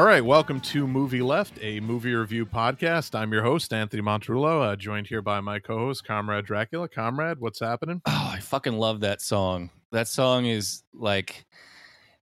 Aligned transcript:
All 0.00 0.06
right, 0.06 0.24
welcome 0.24 0.60
to 0.62 0.86
Movie 0.86 1.20
Left, 1.20 1.58
a 1.60 1.78
movie 1.80 2.14
review 2.14 2.46
podcast. 2.46 3.14
I'm 3.14 3.34
your 3.34 3.42
host, 3.42 3.70
Anthony 3.70 4.00
Montrullo, 4.02 4.72
uh, 4.72 4.74
joined 4.74 5.08
here 5.08 5.20
by 5.20 5.40
my 5.40 5.58
co 5.58 5.76
host, 5.76 6.06
Comrade 6.06 6.46
Dracula. 6.46 6.88
Comrade, 6.88 7.38
what's 7.38 7.60
happening? 7.60 8.00
Oh, 8.06 8.30
I 8.32 8.40
fucking 8.40 8.72
love 8.72 9.00
that 9.00 9.20
song. 9.20 9.68
That 9.92 10.08
song 10.08 10.46
is 10.46 10.84
like, 10.94 11.44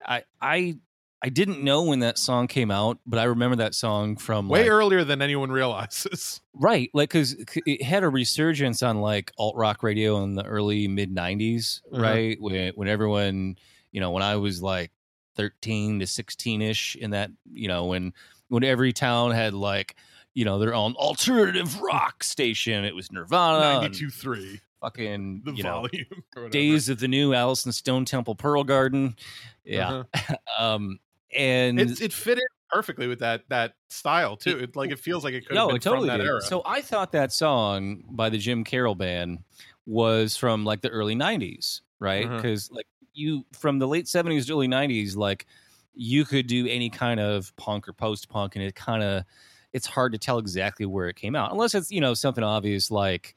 I, 0.05 0.25
I, 0.43 0.79
I 1.23 1.29
didn't 1.29 1.63
know 1.63 1.85
when 1.85 2.01
that 2.01 2.19
song 2.19 2.49
came 2.49 2.73
out, 2.73 2.99
but 3.07 3.21
I 3.21 3.25
remember 3.25 3.55
that 3.59 3.77
song 3.77 4.17
from 4.17 4.49
Way 4.49 4.63
like, 4.63 4.71
earlier 4.73 5.05
than 5.05 5.23
anyone 5.23 5.53
realizes. 5.53 6.41
right, 6.55 6.91
like 6.95 7.11
because 7.11 7.37
it 7.65 7.81
had 7.81 8.03
a 8.03 8.09
resurgence 8.09 8.83
on 8.83 9.01
like 9.01 9.31
alt 9.39 9.55
rock 9.55 9.85
radio 9.85 10.25
in 10.25 10.35
the 10.35 10.45
early 10.45 10.89
mid 10.89 11.15
'90s, 11.15 11.81
Uh-huh. 11.92 12.03
right? 12.03 12.37
When 12.41 12.73
when 12.75 12.89
everyone, 12.89 13.55
you 13.92 14.01
know, 14.01 14.11
when 14.11 14.25
I 14.25 14.35
was 14.35 14.61
like 14.61 14.91
13 15.39 16.00
to 16.00 16.06
16 16.06 16.61
ish, 16.61 16.97
in 16.97 17.12
that, 17.12 17.31
you 17.50 17.69
know, 17.69 17.86
when 17.86 18.12
when 18.48 18.64
every 18.64 18.92
town 18.92 19.31
had 19.31 19.55
like, 19.55 19.97
you 20.34 20.45
know, 20.45 20.58
their 20.58 20.75
own 20.75 20.95
alternative 20.97 21.80
rock 21.80 22.22
station. 22.25 22.84
It 22.84 22.95
was 22.95 23.11
Nirvana, 23.11 23.80
and 23.84 23.95
92.3, 23.95 24.61
fucking, 24.80 25.42
the 25.45 25.53
you 25.53 25.62
volume. 25.62 26.06
whatever. 26.34 26.50
Days 26.50 26.89
of 26.89 26.98
the 27.00 27.08
New 27.08 27.33
Alice 27.34 27.64
in 27.64 27.72
Stone 27.72 28.05
Temple 28.05 28.34
Pearl 28.34 28.64
Garden. 28.64 29.17
Yeah. 29.64 30.05
Uh-huh. 30.14 30.36
Um 30.58 30.98
and 31.36 31.78
It's, 31.78 32.00
it 32.00 32.12
fit 32.12 32.39
in 32.39 32.45
perfectly 32.70 33.06
with 33.06 33.20
that 33.20 33.42
that 33.48 33.75
style, 33.91 34.36
too. 34.36 34.58
It, 34.58 34.75
like, 34.77 34.91
it 34.91 34.98
feels 34.98 35.25
like 35.25 35.34
it 35.34 35.47
could 35.47 35.56
have 35.56 35.64
no, 35.64 35.67
been 35.69 35.77
it 35.77 35.83
totally 35.83 36.08
from 36.08 36.19
that 36.19 36.25
did. 36.25 36.27
era. 36.27 36.41
So 36.42 36.62
I 36.67 36.80
thought 36.80 37.12
that 37.12 37.33
song 37.33 38.02
by 38.11 38.28
the 38.30 38.39
Jim 38.39 38.64
Carroll 38.64 38.95
band 38.95 39.39
was 39.86 40.36
from 40.36 40.64
like 40.64 40.80
the 40.83 40.89
early 40.91 41.14
90s, 41.14 41.80
right? 42.00 42.27
Uh-huh. 42.27 42.41
Cuz 42.42 42.70
like 42.73 42.86
you 43.19 43.44
from 43.52 43.78
the 43.78 43.86
late 43.88 44.06
70s 44.06 44.47
to 44.47 44.52
early 44.52 44.69
90s 44.69 45.16
like 45.16 45.47
you 45.94 46.24
could 46.24 46.47
do 46.47 46.66
any 46.69 46.88
kind 46.88 47.19
of 47.20 47.55
punk 47.56 47.88
or 47.88 47.92
post 47.92 48.28
punk 48.28 48.55
and 48.56 48.64
it 48.64 48.74
kind 48.74 49.02
of 49.02 49.24
it's 49.72 49.86
hard 49.86 50.12
to 50.12 50.19
tell 50.19 50.38
exactly 50.38 50.86
where 50.86 51.08
it 51.08 51.16
came 51.16 51.34
out 51.36 51.52
unless 51.52 51.74
it's, 51.74 51.91
you 51.91 52.00
know, 52.00 52.14
something 52.14 52.44
obvious 52.44 52.91
like 52.91 53.34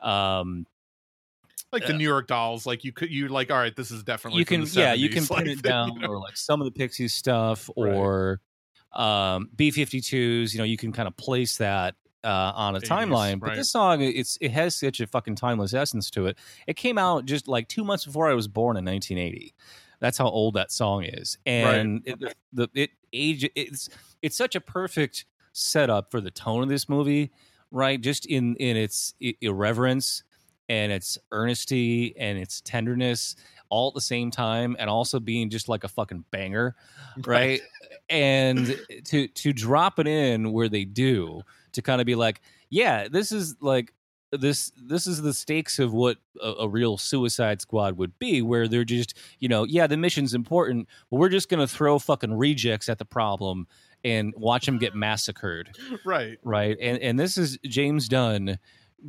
um 0.00 0.66
like 1.72 1.86
the 1.86 1.92
New 1.92 2.04
York 2.04 2.26
Dolls, 2.28 2.64
like 2.64 2.82
you 2.82 2.92
could, 2.92 3.10
you 3.10 3.28
like, 3.28 3.50
all 3.50 3.58
right, 3.58 3.76
this 3.76 3.90
is 3.90 4.02
definitely 4.02 4.38
you 4.40 4.46
can 4.46 4.64
yeah 4.72 4.94
you 4.94 5.10
can 5.10 5.24
70s, 5.24 5.36
pin 5.36 5.48
it 5.48 5.62
down 5.62 5.92
you 5.94 6.00
know? 6.00 6.12
or 6.12 6.18
like 6.18 6.36
some 6.36 6.60
of 6.60 6.64
the 6.64 6.70
pixies 6.70 7.12
stuff 7.14 7.68
Right. 7.76 7.92
or 7.92 8.40
um 8.94 9.50
b-52s 9.54 10.54
you 10.54 10.58
know 10.58 10.64
you 10.64 10.78
can 10.78 10.92
kind 10.92 11.06
of 11.06 11.14
place 11.18 11.58
that 11.58 11.94
uh 12.28 12.52
on 12.54 12.76
a 12.76 12.80
80s, 12.80 12.88
timeline 12.88 13.40
but 13.40 13.48
right. 13.48 13.56
this 13.56 13.70
song 13.70 14.02
it's 14.02 14.36
it 14.40 14.50
has 14.50 14.76
such 14.76 15.00
a 15.00 15.06
fucking 15.06 15.34
timeless 15.34 15.74
essence 15.74 16.10
to 16.10 16.26
it. 16.26 16.36
It 16.66 16.76
came 16.76 16.98
out 16.98 17.24
just 17.24 17.48
like 17.48 17.68
two 17.68 17.84
months 17.84 18.04
before 18.04 18.28
i 18.28 18.34
was 18.34 18.48
born 18.48 18.76
in 18.76 18.84
1980 18.84 19.54
that's 20.00 20.18
how 20.18 20.28
old 20.28 20.54
that 20.54 20.70
song 20.70 21.04
is. 21.04 21.38
And 21.44 22.02
it, 22.04 22.36
the 22.52 22.68
it 22.74 22.90
age 23.12 23.48
it's 23.54 23.88
it's 24.22 24.36
such 24.36 24.54
a 24.54 24.60
perfect 24.60 25.24
setup 25.52 26.10
for 26.10 26.20
the 26.20 26.30
tone 26.30 26.62
of 26.62 26.68
this 26.68 26.88
movie 26.88 27.32
right? 27.70 28.00
Just 28.00 28.26
in 28.26 28.56
in 28.56 28.76
its 28.76 29.14
irreverence 29.40 30.22
and 30.68 30.92
its 30.92 31.18
earnesty 31.32 32.14
and 32.18 32.38
its 32.38 32.60
tenderness 32.60 33.36
all 33.70 33.88
at 33.88 33.94
the 33.94 34.00
same 34.00 34.30
time 34.30 34.76
and 34.78 34.88
also 34.88 35.20
being 35.20 35.50
just 35.50 35.68
like 35.68 35.84
a 35.84 35.88
fucking 35.88 36.24
banger 36.30 36.74
right. 37.26 37.60
And 38.08 38.78
to 39.06 39.28
to 39.28 39.52
drop 39.52 39.98
it 39.98 40.06
in 40.06 40.52
where 40.52 40.68
they 40.68 40.84
do 40.84 41.42
to 41.78 41.82
kind 41.82 42.00
of 42.00 42.06
be 42.06 42.14
like 42.14 42.40
yeah 42.70 43.08
this 43.08 43.32
is 43.32 43.56
like 43.60 43.94
this 44.30 44.70
this 44.76 45.06
is 45.06 45.22
the 45.22 45.32
stakes 45.32 45.78
of 45.78 45.94
what 45.94 46.18
a, 46.42 46.48
a 46.60 46.68
real 46.68 46.98
suicide 46.98 47.60
squad 47.62 47.96
would 47.96 48.18
be 48.18 48.42
where 48.42 48.68
they're 48.68 48.84
just 48.84 49.14
you 49.38 49.48
know 49.48 49.64
yeah 49.64 49.86
the 49.86 49.96
mission's 49.96 50.34
important 50.34 50.86
but 51.10 51.16
we're 51.16 51.30
just 51.30 51.48
gonna 51.48 51.66
throw 51.66 51.98
fucking 51.98 52.34
rejects 52.36 52.88
at 52.90 52.98
the 52.98 53.04
problem 53.06 53.66
and 54.04 54.34
watch 54.36 54.66
them 54.66 54.76
get 54.78 54.94
massacred 54.94 55.70
right. 56.04 56.38
right 56.44 56.76
and 56.80 56.98
and 56.98 57.18
this 57.18 57.38
is 57.38 57.58
james 57.64 58.06
gunn 58.08 58.58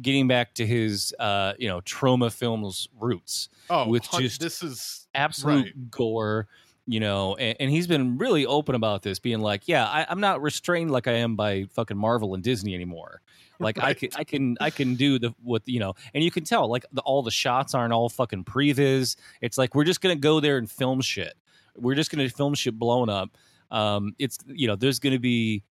getting 0.02 0.28
back 0.28 0.54
to 0.54 0.66
his 0.66 1.14
uh 1.20 1.54
you 1.60 1.68
know 1.68 1.82
Troma 1.82 2.32
films 2.32 2.88
roots 3.00 3.50
Oh, 3.72 3.90
with 3.90 4.10
just 4.12 4.40
this 4.40 4.64
is 4.64 5.08
absolute 5.14 5.66
Right. 5.66 5.92
gore 5.92 6.48
you 6.90 7.00
know 7.00 7.36
and, 7.36 7.56
and 7.60 7.70
he's 7.70 7.86
been 7.86 8.18
really 8.18 8.48
open 8.48 8.74
about 8.74 9.04
this 9.04 9.20
being 9.20 9.42
like 9.42 9.68
yeah 9.68 9.86
I, 9.86 10.08
i'm 10.10 10.20
not 10.20 10.42
restrained 10.42 10.90
like 10.90 11.08
i 11.08 11.12
am 11.12 11.36
by 11.36 11.66
fucking 11.76 11.98
marvel 11.98 12.34
and 12.34 12.44
disney 12.44 12.74
anymore. 12.74 13.22
Like 13.60 13.78
i 13.78 13.94
can 13.94 14.10
i 14.16 14.24
can 14.24 14.58
i 14.60 14.70
can 14.70 14.96
do 14.96 15.20
the 15.20 15.36
what 15.44 15.64
you 15.66 15.80
know 15.80 15.94
and 16.14 16.24
you 16.24 16.32
can 16.32 16.46
tell 16.46 16.68
like 16.70 16.86
the, 16.94 17.02
all 17.02 17.22
the 17.22 17.30
shots 17.30 17.76
aren't 17.76 17.94
all 17.94 18.10
fucking 18.10 18.46
previs. 18.46 19.18
It's 19.42 19.58
like 19.58 19.76
we're 19.76 19.84
just 19.84 20.02
gonna 20.02 20.16
go 20.16 20.40
there 20.40 20.58
and 20.58 20.70
film 20.70 21.02
shit. 21.02 21.34
We're 21.76 21.96
just 21.96 22.10
gonna 22.10 22.30
film 22.30 22.56
shit 22.56 22.80
blown 22.80 23.10
up. 23.10 23.38
Um 23.70 24.16
it's 24.18 24.40
you 24.48 24.68
know 24.68 24.76
there's 24.76 25.00
gonna 25.00 25.20
be 25.20 25.64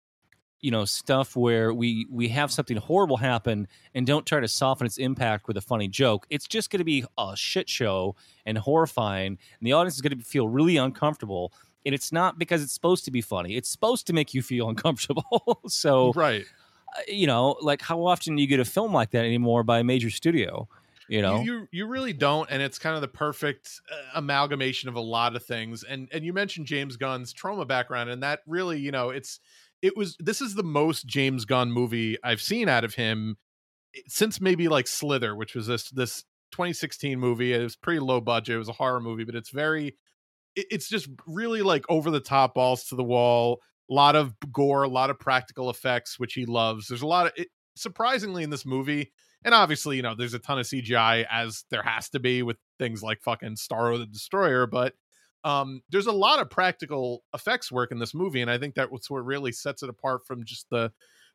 you 0.60 0.70
know 0.70 0.84
stuff 0.84 1.36
where 1.36 1.72
we 1.72 2.06
we 2.10 2.28
have 2.28 2.50
something 2.50 2.76
horrible 2.76 3.16
happen 3.16 3.68
and 3.94 4.06
don't 4.06 4.26
try 4.26 4.40
to 4.40 4.48
soften 4.48 4.86
its 4.86 4.98
impact 4.98 5.46
with 5.46 5.56
a 5.56 5.60
funny 5.60 5.88
joke. 5.88 6.26
It's 6.30 6.46
just 6.46 6.70
going 6.70 6.78
to 6.78 6.84
be 6.84 7.04
a 7.16 7.36
shit 7.36 7.68
show 7.68 8.16
and 8.44 8.58
horrifying 8.58 9.38
and 9.60 9.66
the 9.66 9.72
audience 9.72 9.94
is 9.94 10.00
going 10.00 10.18
to 10.18 10.24
feel 10.24 10.48
really 10.48 10.76
uncomfortable. 10.76 11.52
And 11.86 11.94
it's 11.94 12.12
not 12.12 12.38
because 12.38 12.62
it's 12.62 12.72
supposed 12.72 13.04
to 13.04 13.10
be 13.10 13.20
funny. 13.20 13.56
It's 13.56 13.70
supposed 13.70 14.06
to 14.08 14.12
make 14.12 14.34
you 14.34 14.42
feel 14.42 14.68
uncomfortable. 14.70 15.60
So 15.68 16.12
right. 16.14 16.44
uh, 16.96 17.02
you 17.06 17.26
know 17.26 17.56
like 17.60 17.82
how 17.82 18.04
often 18.04 18.36
do 18.36 18.42
you 18.42 18.48
get 18.48 18.60
a 18.60 18.64
film 18.64 18.92
like 18.92 19.10
that 19.10 19.24
anymore 19.24 19.62
by 19.62 19.80
a 19.80 19.84
major 19.84 20.10
studio 20.10 20.68
you 21.08 21.22
know? 21.22 21.40
you, 21.40 21.52
you 21.52 21.68
you 21.70 21.86
really 21.86 22.12
don't 22.12 22.50
and 22.50 22.60
it's 22.60 22.78
kind 22.78 22.94
of 22.94 23.00
the 23.00 23.08
perfect 23.08 23.80
uh, 23.90 23.96
amalgamation 24.16 24.90
of 24.90 24.94
a 24.94 25.00
lot 25.00 25.34
of 25.34 25.42
things. 25.42 25.82
And 25.82 26.08
and 26.12 26.24
you 26.24 26.32
mentioned 26.32 26.66
james 26.66 26.96
gunn's 26.96 27.32
Troma 27.32 27.66
background 27.66 28.10
and 28.10 28.22
that 28.22 28.40
really 28.46 28.78
you 28.78 28.90
know 28.92 29.10
it's 29.10 29.40
it 29.82 29.96
was 29.96 30.16
this 30.18 30.40
is 30.40 30.54
the 30.54 30.62
most 30.62 31.06
james 31.06 31.44
gunn 31.44 31.70
movie 31.70 32.16
i've 32.24 32.40
seen 32.40 32.68
out 32.68 32.84
of 32.84 32.94
him 32.94 33.36
eh, 33.96 34.00
since 34.08 34.40
maybe 34.40 34.68
like 34.68 34.86
slither 34.86 35.34
which 35.36 35.54
was 35.54 35.66
this 35.66 35.90
this 35.90 36.24
2016 36.52 37.20
movie. 37.20 37.52
It 37.52 37.62
was 37.62 37.76
pretty 37.76 38.00
low 38.00 38.22
budget. 38.22 38.54
It 38.54 38.58
was 38.58 38.70
a 38.70 38.72
horror 38.72 39.00
movie 39.00 39.24
but 39.24 39.34
it's 39.34 39.50
very 39.50 39.88
it- 40.56 40.66
it's 40.70 40.88
just 40.88 41.08
really 41.26 41.62
like 41.62 41.84
over 41.90 42.10
the 42.10 42.20
top 42.20 42.54
balls 42.54 42.84
to 42.86 42.96
the 42.96 43.04
wall 43.04 43.60
a 43.90 43.94
lot 43.94 44.16
of 44.16 44.34
gore 44.52 44.84
a 44.84 44.88
lot 44.88 45.10
of 45.10 45.18
practical 45.18 45.70
effects 45.70 46.18
which 46.18 46.34
he 46.34 46.46
loves. 46.46 46.88
There's 46.88 47.02
a 47.02 47.06
lot 47.06 47.26
of 47.26 47.32
it, 47.36 47.48
surprisingly 47.76 48.42
in 48.44 48.50
this 48.50 48.66
movie 48.66 49.12
and 49.44 49.54
obviously 49.54 49.96
you 49.96 50.02
know 50.02 50.14
there's 50.14 50.34
a 50.34 50.38
ton 50.38 50.58
of 50.58 50.66
cgi 50.66 51.26
as 51.30 51.64
there 51.70 51.82
has 51.82 52.08
to 52.10 52.18
be 52.18 52.42
with 52.42 52.56
things 52.78 53.02
like 53.02 53.20
fucking 53.22 53.56
starro 53.56 53.98
the 53.98 54.06
destroyer 54.06 54.66
but 54.66 54.94
um 55.48 55.82
there's 55.88 56.06
a 56.06 56.12
lot 56.12 56.40
of 56.40 56.50
practical 56.50 57.24
effects 57.34 57.72
work 57.72 57.90
in 57.90 57.98
this 57.98 58.14
movie 58.14 58.42
and 58.42 58.50
i 58.50 58.58
think 58.58 58.74
that's 58.74 59.10
what 59.10 59.24
really 59.24 59.50
sets 59.50 59.82
it 59.82 59.88
apart 59.88 60.26
from 60.26 60.44
just 60.44 60.68
the 60.70 60.92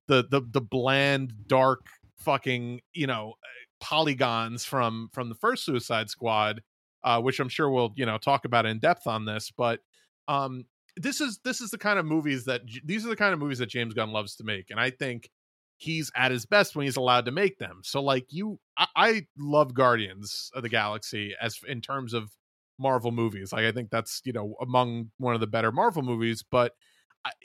the 0.07 0.23
the, 0.29 0.41
the 0.51 0.61
bland 0.61 1.33
dark 1.47 1.87
fucking 2.17 2.79
you 2.93 3.07
know 3.07 3.33
polygons 3.79 4.63
from 4.63 5.09
from 5.11 5.29
the 5.29 5.35
first 5.35 5.65
suicide 5.65 6.09
squad 6.09 6.61
uh 7.03 7.19
which 7.19 7.39
i'm 7.39 7.49
sure 7.49 7.69
we'll 7.69 7.91
you 7.95 8.05
know 8.05 8.17
talk 8.17 8.45
about 8.45 8.65
in 8.65 8.79
depth 8.79 9.07
on 9.07 9.25
this 9.25 9.51
but 9.57 9.79
um 10.27 10.63
this 10.95 11.19
is 11.19 11.39
this 11.43 11.59
is 11.59 11.71
the 11.71 11.77
kind 11.77 11.97
of 11.97 12.05
movies 12.05 12.45
that 12.45 12.61
these 12.85 13.05
are 13.05 13.09
the 13.09 13.15
kind 13.15 13.33
of 13.33 13.39
movies 13.39 13.57
that 13.57 13.69
james 13.69 13.93
gunn 13.93 14.11
loves 14.11 14.35
to 14.35 14.43
make 14.43 14.69
and 14.69 14.79
i 14.79 14.89
think 14.89 15.29
he's 15.77 16.11
at 16.15 16.31
his 16.31 16.45
best 16.45 16.75
when 16.75 16.85
he's 16.85 16.95
allowed 16.95 17.25
to 17.25 17.31
make 17.31 17.57
them. 17.57 17.81
So 17.83 18.01
like 18.01 18.25
you 18.29 18.57
I, 18.77 18.87
I 18.95 19.21
love 19.37 19.73
Guardians 19.73 20.49
of 20.53 20.63
the 20.63 20.69
Galaxy 20.69 21.33
as 21.41 21.59
in 21.67 21.81
terms 21.81 22.13
of 22.13 22.31
Marvel 22.79 23.11
movies. 23.11 23.53
Like 23.53 23.65
I 23.65 23.71
think 23.71 23.89
that's, 23.89 24.21
you 24.25 24.33
know, 24.33 24.55
among 24.61 25.11
one 25.17 25.35
of 25.35 25.41
the 25.41 25.47
better 25.47 25.71
Marvel 25.71 26.01
movies, 26.01 26.43
but 26.49 26.73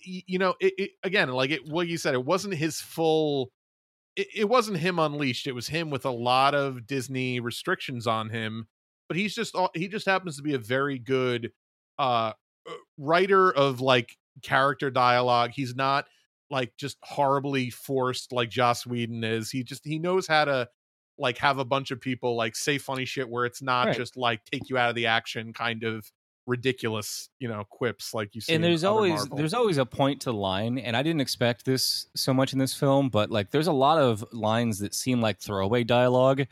you 0.05 0.39
know, 0.39 0.55
it, 0.61 0.75
it 0.79 0.91
again, 1.03 1.29
like 1.31 1.51
it 1.51 1.69
what 1.69 1.89
you 1.89 1.97
said, 1.99 2.15
it 2.15 2.25
wasn't 2.25 2.55
his 2.55 2.81
full 2.81 3.51
it, 4.17 4.27
it 4.35 4.49
wasn't 4.49 4.79
him 4.79 4.99
unleashed. 4.99 5.47
It 5.47 5.55
was 5.55 5.69
him 5.69 5.91
with 5.91 6.05
a 6.05 6.11
lot 6.11 6.55
of 6.55 6.87
Disney 6.87 7.41
restrictions 7.41 8.07
on 8.07 8.31
him, 8.31 8.67
but 9.09 9.17
he's 9.17 9.35
just 9.35 9.57
he 9.75 9.89
just 9.89 10.07
happens 10.07 10.37
to 10.37 10.43
be 10.43 10.55
a 10.55 10.59
very 10.59 10.99
good 10.99 11.53
uh 11.99 12.33
uh, 12.69 12.73
writer 12.99 13.51
of 13.51 13.81
like 13.81 14.17
character 14.43 14.91
dialogue. 14.91 15.53
He's 15.55 15.75
not 15.75 16.07
like 16.51 16.73
just 16.79 16.99
horribly 17.03 17.71
forced 17.71 18.33
like 18.33 18.51
Joss 18.51 18.87
Whedon 18.87 19.25
is. 19.25 19.51
He 19.51 19.63
just 19.63 19.85
he 19.85 19.99
knows 19.99 20.27
how 20.27 20.45
to 20.45 20.69
like 21.19 21.39
have 21.39 21.59
a 21.59 21.65
bunch 21.65 21.91
of 21.91 22.01
people 22.01 22.37
like 22.37 22.55
say 22.57 22.79
funny 22.79 23.05
shit 23.05 23.29
where 23.29 23.45
it's 23.45 23.61
not 23.61 23.89
Right. 23.89 23.97
just 23.97 24.17
like 24.17 24.45
take 24.45 24.69
you 24.71 24.79
out 24.79 24.89
of 24.89 24.95
the 24.95 25.07
action 25.07 25.53
kind 25.53 25.83
of 25.85 26.11
ridiculous, 26.47 27.29
you 27.39 27.47
know, 27.49 27.63
quips 27.69 28.15
like 28.15 28.35
you 28.35 28.41
see. 28.41 28.55
and 28.55 28.65
there's 28.65 28.83
always 28.85 29.13
Marvel. 29.13 29.37
there's 29.37 29.55
always 29.55 29.77
a 29.79 29.85
point 29.87 30.23
to 30.23 30.31
the 30.31 30.37
line 30.39 30.79
and 30.79 30.97
i 30.97 31.03
didn't 31.03 31.21
expect 31.21 31.65
this 31.67 32.07
so 32.17 32.33
much 32.33 32.53
in 32.55 32.59
this 32.59 32.73
film 32.75 33.11
but 33.11 33.31
like 33.31 33.51
there's 33.51 33.67
a 33.67 33.73
lot 33.73 33.99
of 33.99 34.25
lines 34.33 34.79
that 34.79 34.95
seem 34.95 35.21
like 35.21 35.39
throwaway 35.39 35.85
dialogue 35.85 36.47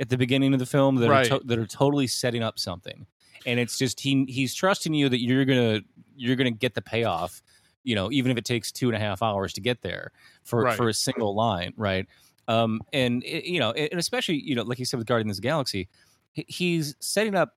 at 0.00 0.08
the 0.08 0.16
beginning 0.16 0.54
of 0.54 0.58
the 0.60 0.66
film 0.66 0.96
that 0.96 1.10
Right. 1.10 1.30
are 1.30 1.38
to- 1.40 1.46
that 1.46 1.58
are 1.58 1.66
totally 1.66 2.06
setting 2.06 2.42
up 2.42 2.58
something 2.58 3.06
and 3.46 3.60
it's 3.60 3.76
just 3.78 4.00
he 4.00 4.24
he's 4.28 4.54
trusting 4.54 4.94
you 4.94 5.08
that 5.10 5.20
you're 5.20 5.44
gonna 5.44 5.82
you're 6.16 6.36
gonna 6.36 6.50
get 6.50 6.74
the 6.74 6.82
payoff 6.82 7.42
you 7.82 7.94
know 7.94 8.10
even 8.10 8.30
if 8.32 8.38
it 8.38 8.46
takes 8.46 8.72
two 8.72 8.88
and 8.88 8.96
a 8.96 9.00
half 9.00 9.22
hours 9.22 9.52
to 9.52 9.60
get 9.60 9.82
there 9.82 10.10
for 10.42 10.62
Right. 10.62 10.76
for 10.76 10.88
a 10.88 10.94
single 10.94 11.34
line 11.34 11.74
right 11.76 12.06
um 12.48 12.80
and 12.92 13.22
it, 13.24 13.44
you 13.44 13.58
know 13.58 13.72
and 13.72 13.98
especially 13.98 14.40
you 14.40 14.54
know 14.54 14.62
like 14.62 14.78
you 14.78 14.84
said 14.84 14.98
with 14.98 15.06
guardians 15.06 15.38
of 15.38 15.42
the 15.42 15.48
galaxy 15.48 15.88
he's 16.32 16.96
setting 17.00 17.34
up 17.34 17.54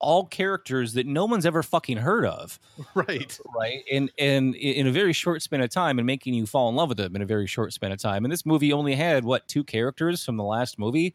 all 0.00 0.24
characters 0.24 0.94
that 0.94 1.06
no 1.06 1.26
one's 1.26 1.44
ever 1.46 1.62
fucking 1.62 1.98
heard 1.98 2.24
of. 2.24 2.58
Right. 2.94 3.38
Right. 3.56 3.84
And 3.92 4.10
and 4.18 4.54
in 4.56 4.86
a 4.86 4.90
very 4.90 5.12
short 5.12 5.42
span 5.42 5.60
of 5.60 5.70
time 5.70 5.98
and 5.98 6.06
making 6.06 6.34
you 6.34 6.44
fall 6.44 6.68
in 6.68 6.74
love 6.74 6.88
with 6.88 6.98
them 6.98 7.14
in 7.14 7.22
a 7.22 7.26
very 7.26 7.46
short 7.46 7.72
span 7.72 7.92
of 7.92 7.98
time. 7.98 8.24
And 8.24 8.32
this 8.32 8.44
movie 8.44 8.72
only 8.72 8.94
had 8.94 9.24
what 9.24 9.46
two 9.46 9.62
characters 9.62 10.24
from 10.24 10.36
the 10.36 10.44
last 10.44 10.78
movie? 10.78 11.14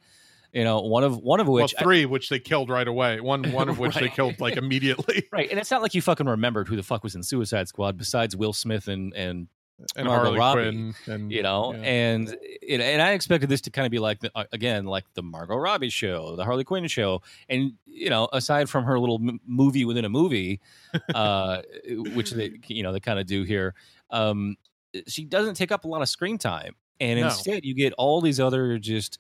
You 0.53 0.63
know, 0.63 0.79
one 0.79 1.03
of 1.03 1.17
one 1.17 1.39
of 1.39 1.47
which 1.47 1.73
well, 1.77 1.83
three, 1.83 2.03
I, 2.03 2.05
which 2.05 2.29
they 2.29 2.39
killed 2.39 2.69
right 2.69 2.87
away. 2.87 3.19
One 3.19 3.43
one 3.51 3.67
of 3.67 3.77
which 3.77 3.95
right. 3.95 4.05
they 4.05 4.09
killed 4.09 4.39
like 4.39 4.55
immediately. 4.57 5.27
right, 5.31 5.49
and 5.49 5.59
it's 5.59 5.69
not 5.69 5.81
like 5.81 5.93
you 5.93 6.01
fucking 6.01 6.27
remembered 6.27 6.67
who 6.67 6.75
the 6.75 6.83
fuck 6.83 7.03
was 7.03 7.15
in 7.15 7.23
Suicide 7.23 7.67
Squad 7.67 7.97
besides 7.97 8.35
Will 8.37 8.53
Smith 8.53 8.87
and 8.87 9.13
and 9.15 9.47
and 9.95 10.07
Margot 10.07 10.23
Harley 10.23 10.39
Robbie, 10.39 10.61
Quinn, 10.61 10.95
and 11.07 11.31
you 11.31 11.43
know, 11.43 11.73
yeah. 11.73 11.81
and 11.81 12.37
it, 12.41 12.79
and 12.79 13.01
I 13.01 13.11
expected 13.11 13.49
this 13.49 13.61
to 13.61 13.71
kind 13.71 13.85
of 13.85 13.91
be 13.91 13.99
like 13.99 14.19
the, 14.19 14.31
uh, 14.35 14.45
again, 14.51 14.85
like 14.85 15.05
the 15.15 15.23
Margot 15.23 15.57
Robbie 15.57 15.89
show, 15.89 16.35
the 16.35 16.45
Harley 16.45 16.63
Quinn 16.63 16.87
show, 16.87 17.21
and 17.49 17.73
you 17.85 18.09
know, 18.09 18.29
aside 18.31 18.69
from 18.69 18.85
her 18.85 18.99
little 18.99 19.19
m- 19.21 19.39
movie 19.45 19.85
within 19.85 20.05
a 20.05 20.09
movie, 20.09 20.61
uh, 21.15 21.61
which 22.13 22.31
they 22.31 22.59
you 22.67 22.83
know 22.83 22.93
they 22.93 22.99
kind 22.99 23.19
of 23.19 23.25
do 23.25 23.43
here, 23.43 23.75
um, 24.11 24.55
she 25.07 25.25
doesn't 25.25 25.55
take 25.55 25.71
up 25.71 25.83
a 25.83 25.87
lot 25.87 26.01
of 26.01 26.09
screen 26.09 26.37
time, 26.37 26.75
and 26.99 27.19
no. 27.19 27.27
instead 27.27 27.65
you 27.65 27.75
get 27.75 27.93
all 27.93 28.21
these 28.21 28.39
other 28.39 28.77
just 28.77 29.19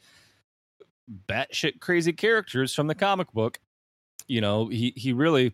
batshit 1.27 1.79
crazy 1.79 2.13
characters 2.13 2.73
from 2.73 2.87
the 2.87 2.95
comic 2.95 3.31
book. 3.33 3.59
You 4.27 4.41
know, 4.41 4.67
he 4.67 4.93
he 4.95 5.11
really 5.11 5.53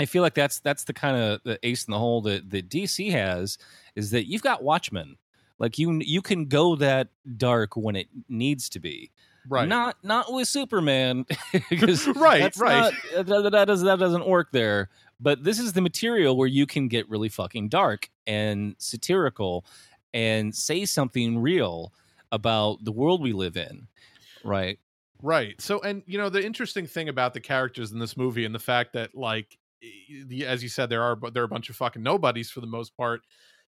I 0.00 0.04
feel 0.04 0.22
like 0.22 0.34
that's 0.34 0.60
that's 0.60 0.84
the 0.84 0.92
kind 0.92 1.16
of 1.16 1.40
the 1.44 1.58
ace 1.62 1.84
in 1.84 1.92
the 1.92 1.98
hole 1.98 2.20
that 2.22 2.50
that 2.50 2.68
DC 2.68 3.10
has 3.10 3.58
is 3.96 4.10
that 4.12 4.28
you've 4.28 4.42
got 4.42 4.62
Watchmen. 4.62 5.16
Like 5.58 5.78
you 5.78 6.00
you 6.02 6.22
can 6.22 6.46
go 6.46 6.76
that 6.76 7.08
dark 7.36 7.76
when 7.76 7.96
it 7.96 8.08
needs 8.28 8.68
to 8.70 8.80
be. 8.80 9.10
Right. 9.48 9.68
Not 9.68 9.96
not 10.02 10.32
with 10.32 10.46
Superman 10.46 11.26
because 11.70 12.06
right, 12.16 12.54
right. 12.56 12.92
Not, 13.16 13.26
that, 13.26 13.50
that, 13.52 13.64
does, 13.66 13.82
that 13.82 13.98
doesn't 13.98 14.26
work 14.26 14.48
there. 14.52 14.90
But 15.20 15.42
this 15.42 15.58
is 15.58 15.72
the 15.72 15.80
material 15.80 16.36
where 16.36 16.46
you 16.46 16.66
can 16.66 16.86
get 16.88 17.08
really 17.08 17.28
fucking 17.28 17.70
dark 17.70 18.08
and 18.26 18.76
satirical 18.78 19.64
and 20.14 20.54
say 20.54 20.84
something 20.84 21.38
real 21.38 21.92
about 22.30 22.84
the 22.84 22.92
world 22.92 23.20
we 23.20 23.32
live 23.32 23.56
in. 23.56 23.88
Right. 24.44 24.78
Right. 25.22 25.60
So 25.60 25.80
and 25.80 26.02
you 26.06 26.18
know 26.18 26.28
the 26.28 26.44
interesting 26.44 26.86
thing 26.86 27.08
about 27.08 27.34
the 27.34 27.40
characters 27.40 27.90
in 27.90 27.98
this 27.98 28.16
movie 28.16 28.44
and 28.44 28.54
the 28.54 28.60
fact 28.60 28.92
that 28.92 29.16
like 29.16 29.57
as 30.46 30.62
you 30.62 30.68
said, 30.68 30.88
there 30.90 31.02
are 31.02 31.18
there 31.32 31.42
are 31.42 31.46
a 31.46 31.48
bunch 31.48 31.70
of 31.70 31.76
fucking 31.76 32.02
nobodies 32.02 32.50
for 32.50 32.60
the 32.60 32.66
most 32.66 32.96
part. 32.96 33.22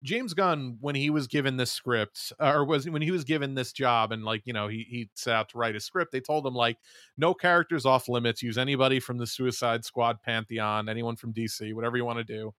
James 0.02 0.34
Gunn, 0.34 0.76
when 0.80 0.94
he 0.94 1.10
was 1.10 1.26
given 1.26 1.56
this 1.56 1.72
script, 1.72 2.32
uh, 2.40 2.52
or 2.52 2.64
was 2.64 2.88
when 2.88 3.02
he 3.02 3.10
was 3.10 3.24
given 3.24 3.54
this 3.54 3.72
job, 3.72 4.12
and 4.12 4.24
like 4.24 4.42
you 4.44 4.52
know, 4.52 4.68
he 4.68 4.86
he 4.88 5.08
set 5.14 5.34
out 5.34 5.48
to 5.50 5.58
write 5.58 5.74
a 5.76 5.80
script. 5.80 6.12
They 6.12 6.20
told 6.20 6.46
him 6.46 6.54
like, 6.54 6.78
no 7.16 7.34
characters 7.34 7.86
off 7.86 8.08
limits. 8.08 8.42
Use 8.42 8.58
anybody 8.58 9.00
from 9.00 9.18
the 9.18 9.26
Suicide 9.26 9.84
Squad 9.84 10.22
pantheon, 10.22 10.88
anyone 10.88 11.16
from 11.16 11.32
DC, 11.32 11.72
whatever 11.74 11.96
you 11.96 12.04
want 12.04 12.18
to 12.18 12.24
do. 12.24 12.54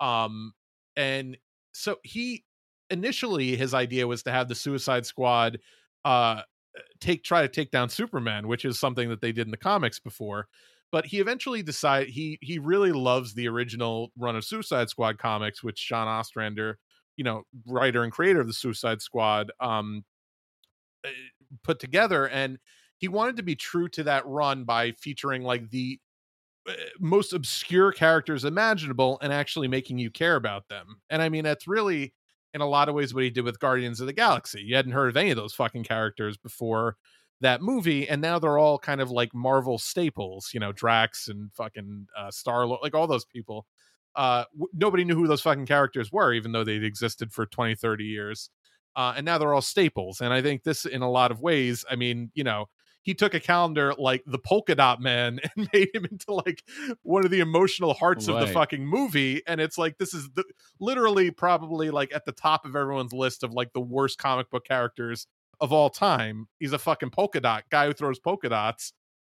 Um, 0.00 0.52
and 0.96 1.38
so 1.72 1.96
he 2.02 2.44
initially 2.90 3.56
his 3.56 3.74
idea 3.74 4.06
was 4.06 4.22
to 4.24 4.32
have 4.32 4.48
the 4.48 4.54
Suicide 4.54 5.06
Squad 5.06 5.58
uh 6.04 6.42
take 7.00 7.22
try 7.22 7.42
to 7.42 7.48
take 7.48 7.70
down 7.70 7.88
Superman, 7.88 8.48
which 8.48 8.64
is 8.64 8.78
something 8.78 9.08
that 9.08 9.20
they 9.20 9.32
did 9.32 9.46
in 9.46 9.50
the 9.50 9.56
comics 9.56 9.98
before 9.98 10.48
but 10.92 11.06
he 11.06 11.18
eventually 11.20 11.62
decided 11.62 12.10
he 12.10 12.38
he 12.42 12.58
really 12.58 12.92
loves 12.92 13.34
the 13.34 13.48
original 13.48 14.12
run 14.16 14.36
of 14.36 14.44
Suicide 14.44 14.90
Squad 14.90 15.18
comics, 15.18 15.62
which 15.64 15.78
Sean 15.78 16.06
Ostrander, 16.06 16.78
you 17.16 17.24
know, 17.24 17.44
writer 17.66 18.04
and 18.04 18.12
creator 18.12 18.40
of 18.40 18.46
the 18.46 18.52
Suicide 18.52 19.00
Squad, 19.00 19.50
um, 19.58 20.04
eh, 21.04 21.08
put 21.64 21.80
together, 21.80 22.28
and 22.28 22.58
he 22.98 23.08
wanted 23.08 23.36
to 23.36 23.42
be 23.42 23.56
true 23.56 23.88
to 23.88 24.04
that 24.04 24.26
run 24.26 24.64
by 24.64 24.92
featuring 24.92 25.42
like 25.42 25.70
the 25.70 25.98
eh, 26.68 26.74
most 27.00 27.32
obscure 27.32 27.92
characters 27.92 28.44
imaginable 28.44 29.18
and 29.22 29.32
actually 29.32 29.68
making 29.68 29.98
you 29.98 30.10
care 30.10 30.36
about 30.36 30.68
them. 30.68 31.00
And 31.10 31.22
I 31.22 31.30
mean, 31.30 31.44
that's 31.44 31.66
really 31.66 32.14
in 32.54 32.60
a 32.60 32.68
lot 32.68 32.88
of 32.90 32.94
ways 32.94 33.14
what 33.14 33.24
he 33.24 33.30
did 33.30 33.44
with 33.44 33.58
Guardians 33.60 34.00
of 34.00 34.06
the 34.06 34.12
Galaxy. 34.12 34.60
You 34.62 34.76
hadn't 34.76 34.92
heard 34.92 35.08
of 35.08 35.16
any 35.16 35.30
of 35.30 35.36
those 35.36 35.54
fucking 35.54 35.84
characters 35.84 36.36
before 36.36 36.96
that 37.42 37.60
movie, 37.60 38.08
and 38.08 38.20
now 38.22 38.38
they're 38.38 38.58
all 38.58 38.78
kind 38.78 39.00
of 39.00 39.10
like 39.10 39.34
Marvel 39.34 39.78
staples, 39.78 40.50
you 40.54 40.60
know, 40.60 40.72
Drax 40.72 41.28
and 41.28 41.52
fucking 41.52 42.06
uh, 42.16 42.30
Star 42.30 42.66
like 42.66 42.94
all 42.94 43.06
those 43.06 43.24
people. 43.24 43.66
Uh, 44.14 44.44
w- 44.52 44.68
nobody 44.74 45.04
knew 45.04 45.14
who 45.14 45.26
those 45.26 45.42
fucking 45.42 45.66
characters 45.66 46.10
were, 46.10 46.32
even 46.32 46.52
though 46.52 46.64
they'd 46.64 46.84
existed 46.84 47.32
for 47.32 47.46
20, 47.46 47.74
30 47.74 48.04
years. 48.04 48.50
Uh, 48.94 49.14
and 49.16 49.24
now 49.24 49.38
they're 49.38 49.54
all 49.54 49.62
staples. 49.62 50.20
And 50.20 50.32
I 50.32 50.42
think 50.42 50.64
this, 50.64 50.84
in 50.84 51.02
a 51.02 51.10
lot 51.10 51.30
of 51.30 51.40
ways, 51.40 51.84
I 51.90 51.96
mean, 51.96 52.30
you 52.34 52.44
know, 52.44 52.66
he 53.02 53.14
took 53.14 53.34
a 53.34 53.40
calendar 53.40 53.94
like 53.98 54.22
the 54.26 54.38
polka 54.38 54.74
dot 54.74 55.00
man 55.00 55.40
and 55.56 55.68
made 55.72 55.88
him 55.92 56.04
into 56.04 56.32
like 56.32 56.62
one 57.02 57.24
of 57.24 57.30
the 57.30 57.40
emotional 57.40 57.94
hearts 57.94 58.28
right. 58.28 58.40
of 58.40 58.46
the 58.46 58.52
fucking 58.52 58.86
movie 58.86 59.42
and 59.46 59.60
it's 59.60 59.76
like 59.76 59.98
this 59.98 60.14
is 60.14 60.30
the, 60.34 60.44
literally 60.80 61.30
probably 61.30 61.90
like 61.90 62.14
at 62.14 62.24
the 62.24 62.32
top 62.32 62.64
of 62.64 62.76
everyone's 62.76 63.12
list 63.12 63.42
of 63.42 63.52
like 63.52 63.72
the 63.72 63.80
worst 63.80 64.18
comic 64.18 64.48
book 64.50 64.64
characters 64.64 65.26
of 65.62 65.72
all 65.72 65.88
time. 65.88 66.48
He's 66.58 66.74
a 66.74 66.78
fucking 66.78 67.10
polka 67.10 67.40
dot 67.40 67.64
guy 67.70 67.86
who 67.86 67.94
throws 67.94 68.18
polka 68.18 68.50
dots. 68.50 68.92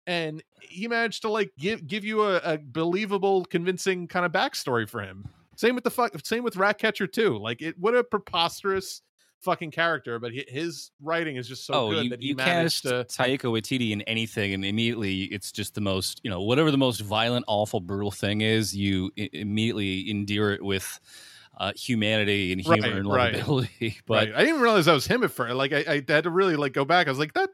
And 0.07 0.43
he 0.59 0.87
managed 0.87 1.21
to 1.21 1.29
like 1.29 1.51
give 1.57 1.87
give 1.87 2.03
you 2.03 2.23
a, 2.23 2.37
a 2.37 2.57
believable, 2.57 3.45
convincing 3.45 4.07
kind 4.07 4.25
of 4.25 4.31
backstory 4.31 4.89
for 4.89 5.01
him. 5.01 5.27
Same 5.55 5.73
with 5.75 5.83
the 5.83 5.91
fuck. 5.91 6.13
Same 6.25 6.43
with 6.43 6.57
Ratcatcher 6.57 7.07
too. 7.07 7.37
Like 7.37 7.61
it, 7.61 7.79
what 7.79 7.95
a 7.95 8.03
preposterous 8.03 9.01
fucking 9.41 9.71
character, 9.71 10.19
but 10.19 10.31
his 10.33 10.91
writing 11.01 11.37
is 11.37 11.47
just 11.47 11.65
so 11.65 11.73
oh, 11.73 11.89
good 11.91 12.03
you, 12.05 12.09
that 12.09 12.21
he 12.21 12.29
you 12.29 12.35
managed 12.35 12.83
to 12.83 13.05
Taika 13.05 13.43
Waititi 13.43 13.91
in 13.91 14.01
anything, 14.03 14.53
and 14.53 14.65
immediately 14.65 15.23
it's 15.23 15.51
just 15.51 15.75
the 15.75 15.81
most 15.81 16.21
you 16.23 16.29
know 16.29 16.41
whatever 16.41 16.71
the 16.71 16.77
most 16.77 17.01
violent, 17.01 17.45
awful, 17.47 17.79
brutal 17.79 18.11
thing 18.11 18.41
is, 18.41 18.75
you 18.75 19.11
I- 19.17 19.29
immediately 19.33 20.09
endear 20.09 20.51
it 20.51 20.63
with 20.63 20.99
uh, 21.57 21.71
humanity 21.75 22.51
and 22.51 22.61
humor 22.61 22.81
right, 22.81 22.91
and 22.93 23.05
lovability. 23.05 23.81
Right. 23.81 24.01
But 24.05 24.29
right. 24.29 24.35
I 24.35 24.43
didn't 24.43 24.61
realize 24.61 24.85
that 24.85 24.93
was 24.93 25.07
him 25.07 25.23
at 25.23 25.31
first. 25.31 25.55
Like 25.55 25.73
I, 25.73 25.85
I 25.87 26.11
had 26.11 26.23
to 26.23 26.29
really 26.29 26.55
like 26.55 26.73
go 26.73 26.85
back. 26.85 27.07
I 27.07 27.11
was 27.11 27.19
like, 27.19 27.33
that 27.33 27.49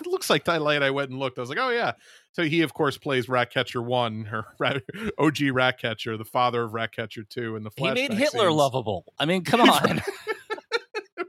it 0.00 0.06
looks 0.06 0.30
like 0.30 0.44
that 0.44 0.62
light. 0.62 0.82
I 0.82 0.90
went 0.90 1.10
and 1.10 1.18
looked. 1.18 1.38
I 1.38 1.42
was 1.42 1.50
like, 1.50 1.58
oh 1.58 1.70
yeah. 1.70 1.92
So 2.32 2.42
he 2.42 2.62
of 2.62 2.74
course 2.74 2.98
plays 2.98 3.28
Ratcatcher 3.28 3.82
one, 3.82 4.28
or 4.30 4.46
OG 5.18 5.40
Ratcatcher, 5.52 6.16
the 6.16 6.24
father 6.24 6.62
of 6.62 6.74
Ratcatcher 6.74 7.24
two, 7.24 7.56
and 7.56 7.64
the 7.64 7.70
he 7.76 7.90
made 7.90 8.12
Hitler 8.12 8.48
scenes. 8.48 8.54
lovable. 8.54 9.04
I 9.18 9.26
mean, 9.26 9.44
come 9.44 9.60
on. 9.60 10.02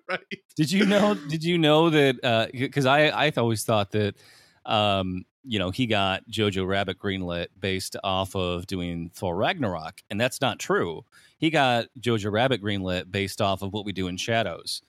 right. 0.10 0.20
Did 0.56 0.72
you 0.72 0.86
know? 0.86 1.14
Did 1.14 1.44
you 1.44 1.58
know 1.58 1.90
that? 1.90 2.50
Because 2.54 2.86
uh, 2.86 2.92
I 2.92 3.28
I 3.28 3.32
always 3.38 3.64
thought 3.64 3.92
that. 3.92 4.16
Um, 4.66 5.26
you 5.48 5.60
know, 5.60 5.70
he 5.72 5.86
got 5.86 6.28
Jojo 6.30 6.68
Rabbit 6.68 7.00
greenlit 7.00 7.48
based 7.60 7.96
off 8.04 8.36
of 8.36 8.68
doing 8.68 9.12
Thor 9.14 9.36
Ragnarok, 9.36 10.02
and 10.10 10.20
that's 10.20 10.42
not 10.42 10.60
true 10.60 11.06
he 11.38 11.50
got 11.50 11.88
Jojo 12.00 12.32
Rabbit 12.32 12.62
greenlit 12.62 13.12
based 13.12 13.42
off 13.42 13.62
of 13.62 13.74
what 13.74 13.86
we 13.86 13.92
do 13.92 14.08
in 14.08 14.18
Shadows, 14.18 14.82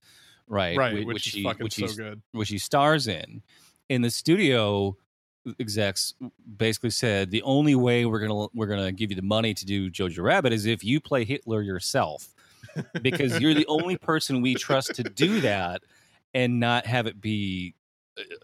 right? 0.46 0.76
Right, 0.76 0.94
which, 0.94 1.06
which 1.06 1.28
he 1.28 1.44
which 1.44 1.74
so 1.74 1.88
good. 1.88 2.22
which 2.32 2.48
he 2.48 2.58
stars 2.58 3.08
in. 3.08 3.42
In 3.88 4.02
the 4.02 4.10
studio, 4.10 4.96
execs 5.60 6.14
basically 6.56 6.90
said 6.90 7.30
the 7.30 7.42
only 7.42 7.74
way 7.74 8.06
we're 8.06 8.20
gonna 8.20 8.48
we're 8.54 8.66
gonna 8.66 8.92
give 8.92 9.10
you 9.10 9.16
the 9.16 9.22
money 9.22 9.54
to 9.54 9.66
do 9.66 9.90
Jojo 9.90 10.22
Rabbit 10.22 10.52
is 10.52 10.66
if 10.66 10.84
you 10.84 11.00
play 11.00 11.24
Hitler 11.24 11.62
yourself, 11.62 12.34
because 13.02 13.40
you're 13.40 13.54
the 13.54 13.66
only 13.66 13.96
person 13.98 14.40
we 14.40 14.54
trust 14.54 14.94
to 14.94 15.02
do 15.02 15.40
that 15.40 15.82
and 16.34 16.60
not 16.60 16.86
have 16.86 17.06
it 17.06 17.20
be 17.20 17.74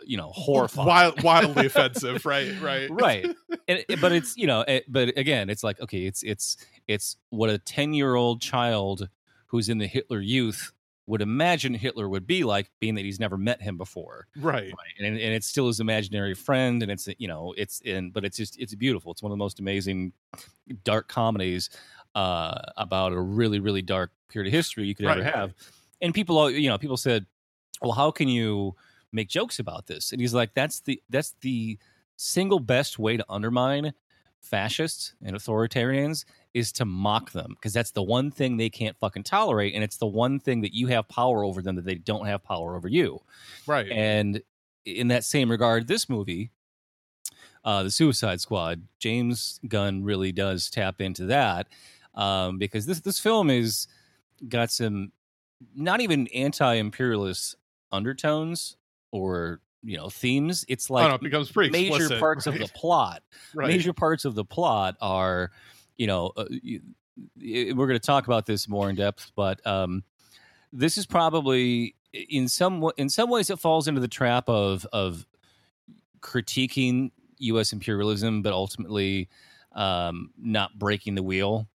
you 0.05 0.17
know 0.17 0.31
horrifying 0.35 0.87
Wild, 0.87 1.23
wildly 1.23 1.67
offensive 1.67 2.25
right 2.27 2.61
right 2.61 2.91
right 2.91 3.27
and, 3.69 3.85
but 4.01 4.13
it's 4.13 4.37
you 4.37 4.47
know 4.47 4.61
it, 4.63 4.85
but 4.87 5.17
again 5.17 5.49
it's 5.51 5.65
like 5.65 5.81
okay 5.81 6.05
it's 6.05 6.23
it's 6.23 6.57
it's 6.89 7.17
what 7.31 7.51
a 7.51 7.59
10 7.59 7.95
year 7.95 8.15
old 8.15 8.41
child 8.41 9.09
who's 9.47 9.69
in 9.69 9.79
the 9.79 9.87
Hitler 9.87 10.21
youth 10.21 10.73
would 11.07 11.21
imagine 11.21 11.75
Hitler 11.75 12.09
would 12.09 12.27
be 12.27 12.45
like, 12.45 12.71
being 12.81 12.95
that 12.95 13.05
he's 13.05 13.19
never 13.19 13.37
met 13.37 13.61
him 13.61 13.77
before. 13.77 14.29
Right. 14.37 14.65
right. 14.65 14.95
And, 14.99 15.07
and 15.07 15.19
it's 15.19 15.47
still 15.47 15.67
his 15.67 15.81
imaginary 15.81 16.35
friend. 16.35 16.83
And 16.83 16.93
it's, 16.93 17.09
you 17.19 17.29
know, 17.29 17.55
it's 17.57 17.81
in, 17.81 18.11
but 18.11 18.25
it's 18.25 18.37
just, 18.37 18.59
it's 18.59 18.75
beautiful. 18.75 19.13
It's 19.13 19.23
one 19.23 19.33
of 19.33 19.35
the 19.37 19.43
most 19.43 19.59
amazing 19.59 20.13
dark 20.85 21.09
comedies 21.09 21.71
uh, 22.15 22.61
about 22.77 23.13
a 23.13 23.21
really, 23.21 23.59
really 23.59 23.83
dark 23.83 24.13
period 24.29 24.49
of 24.49 24.55
history 24.55 24.87
you 24.87 24.95
could 24.95 25.07
right. 25.07 25.19
ever 25.19 25.29
have. 25.29 25.55
And 26.01 26.15
people, 26.15 26.39
all 26.39 26.51
you 26.51 26.69
know, 26.69 26.79
people 26.79 26.97
said, 26.97 27.27
well, 27.81 27.93
how 27.93 28.11
can 28.11 28.29
you 28.29 28.77
make 29.13 29.29
jokes 29.29 29.59
about 29.59 29.87
this? 29.87 30.13
And 30.13 30.21
he's 30.21 30.35
like, 30.35 30.55
that's 30.55 30.81
the, 30.81 31.03
that's 31.11 31.35
the 31.41 31.79
single 32.17 32.61
best 32.61 32.99
way 32.99 33.17
to 33.17 33.25
undermine 33.29 33.93
fascists 34.43 35.15
and 35.23 35.37
authoritarians 35.37 36.25
is 36.53 36.73
to 36.73 36.85
mock 36.85 37.31
them 37.31 37.53
because 37.55 37.73
that's 37.73 37.93
the 37.93 38.03
one 38.03 38.31
thing 38.31 38.57
they 38.57 38.69
can't 38.69 38.97
fucking 38.99 39.23
tolerate 39.23 39.75
and 39.75 39.85
it's 39.85 39.97
the 39.97 40.07
one 40.07 40.39
thing 40.39 40.61
that 40.61 40.75
you 40.75 40.89
have 40.89 41.09
power 41.09 41.45
over 41.45 41.63
them 41.63 41.77
that 41.77 41.85
they 41.85 41.95
don't 41.95 42.27
have 42.27 42.43
power 42.43 42.75
over 42.75 42.89
you 42.89 43.21
right 43.67 43.91
and 43.91 44.43
in 44.85 45.09
that 45.09 45.25
same 45.25 45.51
regard 45.51 45.87
this 45.87 46.09
movie 46.09 46.51
uh, 47.65 47.85
the 47.85 47.91
suicide 47.91 48.41
squad 48.41 48.83
james 48.99 49.61
gunn 49.69 50.03
really 50.03 50.33
does 50.33 50.69
tap 50.69 51.01
into 51.01 51.27
that 51.27 51.69
um, 52.17 52.59
because 52.59 52.85
this 52.85 53.01
this 53.01 53.21
film 53.21 53.49
is 53.49 53.87
got 54.49 54.73
some 54.73 55.13
not 55.77 56.01
even 56.01 56.27
anti-imperialist 56.29 57.55
undertones 57.93 58.77
or 59.13 59.61
you 59.83 59.97
know 59.97 60.09
themes. 60.09 60.65
It's 60.69 60.91
like 60.91 61.05
oh, 61.05 61.09
no, 61.09 61.15
it 61.15 61.21
becomes 61.21 61.51
pretty 61.51 61.71
major 61.71 61.95
explicit, 61.95 62.21
parts 62.21 62.47
right? 62.47 62.61
of 62.61 62.67
the 62.67 62.73
plot. 62.73 63.23
right. 63.55 63.69
Major 63.69 63.93
parts 63.93 64.25
of 64.25 64.35
the 64.35 64.45
plot 64.45 64.97
are, 65.01 65.53
you 65.97 66.07
know, 66.07 66.33
uh, 66.37 66.47
you, 66.51 66.81
we're 67.37 67.87
going 67.87 67.91
to 67.91 68.01
talk 68.01 68.27
about 68.27 68.47
this 68.47 68.69
more 68.69 68.91
in 68.91 68.97
depth, 68.97 69.31
but 69.37 69.65
um, 69.67 70.03
this 70.73 70.99
is 70.99 71.07
probably 71.07 71.95
in 72.13 72.49
some 72.49 72.91
in 72.97 73.09
some 73.09 73.31
ways 73.31 73.51
it 73.51 73.59
falls 73.59 73.87
into 73.89 74.01
the 74.01 74.09
trap 74.09 74.49
of 74.49 74.87
of 74.93 75.27
critiquing 76.21 77.11
U.S. 77.39 77.73
imperialism, 77.73 78.43
but 78.43 78.53
ultimately 78.53 79.29
um, 79.73 80.31
not 80.39 80.79
breaking 80.79 81.15
the 81.15 81.23
wheel, 81.23 81.67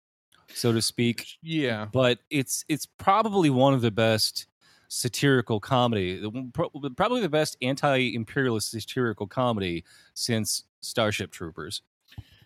so 0.54 0.72
to 0.72 0.80
speak 0.80 1.26
yeah. 1.42 1.86
but 1.92 2.18
it's 2.30 2.64
it's 2.68 2.86
probably 2.86 3.50
one 3.50 3.74
of 3.74 3.82
the 3.82 3.90
best 3.90 4.46
satirical 4.88 5.60
comedy 5.60 6.22
probably 6.52 7.20
the 7.20 7.28
best 7.28 7.56
anti-imperialist 7.60 8.70
satirical 8.70 9.26
comedy 9.26 9.84
since 10.14 10.64
starship 10.80 11.30
troopers 11.30 11.82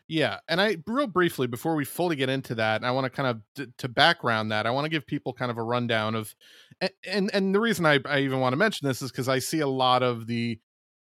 Yeah, 0.09 0.41
and 0.49 0.61
I 0.61 0.77
real 0.87 1.07
briefly 1.07 1.47
before 1.47 1.75
we 1.75 1.85
fully 1.85 2.17
get 2.17 2.29
into 2.29 2.55
that, 2.57 2.83
I 2.85 2.91
want 2.91 3.05
to 3.05 3.11
kind 3.11 3.29
of 3.29 3.41
t- 3.55 3.73
to 3.79 3.89
background 3.89 4.51
that. 4.51 4.67
I 4.67 4.71
want 4.71 4.85
to 4.85 4.91
give 4.91 5.07
people 5.07 5.33
kind 5.33 5.51
of 5.51 5.57
a 5.57 5.63
rundown 5.63 6.15
of, 6.15 6.35
and 6.81 6.91
and, 7.07 7.31
and 7.33 7.55
the 7.55 7.61
reason 7.61 7.87
I, 7.87 8.01
I 8.05 8.19
even 8.19 8.41
want 8.41 8.53
to 8.53 8.57
mention 8.57 8.87
this 8.89 9.01
is 9.01 9.11
because 9.11 9.29
I 9.29 9.39
see 9.39 9.61
a 9.61 9.69
lot 9.69 10.03
of 10.03 10.27
the 10.27 10.59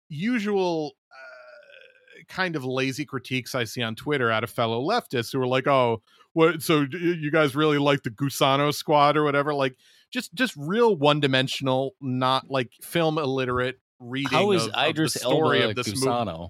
usual 0.08 0.94
uh, 1.12 2.24
kind 2.30 2.56
of 2.56 2.64
lazy 2.64 3.04
critiques 3.04 3.56
I 3.56 3.64
see 3.64 3.82
on 3.82 3.96
Twitter 3.96 4.30
out 4.32 4.44
of 4.44 4.50
fellow 4.50 4.82
leftists 4.82 5.34
who 5.34 5.42
are 5.42 5.48
like, 5.48 5.68
"Oh, 5.68 6.02
what? 6.34 6.62
So 6.62 6.86
you 6.92 7.32
guys 7.32 7.56
really 7.56 7.80
like 7.80 8.04
the 8.04 8.12
Gusano 8.12 8.74
Squad 8.74 9.18
or 9.18 9.24
whatever?" 9.24 9.54
Like 9.54 9.76
just 10.12 10.34
just 10.34 10.54
real 10.58 10.96
one 10.96 11.20
dimensional, 11.20 11.96
not 12.02 12.50
like 12.50 12.72
film 12.82 13.18
illiterate 13.18 13.80
reading. 14.00 14.32
how 14.32 14.52
is 14.52 14.64
of, 14.64 14.70
of 14.70 14.74
the 14.76 14.90
idris 14.90 15.14
story 15.14 15.62
elba 15.62 15.70
of 15.70 15.76
this 15.76 16.04
movie 16.04 16.48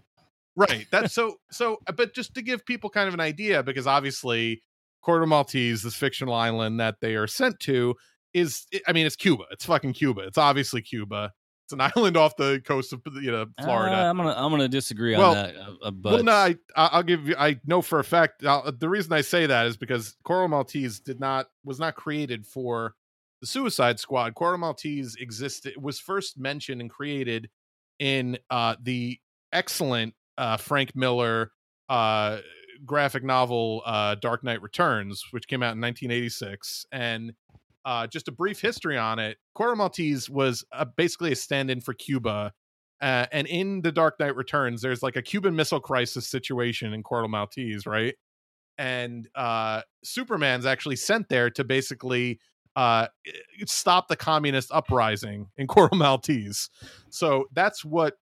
right 0.56 0.88
that's 0.92 1.14
so 1.14 1.36
so 1.52 1.78
but 1.96 2.14
just 2.14 2.34
to 2.36 2.42
give 2.42 2.66
people 2.66 2.90
kind 2.90 3.08
of 3.08 3.14
an 3.14 3.20
idea 3.20 3.62
because 3.64 3.86
obviously 3.88 4.62
Corto 5.06 5.28
Maltese 5.28 5.84
this 5.84 5.96
fictional 5.96 6.34
island 6.34 6.80
that 6.80 6.96
they 7.02 7.16
are 7.16 7.28
sent 7.28 7.60
to 7.62 7.96
is 8.34 8.66
i 8.88 8.94
mean 8.94 9.06
it's 9.06 9.16
cuba 9.18 9.44
it's 9.52 9.66
fucking 9.66 9.92
cuba 9.94 10.22
it's 10.22 10.38
obviously 10.38 10.82
cuba 10.82 11.34
it's 11.66 11.74
an 11.74 11.82
island 11.96 12.16
off 12.16 12.38
the 12.38 12.62
coast 12.66 12.94
of 12.94 13.02
you 13.22 13.32
know 13.32 13.46
florida 13.62 13.98
Uh, 13.98 14.10
i'm 14.10 14.16
gonna 14.16 14.34
i'm 14.38 14.50
gonna 14.52 14.70
disagree 14.70 15.16
Well- 15.18 15.32
on 15.32 15.36
that 15.36 15.56
uh, 15.58 15.74
uh, 15.84 15.92
but 15.92 16.14
well 16.14 16.24
no 16.24 16.32
I, 16.32 16.56
I- 16.78 16.90
i'll 16.94 17.04
give 17.04 17.28
you 17.28 17.36
i 17.38 17.60
know 17.66 17.82
for 17.82 18.00
a 18.00 18.04
fact 18.06 18.46
I'll, 18.46 18.72
the 18.72 18.88
reason 18.88 19.12
i 19.12 19.20
say 19.22 19.46
that 19.46 19.66
is 19.66 19.76
because 19.76 20.16
Corto 20.26 20.50
Maltese 20.50 21.02
did 21.02 21.20
not 21.20 21.48
was 21.66 21.80
not 21.80 21.96
created 21.96 22.46
for 22.48 22.94
the 23.42 23.48
suicide 23.48 24.00
squad 24.00 24.36
Corto 24.36 24.60
Maltese 24.60 25.16
existed 25.20 25.74
was 25.82 26.00
first 26.00 26.38
mentioned 26.38 26.80
and 26.80 26.90
created 26.90 27.50
in 28.00 28.38
uh 28.50 28.76
the 28.82 29.20
excellent 29.52 30.14
uh 30.38 30.58
frank 30.58 30.96
miller 30.96 31.52
uh 31.90 32.38
graphic 32.86 33.24
novel 33.24 33.82
uh 33.86 34.16
dark 34.16 34.44
knight 34.44 34.62
returns 34.62 35.24
which 35.32 35.48
came 35.48 35.62
out 35.62 35.74
in 35.76 35.82
1986 35.82 36.86
and 36.92 37.34
uh 37.86 38.08
just 38.08 38.28
a 38.28 38.32
brief 38.32 38.62
history 38.62 38.98
on 38.98 39.20
it 39.20 39.38
Corto 39.58 39.76
Maltese 39.76 40.30
was 40.30 40.64
uh, 40.72 40.86
basically 40.96 41.32
a 41.32 41.36
stand-in 41.36 41.82
for 41.82 41.94
cuba 41.94 42.54
and 43.02 43.48
in 43.48 43.82
the 43.82 43.92
Dark 43.92 44.20
Knight 44.20 44.36
Returns, 44.36 44.82
there's 44.82 45.02
like 45.02 45.16
a 45.16 45.22
Cuban 45.22 45.56
Missile 45.56 45.80
Crisis 45.80 46.28
situation 46.28 46.94
in 46.94 47.02
Corto 47.02 47.30
Maltese, 47.30 47.88
right? 47.88 48.14
And 48.78 49.28
Superman's 50.04 50.66
actually 50.66 50.96
sent 50.96 51.30
there 51.30 51.50
to 51.52 51.64
basically 51.64 52.40
uh, 52.76 53.08
stop 53.66 54.08
the 54.08 54.16
communist 54.16 54.72
uprising 54.72 55.48
in 55.58 55.68
Corto 55.68 55.98
Maltese. 55.98 56.70
So 57.10 57.46
that's 57.54 57.84
what. 57.84 58.16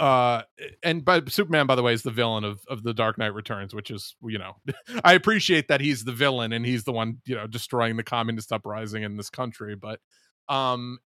Uh, 0.00 0.42
and 0.82 1.04
by 1.04 1.22
Superman, 1.28 1.66
by 1.66 1.76
the 1.76 1.82
way, 1.82 1.92
is 1.92 2.02
the 2.02 2.10
villain 2.10 2.42
of 2.42 2.60
of 2.68 2.82
the 2.82 2.92
Dark 2.92 3.16
Knight 3.16 3.32
Returns, 3.32 3.74
which 3.74 3.92
is 3.92 4.16
you 4.24 4.38
know, 4.38 4.56
I 5.04 5.14
appreciate 5.14 5.68
that 5.68 5.80
he's 5.80 6.04
the 6.04 6.12
villain 6.12 6.52
and 6.52 6.66
he's 6.66 6.82
the 6.84 6.92
one 6.92 7.18
you 7.26 7.36
know 7.36 7.46
destroying 7.46 7.96
the 7.96 8.02
communist 8.02 8.52
uprising 8.52 9.04
in 9.04 9.16
this 9.16 9.30
country, 9.30 9.76
but 9.76 10.00
um 10.48 10.98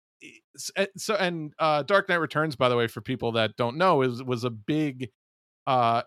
eh, 0.76 0.86
so 0.96 1.14
and 1.14 1.52
uh 1.58 1.82
dark 1.82 2.08
knight 2.08 2.16
returns 2.16 2.56
by 2.56 2.68
the 2.68 2.76
way 2.76 2.88
for 2.88 3.00
people 3.00 3.32
that 3.32 3.54
don't 3.56 3.76
know 3.76 4.02
is 4.02 4.22
was 4.22 4.42
a 4.42 4.50
big 4.50 5.10
uh 5.66 6.02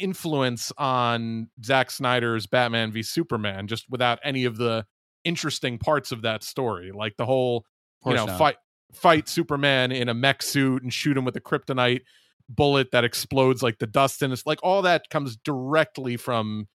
influence 0.00 0.72
on 0.78 1.48
Zack 1.64 1.90
Snyder's 1.90 2.46
Batman 2.46 2.92
v 2.92 3.02
Superman 3.02 3.66
just 3.66 3.86
without 3.90 4.20
any 4.22 4.44
of 4.44 4.56
the 4.56 4.86
interesting 5.24 5.78
parts 5.78 6.12
of 6.12 6.22
that 6.22 6.42
story 6.42 6.90
like 6.92 7.16
the 7.16 7.26
whole 7.26 7.64
you 8.06 8.14
know 8.14 8.26
not. 8.26 8.38
fight 8.38 8.56
fight 8.92 9.28
Superman 9.28 9.92
in 9.92 10.08
a 10.08 10.14
mech 10.14 10.42
suit 10.42 10.82
and 10.82 10.92
shoot 10.92 11.16
him 11.16 11.24
with 11.24 11.36
a 11.36 11.40
kryptonite 11.40 12.00
bullet 12.48 12.90
that 12.92 13.04
explodes 13.04 13.62
like 13.62 13.78
the 13.78 13.86
dust 13.86 14.22
and 14.22 14.32
it's 14.32 14.46
like 14.46 14.58
all 14.62 14.82
that 14.82 15.08
comes 15.10 15.36
directly 15.36 16.16
from 16.16 16.68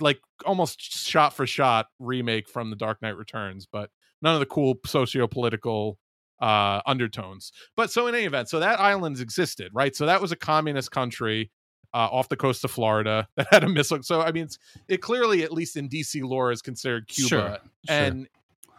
like 0.00 0.20
almost 0.44 0.80
shot 0.80 1.34
for 1.34 1.46
shot 1.46 1.86
remake 1.98 2.48
from 2.48 2.70
the 2.70 2.76
Dark 2.76 3.02
Knight 3.02 3.16
Returns 3.16 3.66
but 3.70 3.90
none 4.22 4.34
of 4.34 4.40
the 4.40 4.46
cool 4.46 4.74
socio-political 4.84 5.98
uh 6.40 6.80
undertones 6.86 7.50
but 7.76 7.90
so 7.90 8.06
in 8.06 8.14
any 8.14 8.24
event 8.24 8.46
so 8.48 8.60
that 8.60 8.78
island's 8.78 9.22
existed 9.22 9.70
right 9.72 9.96
so 9.96 10.04
that 10.04 10.20
was 10.20 10.32
a 10.32 10.36
communist 10.36 10.90
country 10.90 11.50
uh, 11.96 12.08
off 12.12 12.28
the 12.28 12.36
coast 12.36 12.64
of 12.64 12.70
florida 12.70 13.28
that 13.36 13.46
had 13.50 13.64
a 13.64 13.68
missile 13.68 14.02
so 14.02 14.20
i 14.20 14.30
mean 14.32 14.44
it's, 14.44 14.58
it 14.88 14.98
clearly 14.98 15.42
at 15.42 15.52
least 15.52 15.76
in 15.76 15.88
dc 15.88 16.22
lore 16.22 16.52
is 16.52 16.62
considered 16.62 17.06
cuba 17.08 17.28
Sure, 17.28 17.40
sure. 17.40 17.58
and 17.88 18.28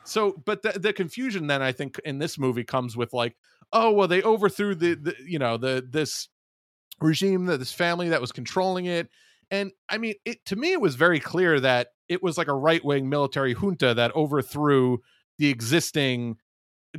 so 0.03 0.41
but 0.45 0.61
the, 0.61 0.77
the 0.79 0.93
confusion 0.93 1.47
then 1.47 1.61
i 1.61 1.71
think 1.71 1.99
in 2.05 2.19
this 2.19 2.37
movie 2.37 2.63
comes 2.63 2.95
with 2.95 3.13
like 3.13 3.35
oh 3.73 3.91
well 3.91 4.07
they 4.07 4.21
overthrew 4.23 4.75
the, 4.75 4.95
the 4.95 5.15
you 5.25 5.39
know 5.39 5.57
the 5.57 5.85
this 5.89 6.29
regime 6.99 7.45
that 7.45 7.57
this 7.57 7.71
family 7.71 8.09
that 8.09 8.21
was 8.21 8.31
controlling 8.31 8.85
it 8.85 9.09
and 9.51 9.71
i 9.89 9.97
mean 9.97 10.13
it 10.25 10.43
to 10.45 10.55
me 10.55 10.71
it 10.71 10.81
was 10.81 10.95
very 10.95 11.19
clear 11.19 11.59
that 11.59 11.89
it 12.09 12.23
was 12.23 12.37
like 12.37 12.47
a 12.47 12.55
right-wing 12.55 13.09
military 13.09 13.53
junta 13.53 13.93
that 13.93 14.15
overthrew 14.15 14.99
the 15.37 15.49
existing 15.49 16.37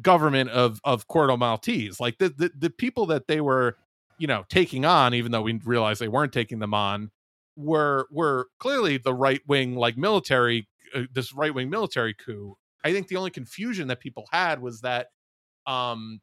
government 0.02 0.50
of 0.50 0.80
of 0.84 1.08
Corto 1.08 1.38
Maltese. 1.38 2.00
Like 2.00 2.18
the, 2.18 2.28
the 2.28 2.50
the 2.56 2.70
people 2.70 3.06
that 3.06 3.26
they 3.26 3.40
were, 3.40 3.76
you 4.18 4.26
know, 4.26 4.44
taking 4.48 4.84
on, 4.84 5.14
even 5.14 5.32
though 5.32 5.42
we 5.42 5.54
realized 5.64 6.00
they 6.00 6.08
weren't 6.08 6.32
taking 6.32 6.58
them 6.58 6.74
on, 6.74 7.10
were 7.56 8.08
were 8.10 8.48
clearly 8.58 8.98
the 8.98 9.14
right 9.14 9.40
wing, 9.48 9.74
like 9.76 9.96
military, 9.96 10.68
uh, 10.94 11.02
this 11.12 11.32
right 11.34 11.54
wing 11.54 11.70
military 11.70 12.14
coup. 12.14 12.56
I 12.84 12.92
think 12.92 13.08
the 13.08 13.16
only 13.16 13.30
confusion 13.30 13.88
that 13.88 14.00
people 14.00 14.26
had 14.32 14.60
was 14.62 14.80
that, 14.82 15.08
um, 15.66 16.20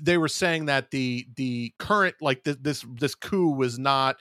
they 0.00 0.18
were 0.18 0.28
saying 0.28 0.66
that 0.66 0.90
the 0.90 1.26
the 1.36 1.74
current 1.78 2.16
like 2.20 2.44
th- 2.44 2.58
this 2.60 2.84
this 2.94 3.14
coup 3.14 3.50
was 3.50 3.78
not 3.78 4.16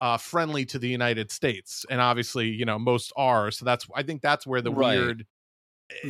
uh 0.00 0.16
friendly 0.16 0.64
to 0.66 0.78
the 0.78 0.88
United 0.88 1.30
States, 1.30 1.84
and 1.90 2.00
obviously, 2.00 2.48
you 2.48 2.64
know, 2.64 2.78
most 2.78 3.12
are. 3.16 3.50
So 3.50 3.64
that's 3.64 3.86
I 3.94 4.02
think 4.02 4.22
that's 4.22 4.46
where 4.46 4.62
the 4.62 4.72
Right. 4.72 4.72
weird. 4.72 5.26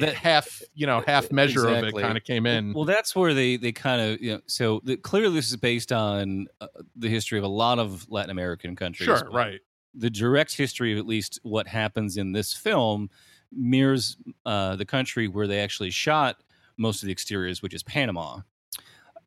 That- 0.01 0.15
half 0.15 0.63
you 0.75 0.87
know 0.87 1.03
half 1.07 1.31
measure 1.31 1.69
of 1.69 1.85
it 1.85 1.95
kind 1.95 2.17
of 2.17 2.25
came 2.25 2.47
in 2.47 2.73
Well, 2.73 2.85
that's 2.85 3.15
where 3.15 3.35
they 3.35 3.57
they 3.57 3.73
kind 3.73 4.01
of 4.01 4.21
you 4.21 4.35
know. 4.35 4.41
So 4.47 4.81
the, 4.85 4.97
clearly, 4.97 5.35
this 5.35 5.51
is 5.51 5.57
based 5.57 5.93
on 5.93 6.47
uh, 6.61 6.67
the 6.97 7.09
history 7.09 7.39
of 7.39 7.45
a 7.45 7.49
lot 7.49 7.79
of 7.79 8.09
Latin 8.11 8.31
American 8.31 8.77
countries. 8.77 9.07
sure 9.07 9.29
right 9.31 9.61
The 9.95 10.11
direct 10.11 10.57
history 10.57 10.93
of 10.93 10.99
at 10.99 11.07
least 11.07 11.39
what 11.43 11.67
happens 11.69 12.17
in 12.17 12.33
this 12.33 12.53
film 12.53 13.11
mirrors 13.53 14.17
uh, 14.45 14.77
the 14.77 14.85
country 14.85 15.29
where 15.29 15.47
they 15.47 15.61
actually 15.61 15.91
shot 15.91 16.43
most 16.77 17.03
of 17.03 17.07
the 17.07 17.13
exteriors, 17.13 17.63
which 17.63 17.75
is 17.75 17.83
Panama. 17.85 18.41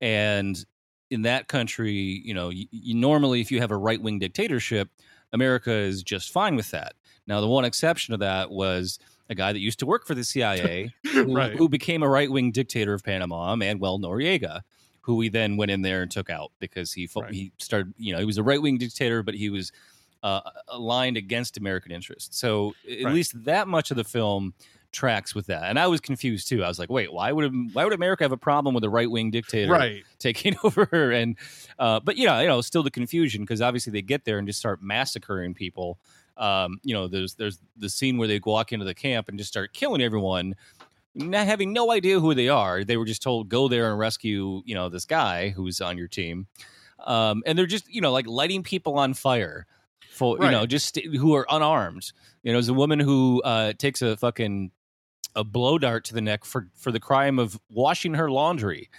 And 0.01 0.63
in 1.09 1.21
that 1.21 1.47
country, 1.47 1.93
you 1.93 2.33
know, 2.33 2.49
you, 2.49 2.67
you 2.71 2.95
normally 2.95 3.41
if 3.41 3.51
you 3.51 3.61
have 3.61 3.71
a 3.71 3.77
right 3.77 4.01
wing 4.01 4.19
dictatorship, 4.19 4.89
America 5.33 5.71
is 5.71 6.03
just 6.03 6.31
fine 6.31 6.55
with 6.55 6.71
that. 6.71 6.93
Now, 7.25 7.41
the 7.41 7.47
one 7.47 7.65
exception 7.65 8.13
to 8.13 8.17
that 8.17 8.51
was 8.51 8.99
a 9.29 9.36
guy 9.36 9.51
that 9.53 9.60
used 9.60 9.79
to 9.79 9.86
work 9.86 10.05
for 10.07 10.15
the 10.15 10.24
CIA 10.24 10.93
who, 11.13 11.36
right 11.36 11.55
who 11.55 11.67
became 11.69 12.03
a 12.03 12.10
right 12.10 12.31
wing 12.31 12.51
dictator 12.51 12.93
of 12.93 13.03
Panama, 13.03 13.55
Manuel 13.55 14.00
Noriega, 14.00 14.62
who 15.01 15.15
we 15.15 15.29
then 15.29 15.57
went 15.57 15.72
in 15.72 15.81
there 15.81 16.01
and 16.01 16.12
took 16.12 16.29
out 16.29 16.51
because 16.60 16.93
he 16.93 17.10
Right. 17.15 17.34
he 17.34 17.51
started, 17.60 17.93
you 17.98 18.13
know, 18.13 18.19
he 18.19 18.25
was 18.25 18.38
a 18.38 18.43
right 18.43 18.62
wing 18.62 18.77
dictator, 18.77 19.24
but 19.24 19.36
he 19.36 19.50
was 19.50 19.72
uh, 20.24 20.41
aligned 20.67 21.15
against 21.17 21.57
American 21.57 21.91
interests. 21.91 22.38
So 22.39 22.75
at 22.89 23.03
Right. 23.05 23.13
least 23.13 23.43
that 23.46 23.67
much 23.67 23.91
of 23.91 23.98
the 23.98 24.03
film 24.03 24.53
tracks 24.91 25.36
with 25.36 25.46
that. 25.48 25.63
And 25.63 25.77
I 25.77 25.88
was 25.88 26.00
confused 26.01 26.48
too. 26.48 26.63
I 26.63 26.67
was 26.67 26.79
like, 26.79 26.89
wait, 26.89 27.12
why 27.13 27.31
would 27.31 27.53
why 27.74 27.84
would 27.84 27.93
America 27.93 28.24
have 28.24 28.31
a 28.31 28.38
problem 28.38 28.74
with 28.74 28.84
a 28.84 28.89
right 28.89 29.10
wing 29.12 29.31
dictator 29.31 29.72
right 29.74 30.03
taking 30.17 30.55
over? 30.63 31.12
And 31.12 31.38
uh, 31.77 32.00
but 32.00 32.17
you 32.17 32.25
know, 32.25 32.39
you 32.39 32.48
know, 32.48 32.62
still 32.62 32.84
the 32.84 32.91
confusion 32.91 33.43
because 33.43 33.62
obviously 33.62 33.91
they 33.91 34.01
get 34.01 34.25
there 34.25 34.38
and 34.39 34.48
just 34.48 34.60
start 34.60 34.81
massacring 34.81 35.53
people. 35.53 36.00
Um, 36.38 36.79
you 36.84 36.94
know, 36.94 37.08
there's 37.08 37.36
there's 37.36 37.60
the 37.77 37.89
scene 37.89 38.17
where 38.17 38.27
they 38.27 38.39
walk 38.44 38.72
into 38.74 38.86
the 38.86 38.94
camp 38.94 39.27
and 39.29 39.38
just 39.38 39.50
start 39.50 39.74
killing 39.74 40.01
everyone, 40.01 40.56
not 41.15 41.48
having 41.48 41.74
no 41.74 41.91
idea 41.91 42.20
who 42.20 42.34
they 42.34 42.48
are. 42.50 42.84
They 42.84 42.98
were 42.98 43.06
just 43.06 43.22
told 43.24 43.50
go 43.50 43.67
there 43.67 43.89
and 43.89 43.98
rescue, 44.00 44.62
you 44.65 44.75
know, 44.75 44.89
this 44.89 45.06
guy 45.06 45.50
who's 45.50 45.82
on 45.82 45.98
your 45.98 46.08
team, 46.08 46.48
um, 47.06 47.44
and 47.46 47.58
they're 47.58 47.65
just 47.65 47.88
you 47.94 48.01
know 48.01 48.12
like 48.12 48.27
lighting 48.27 48.63
people 48.63 48.98
on 49.00 49.13
fire, 49.13 49.65
for 50.12 50.38
you 50.44 50.51
know 50.51 50.65
just 50.65 50.96
st- 50.96 51.15
who 51.15 51.34
are 51.36 51.46
unarmed. 51.50 52.12
You 52.44 52.51
know, 52.51 52.58
there's 52.58 52.70
a 52.70 52.74
woman 52.74 53.00
who 53.00 53.41
uh, 53.44 53.74
takes 53.74 54.01
a 54.01 54.15
fucking 54.17 54.72
a 55.36 55.44
blow 55.44 55.77
dart 55.77 56.06
to 56.06 56.13
the 56.13 56.22
neck 56.22 56.46
for 56.46 56.67
for 56.75 56.91
the 56.91 57.00
crime 57.00 57.39
of 57.39 57.60
washing 57.70 58.13
her 58.15 58.29
laundry. 58.32 58.89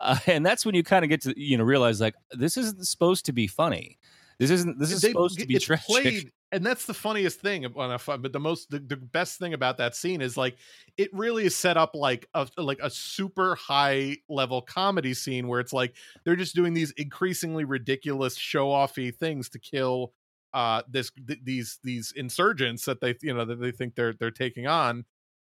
uh, 0.00 0.18
and 0.26 0.44
that's 0.46 0.64
when 0.66 0.74
you 0.74 0.82
kind 0.82 1.04
of 1.04 1.08
get 1.08 1.20
to 1.22 1.34
you 1.40 1.56
know 1.58 1.64
realize 1.64 2.00
like 2.00 2.14
this 2.32 2.56
isn't 2.56 2.84
supposed 2.86 3.26
to 3.26 3.32
be 3.32 3.46
funny. 3.46 3.98
This 4.38 4.50
isn't. 4.50 4.78
This 4.78 4.90
is 4.90 5.02
They- 5.02 5.08
supposed 5.08 5.38
to 5.38 5.46
be 5.46 5.58
tragic. 5.60 5.84
played- 5.86 6.32
and 6.52 6.64
that's 6.66 6.86
the 6.86 6.94
funniest 6.94 7.40
thing 7.40 7.66
but 7.72 8.32
the 8.32 8.40
most 8.40 8.70
the, 8.70 8.78
the 8.80 8.96
best 8.96 9.38
thing 9.38 9.54
about 9.54 9.78
that 9.78 9.94
scene 9.94 10.20
is 10.20 10.36
like 10.36 10.56
it 10.96 11.08
really 11.12 11.44
is 11.44 11.54
set 11.54 11.76
up 11.76 11.94
like 11.94 12.26
a 12.34 12.46
like 12.58 12.78
a 12.82 12.90
super 12.90 13.54
high 13.54 14.16
level 14.28 14.60
comedy 14.62 15.14
scene 15.14 15.46
where 15.48 15.60
it's 15.60 15.72
like 15.72 15.94
they're 16.24 16.36
just 16.36 16.54
doing 16.54 16.74
these 16.74 16.90
increasingly 16.92 17.64
ridiculous 17.64 18.36
show 18.36 18.68
offy 18.68 19.14
things 19.14 19.48
to 19.48 19.58
kill 19.58 20.12
uh 20.52 20.82
this 20.88 21.10
th- 21.28 21.40
these 21.44 21.78
these 21.84 22.12
insurgents 22.16 22.84
that 22.84 23.00
they 23.00 23.14
you 23.22 23.32
know 23.32 23.44
that 23.44 23.60
they 23.60 23.70
think 23.70 23.94
they're 23.94 24.14
they're 24.14 24.30
taking 24.30 24.66
on. 24.66 25.04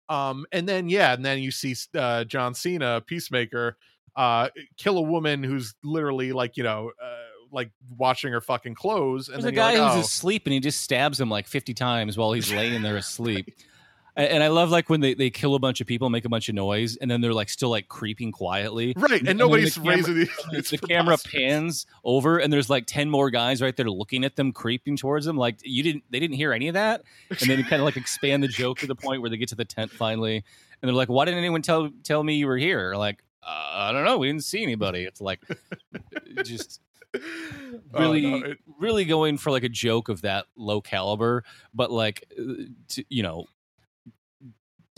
Um 0.09 0.47
and 0.53 0.69
then 0.69 0.89
yeah 0.89 1.13
and 1.15 1.25
then 1.25 1.39
you 1.39 1.51
see 1.51 1.75
uh 1.95 2.25
john 2.25 2.55
cena 2.55 3.03
peacemaker 3.07 3.77
uh 4.17 4.49
kill 4.77 4.99
a 4.99 5.03
woman 5.03 5.43
who's 5.43 5.75
literally 5.83 6.33
like 6.33 6.57
you 6.57 6.63
know 6.63 6.91
uh 7.03 7.17
like 7.55 7.71
washing 7.97 8.33
her 8.33 8.41
fucking 8.41 8.75
clothes 8.75 9.29
and 9.29 9.37
There's 9.37 9.53
a 9.53 9.53
guy 9.53 9.79
like, 9.79 9.95
who's 9.95 10.05
oh. 10.05 10.07
asleep 10.07 10.43
and 10.47 10.53
he 10.53 10.61
just 10.61 10.83
stabs 10.83 11.21
him 11.21 11.31
like 11.31 11.47
50 11.47 11.73
times 11.75 12.19
while 12.19 12.33
he's 12.33 12.53
laying 12.53 12.83
there 12.83 12.97
asleep. 12.97 13.55
And 14.17 14.45
I 14.45 14.49
love 14.49 14.71
like 14.71 14.89
when 14.89 15.01
they, 15.01 15.15
they 15.15 15.29
kill 15.29 15.57
a 15.57 15.59
bunch 15.59 15.81
of 15.81 15.89
people, 15.89 16.09
make 16.09 16.25
a 16.25 16.29
bunch 16.29 16.49
of 16.49 16.55
noise, 16.55 16.97
and 16.97 17.11
then 17.11 17.21
they're 17.21 17.35
like 17.35 17.49
still 17.49 17.71
like 17.71 17.89
creeping 17.89 18.31
quietly. 18.31 18.95
right 18.97 19.19
and 19.19 19.31
and 19.31 19.39
nobody's 19.39 19.75
the 19.75 19.81
camera- 19.81 19.97
raising 19.97 20.15
the, 20.15 20.29
it's 20.53 20.71
the 20.71 20.79
camera 20.79 21.19
pans 21.19 21.87
over 22.05 22.39
and 22.39 22.53
there's 22.53 22.71
like 22.71 22.87
10 22.87 23.11
more 23.11 23.29
guys 23.31 23.61
right 23.61 23.77
there 23.77 23.91
looking 23.91 24.25
at 24.25 24.37
them 24.37 24.53
creeping 24.53 24.97
towards 24.97 25.27
them 25.27 25.37
like 25.37 25.59
you 25.65 25.83
didn't 25.83 26.05
they 26.11 26.21
didn't 26.21 26.37
hear 26.37 26.53
any 26.53 26.69
of 26.69 26.75
that 26.75 27.03
and 27.29 27.51
then 27.51 27.59
you 27.59 27.65
kind 27.65 27.83
of 27.83 27.87
like 27.87 27.97
expand 27.97 28.41
the 28.43 28.49
joke 28.49 28.79
to 28.79 28.87
the 28.87 28.95
point 28.95 29.21
where 29.21 29.31
they 29.31 29.37
get 29.37 29.49
to 29.49 29.57
the 29.57 29.65
tent 29.65 29.91
finally 29.91 30.37
and 30.37 30.89
they're 30.89 30.93
like 30.93 31.09
why 31.09 31.25
didn't 31.25 31.39
anyone 31.39 31.63
tell 31.63 31.91
tell 32.05 32.23
me 32.23 32.35
you 32.35 32.47
were 32.47 32.57
here 32.57 32.95
like 32.95 33.25
uh, 33.43 33.71
i 33.75 33.93
don't 33.93 34.05
know 34.05 34.19
we 34.19 34.29
didn't 34.29 34.45
see 34.45 34.63
anybody 34.63 35.03
it's 35.03 35.21
like 35.21 35.41
just 36.45 36.81
Oh, 37.93 38.01
really 38.01 38.23
no, 38.23 38.37
it- 38.47 38.59
really 38.81 39.05
going 39.05 39.37
for 39.39 39.51
like 39.51 39.63
a 39.63 39.69
joke 39.69 40.09
of 40.09 40.23
that 40.23 40.47
low 40.57 40.81
caliber 40.81 41.45
but 41.73 41.91
like 41.91 42.25
uh, 42.39 42.65
to, 42.89 43.05
you 43.09 43.23
know 43.23 43.45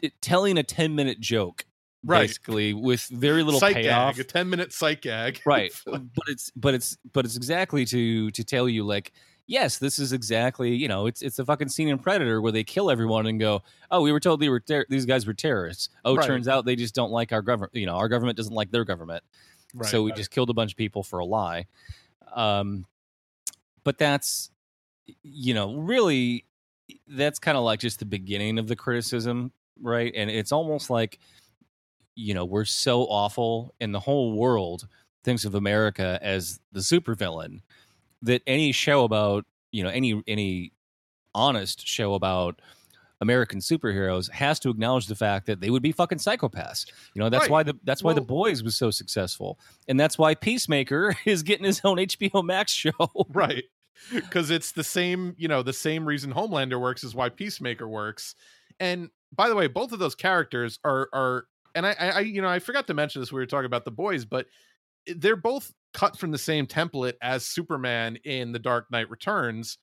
it, 0.02 0.12
telling 0.20 0.58
a 0.58 0.62
10 0.62 0.94
minute 0.94 1.20
joke 1.20 1.64
Right. 2.04 2.28
basically 2.28 2.73
with 2.73 3.02
very 3.08 3.42
little 3.42 3.58
psych 3.58 3.75
payoff 3.76 4.14
gag, 4.16 4.25
a 4.25 4.28
10 4.28 4.49
minute 4.49 4.73
psych 4.73 5.02
gag. 5.02 5.40
right 5.46 5.73
but 5.87 6.02
it's 6.28 6.52
but 6.54 6.73
it's 6.75 6.96
but 7.12 7.25
it's 7.25 7.37
exactly 7.37 7.85
to 7.87 8.30
to 8.30 8.44
tell 8.44 8.68
you 8.68 8.85
like 8.85 9.12
yes 9.49 9.78
this 9.78 9.99
is 9.99 10.12
exactly 10.12 10.73
you 10.76 10.87
know 10.87 11.06
it's 11.06 11.20
it's 11.20 11.38
a 11.40 11.44
fucking 11.44 11.68
scene 11.68 11.88
in 11.88 11.99
predator 11.99 12.40
where 12.40 12.52
they 12.52 12.62
kill 12.62 12.90
everyone 12.92 13.26
and 13.26 13.40
go 13.40 13.61
oh 13.90 14.02
we 14.02 14.12
were 14.12 14.20
told 14.20 14.38
they 14.40 14.49
were 14.49 14.61
ter- 14.61 14.87
these 14.88 15.04
guys 15.06 15.26
were 15.26 15.35
terrorists 15.35 15.88
oh 16.04 16.14
Right. 16.14 16.26
turns 16.26 16.46
out 16.46 16.64
they 16.64 16.76
just 16.76 16.94
don't 16.94 17.11
like 17.11 17.32
our 17.32 17.42
government 17.42 17.75
you 17.75 17.87
know 17.87 17.96
our 17.96 18.08
government 18.08 18.36
doesn't 18.36 18.54
like 18.54 18.71
their 18.71 18.84
government 18.84 19.25
right, 19.75 19.91
so 19.91 20.04
we 20.04 20.12
just 20.12 20.30
killed 20.30 20.50
a 20.50 20.54
bunch 20.54 20.73
of 20.73 20.76
people 20.76 21.02
for 21.02 21.19
a 21.19 21.25
lie 21.25 21.67
um 22.34 22.86
but 23.84 23.99
that's 23.99 24.50
you 25.23 25.54
know 25.54 25.75
really 25.76 26.45
that's 27.08 27.39
kind 27.39 27.56
of 27.56 27.65
like 27.65 27.80
just 27.80 27.99
the 27.99 28.04
beginning 28.04 28.58
of 28.58 28.69
the 28.69 28.76
criticism 28.76 29.52
right? 29.82 30.12
And 30.17 30.30
it's 30.30 30.52
almost 30.52 30.89
like 30.91 31.19
you 32.15 32.34
know 32.34 32.45
we're 32.45 32.65
so 32.65 33.02
awful 33.04 33.75
and 33.80 33.95
the 33.95 34.00
whole 34.00 34.32
world 34.32 34.89
thinks 35.25 35.45
of 35.45 35.54
america 35.54 36.19
as 36.23 36.60
the 36.73 36.80
supervillain 36.80 37.60
that 38.23 38.43
any 38.47 38.73
show 38.73 39.04
about 39.04 39.45
you 39.73 39.82
know 39.82 39.91
any 39.91 40.23
any 40.26 40.73
honest 41.34 41.86
show 41.86 42.15
about 42.15 42.60
American 43.21 43.61
superheroes 43.61 44.31
has 44.31 44.59
to 44.61 44.69
acknowledge 44.71 45.07
the 45.07 45.15
fact 45.15 45.47
that 45.47 45.61
they 45.61 45.71
would 45.71 45.83
be 45.83 45.93
fucking 45.93 46.19
psychopaths. 46.19 46.87
You 47.15 47.21
know, 47.21 47.29
that's 47.31 47.43
Right. 47.45 47.50
why 47.50 47.63
the 47.63 47.75
that's 47.85 48.02
why 48.02 48.13
the 48.13 48.21
boys 48.21 48.63
was 48.63 48.76
so 48.76 48.91
successful. 48.91 49.59
And 49.89 49.99
that's 49.99 50.19
why 50.19 50.35
Peacemaker 50.35 51.17
is 51.25 51.43
getting 51.43 51.65
his 51.65 51.81
own 51.85 51.97
HBO 51.99 52.45
Max 52.45 52.73
show. 52.73 52.93
right 53.31 53.65
because 54.13 54.50
it's 54.50 54.73
the 54.73 54.85
same 54.85 55.35
you 55.39 55.49
know 55.49 55.63
the 55.63 55.73
same 55.73 56.05
reason 56.05 56.31
homelander 56.31 56.79
works 56.79 57.02
is 57.02 57.15
why 57.15 57.31
peacemaker 57.31 57.89
works 57.89 58.35
and 58.79 59.09
by 59.35 59.49
the 59.49 59.55
way 59.55 59.67
both 59.69 59.91
of 59.91 59.99
those 59.99 60.15
characters 60.15 60.79
are 60.85 61.09
are 61.15 61.47
and 61.75 61.87
I, 61.87 61.97
I 61.99 62.09
I 62.11 62.21
you 62.21 62.43
know 62.43 62.49
i 62.49 62.59
forgot 62.59 62.87
to 62.89 62.95
mention 62.95 63.23
this 63.23 63.33
we 63.33 63.41
were 63.41 63.47
talking 63.47 63.65
about 63.65 63.87
the 63.87 63.91
boys 63.91 64.26
but 64.26 64.47
they're 65.07 65.35
both 65.35 65.73
cut 65.95 66.19
from 66.19 66.31
the 66.31 66.37
same 66.39 66.67
template 66.67 67.15
as 67.23 67.47
superman 67.47 68.17
in 68.25 68.52
the 68.52 68.59
dark 68.59 68.91
knight 68.91 69.09
returns 69.09 69.79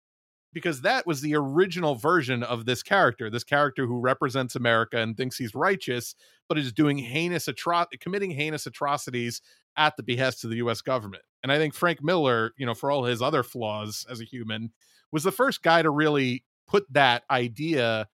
because 0.53 0.81
that 0.81 1.05
was 1.07 1.21
the 1.21 1.35
original 1.35 1.95
version 1.95 2.43
of 2.43 2.65
this 2.65 2.83
character 2.83 3.29
this 3.29 3.43
character 3.43 3.85
who 3.85 3.99
represents 3.99 4.55
america 4.55 4.97
and 4.97 5.17
thinks 5.17 5.37
he's 5.37 5.55
righteous 5.55 6.15
but 6.47 6.57
is 6.57 6.71
doing 6.71 6.97
heinous 6.97 7.47
atro- 7.47 7.87
committing 7.99 8.31
heinous 8.31 8.65
atrocities 8.65 9.41
at 9.77 9.97
the 9.97 10.03
behest 10.03 10.43
of 10.43 10.49
the 10.49 10.57
US 10.57 10.81
government. 10.81 11.23
And 11.41 11.51
I 11.51 11.57
think 11.57 11.73
Frank 11.73 12.03
Miller, 12.03 12.51
you 12.57 12.65
know, 12.65 12.73
for 12.73 12.91
all 12.91 13.03
his 13.03 13.21
other 13.21 13.43
flaws 13.43 14.05
as 14.09 14.21
a 14.21 14.25
human, 14.25 14.71
was 15.11 15.23
the 15.23 15.31
first 15.31 15.61
guy 15.63 15.81
to 15.81 15.89
really 15.89 16.43
put 16.67 16.85
that 16.93 17.23
idea 17.29 18.07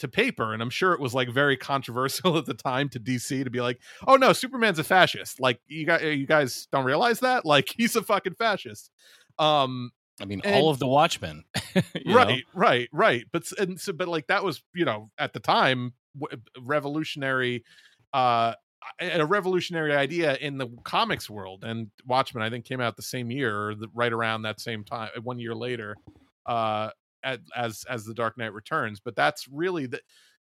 to 0.00 0.08
paper. 0.08 0.52
And 0.52 0.60
I'm 0.60 0.70
sure 0.70 0.92
it 0.92 1.00
was 1.00 1.14
like 1.14 1.28
very 1.28 1.56
controversial 1.58 2.36
at 2.36 2.46
the 2.46 2.54
time 2.54 2.88
to 2.90 3.00
DC 3.00 3.44
to 3.44 3.50
be 3.50 3.60
like, 3.60 3.80
oh 4.06 4.16
no, 4.16 4.32
Superman's 4.32 4.78
a 4.78 4.84
fascist. 4.84 5.40
Like 5.40 5.60
you 5.66 5.86
guys 5.86 6.02
you 6.02 6.26
guys 6.26 6.68
don't 6.72 6.84
realize 6.84 7.20
that? 7.20 7.44
Like 7.44 7.72
he's 7.76 7.96
a 7.96 8.02
fucking 8.02 8.34
fascist. 8.34 8.90
Um 9.38 9.90
I 10.20 10.26
mean, 10.26 10.40
And- 10.44 10.54
all 10.54 10.70
of 10.70 10.78
the 10.78 10.86
Watchmen. 10.86 11.44
you 11.74 11.82
know? 12.04 12.14
right 12.14 12.44
right 12.54 12.88
right 12.92 13.24
but 13.32 13.50
and 13.58 13.80
so 13.80 13.92
but 13.92 14.08
like 14.08 14.26
that 14.28 14.44
was 14.44 14.62
you 14.74 14.84
know 14.84 15.10
at 15.18 15.32
the 15.32 15.40
time 15.40 15.92
w- 16.18 16.40
revolutionary 16.60 17.64
uh 18.12 18.54
a 19.00 19.24
revolutionary 19.24 19.94
idea 19.94 20.36
in 20.36 20.58
the 20.58 20.68
comics 20.84 21.28
world 21.30 21.64
and 21.64 21.90
watchmen 22.06 22.42
i 22.42 22.50
think 22.50 22.64
came 22.64 22.80
out 22.80 22.96
the 22.96 23.02
same 23.02 23.30
year 23.30 23.68
or 23.68 23.74
the, 23.74 23.88
right 23.94 24.12
around 24.12 24.42
that 24.42 24.60
same 24.60 24.84
time 24.84 25.08
one 25.22 25.38
year 25.38 25.54
later 25.54 25.96
uh 26.46 26.90
at, 27.24 27.40
as 27.56 27.84
as 27.88 28.04
the 28.04 28.14
dark 28.14 28.36
knight 28.36 28.52
returns 28.52 29.00
but 29.00 29.16
that's 29.16 29.48
really 29.48 29.86
the 29.86 30.00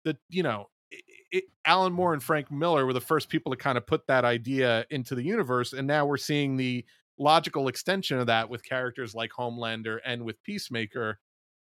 the 0.05 0.17
you 0.31 0.43
know 0.43 0.67
it, 0.91 1.05
it, 1.31 1.45
alan 1.67 1.93
moore 1.93 2.15
and 2.15 2.23
frank 2.23 2.51
miller 2.51 2.87
were 2.87 2.95
the 2.95 3.01
first 3.01 3.29
people 3.29 3.53
to 3.53 3.57
kind 3.57 3.77
of 3.77 3.87
put 3.87 4.07
that 4.07 4.25
idea 4.25 4.87
into 4.91 5.15
the 5.15 5.23
universe 5.23 5.73
and 5.75 5.87
now 5.87 6.07
we're 6.07 6.17
seeing 6.17 6.57
the 6.57 6.85
logical 7.19 7.69
extension 7.69 8.19
of 8.19 8.27
that 8.27 8.49
with 8.49 8.65
characters 8.65 9.15
like 9.15 9.31
homelander 9.31 9.99
and 10.05 10.25
with 10.25 10.43
peacemaker 10.43 11.19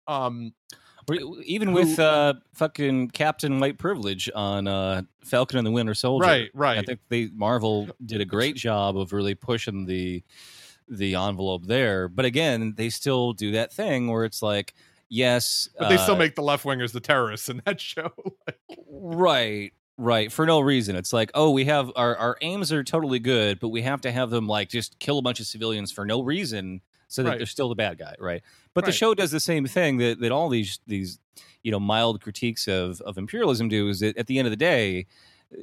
um 0.07 0.53
even 1.45 1.73
with 1.73 1.99
uh, 1.99 2.35
fucking 2.53 3.09
Captain 3.09 3.61
White 3.61 3.79
Privilege 3.79 4.29
on 4.35 4.69
uh, 4.69 5.03
Falcon 5.25 5.59
and 5.59 5.67
the 5.67 5.71
Winter 5.71 5.95
Soldier. 5.95 6.27
right 6.27 6.51
right 6.53 6.79
I 6.79 6.83
think 6.83 7.01
they 7.09 7.31
Marvel 7.35 7.89
did 8.05 8.21
a 8.21 8.25
great 8.25 8.57
job 8.57 8.99
of 8.99 9.13
really 9.13 9.35
pushing 9.35 9.87
the 9.87 10.23
the 10.89 11.15
envelope 11.15 11.67
there. 11.67 12.09
But 12.09 12.25
again, 12.25 12.75
they 12.77 12.91
still 12.91 13.33
do 13.33 13.53
that 13.53 13.73
thing 13.73 14.09
where 14.09 14.25
it's 14.25 14.43
like, 14.43 14.75
yes, 15.09 15.69
but 15.79 15.89
they 15.89 15.97
still 15.97 16.15
uh, 16.15 16.19
make 16.19 16.35
the 16.35 16.43
left 16.43 16.65
wingers 16.65 16.93
the 16.93 17.01
terrorists 17.01 17.49
in 17.49 17.63
that 17.65 17.81
show 17.81 18.13
right, 18.91 19.73
right 19.99 20.33
for 20.33 20.47
no 20.47 20.61
reason. 20.61 20.97
It's 20.97 21.13
like, 21.13 21.31
oh, 21.35 21.51
we 21.51 21.67
have 21.67 21.91
our 21.97 22.17
our 22.17 22.39
aims 22.41 22.73
are 22.73 22.83
totally 22.83 23.19
good, 23.19 23.61
but 23.61 23.69
we 23.69 23.83
have 23.83 24.01
to 24.03 24.11
have 24.13 24.31
them 24.31 24.47
like 24.47 24.71
just 24.71 24.99
kill 24.99 25.19
a 25.19 25.23
bunch 25.23 25.41
of 25.41 25.47
civilians 25.47 25.93
for 25.93 26.07
no 26.07 26.23
reason, 26.23 26.81
so 27.09 27.23
that 27.23 27.29
Right. 27.31 27.39
they're 27.39 27.47
still 27.47 27.69
the 27.69 27.75
bad 27.75 27.99
guy, 27.99 28.15
right? 28.19 28.43
But 28.75 28.85
the 28.87 28.93
show 28.93 29.13
does 29.15 29.31
the 29.33 29.41
same 29.41 29.67
thing 29.67 29.99
that 29.99 30.21
that 30.21 30.33
all 30.33 30.49
these 30.49 30.79
these 30.87 31.19
you 31.63 31.71
know 31.73 31.81
mild 31.81 32.21
critiques 32.23 32.67
of 32.69 33.01
of 33.03 33.19
imperialism 33.19 33.69
do 33.69 33.89
is 33.89 34.01
that 34.01 34.17
at 34.17 34.27
the 34.29 34.39
end 34.39 34.47
of 34.47 34.51
the 34.51 34.57
day 34.57 35.07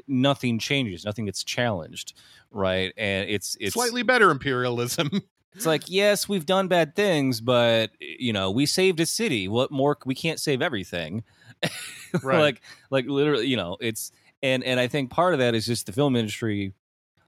nothing 0.08 0.58
changes 0.60 1.06
nothing 1.06 1.26
gets 1.26 1.44
challenged 1.44 2.14
right 2.52 2.92
and 2.98 3.30
it's 3.30 3.56
it's 3.60 3.74
slightly 3.76 4.02
better 4.04 4.32
imperialism 4.32 5.10
it's 5.54 5.66
like 5.68 5.84
yes 5.88 6.28
we've 6.28 6.46
done 6.48 6.68
bad 6.68 6.96
things 6.96 7.40
but 7.40 7.92
you 8.00 8.34
know 8.34 8.50
we 8.52 8.66
saved 8.66 9.00
a 9.00 9.06
city 9.06 9.48
what 9.48 9.70
more 9.72 9.96
we 10.06 10.16
can't 10.16 10.40
save 10.40 10.62
everything 10.62 11.24
Right. 12.24 12.40
like 12.40 12.62
like 12.90 13.06
literally 13.06 13.46
you 13.48 13.58
know 13.58 13.78
it's 13.80 14.12
and 14.46 14.64
and 14.64 14.80
i 14.80 14.88
think 14.88 15.10
part 15.10 15.34
of 15.34 15.40
that 15.40 15.56
is 15.56 15.66
just 15.66 15.86
the 15.86 15.92
film 15.92 16.16
industry 16.16 16.74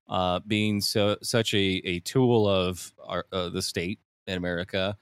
uh 0.10 0.40
being 0.48 0.80
so 0.80 1.18
such 1.22 1.54
a 1.54 1.82
a 1.84 2.00
tool 2.02 2.48
of 2.48 2.94
our 3.06 3.26
uh, 3.32 3.50
the 3.50 3.62
state 3.62 4.00
in 4.28 4.38
america 4.38 4.98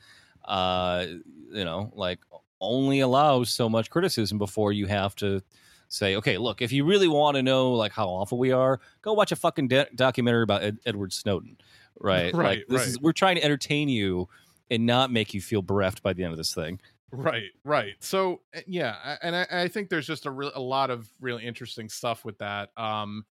uh 0.45 1.05
you 1.51 1.65
know 1.65 1.91
like 1.93 2.19
only 2.61 3.01
allows 3.01 3.49
so 3.49 3.67
much 3.67 3.89
criticism 3.89 4.37
before 4.37 4.71
you 4.71 4.87
have 4.87 5.15
to 5.15 5.41
say 5.87 6.15
okay 6.15 6.37
look 6.37 6.61
if 6.61 6.71
you 6.71 6.85
really 6.85 7.07
want 7.07 7.35
to 7.35 7.43
know 7.43 7.73
like 7.73 7.91
how 7.91 8.07
awful 8.07 8.37
we 8.37 8.51
are 8.51 8.79
go 9.01 9.13
watch 9.13 9.31
a 9.31 9.35
fucking 9.35 9.67
de- 9.67 9.87
documentary 9.95 10.43
about 10.43 10.63
Ed- 10.63 10.79
edward 10.85 11.13
snowden 11.13 11.57
right 11.99 12.33
Right, 12.33 12.59
like 12.59 12.67
this 12.69 12.79
right. 12.79 12.87
is 12.87 12.99
we're 12.99 13.11
trying 13.13 13.35
to 13.35 13.43
entertain 13.43 13.89
you 13.89 14.27
and 14.71 14.85
not 14.85 15.11
make 15.11 15.33
you 15.33 15.41
feel 15.41 15.61
bereft 15.61 16.01
by 16.01 16.13
the 16.13 16.23
end 16.23 16.31
of 16.31 16.37
this 16.37 16.53
thing 16.53 16.79
right 17.15 17.51
right. 17.63 17.93
So 17.99 18.41
uh, 18.55 18.61
yeah 18.67 19.17
and 19.21 19.35
i, 19.35 19.47
I 19.51 19.67
think 19.67 19.89
there's 19.89 20.07
just 20.07 20.25
a, 20.25 20.31
real 20.31 20.51
a 20.55 20.61
lot 20.61 20.89
of 20.89 21.07
really 21.19 21.45
interesting 21.45 21.89
stuff 21.89 22.25
with 22.25 22.37
that 22.39 22.69
um 22.77 23.25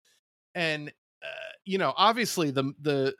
and 0.54 0.88
uh, 1.22 1.52
you 1.64 1.78
know 1.78 1.92
obviously 1.96 2.50
the 2.50 2.72
the 2.80 3.14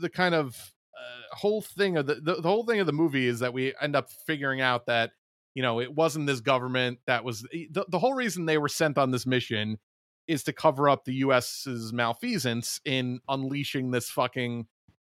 the 0.00 0.08
kind 0.08 0.34
of 0.34 0.56
uh, 0.96 1.36
whole 1.36 1.60
thing 1.62 1.96
of 1.96 2.06
the, 2.06 2.16
the 2.16 2.34
the 2.36 2.48
whole 2.48 2.64
thing 2.64 2.80
of 2.80 2.86
the 2.86 2.92
movie 2.92 3.26
is 3.26 3.40
that 3.40 3.52
we 3.52 3.74
end 3.80 3.96
up 3.96 4.10
figuring 4.26 4.60
out 4.60 4.86
that 4.86 5.10
you 5.54 5.62
know 5.62 5.80
it 5.80 5.94
wasn't 5.94 6.26
this 6.26 6.40
government 6.40 6.98
that 7.06 7.24
was 7.24 7.42
the, 7.42 7.84
the 7.88 7.98
whole 7.98 8.14
reason 8.14 8.46
they 8.46 8.58
were 8.58 8.68
sent 8.68 8.98
on 8.98 9.10
this 9.10 9.26
mission 9.26 9.78
is 10.28 10.44
to 10.44 10.52
cover 10.52 10.88
up 10.88 11.04
the 11.04 11.14
US's 11.14 11.92
malfeasance 11.92 12.80
in 12.84 13.20
unleashing 13.28 13.90
this 13.90 14.08
fucking 14.08 14.66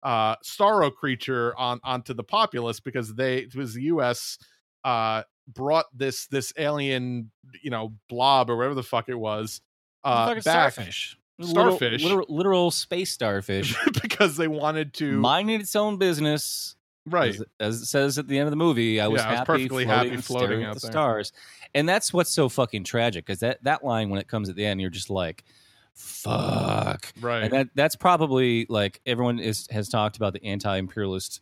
uh 0.03 0.35
Starro 0.43 0.93
creature 0.93 1.55
on 1.57 1.79
onto 1.83 2.13
the 2.13 2.23
populace 2.23 2.79
because 2.79 3.13
they 3.15 3.37
it 3.37 3.55
was 3.55 3.73
the 3.73 3.83
US 3.83 4.37
uh 4.85 5.23
brought 5.49 5.85
this 5.93 6.27
this 6.27 6.53
alien 6.57 7.29
you 7.61 7.69
know 7.71 7.93
blob 8.07 8.49
or 8.49 8.55
whatever 8.55 8.73
the 8.75 8.81
fuck 8.83 9.09
it 9.09 9.15
was 9.19 9.59
uh 10.05 10.33
back 10.33 10.41
starfish. 10.41 11.17
Starfish. 11.41 12.01
Literal, 12.03 12.21
literal, 12.21 12.35
literal 12.37 12.71
space 12.71 13.11
starfish. 13.11 13.75
because 14.01 14.37
they 14.37 14.47
wanted 14.47 14.93
to 14.93 15.19
minding 15.19 15.59
its 15.59 15.75
own 15.75 15.97
business. 15.97 16.75
right 17.05 17.35
As, 17.35 17.43
as 17.59 17.81
it 17.81 17.85
says 17.87 18.17
at 18.17 18.27
the 18.29 18.37
end 18.39 18.47
of 18.47 18.51
the 18.51 18.55
movie, 18.57 19.01
I 19.01 19.07
was 19.09 19.19
Yeah, 19.21 19.27
I 19.27 19.31
was 19.31 19.37
happy, 19.39 19.45
perfectly 19.47 19.83
floating, 19.85 20.11
happy 20.11 20.21
floating 20.21 20.63
out 20.63 20.69
at 20.69 20.81
the 20.81 20.87
there. 20.87 20.91
stars. 20.93 21.33
And 21.73 21.89
that's 21.89 22.13
what's 22.13 22.31
so 22.31 22.47
fucking 22.47 22.85
tragic 22.85 23.25
because 23.25 23.41
that, 23.41 23.61
that 23.65 23.83
line, 23.83 24.09
when 24.09 24.21
it 24.21 24.29
comes 24.29 24.47
at 24.47 24.55
the 24.55 24.65
end, 24.65 24.79
you're 24.79 24.89
just 24.89 25.09
like, 25.09 25.43
fuck. 25.93 27.11
right 27.19 27.43
And 27.43 27.51
that 27.53 27.67
that's 27.75 27.95
probably 27.95 28.65
like 28.69 29.01
everyone 29.05 29.39
is 29.39 29.67
has 29.71 29.89
talked 29.89 30.17
about 30.17 30.33
the 30.33 30.43
anti-imperialist, 30.45 31.41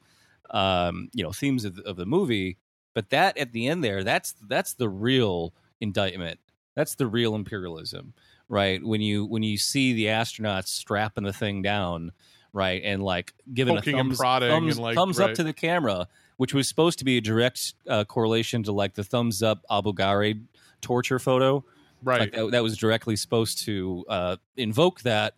um, 0.49 1.09
you 1.13 1.23
know, 1.23 1.31
themes 1.31 1.65
of, 1.65 1.75
the- 1.75 1.83
of 1.83 1.97
the 1.97 2.05
movie. 2.05 2.57
But 2.93 3.09
that 3.09 3.37
at 3.37 3.51
the 3.51 3.67
end 3.67 3.83
there, 3.83 4.03
that's 4.03 4.33
that's 4.47 4.73
the 4.73 4.89
real 4.89 5.53
indictment. 5.81 6.39
That's 6.75 6.95
the 6.95 7.07
real 7.07 7.35
imperialism, 7.35 8.13
right? 8.49 8.83
When 8.83 9.01
you 9.01 9.25
when 9.25 9.43
you 9.43 9.57
see 9.57 9.93
the 9.93 10.05
astronauts 10.05 10.67
strapping 10.67 11.23
the 11.23 11.33
thing 11.33 11.61
down, 11.61 12.11
right, 12.51 12.81
and 12.83 13.03
like 13.03 13.33
giving 13.53 13.75
Poking 13.75 13.95
a 13.95 13.97
thumbs, 13.97 14.17
thumbs, 14.19 14.75
and, 14.75 14.83
like, 14.83 14.95
thumbs 14.95 15.19
up 15.19 15.33
to 15.33 15.43
the 15.43 15.53
camera, 15.53 16.07
which 16.37 16.53
was 16.53 16.67
supposed 16.67 16.99
to 16.99 17.05
be 17.05 17.17
a 17.17 17.21
direct 17.21 17.73
uh, 17.87 18.03
correlation 18.05 18.63
to 18.63 18.71
like 18.71 18.93
the 18.93 19.03
thumbs 19.03 19.43
up 19.43 19.63
Abu 19.69 19.93
Ghraib 19.93 20.43
torture 20.81 21.19
photo, 21.19 21.63
right 22.03 22.21
like 22.21 22.31
that, 22.33 22.51
that 22.51 22.63
was 22.63 22.77
directly 22.77 23.15
supposed 23.15 23.65
to 23.65 24.05
uh, 24.09 24.35
invoke 24.57 25.01
that. 25.01 25.35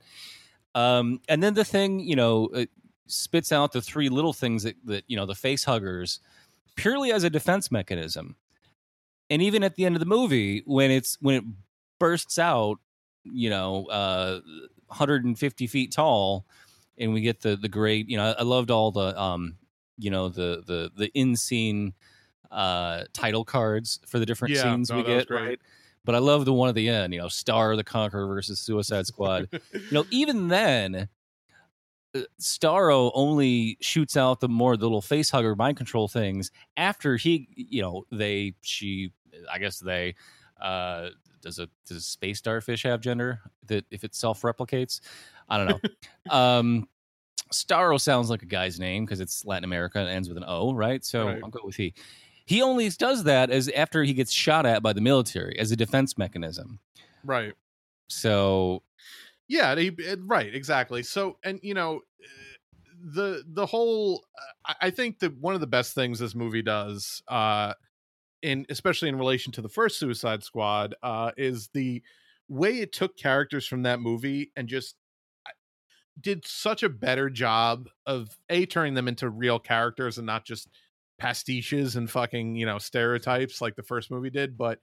Um, 0.74 1.22
and 1.30 1.41
then 1.41 1.54
the 1.54 1.63
thing, 1.63 2.02
you 2.02 2.15
know, 2.15 2.50
it 2.54 2.70
spits 3.08 3.52
out 3.52 3.72
the 3.72 3.82
three 3.82 4.10
little 4.10 4.34
things 4.34 4.63
that, 4.63 4.76
that 4.86 5.04
you 5.08 5.15
know 5.15 5.26
the 5.26 5.36
face 5.36 5.63
huggers 5.63 6.20
purely 6.76 7.12
as 7.12 7.24
a 7.24 7.30
defense 7.30 7.72
mechanism. 7.72 8.36
And 9.30 9.42
even 9.42 9.64
at 9.64 9.76
the 9.76 9.86
end 9.86 9.96
of 9.96 10.00
the 10.00 10.06
movie, 10.06 10.62
when 10.66 10.92
it's 10.92 11.18
when 11.22 11.36
it 11.36 11.44
bursts 12.00 12.38
out, 12.38 12.78
you 13.24 13.50
know, 13.50 13.86
uh, 13.88 14.42
150 14.88 15.68
feet 15.68 15.92
tall, 15.92 16.46
and 16.98 17.14
we 17.14 17.22
get 17.22 17.42
the 17.42 17.56
the 17.56 17.70
great, 17.70 18.08
you 18.10 18.18
know, 18.18 18.36
I 18.38 18.44
loved 18.44 18.70
all 18.70 18.92
the 18.92 19.20
um, 19.20 19.58
you 19.98 20.12
know, 20.12 20.30
the 20.30 20.64
the 20.66 20.92
the 20.96 21.08
in 21.14 21.36
scene 21.36 21.94
uh 22.52 23.06
title 23.12 23.44
cards 23.44 24.00
for 24.06 24.20
the 24.20 24.26
different 24.26 24.54
Yeah, 24.54 24.72
scenes 24.74 24.92
no, 24.92 24.98
we 24.98 25.04
get 25.04 25.30
right 25.32 25.60
but 26.06 26.14
I 26.14 26.20
love 26.20 26.46
the 26.46 26.54
one 26.54 26.70
at 26.70 26.76
the 26.76 26.88
end, 26.88 27.14
you 27.14 27.20
know, 27.20 27.26
Starro 27.26 27.76
the 27.76 27.84
Conqueror 27.84 28.28
versus 28.28 28.60
Suicide 28.60 29.08
Squad. 29.08 29.50
you 29.52 29.82
know, 29.90 30.06
even 30.12 30.50
then, 30.50 31.10
Starro 32.39 33.12
only 33.13 33.78
shoots 33.82 34.15
out 34.17 34.39
the 34.39 34.49
more 34.49 34.78
the 34.78 34.86
little 34.86 35.01
face 35.01 35.30
hugger 35.30 35.56
mind 35.56 35.78
control 35.78 36.08
things 36.08 36.51
after 36.78 37.17
he, 37.17 37.49
you 37.56 37.82
know, 37.82 38.06
they, 38.12 38.54
she, 38.62 39.12
I 39.51 39.60
guess 39.60 39.80
they, 39.80 40.15
uh, 40.62 41.10
does 41.41 41.60
a 41.60 41.69
does 41.86 41.97
a 41.97 42.01
space 42.01 42.39
starfish 42.39 42.84
have 42.84 43.01
gender 43.01 43.39
that 43.67 43.86
if 43.91 44.04
it 44.04 44.15
self 44.15 44.41
replicates? 44.41 44.99
I 45.47 45.58
don't 45.58 45.67
know. 45.67 45.89
um, 46.36 46.88
Starro 47.54 48.01
sounds 48.01 48.30
like 48.30 48.41
a 48.41 48.47
guy's 48.47 48.80
name 48.80 49.06
because 49.06 49.19
it's 49.19 49.45
Latin 49.45 49.63
America 49.63 49.99
and 49.99 50.10
ends 50.10 50.28
with 50.28 50.38
an 50.38 50.45
O, 50.47 50.73
right? 50.73 51.06
So 51.06 51.28
Right. 51.28 51.39
I'll 51.43 51.49
go 51.49 51.62
with 51.63 51.75
he. 51.75 51.93
He 52.47 52.62
only 52.62 52.89
does 52.89 53.23
that 53.23 53.49
as 53.49 53.69
after 53.69 54.04
he 54.04 54.13
gets 54.13 54.32
shot 54.32 54.65
at 54.65 54.84
by 54.84 54.93
the 54.93 55.01
military 55.01 55.58
as 55.58 55.71
a 55.71 55.75
defense 55.75 56.17
mechanism. 56.17 56.80
right 57.23 57.54
So 58.08 58.84
yeah 59.48 59.74
it- 59.74 60.20
right 60.24 60.54
exactly 60.54 61.04
so 61.04 61.38
and 61.44 61.60
you 61.64 61.74
know 61.74 61.98
uh, 62.24 62.28
the 63.14 63.44
the 63.48 63.66
whole 63.66 64.26
I- 64.66 64.76
i 64.84 64.90
think 64.90 65.20
that 65.20 65.38
one 65.38 65.56
of 65.56 65.62
the 65.62 65.68
best 65.68 65.94
things 65.94 66.20
this 66.20 66.36
movie 66.36 66.62
does 66.62 67.22
uh 67.28 67.74
in 68.44 68.66
especially 68.70 69.10
in 69.10 69.18
relation 69.18 69.52
to 69.54 69.62
the 69.64 69.70
first 69.70 70.00
suicide 70.00 70.44
squad 70.44 70.96
uh 71.04 71.32
is 71.38 71.70
the 71.74 72.04
way 72.50 72.80
it 72.80 72.94
took 72.94 73.18
characters 73.18 73.68
from 73.68 73.84
that 73.84 74.00
movie 74.02 74.52
and 74.56 74.68
just 74.70 74.98
uh, 75.48 75.52
did 76.22 76.46
such 76.46 76.84
a 76.84 76.90
better 76.90 77.30
job 77.30 77.90
of 78.06 78.38
a 78.50 78.66
turning 78.66 78.94
them 78.94 79.08
into 79.08 79.30
real 79.30 79.60
characters 79.60 80.18
and 80.18 80.26
not 80.28 80.46
just 80.46 80.70
pastiches 81.20 81.96
and 81.96 82.10
fucking 82.12 82.56
you 82.56 82.66
know 82.66 82.78
stereotypes 82.80 83.62
like 83.62 83.76
the 83.76 83.84
first 83.84 84.12
movie 84.12 84.30
did 84.30 84.58
but 84.58 84.80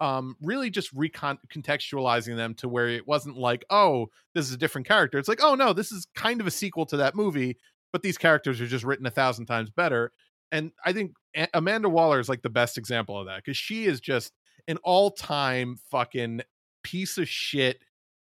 um 0.00 0.36
really 0.42 0.70
just 0.70 0.94
recontextualizing 0.94 2.36
them 2.36 2.54
to 2.54 2.68
where 2.68 2.88
it 2.88 3.06
wasn't 3.06 3.36
like 3.36 3.64
oh 3.70 4.08
this 4.34 4.46
is 4.46 4.52
a 4.52 4.58
different 4.58 4.86
character. 4.86 5.18
It's 5.18 5.28
like 5.28 5.42
oh 5.42 5.54
no 5.54 5.72
this 5.72 5.92
is 5.92 6.06
kind 6.14 6.40
of 6.40 6.46
a 6.46 6.50
sequel 6.50 6.86
to 6.86 6.98
that 6.98 7.14
movie 7.14 7.56
but 7.92 8.02
these 8.02 8.18
characters 8.18 8.60
are 8.60 8.66
just 8.66 8.84
written 8.84 9.06
a 9.06 9.10
thousand 9.10 9.46
times 9.46 9.70
better. 9.70 10.12
And 10.52 10.72
i 10.84 10.92
think 10.92 11.12
A- 11.36 11.48
amanda 11.54 11.88
waller 11.88 12.20
is 12.20 12.28
like 12.28 12.42
the 12.42 12.50
best 12.50 12.78
example 12.78 13.18
of 13.18 13.26
that 13.26 13.38
because 13.44 13.56
she 13.56 13.86
is 13.86 14.00
just 14.00 14.32
an 14.68 14.78
all-time 14.82 15.76
fucking 15.90 16.42
piece 16.82 17.18
of 17.18 17.28
shit 17.28 17.80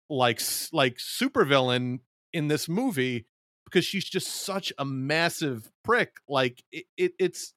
like 0.10 0.40
like 0.72 0.98
supervillain 0.98 2.00
in 2.32 2.48
this 2.48 2.70
movie 2.70 3.26
because 3.66 3.86
she's 3.86 4.06
just 4.06 4.28
such 4.28 4.72
a 4.78 4.86
massive 4.86 5.72
prick 5.84 6.14
like 6.30 6.64
it, 6.72 6.86
it 6.96 7.14
it's 7.20 7.54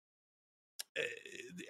eh, 0.97 1.03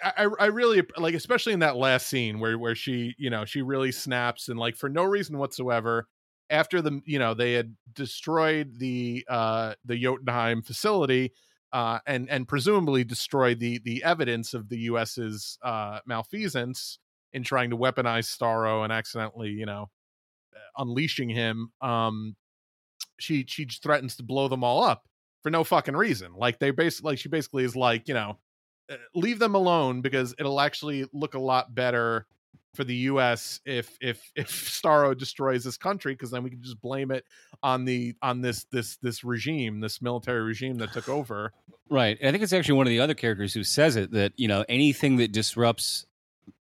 I, 0.02 0.26
I 0.38 0.46
really 0.46 0.82
like 0.96 1.14
especially 1.14 1.52
in 1.52 1.60
that 1.60 1.76
last 1.76 2.08
scene 2.08 2.40
where 2.40 2.58
where 2.58 2.74
she 2.74 3.14
you 3.18 3.30
know 3.30 3.44
she 3.44 3.62
really 3.62 3.92
snaps 3.92 4.48
and 4.48 4.58
like 4.58 4.76
for 4.76 4.88
no 4.88 5.04
reason 5.04 5.38
whatsoever 5.38 6.06
after 6.50 6.80
the 6.82 7.00
you 7.04 7.18
know 7.18 7.34
they 7.34 7.52
had 7.54 7.76
destroyed 7.92 8.78
the 8.78 9.24
uh 9.28 9.74
the 9.84 9.96
Jotunheim 9.96 10.62
facility 10.62 11.32
uh 11.72 11.98
and 12.06 12.28
and 12.30 12.48
presumably 12.48 13.04
destroyed 13.04 13.60
the 13.60 13.78
the 13.84 14.02
evidence 14.04 14.54
of 14.54 14.68
the 14.68 14.78
US's 14.80 15.58
uh 15.62 16.00
malfeasance 16.06 16.98
in 17.32 17.42
trying 17.42 17.70
to 17.70 17.76
weaponize 17.76 18.26
Starro 18.26 18.84
and 18.84 18.92
accidentally 18.92 19.50
you 19.50 19.66
know 19.66 19.90
unleashing 20.76 21.28
him 21.28 21.70
um 21.80 22.36
she 23.18 23.44
she 23.46 23.66
threatens 23.66 24.16
to 24.16 24.22
blow 24.22 24.48
them 24.48 24.64
all 24.64 24.82
up 24.82 25.04
for 25.42 25.50
no 25.50 25.64
fucking 25.64 25.96
reason. 25.96 26.32
Like 26.34 26.58
they 26.58 26.70
basically 26.70 27.12
like 27.12 27.18
she 27.18 27.28
basically 27.28 27.64
is 27.64 27.76
like 27.76 28.08
you 28.08 28.14
know 28.14 28.30
uh, 28.30 28.34
Uh, 28.90 28.96
leave 29.14 29.38
them 29.38 29.54
alone 29.54 30.00
because 30.00 30.34
it'll 30.38 30.60
actually 30.60 31.04
look 31.12 31.34
a 31.34 31.38
lot 31.38 31.74
better 31.74 32.26
for 32.74 32.84
the 32.84 32.94
US 32.94 33.60
if 33.64 33.96
if 34.00 34.30
if 34.36 34.48
Starro 34.82 35.16
destroys 35.16 35.64
this 35.64 35.76
country 35.76 36.14
because 36.14 36.30
then 36.30 36.42
we 36.42 36.50
can 36.50 36.62
just 36.62 36.80
blame 36.80 37.10
it 37.10 37.24
on 37.62 37.84
the 37.84 38.14
on 38.22 38.40
this 38.40 38.64
this 38.64 38.96
this 38.96 39.24
regime 39.24 39.80
this 39.80 40.00
military 40.00 40.42
regime 40.42 40.78
that 40.78 40.92
took 40.92 41.08
over 41.08 41.52
Right. 41.90 42.18
I 42.22 42.30
think 42.30 42.42
it's 42.42 42.52
actually 42.52 42.76
one 42.76 42.86
of 42.86 42.90
the 42.90 43.00
other 43.00 43.14
characters 43.14 43.54
who 43.54 43.64
says 43.64 43.96
it 43.96 44.10
that, 44.12 44.32
you 44.36 44.48
know, 44.48 44.64
anything 44.68 45.16
that 45.16 45.32
disrupts 45.32 46.04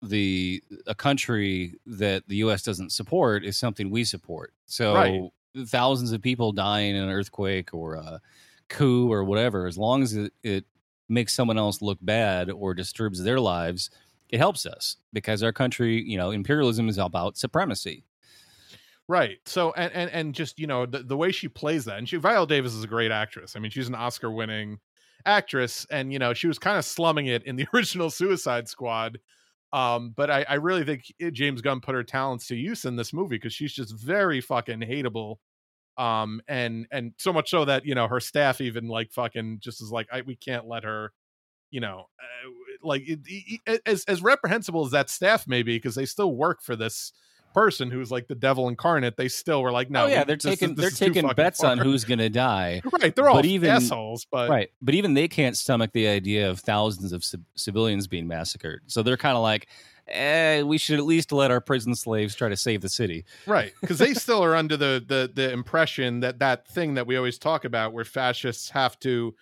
the 0.01 0.63
a 0.87 0.95
country 0.95 1.75
that 1.85 2.23
the 2.27 2.37
US 2.37 2.63
doesn't 2.63 2.91
support 2.91 3.43
is 3.43 3.57
something 3.57 3.89
we 3.89 4.03
support. 4.03 4.53
So 4.65 4.93
Right. 4.93 5.67
thousands 5.67 6.11
of 6.11 6.21
people 6.21 6.51
dying 6.51 6.95
in 6.95 7.03
an 7.03 7.09
earthquake 7.09 7.73
or 7.73 7.95
a 7.95 8.21
coup 8.67 9.11
or 9.11 9.23
whatever, 9.23 9.67
as 9.67 9.77
long 9.77 10.03
as 10.03 10.15
it, 10.15 10.33
it 10.43 10.65
makes 11.09 11.33
someone 11.33 11.57
else 11.57 11.81
look 11.81 11.99
bad 12.01 12.49
or 12.49 12.73
disturbs 12.73 13.23
their 13.23 13.39
lives, 13.39 13.89
it 14.29 14.37
helps 14.37 14.65
us 14.65 14.97
because 15.13 15.43
our 15.43 15.53
country, 15.53 16.01
you 16.03 16.17
know, 16.17 16.31
imperialism 16.31 16.89
is 16.89 16.97
about 16.97 17.37
supremacy. 17.37 18.03
Right. 19.07 19.37
So 19.45 19.71
and 19.73 19.93
and 19.93 20.09
and 20.09 20.33
just 20.33 20.57
you 20.59 20.65
know 20.65 20.85
the, 20.85 20.99
the 21.03 21.17
way 21.17 21.31
she 21.31 21.47
plays 21.47 21.85
that, 21.85 21.99
and 21.99 22.09
she 22.09 22.17
Viola 22.17 22.47
Davis 22.47 22.73
is 22.73 22.83
a 22.83 22.87
great 22.87 23.11
actress. 23.11 23.55
I 23.55 23.59
mean, 23.59 23.69
she's 23.69 23.87
an 23.87 23.93
Oscar 23.95 24.31
winning 24.31 24.79
actress, 25.25 25.85
and 25.91 26.11
you 26.11 26.17
know 26.17 26.33
she 26.33 26.47
was 26.47 26.57
kind 26.57 26.77
of 26.77 26.85
slumming 26.85 27.27
it 27.27 27.43
in 27.43 27.55
the 27.55 27.67
original 27.73 28.09
Suicide 28.09 28.67
Squad. 28.67 29.19
Um, 29.73 30.13
but 30.15 30.31
I, 30.31 30.45
I 30.47 30.53
really 30.55 30.83
think 30.85 31.03
it- 31.19 31.31
James 31.31 31.61
Gunn 31.61 31.81
put 31.81 31.95
her 31.95 32.03
talents 32.03 32.47
to 32.47 32.55
use 32.55 32.85
in 32.85 32.95
this 32.95 33.13
movie 33.13 33.35
because 33.35 33.53
she's 33.53 33.73
just 33.73 33.93
very 33.93 34.41
fucking 34.41 34.79
hateable. 34.79 35.37
Um, 35.97 36.41
and 36.47 36.87
and 36.91 37.13
so 37.17 37.31
much 37.31 37.49
so 37.49 37.65
that 37.65 37.85
you 37.85 37.95
know 37.95 38.07
her 38.07 38.19
staff 38.19 38.59
even 38.61 38.87
like 38.87 39.11
fucking 39.11 39.59
just 39.61 39.81
is 39.81 39.91
like 39.91 40.07
I, 40.11 40.21
we 40.21 40.35
can't 40.35 40.67
let 40.67 40.83
her 40.83 41.13
you 41.71 41.81
know, 41.81 42.05
uh, 42.19 42.49
like 42.83 43.01
it, 43.07 43.19
it- 43.65 43.81
as 43.85 44.05
as 44.07 44.21
reprehensible 44.21 44.85
as 44.85 44.91
that 44.91 45.09
staff 45.09 45.47
may 45.47 45.61
be, 45.63 45.75
because 45.77 45.95
they 45.95 46.05
still 46.05 46.33
work 46.33 46.61
for 46.61 46.75
this 46.75 47.11
person 47.53 47.89
who's 47.89 48.11
like 48.11 48.27
the 48.27 48.35
devil 48.35 48.67
incarnate. 48.69 49.17
They 49.17 49.27
still 49.29 49.61
were 49.61 49.71
like, 49.71 49.89
no, 49.89 50.03
oh 50.03 50.07
yeah, 50.07 50.23
they're 50.25 50.35
this 50.35 50.43
taking 50.43 50.75
this 50.75 50.97
they're 50.97 51.07
taking 51.09 51.27
bets 51.35 51.63
on 51.63 51.77
who's 51.77 52.03
to 52.05 52.29
die. 52.29 52.81
right. 53.01 53.13
They're 53.15 53.27
all 53.27 53.35
but 53.35 53.45
even- 53.45 53.69
assholes, 53.71 54.25
but 54.31 54.49
right 54.49 54.69
but 54.81 54.93
even 54.93 55.15
they 55.15 55.27
can't 55.27 55.57
stomach 55.57 55.91
the 55.93 56.07
idea 56.07 56.49
of 56.49 56.59
thousands 56.59 57.11
of 57.13 57.23
civ- 57.23 57.41
civilians 57.55 58.07
being 58.07 58.27
massacred 58.27 58.81
so 58.87 59.01
they're 59.03 59.17
kind 59.17 59.35
of 59.35 59.41
like 59.43 59.67
eh, 60.07 60.61
we 60.61 60.77
should 60.77 60.99
at 60.99 61.05
least 61.05 61.31
let 61.31 61.51
our 61.51 61.61
prison 61.61 61.95
slaves 61.95 62.35
try 62.35 62.49
to 62.49 62.57
save 62.57 62.81
the 62.81 62.89
city 62.89 63.25
right 63.45 63.73
because 63.81 63.97
they 63.97 64.13
still 64.15 64.43
are 64.43 64.55
under 64.55 64.77
the 64.77 65.03
the 65.07 65.31
the 65.33 65.51
impression 65.51 66.19
that 66.19 66.39
that 66.39 66.67
thing 66.67 66.93
that 66.95 67.07
we 67.07 67.17
always 67.17 67.37
talk 67.37 67.65
about, 67.65 67.93
where 67.93 68.05
fascists 68.05 68.69
have 68.69 68.99
to 68.99 69.33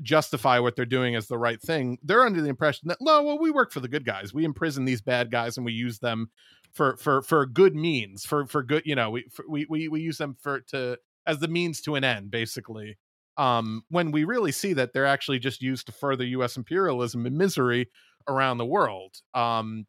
justify 0.00 0.58
what 0.58 0.74
they're 0.74 0.84
doing 0.84 1.14
as 1.14 1.28
the 1.28 1.38
right 1.38 1.60
thing. 1.60 1.98
They're 2.02 2.24
under 2.24 2.40
the 2.40 2.48
impression 2.48 2.88
that 2.88 2.98
no, 3.00 3.22
well, 3.22 3.38
we 3.38 3.50
work 3.50 3.72
for 3.72 3.80
the 3.80 3.88
good 3.88 4.04
guys. 4.04 4.34
We 4.34 4.44
imprison 4.44 4.84
these 4.84 5.00
bad 5.00 5.30
guys 5.30 5.56
and 5.56 5.66
we 5.66 5.72
use 5.72 5.98
them 5.98 6.30
for 6.72 6.96
for 6.96 7.22
for 7.22 7.46
good 7.46 7.74
means 7.74 8.24
for 8.24 8.46
for 8.46 8.62
good 8.62 8.82
you 8.84 8.94
know 8.94 9.10
we 9.10 9.24
for, 9.30 9.44
we, 9.48 9.66
we 9.68 9.88
we 9.88 10.00
use 10.00 10.18
them 10.18 10.36
for 10.40 10.60
to 10.60 10.98
as 11.26 11.38
the 11.38 11.48
means 11.48 11.80
to 11.82 11.94
an 11.94 12.04
end 12.04 12.30
basically 12.30 12.96
um 13.36 13.82
when 13.90 14.10
we 14.10 14.24
really 14.24 14.52
see 14.52 14.72
that 14.72 14.92
they're 14.92 15.06
actually 15.06 15.38
just 15.38 15.62
used 15.62 15.86
to 15.86 15.92
further 15.92 16.24
us 16.24 16.56
imperialism 16.56 17.26
and 17.26 17.36
misery 17.36 17.88
around 18.26 18.58
the 18.58 18.66
world 18.66 19.16
um 19.34 19.86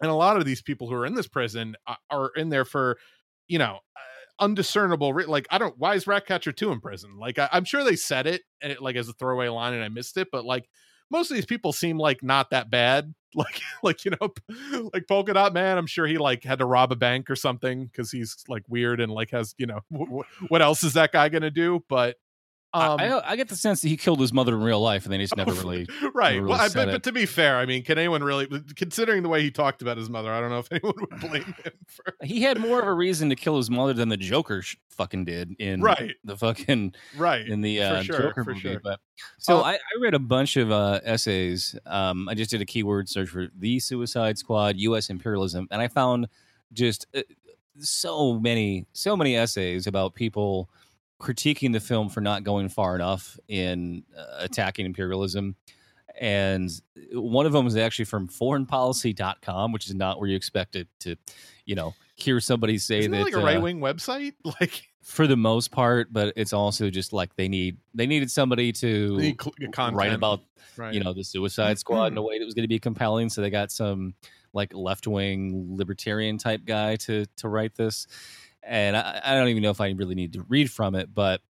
and 0.00 0.10
a 0.10 0.14
lot 0.14 0.36
of 0.36 0.44
these 0.44 0.62
people 0.62 0.88
who 0.88 0.94
are 0.94 1.06
in 1.06 1.14
this 1.14 1.28
prison 1.28 1.76
are 2.10 2.30
in 2.36 2.48
there 2.48 2.64
for 2.64 2.98
you 3.48 3.58
know 3.58 3.78
uh, 3.96 4.44
undiscernible 4.44 5.12
like 5.26 5.46
i 5.50 5.58
don't 5.58 5.76
why 5.78 5.94
is 5.94 6.06
ratcatcher 6.06 6.52
2 6.52 6.72
in 6.72 6.80
prison? 6.80 7.16
Like 7.18 7.38
I, 7.38 7.48
am 7.52 7.64
sure 7.64 7.84
they 7.84 7.96
said 7.96 8.26
it 8.26 8.42
and 8.62 8.72
it 8.72 8.82
like 8.82 8.96
as 8.96 9.08
a 9.08 9.12
throwaway 9.12 9.48
line 9.48 9.74
and 9.74 9.84
i 9.84 9.88
missed 9.88 10.16
it 10.16 10.28
but 10.32 10.44
like 10.44 10.68
most 11.10 11.30
of 11.30 11.34
these 11.34 11.46
people 11.46 11.72
seem 11.72 11.98
like 11.98 12.22
not 12.22 12.50
that 12.50 12.70
bad. 12.70 13.14
Like 13.32 13.60
like 13.84 14.04
you 14.04 14.10
know 14.10 14.34
like 14.92 15.06
polka 15.06 15.32
dot 15.32 15.54
man 15.54 15.78
i'm 15.78 15.86
sure 15.86 16.04
he 16.04 16.18
like 16.18 16.42
had 16.42 16.58
to 16.58 16.66
rob 16.66 16.90
a 16.90 16.96
bank 16.96 17.30
or 17.30 17.36
something 17.36 17.84
because 17.86 18.10
he's 18.10 18.36
like 18.48 18.64
weird 18.66 19.00
and 19.00 19.12
like 19.12 19.30
has 19.30 19.54
you 19.56 19.66
know 19.66 19.78
w- 19.92 20.24
what 20.48 20.62
else 20.62 20.82
is 20.82 20.94
that 20.94 21.12
guy 21.12 21.28
gonna 21.28 21.48
do? 21.48 21.80
But 21.88 22.16
um, 22.72 23.00
I, 23.00 23.32
I, 23.32 23.36
get 23.36 23.48
the 23.48 23.56
sense 23.56 23.82
that 23.82 23.88
he 23.88 23.96
killed 23.96 24.20
his 24.20 24.32
mother 24.32 24.54
in 24.54 24.62
real 24.62 24.80
life, 24.80 25.04
and 25.04 25.12
then 25.12 25.18
he's 25.18 25.34
never 25.34 25.52
really 25.52 25.88
right. 26.14 26.34
Never 26.34 26.46
really 26.46 26.50
well, 26.52 26.60
I, 26.60 26.68
but, 26.68 26.88
but, 26.88 27.02
to 27.02 27.12
be 27.12 27.26
fair, 27.26 27.56
I 27.56 27.66
mean, 27.66 27.82
can 27.82 27.98
anyone 27.98 28.22
really, 28.22 28.46
considering 28.76 29.24
the 29.24 29.28
way 29.28 29.42
he 29.42 29.50
talked 29.50 29.82
about 29.82 29.96
his 29.96 30.08
mother, 30.08 30.32
I 30.32 30.40
don't 30.40 30.50
know 30.50 30.60
if 30.60 30.68
anyone 30.72 30.94
would 31.00 31.20
blame 31.20 31.42
him 31.42 31.72
for. 31.86 32.14
He 32.22 32.42
had 32.42 32.60
more 32.60 32.80
of 32.80 32.86
a 32.86 32.92
reason 32.92 33.28
to 33.30 33.36
kill 33.36 33.56
his 33.56 33.70
mother 33.70 33.92
than 33.92 34.08
the 34.08 34.16
Joker 34.16 34.62
sh- 34.62 34.76
fucking 34.90 35.24
did 35.24 35.56
in 35.58 35.80
right 35.80 36.14
the 36.22 36.36
fucking 36.36 36.94
right 37.16 37.46
in 37.46 37.60
the 37.60 37.82
uh, 37.82 38.02
sure, 38.02 38.20
Joker 38.20 38.44
movie. 38.44 38.60
Sure. 38.60 38.80
But 38.82 39.00
so 39.38 39.58
uh, 39.58 39.62
I, 39.62 39.72
I, 39.74 39.78
read 40.00 40.14
a 40.14 40.18
bunch 40.20 40.56
of 40.56 40.70
uh, 40.70 41.00
essays. 41.02 41.76
Um, 41.86 42.28
I 42.28 42.34
just 42.34 42.50
did 42.50 42.60
a 42.60 42.66
keyword 42.66 43.08
search 43.08 43.30
for 43.30 43.48
the 43.58 43.80
Suicide 43.80 44.38
Squad, 44.38 44.76
U.S. 44.76 45.10
imperialism, 45.10 45.66
and 45.70 45.82
I 45.82 45.88
found 45.88 46.28
just 46.72 47.06
uh, 47.16 47.22
so 47.78 48.38
many, 48.38 48.86
so 48.92 49.16
many 49.16 49.36
essays 49.36 49.86
about 49.86 50.14
people 50.14 50.68
critiquing 51.20 51.72
the 51.72 51.80
film 51.80 52.08
for 52.08 52.20
not 52.20 52.42
going 52.42 52.68
far 52.68 52.94
enough 52.94 53.38
in 53.46 54.02
uh, 54.16 54.38
attacking 54.38 54.86
imperialism. 54.86 55.54
And 56.18 56.70
one 57.12 57.46
of 57.46 57.52
them 57.52 57.64
was 57.64 57.76
actually 57.76 58.06
from 58.06 58.28
foreignpolicy.com, 58.28 59.72
which 59.72 59.86
is 59.86 59.94
not 59.94 60.18
where 60.18 60.28
you 60.28 60.36
expect 60.36 60.76
it 60.76 60.88
to, 61.00 61.16
you 61.64 61.74
know, 61.74 61.94
hear 62.16 62.40
somebody 62.40 62.78
say 62.78 63.00
Isn't 63.00 63.12
that 63.12 63.24
like 63.24 63.34
a 63.34 63.38
right 63.38 63.60
wing 63.60 63.82
uh, 63.82 63.86
website. 63.86 64.34
Like 64.60 64.88
for 65.02 65.26
the 65.26 65.36
most 65.36 65.70
part, 65.70 66.12
but 66.12 66.32
it's 66.36 66.52
also 66.52 66.90
just 66.90 67.12
like 67.12 67.34
they 67.36 67.48
need 67.48 67.78
they 67.94 68.06
needed 68.06 68.30
somebody 68.30 68.72
to 68.72 69.16
need 69.16 69.40
cl- 69.40 69.92
write 69.92 70.12
about 70.12 70.40
right. 70.76 70.92
you 70.92 71.00
know 71.00 71.12
the 71.12 71.24
Suicide 71.24 71.78
Squad 71.78 72.12
in 72.12 72.18
a 72.18 72.22
way 72.22 72.38
that 72.38 72.44
was 72.44 72.54
going 72.54 72.64
to 72.64 72.68
be 72.68 72.78
compelling. 72.78 73.28
So 73.30 73.40
they 73.40 73.50
got 73.50 73.70
some 73.70 74.14
like 74.52 74.74
left 74.74 75.06
wing 75.06 75.76
libertarian 75.76 76.38
type 76.38 76.64
guy 76.64 76.96
to 76.96 77.26
to 77.36 77.48
write 77.48 77.74
this 77.76 78.06
and 78.70 78.96
I, 78.96 79.20
I 79.22 79.34
don't 79.34 79.48
even 79.48 79.62
know 79.62 79.70
if 79.70 79.80
I 79.80 79.90
really 79.90 80.14
need 80.14 80.32
to 80.34 80.42
read 80.48 80.70
from 80.70 80.94
it, 80.94 81.12
but 81.12 81.42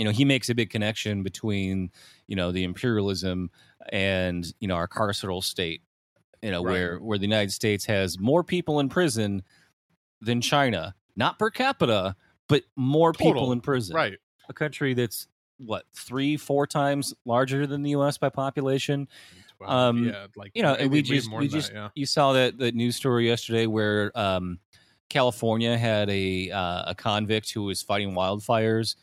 you 0.00 0.04
know 0.04 0.10
he 0.10 0.24
makes 0.24 0.48
a 0.48 0.54
big 0.54 0.70
connection 0.70 1.22
between 1.22 1.90
you 2.26 2.34
know 2.34 2.52
the 2.52 2.64
imperialism 2.64 3.50
and 3.90 4.52
you 4.58 4.66
know 4.66 4.74
our 4.74 4.88
carceral 4.88 5.44
state 5.44 5.82
you 6.42 6.50
know 6.50 6.64
right. 6.64 6.72
where 6.72 6.96
where 6.98 7.18
the 7.18 7.26
united 7.26 7.52
states 7.52 7.84
has 7.84 8.18
more 8.18 8.42
people 8.42 8.80
in 8.80 8.88
prison 8.88 9.42
than 10.22 10.40
china 10.40 10.94
not 11.16 11.38
per 11.38 11.50
capita 11.50 12.16
but 12.48 12.62
more 12.76 13.12
Total. 13.12 13.32
people 13.32 13.52
in 13.52 13.60
prison 13.60 13.94
right 13.94 14.16
a 14.48 14.54
country 14.54 14.94
that's 14.94 15.28
what 15.58 15.84
three 15.94 16.38
four 16.38 16.66
times 16.66 17.12
larger 17.26 17.66
than 17.66 17.82
the 17.82 17.90
us 17.90 18.16
by 18.16 18.30
population 18.30 19.06
um 19.66 20.04
yeah 20.04 20.28
like 20.34 20.50
you 20.54 20.62
know 20.62 20.72
and 20.72 20.90
we 20.90 21.02
just 21.02 21.30
we 21.30 21.46
just 21.46 21.74
that, 21.74 21.76
yeah. 21.76 21.88
you 21.94 22.06
saw 22.06 22.32
that 22.32 22.56
that 22.56 22.74
news 22.74 22.96
story 22.96 23.26
yesterday 23.26 23.66
where 23.66 24.10
um 24.14 24.58
California 25.10 25.76
had 25.76 26.08
a 26.08 26.50
uh, 26.50 26.84
a 26.86 26.94
convict 26.94 27.52
who 27.52 27.64
was 27.64 27.82
fighting 27.82 28.12
wildfires 28.12 28.94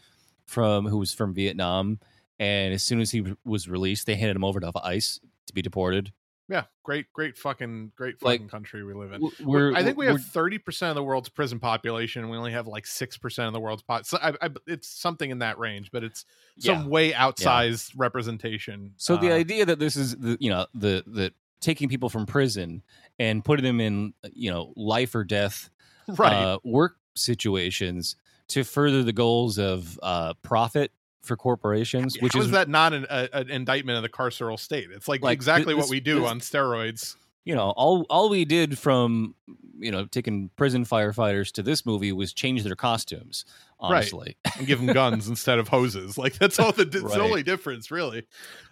from 0.46 0.88
who 0.88 0.98
was 0.98 1.14
from 1.14 1.34
Vietnam, 1.34 2.00
and 2.40 2.74
as 2.74 2.82
soon 2.82 3.00
as 3.00 3.12
he 3.12 3.24
was 3.46 3.70
released, 3.70 4.08
they 4.08 4.16
handed 4.16 4.36
him 4.36 4.44
over 4.44 4.60
to 4.60 4.72
ICE 4.84 5.20
to 5.46 5.54
be 5.54 5.62
deported. 5.62 6.12
Yeah, 6.50 6.64
great, 6.84 7.12
great 7.12 7.38
fucking, 7.38 7.92
great 7.98 8.22
fucking 8.22 8.44
like, 8.44 8.50
country 8.50 8.82
we 8.82 8.94
live 8.94 9.12
in. 9.12 9.30
We're, 9.44 9.76
I 9.76 9.84
think 9.84 9.98
we 9.98 10.06
have 10.06 10.24
thirty 10.24 10.58
percent 10.58 10.90
of 10.90 10.96
the 10.96 11.04
world's 11.04 11.28
prison 11.28 11.60
population, 11.60 12.22
and 12.22 12.32
we 12.32 12.38
only 12.38 12.54
have 12.54 12.68
like 12.68 12.88
six 12.88 13.18
percent 13.18 13.48
of 13.48 13.54
the 13.54 13.60
world's 13.60 13.84
pot. 13.84 14.08
So 14.08 14.18
I, 14.22 14.30
I, 14.42 14.50
it's 14.66 14.88
something 14.88 15.30
in 15.30 15.40
that 15.40 15.60
range, 15.60 15.92
but 15.92 16.06
it's 16.06 16.24
some 16.58 16.84
yeah. 16.84 16.88
way 16.88 17.12
outsized 17.12 17.90
yeah. 17.90 17.96
representation. 17.98 18.94
So 18.96 19.16
uh, 19.16 19.18
the 19.18 19.32
idea 19.34 19.66
that 19.66 19.80
this 19.80 19.98
is 19.98 20.16
the 20.16 20.38
you 20.40 20.50
know 20.50 20.68
the 20.74 21.04
the 21.06 21.34
taking 21.60 21.90
people 21.90 22.08
from 22.08 22.26
prison 22.26 22.82
and 23.20 23.44
putting 23.44 23.66
them 23.66 23.82
in 23.82 24.14
you 24.32 24.50
know 24.50 24.72
life 24.78 25.16
or 25.16 25.26
death 25.26 25.70
right. 26.18 26.34
uh, 26.34 26.60
work 26.64 26.98
situations 27.16 28.16
to 28.50 28.64
further 28.64 29.04
the 29.04 29.14
goals 29.14 29.58
of 29.58 30.00
uh, 30.02 30.34
profit 30.42 30.92
for 31.22 31.36
corporations. 31.36 32.20
Which 32.20 32.34
How 32.34 32.40
is, 32.40 32.46
is 32.48 32.52
that 32.54 32.70
not 32.70 32.94
an, 32.94 33.06
a, 33.10 33.30
an, 33.34 33.50
indictment 33.50 33.98
of 33.98 34.04
the 34.04 34.10
carceral 34.10 34.60
state? 34.60 34.88
It's 34.92 35.08
like, 35.08 35.22
like 35.22 35.34
exactly 35.34 35.74
this, 35.74 35.84
what 35.84 35.90
we 35.90 36.00
do 36.00 36.22
this, 36.22 36.30
on 36.30 36.40
steroids. 36.40 37.16
You 37.44 37.56
know, 37.56 37.72
all 37.72 38.06
all 38.10 38.30
we 38.30 38.46
did 38.46 38.78
from 38.78 39.36
you 39.80 39.92
know 39.92 40.06
taking 40.06 40.50
prison 40.56 40.86
firefighters 40.86 41.52
to 41.54 41.64
this 41.64 41.86
movie 41.86 42.12
was 42.12 42.34
change 42.34 42.64
their 42.64 42.76
costumes. 42.76 43.46
Honestly, 43.80 44.38
right. 44.44 44.58
and 44.58 44.66
give 44.66 44.80
them 44.80 44.92
guns 44.92 45.28
instead 45.30 45.60
of 45.60 45.68
hoses. 45.68 46.18
Like 46.18 46.34
that's 46.34 46.58
all 46.60 46.72
the, 46.72 46.86
right. 46.86 47.14
the 47.14 47.22
only 47.22 47.44
difference, 47.44 47.92
really. 47.92 48.26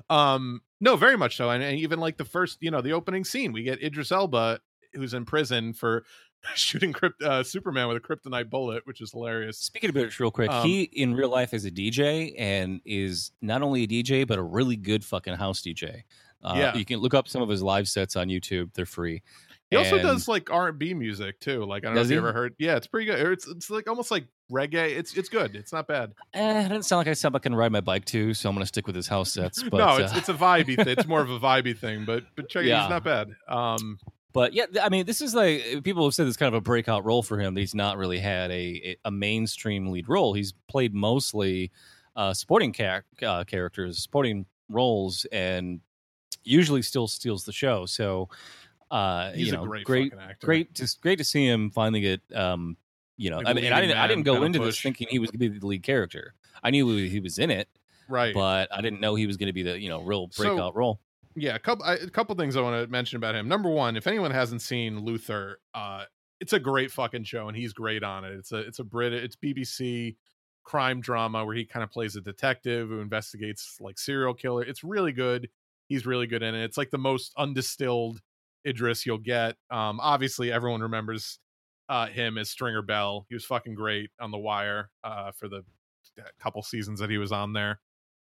Um, 0.10 0.62
no, 0.82 0.96
very 0.96 1.16
much 1.16 1.38
so. 1.38 1.52
And, 1.52 1.64
and 1.64 1.78
even 1.78 2.00
like 2.00 2.18
the 2.18 2.26
first, 2.26 2.58
you 2.62 2.72
know, 2.72 2.82
the 2.82 2.94
opening 2.94 3.24
scene, 3.24 3.54
we 3.54 3.64
get 3.64 3.84
Idris 3.84 4.12
Elba 4.12 4.60
who's 4.96 5.14
in 5.14 5.26
prison 5.26 5.74
for 5.74 6.06
shooting 6.56 6.94
crypt, 6.94 7.22
uh, 7.22 7.44
Superman 7.44 7.88
with 7.88 7.98
a 7.98 8.00
kryptonite 8.00 8.50
bullet, 8.50 8.86
which 8.86 9.02
is 9.02 9.12
hilarious. 9.12 9.58
Speaking 9.58 9.90
of 9.90 9.98
it, 9.98 10.20
real 10.20 10.32
quick, 10.32 10.50
um, 10.50 10.66
he 10.66 10.84
in 10.84 11.16
real 11.16 11.30
life 11.30 11.54
is 11.54 11.66
a 11.66 11.72
DJ 11.72 12.34
and 12.38 12.82
is 12.86 13.32
not 13.42 13.62
only 13.62 13.84
a 13.84 13.88
DJ 13.88 14.28
but 14.28 14.38
a 14.38 14.44
really 14.44 14.76
good 14.76 15.04
fucking 15.04 15.36
house 15.36 15.62
DJ. 15.62 16.04
Uh, 16.44 16.54
yeah, 16.58 16.76
you 16.76 16.86
can 16.86 17.00
look 17.00 17.14
up 17.14 17.28
some 17.28 17.42
of 17.42 17.50
his 17.50 17.64
live 17.64 17.88
sets 17.88 18.16
on 18.16 18.28
YouTube; 18.28 18.74
they're 18.74 18.86
free. 18.86 19.24
He 19.72 19.78
and 19.78 19.86
also 19.86 19.98
does 19.98 20.28
like 20.28 20.52
R 20.52 20.68
and 20.68 20.78
B 20.78 20.94
music 20.94 21.40
too. 21.40 21.66
Like 21.66 21.84
I 21.84 21.88
don't 21.88 21.96
know 21.96 22.02
if 22.02 22.12
you 22.12 22.18
ever 22.18 22.32
heard. 22.32 22.54
Yeah, 22.60 22.76
it's 22.76 22.86
pretty 22.86 23.08
good. 23.08 23.20
It's 23.32 23.48
it's 23.48 23.70
like 23.72 23.90
almost 23.90 24.12
like 24.12 24.28
reggae. 24.52 24.96
It's 24.96 25.18
it's 25.18 25.28
good. 25.28 25.56
It's 25.56 25.74
not 25.74 25.88
bad. 25.88 26.14
Eh, 26.36 26.66
it 26.66 26.70
doesn't 26.70 26.84
sound 26.84 27.00
like 27.00 27.08
I 27.08 27.14
said 27.14 27.36
I 27.36 27.40
can 27.40 27.56
ride 27.56 27.72
my 27.72 27.82
bike 27.82 28.06
too, 28.06 28.36
so 28.36 28.48
I'm 28.48 28.56
gonna 28.56 28.68
stick 28.68 28.86
with 28.86 28.96
his 28.96 29.08
house 29.08 29.34
sets. 29.34 29.64
But, 29.70 29.78
no, 29.78 29.98
it's 29.98 30.14
uh, 30.14 30.18
it's 30.18 30.30
a 30.30 30.36
vibey. 30.36 30.76
thing. 30.76 30.88
It's 30.88 31.08
more 31.08 31.22
of 31.22 31.32
a 31.32 31.40
vibey 31.42 31.76
thing. 31.76 32.06
But 32.06 32.26
but 32.36 32.48
check 32.48 32.66
yeah. 32.66 32.78
it. 32.78 32.82
He's 32.82 32.90
not 32.92 33.04
bad. 33.04 33.30
Um, 33.48 33.98
but 34.36 34.52
yeah, 34.52 34.66
I 34.84 34.90
mean, 34.90 35.06
this 35.06 35.22
is 35.22 35.34
like 35.34 35.64
eh, 35.66 35.80
people 35.80 36.04
have 36.04 36.14
said 36.14 36.28
it's 36.28 36.36
kind 36.36 36.54
of 36.54 36.56
a 36.56 36.62
breakout 36.62 37.06
role 37.06 37.24
for 37.24 37.40
him. 37.40 37.56
He's 37.56 37.74
not 37.74 37.98
really 37.98 38.20
had 38.20 38.52
a 38.52 38.98
a 39.06 39.10
mainstream 39.10 39.88
lead 39.88 40.10
role. 40.10 40.34
He's 40.34 40.54
played 40.68 40.94
mostly 40.94 41.72
uh, 42.18 42.34
supporting 42.34 42.74
char- 42.74 43.06
uh, 43.26 43.46
characters, 43.46 44.04
supporting 44.04 44.46
roles, 44.68 45.26
and 45.32 45.80
usually 46.44 46.82
still 46.82 47.08
steals 47.08 47.46
the 47.46 47.54
show. 47.54 47.86
So, 47.86 48.28
uh, 48.92 49.32
He's 49.32 49.48
you 49.48 49.54
know, 49.54 49.66
great, 49.66 49.86
great, 49.86 50.14
great, 50.42 50.74
just 50.74 51.00
great 51.00 51.20
to 51.20 51.24
see 51.24 51.48
him 51.48 51.70
finally 51.72 52.02
get. 52.02 52.22
Um, 52.36 52.76
you 53.16 53.30
know, 53.30 53.38
like 53.38 53.48
I 53.48 53.54
mean, 53.54 53.72
I 53.72 53.80
didn't, 53.80 53.98
I 53.98 54.06
didn't 54.06 54.24
go 54.24 54.44
into 54.44 54.60
this 54.60 54.82
thinking 54.82 55.08
he 55.10 55.18
was 55.18 55.32
going 55.32 55.40
to 55.40 55.50
be 55.50 55.60
the 55.60 55.66
lead 55.66 55.84
character. 55.84 56.34
I 56.62 56.72
knew 56.72 56.86
he 56.98 57.22
was 57.22 57.40
in 57.40 57.52
it, 57.52 57.70
right? 58.10 58.34
But 58.34 58.68
I 58.70 58.82
didn't 58.82 59.00
know 59.00 59.16
he 59.16 59.28
was 59.28 59.38
going 59.38 59.48
to 59.48 59.54
be 59.54 59.64
the 59.64 59.80
you 59.80 59.88
know 59.88 60.02
real 60.02 60.28
breakout 60.28 60.74
so, 60.74 60.78
role 60.78 61.00
yeah, 61.36 61.56
a 61.56 61.60
couple 61.60 61.86
a 61.86 62.10
couple 62.10 62.36
things 62.36 62.56
I 62.56 62.62
want 62.62 62.84
to 62.84 62.92
mention 62.92 63.18
about 63.18 63.36
him. 63.36 63.48
Number 63.48 63.70
one, 63.70 63.98
if 63.98 64.08
anyone 64.08 64.32
hasn't 64.32 64.62
seen 64.62 65.00
Luther, 65.00 65.60
uh, 65.74 66.06
it's 66.40 66.54
a 66.54 66.60
great 66.60 66.92
fucking 66.92 67.24
show, 67.26 67.48
and 67.48 67.58
he's 67.58 67.74
great 67.74 68.04
on 68.04 68.24
it. 68.24 68.34
It's 68.34 68.52
a 68.52 68.58
it's 68.58 68.80
a 68.80 68.84
Brit 68.84 69.14
it's 69.14 69.36
BBC 69.36 70.16
crime 70.64 71.00
drama 71.00 71.46
where 71.46 71.56
he 71.56 71.66
kind 71.66 71.84
of 71.84 71.92
plays 71.92 72.16
a 72.16 72.22
detective 72.22 72.90
who 72.90 73.00
investigates 73.00 73.78
like 73.80 74.00
serial 74.00 74.34
killer. 74.34 74.64
It's 74.64 74.84
really 74.84 75.12
good. 75.12 75.50
He's 75.88 76.06
really 76.06 76.28
good 76.28 76.42
in 76.42 76.56
it. 76.56 76.64
It's 76.64 76.78
like 76.78 76.90
the 76.90 76.98
most 76.98 77.34
undistilled 77.38 78.22
Idris 78.66 79.06
you'll 79.06 79.20
get. 79.20 79.56
Um, 79.70 80.00
obviously, 80.00 80.52
everyone 80.52 80.82
remembers 80.82 81.40
uh, 81.90 82.08
him 82.08 82.38
as 82.38 82.50
Stringer 82.50 82.82
Bell. 82.82 83.26
He 83.30 83.36
was 83.36 83.46
fucking 83.46 83.76
great 83.76 84.10
on 84.20 84.32
The 84.32 84.40
Wire 84.40 84.90
uh, 85.04 85.32
for 85.32 85.48
the 85.48 85.64
couple 86.40 86.64
seasons 86.64 87.00
that 87.00 87.10
he 87.10 87.18
was 87.18 87.32
on 87.32 87.54
there. 87.54 87.80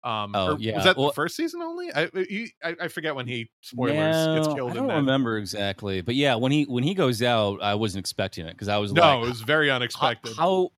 Um, 0.07 0.31
oh 0.35 0.55
yeah, 0.57 0.75
was 0.75 0.85
that 0.85 0.95
well, 0.95 1.07
the 1.07 1.13
first 1.13 1.35
season 1.35 1.61
only? 1.61 1.91
I, 1.93 2.07
he, 2.13 2.53
I, 2.63 2.75
I 2.83 2.87
forget 2.87 3.13
when 3.13 3.27
he 3.27 3.49
spoilers 3.59 3.95
no, 3.97 4.35
gets 4.35 4.47
killed. 4.53 4.71
I 4.71 4.75
don't 4.75 4.87
remember 4.87 5.37
exactly, 5.37 5.99
but 5.99 6.15
yeah, 6.15 6.35
when 6.35 6.53
he 6.53 6.63
when 6.63 6.85
he 6.85 6.93
goes 6.93 7.21
out, 7.21 7.61
I 7.61 7.75
wasn't 7.75 7.99
expecting 7.99 8.45
it 8.45 8.53
because 8.53 8.69
I 8.69 8.77
was 8.77 8.93
no, 8.93 9.01
like, 9.01 9.25
it 9.25 9.27
was 9.27 9.41
very 9.41 9.69
unexpected. 9.69 10.37
How, 10.37 10.71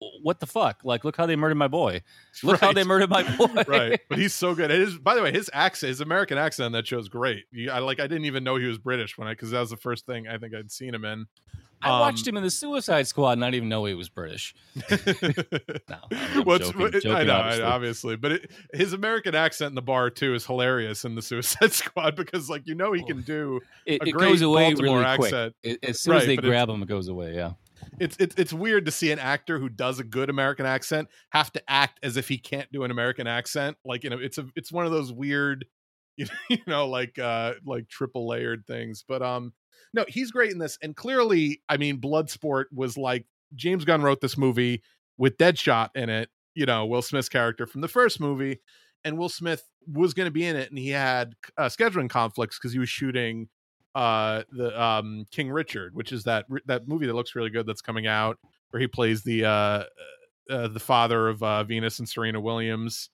how, 0.00 0.08
what 0.22 0.38
the 0.38 0.46
fuck? 0.46 0.82
Like, 0.84 1.04
look 1.04 1.16
how 1.16 1.26
they 1.26 1.34
murdered 1.34 1.56
my 1.56 1.66
boy. 1.66 2.02
Look 2.44 2.62
right. 2.62 2.68
how 2.68 2.72
they 2.72 2.84
murdered 2.84 3.10
my 3.10 3.24
boy. 3.36 3.64
right, 3.66 4.00
but 4.08 4.18
he's 4.18 4.34
so 4.36 4.54
good. 4.54 4.70
His, 4.70 4.96
by 4.98 5.16
the 5.16 5.22
way, 5.22 5.32
his 5.32 5.50
accent, 5.52 5.88
his 5.88 6.00
American 6.00 6.38
accent 6.38 6.66
on 6.66 6.72
that 6.72 6.86
show 6.86 7.00
is 7.00 7.08
great. 7.08 7.44
You, 7.50 7.72
I 7.72 7.80
like. 7.80 7.98
I 7.98 8.06
didn't 8.06 8.26
even 8.26 8.44
know 8.44 8.54
he 8.54 8.66
was 8.66 8.78
British 8.78 9.18
when 9.18 9.26
I 9.26 9.32
because 9.32 9.50
that 9.50 9.60
was 9.60 9.70
the 9.70 9.76
first 9.76 10.06
thing 10.06 10.28
I 10.28 10.38
think 10.38 10.54
I'd 10.54 10.70
seen 10.70 10.94
him 10.94 11.04
in. 11.04 11.26
I 11.82 11.90
um, 11.90 12.00
watched 12.00 12.26
him 12.26 12.36
in 12.36 12.42
the 12.42 12.50
Suicide 12.50 13.06
Squad, 13.06 13.32
and 13.32 13.40
not 13.40 13.54
even 13.54 13.68
know 13.68 13.84
he 13.84 13.94
was 13.94 14.08
British. 14.08 14.54
no, 14.90 15.98
I'm 16.10 16.44
What's, 16.44 16.70
joking, 16.70 16.92
joking, 16.92 17.10
I 17.10 17.24
know, 17.24 17.34
obviously. 17.34 17.64
obviously. 17.64 18.16
but 18.16 18.32
it, 18.32 18.50
his 18.72 18.92
American 18.92 19.34
accent 19.34 19.70
in 19.70 19.74
the 19.74 19.82
bar 19.82 20.10
too 20.10 20.34
is 20.34 20.46
hilarious 20.46 21.04
in 21.04 21.14
the 21.14 21.22
Suicide 21.22 21.72
Squad 21.72 22.16
because, 22.16 22.48
like, 22.48 22.66
you 22.66 22.74
know, 22.74 22.92
he 22.92 23.02
can 23.04 23.22
do 23.22 23.60
it, 23.84 24.06
it 24.06 24.12
goes 24.12 24.42
away 24.42 24.70
Baltimore 24.70 24.98
really 24.98 25.06
accent. 25.06 25.54
quick. 25.62 25.78
as 25.82 26.00
soon 26.00 26.12
right, 26.12 26.22
as 26.22 26.26
they 26.26 26.36
grab 26.36 26.68
him, 26.68 26.82
it 26.82 26.88
goes 26.88 27.08
away. 27.08 27.34
Yeah, 27.34 27.52
it's 27.98 28.16
it's 28.18 28.34
it's 28.36 28.52
weird 28.52 28.86
to 28.86 28.90
see 28.90 29.12
an 29.12 29.18
actor 29.18 29.58
who 29.58 29.68
does 29.68 29.98
a 29.98 30.04
good 30.04 30.30
American 30.30 30.66
accent 30.66 31.08
have 31.30 31.52
to 31.52 31.62
act 31.68 31.98
as 32.02 32.16
if 32.16 32.28
he 32.28 32.38
can't 32.38 32.70
do 32.72 32.84
an 32.84 32.90
American 32.90 33.26
accent. 33.26 33.76
Like, 33.84 34.04
you 34.04 34.10
know, 34.10 34.18
it's 34.18 34.38
a 34.38 34.46
it's 34.54 34.72
one 34.72 34.86
of 34.86 34.92
those 34.92 35.12
weird, 35.12 35.66
you 36.50 36.58
know, 36.66 36.88
like 36.88 37.18
uh 37.18 37.54
like 37.64 37.88
triple 37.88 38.26
layered 38.26 38.66
things. 38.66 39.04
But 39.06 39.22
um 39.22 39.52
no, 39.92 40.04
he's 40.08 40.30
great 40.30 40.52
in 40.52 40.58
this. 40.58 40.78
And 40.82 40.94
clearly, 40.94 41.62
I 41.68 41.76
mean, 41.76 42.00
Bloodsport 42.00 42.64
was 42.72 42.96
like 42.96 43.26
James 43.54 43.84
Gunn 43.84 44.02
wrote 44.02 44.20
this 44.20 44.36
movie 44.36 44.82
with 45.18 45.38
Deadshot 45.38 45.90
in 45.94 46.10
it, 46.10 46.28
you 46.54 46.66
know, 46.66 46.86
Will 46.86 47.02
Smith's 47.02 47.28
character 47.28 47.66
from 47.66 47.80
the 47.80 47.88
first 47.88 48.20
movie. 48.20 48.60
And 49.04 49.16
Will 49.16 49.28
Smith 49.28 49.62
was 49.86 50.14
going 50.14 50.26
to 50.26 50.32
be 50.32 50.44
in 50.44 50.56
it, 50.56 50.68
and 50.68 50.78
he 50.78 50.90
had 50.90 51.34
uh, 51.56 51.66
scheduling 51.66 52.10
conflicts 52.10 52.58
because 52.58 52.72
he 52.72 52.78
was 52.80 52.88
shooting 52.88 53.48
uh, 53.94 54.42
the 54.50 54.80
um, 54.80 55.26
King 55.30 55.50
Richard, 55.50 55.94
which 55.94 56.12
is 56.12 56.24
that 56.24 56.46
that 56.66 56.88
movie 56.88 57.06
that 57.06 57.14
looks 57.14 57.36
really 57.36 57.50
good 57.50 57.66
that's 57.66 57.82
coming 57.82 58.06
out, 58.06 58.38
where 58.70 58.80
he 58.80 58.88
plays 58.88 59.22
the 59.22 59.44
uh, 59.44 59.50
uh, 59.50 59.84
uh 60.50 60.68
the 60.68 60.80
father 60.80 61.28
of 61.28 61.42
uh, 61.42 61.62
Venus 61.62 62.00
and 62.00 62.08
Serena 62.08 62.40
Williams 62.40 63.10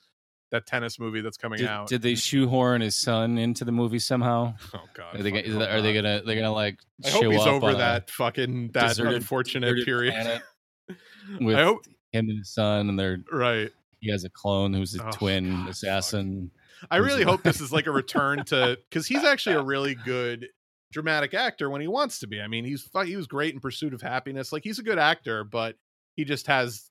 that 0.53 0.67
tennis 0.67 1.01
movie 1.01 1.23
that's 1.23 1.39
coming 1.39 1.59
did, 1.59 1.67
out. 1.67 1.89
Did 1.89 2.03
they 2.03 2.15
shoehorn 2.15 2.83
his 2.83 2.95
son 2.95 3.39
into 3.39 3.65
the 3.65 3.73
movie 3.73 3.99
somehow? 3.99 4.55
Oh 4.75 4.85
god. 4.95 5.19
Are 5.19 5.23
they, 5.23 5.31
gonna, 5.31 5.65
are 5.67 5.83
they 5.83 5.93
gonna 5.93 6.23
they're 6.25 6.37
gonna 6.37 6.53
like 6.53 6.79
I 7.05 7.11
hope 7.11 7.25
he's 7.25 7.47
over 7.47 7.75
that 7.75 8.11
fucking 8.11 8.71
that 8.73 8.89
deserted, 8.89 9.15
unfortunate 9.15 9.75
deserted 9.75 9.85
period. 9.85 10.43
with 11.41 11.57
I 11.57 11.65
hope 11.65 11.87
him 12.13 12.29
and 12.29 12.39
his 12.39 12.55
son 12.55 12.89
and 12.89 12.99
they're 12.99 13.19
right. 13.31 13.71
He 14.01 14.11
has 14.11 14.25
a 14.25 14.31
clone 14.31 14.73
who's 14.73 14.95
a 14.95 15.07
oh, 15.07 15.11
twin 15.11 15.51
god, 15.51 15.69
assassin. 15.71 16.51
I 16.91 16.99
really 16.99 17.23
hope 17.23 17.43
this 17.43 17.61
is 17.61 17.73
like 17.73 17.87
a 17.87 17.91
return 17.91 18.45
to 18.47 18.79
because 18.91 19.07
he's 19.07 19.25
actually 19.25 19.57
a 19.57 19.63
really 19.63 19.95
good 19.95 20.49
dramatic 20.93 21.35
actor 21.35 21.71
when 21.71 21.81
he 21.81 21.89
wants 21.89 22.19
to 22.21 22.27
be. 22.27 22.41
I 22.41 22.49
mean, 22.49 22.65
he's 22.65 22.89
he 23.05 23.17
was 23.17 23.27
great 23.27 23.55
in 23.55 23.61
Pursuit 23.61 23.95
of 23.95 24.03
Happiness. 24.03 24.53
Like 24.53 24.65
he's 24.65 24.79
a 24.79 24.83
good 24.83 24.99
actor, 24.99 25.45
but 25.45 25.77
he 26.15 26.25
just 26.25 26.47
has 26.47 26.91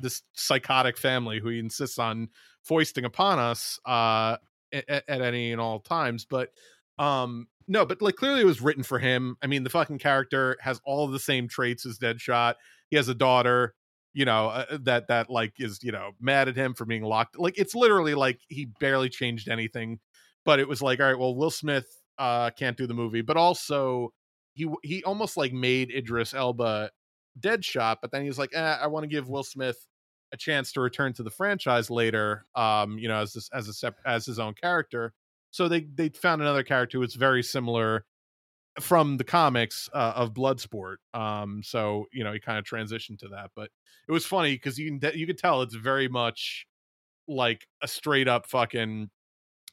this 0.00 0.22
psychotic 0.34 0.96
family 0.96 1.40
who 1.40 1.48
he 1.48 1.58
insists 1.58 1.98
on 1.98 2.28
foisting 2.62 3.04
upon 3.04 3.38
us 3.38 3.78
uh, 3.86 4.36
at, 4.72 5.04
at 5.08 5.22
any 5.22 5.52
and 5.52 5.60
all 5.60 5.80
times. 5.80 6.24
But 6.24 6.50
um, 6.98 7.48
no, 7.68 7.84
but 7.84 8.00
like 8.02 8.16
clearly 8.16 8.40
it 8.40 8.46
was 8.46 8.60
written 8.60 8.82
for 8.82 8.98
him. 8.98 9.36
I 9.42 9.46
mean, 9.46 9.64
the 9.64 9.70
fucking 9.70 9.98
character 9.98 10.56
has 10.60 10.80
all 10.84 11.06
the 11.08 11.18
same 11.18 11.48
traits 11.48 11.86
as 11.86 11.98
Deadshot. 11.98 12.54
He 12.90 12.96
has 12.96 13.08
a 13.08 13.14
daughter, 13.14 13.74
you 14.14 14.24
know, 14.24 14.48
uh, 14.48 14.78
that 14.82 15.08
that 15.08 15.30
like 15.30 15.54
is 15.58 15.82
you 15.82 15.92
know 15.92 16.12
mad 16.20 16.48
at 16.48 16.56
him 16.56 16.74
for 16.74 16.84
being 16.84 17.02
locked. 17.02 17.38
Like 17.38 17.58
it's 17.58 17.74
literally 17.74 18.14
like 18.14 18.40
he 18.48 18.66
barely 18.80 19.08
changed 19.08 19.48
anything. 19.48 19.98
But 20.44 20.60
it 20.60 20.68
was 20.68 20.80
like, 20.80 21.00
all 21.00 21.06
right, 21.06 21.18
well, 21.18 21.34
Will 21.34 21.50
Smith 21.50 21.86
uh 22.18 22.50
can't 22.50 22.76
do 22.76 22.86
the 22.86 22.94
movie, 22.94 23.22
but 23.22 23.36
also 23.36 24.12
he 24.54 24.68
he 24.82 25.04
almost 25.04 25.36
like 25.36 25.52
made 25.52 25.90
Idris 25.90 26.34
Elba 26.34 26.90
Deadshot, 27.38 27.96
but 28.00 28.10
then 28.10 28.22
he 28.22 28.28
was 28.28 28.38
like, 28.38 28.50
eh, 28.54 28.76
I 28.80 28.86
want 28.86 29.04
to 29.04 29.08
give 29.08 29.28
Will 29.28 29.44
Smith 29.44 29.86
a 30.32 30.36
chance 30.36 30.72
to 30.72 30.80
return 30.80 31.12
to 31.14 31.22
the 31.22 31.30
franchise 31.30 31.90
later, 31.90 32.46
um, 32.54 32.98
you 32.98 33.08
know, 33.08 33.18
as 33.20 33.32
this, 33.32 33.48
as 33.52 33.68
a 33.68 33.72
sep- 33.72 34.00
as 34.04 34.26
his 34.26 34.38
own 34.38 34.54
character. 34.54 35.12
So 35.50 35.68
they 35.68 35.80
they 35.80 36.08
found 36.08 36.42
another 36.42 36.62
character 36.62 36.96
who 36.98 37.00
was 37.00 37.14
very 37.14 37.42
similar 37.42 38.04
from 38.80 39.16
the 39.16 39.24
comics 39.24 39.88
uh, 39.94 40.12
of 40.16 40.34
Bloodsport. 40.34 40.96
Um, 41.14 41.62
so 41.64 42.06
you 42.12 42.24
know, 42.24 42.32
he 42.32 42.40
kind 42.40 42.58
of 42.58 42.64
transitioned 42.64 43.18
to 43.20 43.28
that, 43.28 43.50
but 43.54 43.70
it 44.08 44.12
was 44.12 44.26
funny 44.26 44.54
because 44.54 44.78
you 44.78 44.98
can 44.98 45.18
you 45.18 45.26
could 45.26 45.38
tell 45.38 45.62
it's 45.62 45.74
very 45.74 46.08
much 46.08 46.66
like 47.28 47.66
a 47.82 47.88
straight 47.88 48.28
up 48.28 48.46
fucking 48.46 49.10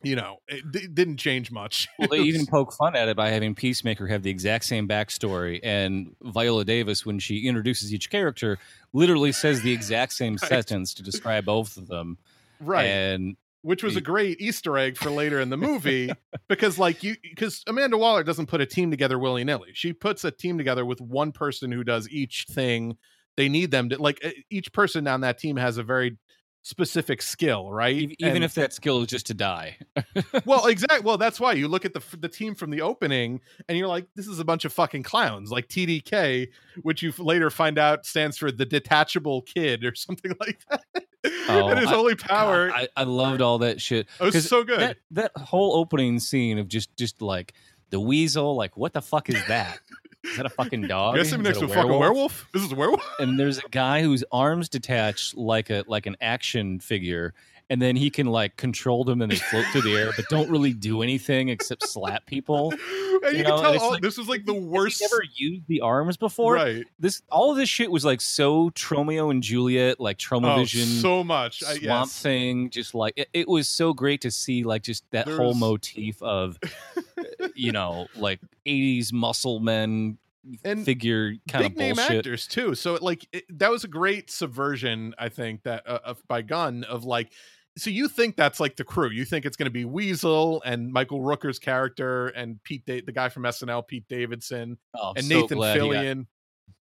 you 0.04 0.16
know, 0.16 0.38
it, 0.48 0.64
it, 0.74 0.96
didn't 0.96 1.18
change 1.18 1.52
much. 1.52 1.88
well, 2.00 2.10
they 2.10 2.20
even 2.20 2.46
poke 2.46 2.74
fun 2.74 2.96
at 2.96 3.08
it 3.08 3.18
by 3.18 3.30
having 3.30 3.56
Peacemaker 3.56 4.08
have 4.08 4.24
the 4.24 4.30
exact 4.30 4.66
same 4.66 4.88
backstory, 4.88 5.60
and 5.64 6.16
Viola 6.22 6.66
Davis, 6.66 7.06
when 7.06 7.20
she 7.20 7.48
introduces 7.48 7.94
each 7.94 8.10
character, 8.10 8.58
literally 8.92 9.32
says 9.32 9.62
the 9.62 9.72
exact 9.72 10.14
same 10.14 10.34
right. 10.42 10.50
sentence 10.50 10.94
to 10.96 11.04
describe 11.04 11.46
both 11.46 11.78
of 11.78 11.88
them. 11.88 12.18
Right, 12.60 12.86
and 12.86 13.38
which 13.62 13.82
was 13.82 13.96
a 13.96 14.02
great 14.02 14.42
Easter 14.42 14.78
egg 14.78 14.98
for 14.98 15.10
later 15.10 15.40
in 15.40 15.50
the 15.50 15.58
movie 15.70 16.12
because, 16.48 16.78
like, 16.78 17.04
you 17.04 17.16
because 17.22 17.64
Amanda 17.68 17.98
Waller 17.98 18.24
doesn't 18.24 18.48
put 18.48 18.62
a 18.62 18.66
team 18.66 18.92
together 18.92 19.18
willy 19.18 19.44
nilly. 19.44 19.72
She 19.74 19.94
puts 19.94 20.24
a 20.24 20.32
team 20.32 20.58
together 20.58 20.86
with 20.86 21.02
one 21.02 21.32
person 21.32 21.72
who 21.72 21.84
does 21.84 22.10
each 22.10 22.46
thing 22.50 22.98
they 23.36 23.50
need 23.50 23.72
them 23.72 23.90
to 23.90 24.02
like 24.02 24.24
each 24.50 24.72
person 24.74 25.08
on 25.08 25.22
that 25.22 25.38
team 25.38 25.58
has 25.58 25.78
a 25.78 25.84
very 25.84 26.18
specific 26.64 27.22
skill, 27.22 27.72
right? 27.72 28.16
Even 28.20 28.38
and, 28.38 28.44
if 28.44 28.56
that 28.56 28.74
skill 28.74 29.02
is 29.02 29.08
just 29.08 29.28
to 29.28 29.34
die. 29.34 29.78
well, 30.46 30.66
exactly. 30.68 31.02
Well, 31.06 31.18
that's 31.18 31.40
why 31.40 31.54
you 31.54 31.68
look 31.68 31.86
at 31.86 31.94
the 31.94 32.02
the 32.18 32.30
team 32.30 32.56
from 32.56 32.72
the 32.72 32.82
opening 32.82 33.42
and 33.70 33.78
you're 33.78 33.88
like, 33.88 34.08
this 34.16 34.28
is 34.28 34.40
a 34.40 34.46
bunch 34.46 34.66
of 34.66 34.74
fucking 34.74 35.04
clowns, 35.04 35.52
like 35.52 35.68
TDK, 35.68 36.48
which 36.82 37.04
you 37.04 37.14
later 37.20 37.50
find 37.50 37.78
out 37.78 38.06
stands 38.06 38.38
for 38.38 38.52
the 38.52 38.66
detachable 38.66 39.44
kid 39.44 39.84
or 39.86 39.94
something 39.96 40.34
like 40.40 40.60
that. 40.70 41.06
Oh, 41.48 41.68
and 41.68 41.80
his 41.80 41.90
I, 41.90 41.96
only 41.96 42.16
power. 42.16 42.70
God, 42.70 42.90
I, 42.98 43.02
I, 43.02 43.04
loved 43.04 43.42
all 43.42 43.60
that 43.60 43.80
shit. 43.80 44.08
It 44.20 44.34
was 44.34 44.50
so 44.50 44.64
good. 44.64 44.80
That, 44.80 44.98
that 45.12 45.32
whole 45.38 45.76
opening 45.76 46.20
scene 46.20 46.58
of 46.58 46.68
just 46.68 46.96
just 46.98 47.22
like 47.22 47.54
the 47.92 48.00
weasel, 48.00 48.56
like 48.56 48.76
what 48.76 48.94
the 48.94 49.02
fuck 49.02 49.30
is 49.30 49.46
that? 49.48 49.80
Is 50.24 50.38
that 50.38 50.46
a 50.46 50.50
fucking 50.50 50.88
dog? 50.88 51.18
Yes, 51.18 51.32
next 51.32 51.60
to 51.60 51.66
a 51.66 51.68
fucking 51.68 52.00
werewolf. 52.00 52.48
This 52.54 52.64
is 52.64 52.72
a 52.72 52.76
werewolf. 52.76 53.04
And 53.20 53.40
there's 53.40 53.58
a 53.58 53.68
guy 53.70 54.02
whose 54.02 54.24
arms 54.32 54.70
detach 54.70 55.36
like 55.36 55.70
a 55.70 55.84
like 55.88 56.06
an 56.06 56.16
action 56.22 56.80
figure, 56.80 57.34
and 57.70 57.82
then 57.82 57.96
he 57.96 58.10
can 58.10 58.28
like 58.28 58.58
control 58.58 59.04
them 59.04 59.22
and 59.22 59.32
they 59.32 59.38
float 59.38 59.66
through 59.68 59.82
the 59.82 59.96
air, 59.96 60.12
but 60.16 60.28
don't 60.30 60.50
really 60.50 60.74
do 60.74 61.02
anything 61.02 61.50
except 61.50 61.88
slap 61.88 62.26
people. 62.26 62.74
And 63.24 63.38
you, 63.38 63.38
you 63.38 63.44
know? 63.46 63.56
can 63.56 63.74
tell 63.74 63.84
all, 63.84 63.92
like, 63.92 64.02
this 64.02 64.18
was 64.18 64.28
like 64.28 64.46
the 64.46 64.54
worst. 64.54 65.00
Never 65.00 65.24
used 65.36 65.66
the 65.68 65.80
arms 65.80 66.18
before. 66.18 66.56
Right. 66.56 66.84
This 67.00 67.22
all 67.32 67.52
of 67.52 67.58
this 67.58 67.70
shit 67.70 67.90
was 67.90 68.04
like 68.04 68.20
so 68.20 68.70
Tromeo 68.72 69.32
and 69.32 69.42
Juliet, 69.42 69.98
like 69.98 70.18
oh, 70.20 70.36
Tromavision, 70.36 70.98
oh, 70.98 71.02
so 71.02 71.24
much 71.24 71.62
Swamp 71.62 71.82
yes. 71.82 72.22
Thing. 72.22 72.70
Just 72.70 72.94
like 72.94 73.14
it, 73.16 73.30
it, 73.32 73.48
was 73.48 73.70
so 73.70 73.94
great 73.94 74.20
to 74.22 74.32
see, 74.32 74.64
like 74.66 74.82
just 74.82 75.10
that 75.12 75.26
There's... 75.26 75.38
whole 75.38 75.54
motif 75.54 76.22
of, 76.22 76.60
you 77.56 77.72
know, 77.72 78.08
like 78.18 78.42
'80s 78.66 79.14
muscle 79.14 79.62
men 79.62 80.18
and 80.64 80.86
figure 80.86 81.34
kind 81.48 81.64
big 81.64 81.72
of 81.74 81.78
name 81.78 82.00
actors 82.00 82.48
too. 82.48 82.76
So 82.76 82.98
like 83.02 83.28
it, 83.32 83.46
that 83.60 83.72
was 83.72 83.84
a 83.84 83.88
great 83.88 84.30
subversion, 84.30 85.14
I 85.18 85.30
think 85.30 85.64
that 85.64 85.88
uh, 85.88 86.00
of, 86.04 86.28
by 86.28 86.42
Gunn 86.42 86.84
of 86.84 87.04
like. 87.06 87.32
So 87.76 87.90
you 87.90 88.08
think 88.08 88.36
that's 88.36 88.60
like 88.60 88.76
the 88.76 88.84
crew? 88.84 89.10
You 89.10 89.26
think 89.26 89.46
it's 89.46 89.58
going 89.58 89.66
to 89.66 89.72
be 89.72 89.84
Weasel 89.84 90.62
and 90.64 90.94
Michael 90.94 91.22
Rooker's 91.22 91.58
character 91.58 92.28
and 92.28 92.62
Pete, 92.64 92.86
da- 92.86 93.02
the 93.02 93.12
guy 93.12 93.30
from 93.30 93.44
SNL, 93.44 93.88
Pete 93.88 94.08
Davidson, 94.08 94.78
oh, 94.96 95.14
and 95.16 95.26
so 95.26 95.42
Nathan 95.42 95.58
Fillion 95.58 96.28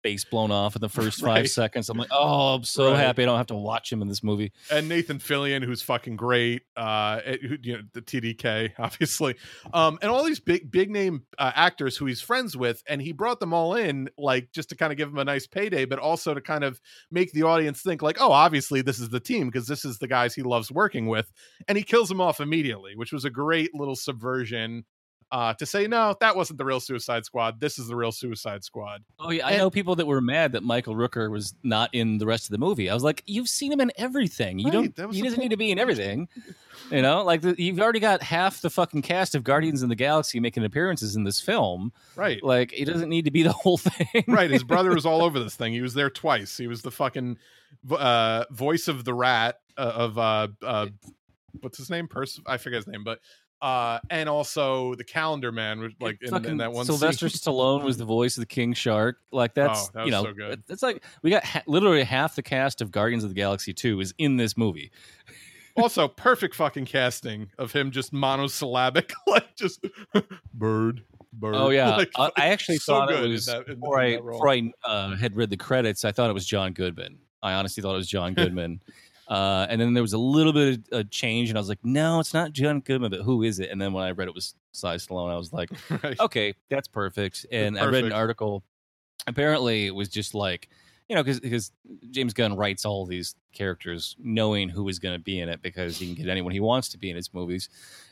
face 0.05 0.23
blown 0.23 0.51
off 0.51 0.77
in 0.77 0.81
the 0.81 0.89
first 0.89 1.23
right. 1.23 1.39
five 1.39 1.49
seconds. 1.49 1.89
I'm 1.89 1.97
like, 1.97 2.11
oh, 2.13 2.55
I'm 2.55 2.63
so 2.63 2.91
right. 2.91 3.01
happy 3.01 3.23
I 3.23 3.27
don't 3.27 3.39
have 3.39 3.47
to 3.49 3.55
watch 3.55 3.91
him 3.91 4.03
in 4.03 4.09
this 4.09 4.23
movie. 4.23 4.53
And 4.71 4.89
Nathan 4.89 5.19
Fillion, 5.19 5.65
who's 5.65 5.81
fucking 5.83 6.17
great, 6.17 6.63
uh, 6.77 7.21
you 7.63 7.79
know, 7.79 7.83
the 7.95 8.03
TDK, 8.03 8.73
obviously, 8.79 9.35
um, 9.73 9.99
and 10.03 10.11
all 10.11 10.23
these 10.23 10.41
big 10.41 10.71
big 10.71 10.91
name 10.91 11.25
uh, 11.39 11.51
actors 11.55 11.97
who 11.97 12.05
he's 12.05 12.21
friends 12.21 12.57
with, 12.57 12.83
and 12.87 13.01
he 13.01 13.13
brought 13.13 13.41
them 13.41 13.55
all 13.55 13.75
in, 13.75 14.11
like 14.19 14.53
just 14.53 14.69
to 14.69 14.77
kind 14.77 14.93
of 14.93 14.99
give 14.99 15.09
him 15.09 15.19
a 15.19 15.25
nice 15.25 15.47
payday, 15.47 15.87
but 15.87 15.99
also 15.99 16.35
to 16.35 16.41
kind 16.41 16.63
of 16.63 16.81
make 17.11 17.33
the 17.33 17.43
audience 17.43 17.81
think, 17.81 18.03
like, 18.03 18.19
oh, 18.21 18.31
obviously 18.31 18.83
this 18.83 19.01
is 19.01 19.09
the 19.09 19.21
team 19.21 19.47
because 19.47 19.67
this 19.67 19.85
is 19.85 19.99
the 19.99 20.07
guys 20.07 20.35
he 20.35 20.43
loves 20.43 20.71
working 20.71 21.07
with, 21.07 21.33
and 21.67 21.79
he 21.79 21.83
kills 21.83 22.11
them 22.11 22.21
off 22.21 22.41
immediately, 22.41 22.95
which 22.95 23.13
was 23.13 23.25
a 23.25 23.31
great 23.31 23.75
little 23.75 23.97
subversion 23.97 24.85
uh, 25.35 25.53
to 25.53 25.67
say 25.67 25.89
no, 25.89 26.15
that 26.21 26.37
wasn't 26.37 26.59
the 26.59 26.65
real 26.65 26.79
Suicide 26.79 27.25
Squad. 27.25 27.59
This 27.59 27.77
is 27.77 27.89
the 27.89 27.97
real 27.97 28.13
Suicide 28.13 28.63
Squad. 28.63 29.03
Oh 29.19 29.33
yeah, 29.33 29.45
and, 29.49 29.57
I 29.57 29.59
know 29.59 29.69
people 29.69 29.97
that 29.97 30.07
were 30.07 30.21
mad 30.21 30.53
that 30.53 30.63
Michael 30.63 30.95
Rooker 30.95 31.29
was 31.29 31.57
not 31.65 31.91
in 31.93 32.19
the 32.19 32.27
rest 32.27 32.45
of 32.45 32.51
the 32.51 32.59
movie. 32.59 32.89
I 32.89 32.95
was 32.95 33.03
like, 33.03 33.25
you've 33.27 33.49
seen 33.49 33.73
him 33.73 33.81
in 33.81 33.91
everything. 33.97 34.61
You 34.61 34.67
right, 34.67 34.95
don't. 34.95 35.13
He 35.13 35.23
doesn't 35.23 35.41
need 35.41 35.49
to 35.49 35.57
be 35.57 35.73
in 35.73 35.79
everything. 35.81 36.29
you 36.89 37.03
know, 37.03 37.25
like 37.25 37.41
the, 37.41 37.57
you've 37.59 37.81
already 37.81 37.99
got 37.99 38.23
half 38.23 38.61
the 38.61 38.71
fucking 38.71 39.03
cast 39.03 39.35
of 39.35 39.43
Guardians 39.43 39.83
in 39.83 39.89
the 39.89 39.97
Galaxy 39.97 40.39
making 40.39 40.65
appearances 40.65 41.17
in 41.17 41.25
this 41.25 41.41
film. 41.41 41.93
Right. 42.15 42.41
Like 42.41 42.71
he 42.71 42.85
doesn't 42.85 43.09
need 43.09 43.25
to 43.25 43.33
be 43.33 43.43
the 43.43 43.53
whole 43.53 43.79
thing. 43.79 44.23
right. 44.29 44.49
His 44.49 44.63
brother 44.63 44.95
was 44.95 45.05
all 45.05 45.21
over 45.21 45.41
this 45.41 45.57
thing. 45.57 45.73
He 45.73 45.81
was 45.81 45.95
there 45.95 46.11
twice. 46.11 46.57
He 46.57 46.69
was 46.69 46.83
the 46.83 46.93
fucking 46.93 47.39
uh, 47.91 48.45
voice 48.53 48.87
of 48.87 49.05
the 49.05 49.15
rat 49.15 49.59
uh, 49.77 49.93
of 49.97 50.17
uh, 50.17 50.47
uh, 50.63 50.87
what's 51.61 51.79
his 51.79 51.91
name? 51.91 52.07
Pers- 52.07 52.41
I 52.47 52.57
forget 52.57 52.77
his 52.77 52.87
name, 52.87 53.03
but 53.03 53.19
uh, 53.63 53.99
and 54.11 54.29
also 54.29 54.95
the 54.95 55.05
Calendar 55.05 55.53
Man, 55.53 55.95
like 56.01 56.19
in, 56.23 56.45
in, 56.45 56.57
that 56.59 56.73
one. 56.73 56.87
Sylvester 56.87 57.29
scene. 57.29 57.55
Stallone 57.55 57.83
was 57.83 57.97
the 57.97 58.05
voice 58.17 58.37
of 58.37 58.43
the 58.43 58.47
King 58.47 58.75
Shark. 58.75 59.19
Like 59.33 59.55
that's 59.55 59.89
oh, 59.89 59.91
that 59.95 60.05
you 60.07 60.11
know, 60.11 60.25
so 60.25 60.33
good. 60.33 60.63
it's 60.69 60.83
like 60.83 61.03
we 61.23 61.31
got 61.31 61.45
ha- 61.45 61.63
literally 61.67 62.05
half 62.05 62.37
the 62.37 62.43
cast 62.43 62.81
of 62.81 62.91
Guardians 62.91 63.25
of 63.25 63.31
the 63.31 63.35
Galaxy 63.35 63.73
Two 63.73 64.01
is 64.01 64.15
in 64.19 64.37
this 64.37 64.57
movie. 64.57 64.91
also, 65.77 66.09
perfect 66.09 66.55
fucking 66.55 66.85
casting 66.85 67.49
of 67.59 67.73
him 67.73 67.91
just 67.91 68.13
monosyllabic, 68.13 69.13
like 69.27 69.57
just 69.57 69.85
bird, 70.53 71.03
Bird. 71.33 71.55
Oh 71.57 71.71
yeah, 71.71 71.97
Like, 71.97 72.11
I, 72.17 72.31
I 72.37 72.47
actually 72.49 72.79
so 72.79 72.95
thought 72.95 73.13
it 73.13 73.29
was 73.29 73.47
that- 73.47 73.67
before 73.67 73.99
I 73.99 74.17
before 74.17 74.49
I 74.51 74.73
uh, 74.85 75.17
had 75.17 75.37
read 75.37 75.51
the 75.51 75.57
credits. 75.57 76.05
I 76.05 76.13
thought 76.13 76.31
it 76.31 76.35
was 76.35 76.47
John 76.47 76.73
Goodman. 76.73 77.19
I 77.43 77.55
honestly 77.55 77.83
thought 77.83 77.95
it 77.95 77.99
was 77.99 78.09
John 78.09 78.33
Goodman. 78.35 78.81
Uh, 79.29 79.67
and 79.71 79.81
then 79.81 79.95
there 79.95 80.03
was 80.03 80.13
a 80.13 80.19
little 80.19 80.53
bit 80.53 80.81
of 80.93 80.99
a 81.01 81.05
change, 81.05 81.49
and 81.49 81.59
I 81.59 81.61
was 81.61 81.69
like, 81.69 81.85
"No, 81.85 82.21
it's 82.21 82.35
not 82.35 82.53
John 82.53 82.81
Goodman, 82.81 83.11
but 83.11 83.21
who 83.23 83.43
is 83.43 83.59
it?" 83.61 83.71
And 83.71 83.81
then 83.81 83.93
when 83.93 84.05
I 84.05 84.11
read 84.11 84.29
it 84.29 84.35
was 84.35 84.55
Sly 84.73 84.97
Stallone, 84.97 85.31
I 85.33 85.37
was 85.37 85.53
like, 85.53 85.71
Right. 86.03 86.19
"Okay, 86.21 86.55
that's 86.69 86.89
perfect." 86.89 87.47
And 87.51 87.79
I 87.79 87.87
read 87.87 88.05
an 88.05 88.13
article. 88.13 88.63
Apparently, 89.27 89.87
it 89.87 89.95
was 89.95 90.09
just 90.09 90.35
like 90.35 90.69
you 91.09 91.15
know 91.17 91.23
because 91.23 91.73
James 92.11 92.33
Gunn 92.35 92.57
writes 92.57 92.85
all 92.85 93.07
these 93.07 93.35
characters 93.53 94.17
knowing 94.19 94.69
who 94.69 94.89
is 94.89 94.99
going 94.99 95.15
to 95.19 95.23
be 95.23 95.41
in 95.41 95.49
it 95.49 95.63
because 95.63 95.99
he 95.99 96.07
can 96.07 96.15
get 96.25 96.31
anyone 96.31 96.53
he 96.53 96.61
wants 96.61 96.89
to 96.91 96.99
be 96.99 97.09
in 97.11 97.17
his 97.17 97.33
movies, 97.33 97.69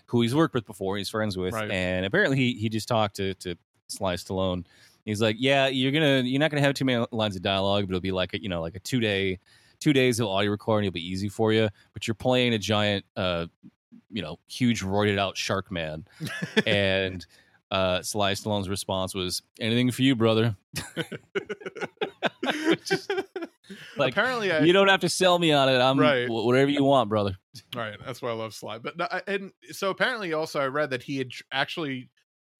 who 0.07 0.23
he's 0.23 0.35
worked 0.35 0.55
with 0.55 0.67
before, 0.67 0.97
he's 0.97 1.09
friends 1.09 1.37
with, 1.37 1.53
Right. 1.53 1.71
and 1.71 2.07
apparently 2.07 2.37
he 2.39 2.55
he 2.55 2.69
just 2.69 2.89
talked 2.89 3.17
to 3.17 3.35
to 3.35 3.57
Sly 3.89 4.15
Stallone. 4.15 4.65
He's 5.05 5.21
like, 5.21 5.37
yeah, 5.39 5.67
you're 5.67 5.93
gonna 5.93 6.21
you're 6.21 6.39
not 6.41 6.51
gonna 6.51 6.63
have 6.63 6.75
too 6.75 6.85
many 6.85 7.05
lines 7.13 7.35
of 7.37 7.43
dialogue, 7.43 7.85
but 7.87 7.91
it'll 7.91 8.01
be 8.01 8.13
like 8.13 8.33
a, 8.35 8.43
you 8.43 8.49
know 8.49 8.63
like 8.63 8.77
a 8.77 8.81
two 8.81 9.01
day 9.01 9.39
two 9.83 9.93
days 9.93 10.21
of 10.21 10.29
audio 10.29 10.51
recording. 10.51 10.87
It'll 10.87 10.95
be 10.95 11.07
easy 11.07 11.29
for 11.29 11.53
you, 11.53 11.69
but 11.93 12.07
you're 12.07 12.15
playing 12.15 12.55
a 12.55 12.59
giant, 12.59 13.05
uh, 13.17 13.47
you 14.11 14.23
know, 14.23 14.39
huge 14.47 14.83
roided 14.83 15.19
out 15.19 15.37
shark 15.37 15.71
man, 15.71 16.07
and 16.67 17.27
uh, 17.71 18.03
Sly 18.03 18.33
Stallone's 18.33 18.69
response 18.69 19.15
was, 19.15 19.43
"Anything 19.61 19.91
for 19.91 20.03
you, 20.03 20.15
brother. 20.15 20.57
like, 23.97 24.13
apparently, 24.13 24.53
I, 24.53 24.61
you 24.61 24.73
don't 24.73 24.89
have 24.89 25.01
to 25.01 25.09
sell 25.09 25.39
me 25.39 25.53
on 25.53 25.69
it. 25.69 25.79
I'm 25.81 25.99
Right. 25.99 26.27
wh- 26.27 26.45
whatever 26.45 26.71
you 26.71 26.85
want, 26.85 27.09
brother." 27.09 27.37
Right, 27.75 27.97
that's 28.05 28.21
why 28.23 28.31
I 28.31 28.35
love 28.35 28.55
Sly. 28.55 28.79
But 28.79 28.97
no, 28.97 29.07
I- 29.11 29.23
and 29.27 29.53
so 29.71 29.91
apparently, 29.91 30.33
also 30.33 30.61
I 30.61 30.67
read 30.67 30.91
that 30.91 31.03
he 31.03 31.19
had 31.19 31.31
actually 31.53 32.09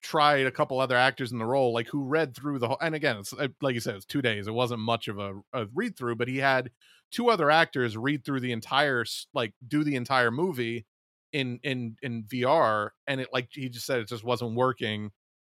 tried 0.01 0.45
a 0.45 0.51
couple 0.51 0.79
other 0.79 0.97
actors 0.97 1.31
in 1.31 1.37
the 1.37 1.45
role, 1.45 1.73
like 1.73 1.87
who 1.87 2.03
read 2.03 2.35
through 2.35 2.59
the 2.59 2.67
whole. 2.67 2.77
And 2.81 2.93
again, 2.95 3.17
it's 3.17 3.33
uh, 3.33 3.47
like 3.61 3.73
you 3.73 3.79
said, 3.79 3.95
it's 3.95 4.05
two 4.05 4.21
days. 4.21 4.47
It 4.47 4.53
wasn't 4.53 4.81
much 4.81 5.07
of 5.07 5.17
a, 5.19 5.33
a 5.53 5.65
read 5.73 5.95
through, 5.97 6.15
but 6.15 6.27
he 6.27 6.37
had 6.37 6.71
two 7.13 7.29
other 7.29 7.51
actors 7.51 7.97
read 7.97 8.25
through 8.25 8.41
the 8.41 8.53
entire, 8.53 9.05
like, 9.33 9.53
do 9.67 9.85
the 9.85 9.95
entire 9.97 10.31
movie 10.31 10.85
in 11.33 11.59
in 11.63 11.97
in 12.03 12.23
VR, 12.25 12.91
and 13.07 13.21
it 13.21 13.29
like 13.33 13.49
he 13.53 13.69
just 13.69 13.85
said 13.87 13.99
it 14.01 14.09
just 14.09 14.23
wasn't 14.25 14.55
working. 14.55 15.11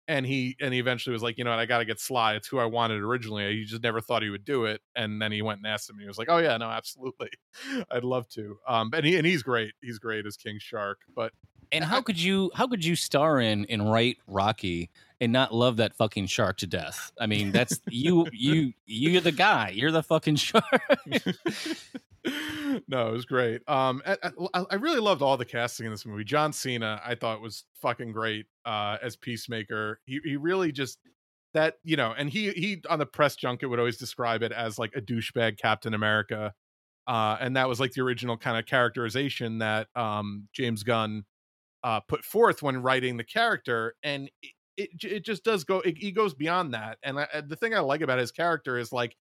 And 0.08 0.24
he 0.26 0.56
and 0.60 0.72
he 0.72 0.80
eventually 0.80 1.12
was 1.12 1.22
like, 1.22 1.36
you 1.38 1.44
know 1.44 1.50
what, 1.50 1.58
I 1.58 1.66
got 1.66 1.78
to 1.78 1.84
get 1.84 2.00
Sly. 2.00 2.34
It's 2.36 2.46
who 2.48 2.58
I 2.60 2.64
wanted 2.66 3.02
originally. 3.02 3.56
He 3.56 3.64
just 3.64 3.82
never 3.82 4.00
thought 4.00 4.22
he 4.22 4.30
would 4.30 4.44
do 4.44 4.64
it, 4.66 4.80
and 4.96 5.20
then 5.20 5.32
he 5.32 5.42
went 5.42 5.58
and 5.58 5.66
asked 5.66 5.90
him. 5.90 5.96
And 5.96 6.02
he 6.02 6.08
was 6.08 6.18
like, 6.18 6.28
oh 6.30 6.38
yeah, 6.38 6.56
no, 6.58 6.66
absolutely, 6.66 7.30
I'd 7.90 8.04
love 8.04 8.28
to. 8.30 8.58
Um, 8.68 8.90
and 8.94 9.04
he 9.06 9.16
and 9.16 9.26
he's 9.26 9.42
great. 9.42 9.74
He's 9.82 9.98
great 9.98 10.26
as 10.26 10.36
King 10.36 10.58
Shark. 10.60 10.98
But 11.14 11.32
And 11.72 11.84
how 11.92 12.00
could 12.02 12.20
you 12.20 12.50
how 12.54 12.66
could 12.66 12.84
you 12.84 12.96
star 12.96 13.40
in 13.40 13.66
and 13.66 13.90
write 13.90 14.18
Rocky 14.26 14.90
and 15.20 15.32
not 15.32 15.54
love 15.54 15.76
that 15.78 15.94
fucking 15.94 16.26
shark 16.26 16.58
to 16.58 16.66
death? 16.66 17.12
I 17.18 17.26
mean, 17.26 17.52
that's 17.52 17.80
you 17.88 18.26
you 18.32 18.72
you're 18.86 19.20
the 19.20 19.32
guy. 19.32 19.70
You're 19.70 19.92
the 19.92 20.02
fucking 20.02 20.36
shark. 20.36 20.64
no, 22.88 23.08
it 23.08 23.12
was 23.12 23.24
great. 23.24 23.62
Um, 23.68 24.02
I, 24.06 24.16
I, 24.54 24.64
I 24.70 24.74
really 24.76 25.00
loved 25.00 25.22
all 25.22 25.36
the 25.36 25.44
casting 25.44 25.86
in 25.86 25.92
this 25.92 26.04
movie. 26.04 26.24
John 26.24 26.52
Cena, 26.52 27.00
I 27.04 27.14
thought 27.14 27.40
was 27.40 27.64
fucking 27.80 28.12
great 28.12 28.46
uh, 28.64 28.98
as 29.02 29.16
Peacemaker. 29.16 30.00
He 30.06 30.20
he 30.24 30.36
really 30.36 30.72
just 30.72 30.98
that 31.54 31.76
you 31.84 31.96
know, 31.96 32.14
and 32.16 32.28
he 32.28 32.50
he 32.50 32.82
on 32.88 32.98
the 32.98 33.06
press 33.06 33.36
junket 33.36 33.70
would 33.70 33.78
always 33.78 33.96
describe 33.96 34.42
it 34.42 34.52
as 34.52 34.78
like 34.78 34.92
a 34.94 35.00
douchebag 35.00 35.58
Captain 35.58 35.94
America, 35.94 36.52
uh, 37.06 37.36
and 37.40 37.56
that 37.56 37.68
was 37.68 37.80
like 37.80 37.92
the 37.92 38.02
original 38.02 38.36
kind 38.36 38.58
of 38.58 38.66
characterization 38.66 39.58
that 39.58 39.88
um, 39.94 40.48
James 40.52 40.82
Gunn 40.82 41.24
uh, 41.86 42.00
put 42.00 42.24
forth 42.24 42.62
when 42.62 42.82
writing 42.82 43.16
the 43.16 43.24
character, 43.24 43.94
and 44.02 44.30
it 44.42 44.52
it, 44.76 44.90
it 45.04 45.24
just 45.24 45.44
does 45.44 45.64
go. 45.64 45.80
It, 45.80 45.96
he 45.96 46.12
goes 46.12 46.34
beyond 46.34 46.74
that, 46.74 46.98
and 47.02 47.18
I, 47.20 47.42
the 47.46 47.56
thing 47.56 47.74
I 47.74 47.80
like 47.80 48.02
about 48.02 48.18
his 48.18 48.32
character 48.32 48.76
is 48.78 48.92
like 48.92 49.16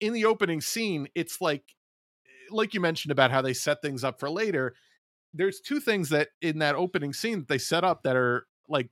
in 0.00 0.12
the 0.12 0.26
opening 0.26 0.60
scene, 0.60 1.08
it's 1.14 1.40
like 1.40 1.64
like 2.50 2.74
you 2.74 2.80
mentioned 2.80 3.12
about 3.12 3.30
how 3.30 3.42
they 3.42 3.54
set 3.54 3.82
things 3.82 4.04
up 4.04 4.20
for 4.20 4.30
later 4.30 4.74
there's 5.34 5.60
two 5.60 5.80
things 5.80 6.08
that 6.10 6.28
in 6.40 6.58
that 6.60 6.76
opening 6.76 7.12
scene 7.12 7.40
that 7.40 7.48
they 7.48 7.58
set 7.58 7.84
up 7.84 8.02
that 8.04 8.16
are 8.16 8.46
like 8.68 8.88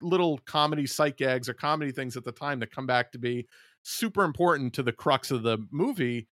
little 0.00 0.38
comedy 0.46 0.86
sight 0.86 1.16
gags 1.16 1.48
or 1.48 1.54
comedy 1.54 1.92
things 1.92 2.16
at 2.16 2.24
the 2.24 2.32
time 2.32 2.60
that 2.60 2.70
come 2.70 2.86
back 2.86 3.12
to 3.12 3.18
be 3.18 3.46
super 3.82 4.24
important 4.24 4.72
to 4.72 4.82
the 4.82 4.92
crux 4.92 5.30
of 5.30 5.42
the 5.42 5.58
movie 5.70 6.28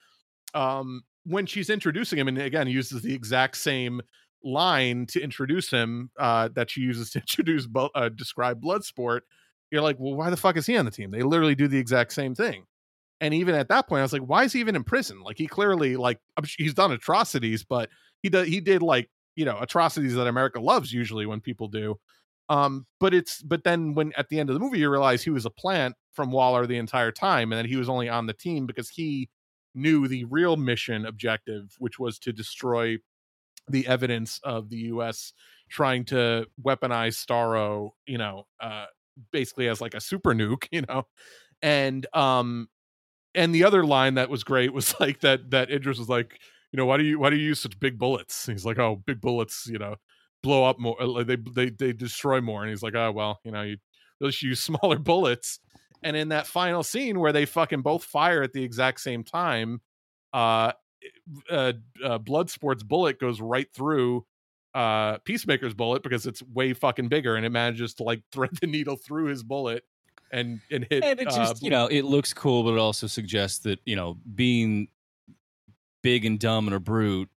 um 0.54 1.02
when 1.24 1.46
she's 1.46 1.70
introducing 1.70 2.20
him 2.20 2.28
and 2.28 2.38
again 2.38 2.68
uses 2.68 3.02
the 3.02 3.14
exact 3.14 3.58
same 3.58 4.02
line 4.46 5.08
to 5.08 5.20
introduce 5.20 5.72
him 5.72 6.12
uh 6.20 6.48
that 6.54 6.70
she 6.70 6.80
uses 6.80 7.10
to 7.10 7.20
introduce 7.22 7.68
uh, 7.96 8.10
describe 8.10 8.62
bloodsport 8.62 9.22
you're 9.72 9.82
like 9.82 9.98
well 10.00 10.16
why 10.16 10.30
the 10.30 10.38
fuck 10.38 10.58
is 10.58 10.66
he 10.66 10.78
on 10.78 10.86
the 10.86 10.92
team? 10.92 11.12
They 11.12 11.24
literally 11.24 11.56
do 11.56 11.68
the 11.68 11.78
exact 11.78 12.14
same 12.14 12.36
thing. 12.36 12.66
And 13.22 13.34
even 13.34 13.56
at 13.56 13.70
that 13.70 13.88
point 13.88 14.00
i 14.00 14.04
was 14.04 14.14
like 14.14 14.22
why 14.22 14.44
is 14.44 14.54
he 14.54 14.60
even 14.60 14.76
in 14.76 14.84
prison? 14.84 15.22
Like 15.22 15.38
he 15.38 15.48
clearly 15.48 15.96
like 15.98 16.20
he's 16.58 16.74
done 16.74 16.92
atrocities 16.92 17.64
but 17.64 17.90
he 18.22 18.30
did 18.30 18.48
he 18.48 18.62
did 18.62 18.82
like 18.82 19.10
you 19.36 19.46
know 19.46 19.58
atrocities 19.60 20.16
that 20.16 20.28
america 20.28 20.60
loves 20.60 20.94
usually 20.94 21.26
when 21.26 21.42
people 21.42 21.68
do. 21.68 22.00
Um 22.50 22.86
but 23.00 23.14
it's 23.14 23.42
but 23.42 23.64
then 23.64 23.96
when 23.96 24.14
at 24.18 24.30
the 24.30 24.40
end 24.40 24.50
of 24.50 24.54
the 24.54 24.60
movie 24.60 24.80
you 24.80 24.90
realize 24.90 25.24
he 25.24 25.30
was 25.32 25.46
a 25.46 25.50
plant 25.50 25.96
from 26.14 26.32
waller 26.32 26.66
the 26.68 26.78
entire 26.78 27.12
time 27.12 27.52
and 27.52 27.60
that 27.60 27.66
he 27.66 27.76
was 27.76 27.90
only 27.90 28.08
on 28.08 28.28
the 28.28 28.34
team 28.34 28.66
because 28.66 28.90
he 28.90 29.30
knew 29.74 30.08
the 30.08 30.24
real 30.26 30.56
mission 30.56 31.06
objective 31.06 31.76
which 31.80 32.00
was 32.00 32.18
to 32.20 32.32
destroy 32.32 32.98
the 33.70 33.88
evidence 33.88 34.40
of 34.44 34.70
the 34.70 34.78
us 34.78 35.34
trying 35.70 36.06
to 36.06 36.46
weaponize 36.64 37.16
starro 37.16 37.92
you 38.06 38.18
know 38.18 38.46
uh 38.60 38.86
basically 39.32 39.68
as 39.68 39.82
like 39.82 39.94
a 39.94 40.02
super 40.02 40.34
nuke 40.34 40.68
you 40.72 40.82
know 40.82 41.06
and 41.62 42.06
um 42.14 42.68
and 43.36 43.54
the 43.54 43.64
other 43.66 43.86
line 43.86 44.16
that 44.16 44.30
was 44.30 44.44
great 44.44 44.74
was 44.74 44.96
like 45.00 45.20
that 45.20 45.52
that 45.52 45.70
Idris 45.70 46.00
was 46.00 46.10
like, 46.10 46.40
you 46.72 46.78
know, 46.78 46.86
why 46.86 46.98
do 46.98 47.04
you 47.04 47.20
why 47.20 47.30
do 47.30 47.36
you 47.36 47.48
use 47.48 47.60
such 47.60 47.80
big 47.80 48.00
bullets? 48.00 48.48
He's 48.48 48.66
like, 48.66 48.80
oh, 48.80 49.02
big 49.06 49.22
bullets, 49.22 49.68
you 49.68 49.78
know, 49.78 49.96
blow 50.42 50.64
up 50.64 50.80
more, 50.80 51.00
uh, 51.02 51.24
they 51.24 51.36
they 51.36 51.70
they 51.70 51.94
destroy 51.94 52.42
more. 52.42 52.64
And 52.64 52.70
he's 52.70 52.84
like, 52.84 52.96
oh 52.96 53.12
well, 53.12 53.40
you 53.44 53.52
know, 53.52 53.62
you 53.62 54.32
should 54.32 54.50
use 54.50 54.64
smaller 54.64 54.98
bullets. 54.98 55.60
And 56.04 56.16
in 56.16 56.30
that 56.30 56.48
final 56.48 56.84
scene 56.84 57.20
where 57.20 57.32
they 57.32 57.46
fucking 57.46 57.82
both 57.82 58.04
fire 58.04 58.44
at 58.44 58.54
the 58.54 58.64
exact 58.64 59.00
same 59.00 59.24
time, 59.24 59.82
uh, 60.34 60.72
uh, 61.50 61.74
uh 62.04 62.20
Bloodsport's 62.20 62.84
bullet 62.84 63.20
goes 63.20 63.42
right 63.42 63.68
through 63.74 64.26
uh 64.74 65.18
Peacemaker's 65.20 65.74
bullet 65.74 66.04
because 66.04 66.26
it's 66.26 66.42
way 66.44 66.74
fucking 66.74 67.08
bigger 67.08 67.36
and 67.36 67.46
it 67.46 67.52
manages 67.52 67.94
to 67.96 68.04
like 68.04 68.22
thread 68.32 68.52
the 68.62 68.68
needle 68.68 68.96
through 68.96 69.26
his 69.26 69.44
bullet 69.44 69.84
and 70.32 70.60
and 70.72 70.86
hit 70.90 71.04
and 71.04 71.20
it 71.20 71.28
uh, 71.28 71.36
just 71.36 71.64
you 71.64 71.70
know 71.70 71.88
it 71.88 72.04
looks 72.04 72.34
cool, 72.34 72.64
but 72.64 72.74
it 72.74 72.80
also 72.80 73.08
suggests 73.08 73.60
that 73.60 73.80
you 73.86 73.96
know 73.96 74.18
being 74.36 74.88
big 76.02 76.26
and 76.26 76.40
dumb 76.40 76.68
and 76.68 76.76
a 76.76 76.80
brute, 76.80 77.30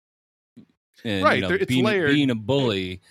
and 1.03 1.23
Right, 1.23 1.35
you 1.35 1.41
know, 1.41 1.49
there- 1.49 1.65
being, 1.65 1.85
being 1.85 2.29
a 2.29 2.35
bully 2.35 3.01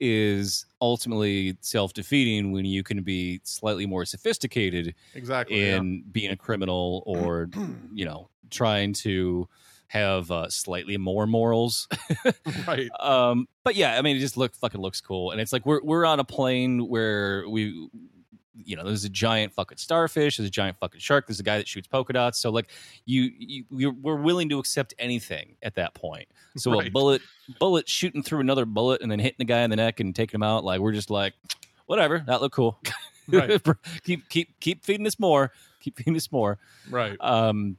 is 0.00 0.66
ultimately 0.80 1.56
self 1.60 1.92
defeating 1.92 2.52
when 2.52 2.64
you 2.64 2.82
can 2.82 3.02
be 3.02 3.40
slightly 3.44 3.86
more 3.86 4.04
sophisticated 4.04 4.94
exactly 5.14 5.60
yeah. 5.60 5.76
in 5.76 6.02
being 6.10 6.30
a 6.30 6.36
criminal 6.36 7.02
or 7.06 7.48
you 7.92 8.04
know 8.04 8.28
trying 8.50 8.92
to 8.92 9.48
have 9.94 10.30
uh, 10.30 10.48
slightly 10.50 10.96
more 10.98 11.26
morals. 11.26 11.88
right 12.66 12.90
um, 13.00 13.48
but 13.62 13.76
yeah, 13.76 13.96
I 13.96 14.02
mean, 14.02 14.16
it 14.16 14.20
just 14.20 14.36
look 14.36 14.54
fucking 14.56 14.80
looks 14.80 15.00
cool, 15.00 15.30
and 15.30 15.40
it's 15.40 15.52
like 15.52 15.64
we're 15.64 15.82
we're 15.82 16.04
on 16.04 16.20
a 16.20 16.24
plane 16.24 16.88
where 16.88 17.48
we, 17.48 17.88
you 18.56 18.76
know, 18.76 18.84
there's 18.84 19.04
a 19.04 19.08
giant 19.08 19.52
fucking 19.52 19.78
starfish, 19.78 20.36
there's 20.36 20.48
a 20.48 20.50
giant 20.50 20.76
fucking 20.78 21.00
shark, 21.00 21.26
there's 21.26 21.40
a 21.40 21.44
guy 21.44 21.58
that 21.58 21.68
shoots 21.68 21.86
polka 21.86 22.12
dots. 22.12 22.38
So 22.40 22.50
like, 22.50 22.70
you, 23.04 23.30
you 23.38 23.64
we're, 23.70 23.92
we're 23.92 24.20
willing 24.20 24.48
to 24.50 24.58
accept 24.58 24.94
anything 24.98 25.56
at 25.62 25.76
that 25.76 25.94
point. 25.94 26.28
So 26.56 26.80
a 26.80 26.90
bullet 26.90 27.22
bullet 27.58 27.88
shooting 27.88 28.22
through 28.22 28.40
another 28.40 28.64
bullet 28.64 29.02
and 29.02 29.10
then 29.10 29.18
hitting 29.18 29.36
the 29.38 29.44
guy 29.44 29.62
in 29.62 29.70
the 29.70 29.76
neck 29.76 30.00
and 30.00 30.14
taking 30.14 30.38
him 30.38 30.42
out, 30.42 30.64
like 30.64 30.80
we're 30.80 30.92
just 30.92 31.10
like, 31.10 31.34
whatever, 31.86 32.22
that 32.26 32.40
looked 32.40 32.54
cool. 32.54 32.80
Right. 33.28 33.60
keep 34.04 34.28
keep 34.28 34.60
keep 34.60 34.84
feeding 34.84 35.06
us 35.06 35.18
more. 35.18 35.52
Keep 35.80 35.98
feeding 35.98 36.16
us 36.16 36.30
more. 36.30 36.58
right 36.90 37.16
Um, 37.20 37.76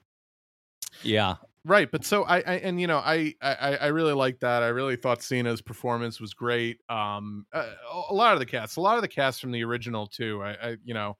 yeah, 1.03 1.35
right 1.65 1.91
but 1.91 2.05
so 2.05 2.23
I, 2.23 2.37
I 2.37 2.53
and 2.63 2.79
you 2.79 2.87
know 2.87 2.99
I, 2.99 3.33
I 3.41 3.77
i 3.81 3.87
really 3.87 4.13
like 4.13 4.39
that 4.39 4.61
i 4.63 4.67
really 4.67 4.95
thought 4.95 5.21
cena's 5.21 5.61
performance 5.61 6.21
was 6.21 6.33
great 6.33 6.79
um 6.89 7.45
a, 7.51 7.65
a 8.09 8.13
lot 8.13 8.33
of 8.33 8.39
the 8.39 8.45
cast 8.45 8.77
a 8.77 8.81
lot 8.81 8.95
of 8.95 9.01
the 9.01 9.07
cast 9.07 9.41
from 9.41 9.51
the 9.51 9.63
original 9.63 10.07
too 10.07 10.41
i, 10.43 10.51
I 10.51 10.77
you 10.85 10.93
know 10.93 11.17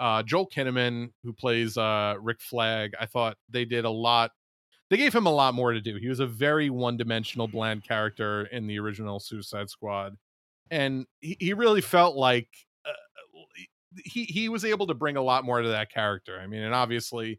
uh 0.00 0.22
joel 0.22 0.48
kinnaman 0.48 1.10
who 1.22 1.32
plays 1.32 1.76
uh 1.76 2.16
rick 2.20 2.40
flag 2.40 2.92
i 2.98 3.06
thought 3.06 3.36
they 3.50 3.66
did 3.66 3.84
a 3.84 3.90
lot 3.90 4.32
they 4.88 4.96
gave 4.96 5.14
him 5.14 5.26
a 5.26 5.32
lot 5.32 5.54
more 5.54 5.72
to 5.72 5.80
do 5.80 5.96
he 5.96 6.08
was 6.08 6.20
a 6.20 6.26
very 6.26 6.70
one-dimensional 6.70 7.46
bland 7.46 7.84
character 7.84 8.46
in 8.46 8.66
the 8.66 8.78
original 8.78 9.20
suicide 9.20 9.68
squad 9.68 10.16
and 10.70 11.06
he, 11.20 11.36
he 11.38 11.52
really 11.52 11.82
felt 11.82 12.16
like 12.16 12.48
uh, 12.86 13.40
he 14.04 14.24
he 14.24 14.48
was 14.48 14.64
able 14.64 14.86
to 14.86 14.94
bring 14.94 15.16
a 15.16 15.22
lot 15.22 15.44
more 15.44 15.60
to 15.60 15.68
that 15.68 15.92
character 15.92 16.40
i 16.42 16.46
mean 16.46 16.62
and 16.62 16.74
obviously 16.74 17.38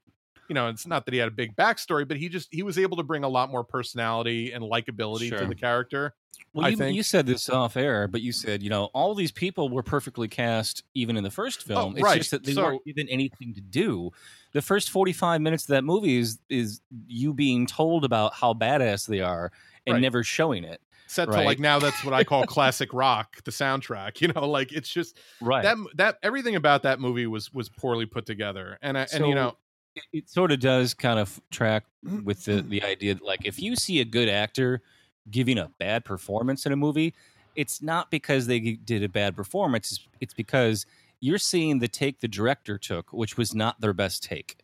you 0.50 0.56
know, 0.56 0.68
it's 0.70 0.86
not 0.88 1.06
that 1.06 1.14
he 1.14 1.20
had 1.20 1.28
a 1.28 1.32
big 1.32 1.56
backstory, 1.56 2.08
but 2.08 2.18
he 2.18 2.30
just 2.30 2.50
he 2.52 2.64
was 2.64 2.78
able 2.78 2.98
to 2.98 3.04
bring 3.04 3.24
a 3.24 3.30
lot 3.30 3.50
more 3.52 3.64
personality 3.64 4.52
and 4.52 4.64
likability 4.64 5.30
Sure. 5.30 5.39
to 5.39 5.46
the 5.48 5.56
character. 5.56 6.14
Well, 6.54 6.70
you, 6.70 6.86
you 6.86 7.04
said 7.04 7.26
this 7.26 7.50
off 7.50 7.76
air, 7.78 8.08
but 8.08 8.22
you 8.22 8.32
said 8.32 8.62
you 8.62 8.70
know 8.70 8.86
all 8.94 9.16
these 9.16 9.32
people 9.32 9.70
were 9.70 9.84
perfectly 9.84 10.28
cast 10.28 10.84
even 10.94 11.18
in 11.18 11.24
the 11.24 11.32
first 11.32 11.64
oh, 11.66 11.74
film. 11.74 11.94
it's 11.94 12.02
Oh, 12.04 12.06
right. 12.06 12.18
just 12.20 12.32
that 12.32 12.44
they 12.44 12.54
So- 12.54 12.64
weren't 12.64 12.86
given 12.86 13.08
anything 13.10 13.54
to 13.56 13.62
do. 13.62 14.12
The 14.52 14.62
first 14.62 14.89
forty 14.91 15.14
five 15.14 15.41
minutes 15.41 15.64
of 15.64 15.70
that 15.70 15.84
movie 15.84 16.18
is 16.18 16.39
is 16.50 16.82
you 17.08 17.34
being 17.34 17.66
told 17.66 18.06
about 18.06 18.34
how 18.34 18.54
badass 18.54 19.08
they 19.08 19.22
are 19.22 19.52
and 19.88 19.96
Right. 19.96 20.02
never 20.02 20.24
showing 20.24 20.64
it. 20.64 20.80
Set 21.08 21.26
to 21.26 21.32
like 21.41 21.60
now 21.60 21.78
that's 21.80 22.04
what 22.04 22.14
I 22.14 22.24
call 22.24 22.44
classic 22.48 22.91
rock, 22.94 23.44
the 23.44 23.52
soundtrack. 23.52 24.22
You 24.22 24.30
know, 24.30 24.48
like 24.48 24.72
it's 24.72 24.89
just 24.89 25.18
Right. 25.41 25.64
that 25.64 25.78
that 25.96 26.18
everything 26.24 26.56
about 26.56 26.84
that 26.84 27.00
movie 27.00 27.28
was 27.28 27.54
was 27.54 27.68
poorly 27.70 28.06
put 28.06 28.26
together. 28.26 28.78
And 28.82 28.98
I, 28.98 29.08
and 29.14 29.26
you 29.28 29.36
know, 29.36 29.58
it, 29.96 30.04
it 30.12 30.30
sort 30.30 30.52
of 30.52 30.60
does 30.60 30.94
kind 30.94 31.20
of 31.20 31.41
track 31.52 31.86
with 32.24 32.46
the 32.46 32.62
the 32.62 32.84
idea 32.84 33.14
that 33.14 33.24
like 33.24 33.46
if 33.46 33.62
you 33.62 33.76
see 33.76 34.00
a 34.00 34.06
good 34.06 34.30
actor 34.30 34.82
giving 35.30 35.58
a 35.58 35.72
bad 35.80 36.04
performance 36.06 36.66
in 36.66 36.72
a 36.72 36.76
movie, 36.76 37.14
it's 37.56 37.82
not 37.82 38.12
because 38.12 38.48
they 38.48 38.60
did 38.60 39.04
a 39.04 39.10
bad 39.10 39.36
performance. 39.36 39.91
It's, 39.91 40.08
it's 40.20 40.34
because 40.34 40.86
you're 41.20 41.38
seeing 41.38 41.80
the 41.80 41.88
take 41.88 42.20
the 42.20 42.28
director 42.28 42.78
took, 42.78 43.14
which 43.14 43.38
was 43.38 43.56
not 43.56 43.80
their 43.80 43.94
best 43.94 44.24
take. 44.24 44.58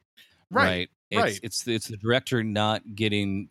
Right, 0.52 0.90
It's, 1.10 1.22
right. 1.22 1.40
It's 1.44 1.68
it's 1.68 1.88
the 1.88 1.98
director 1.98 2.44
not 2.44 2.96
getting, 2.96 3.50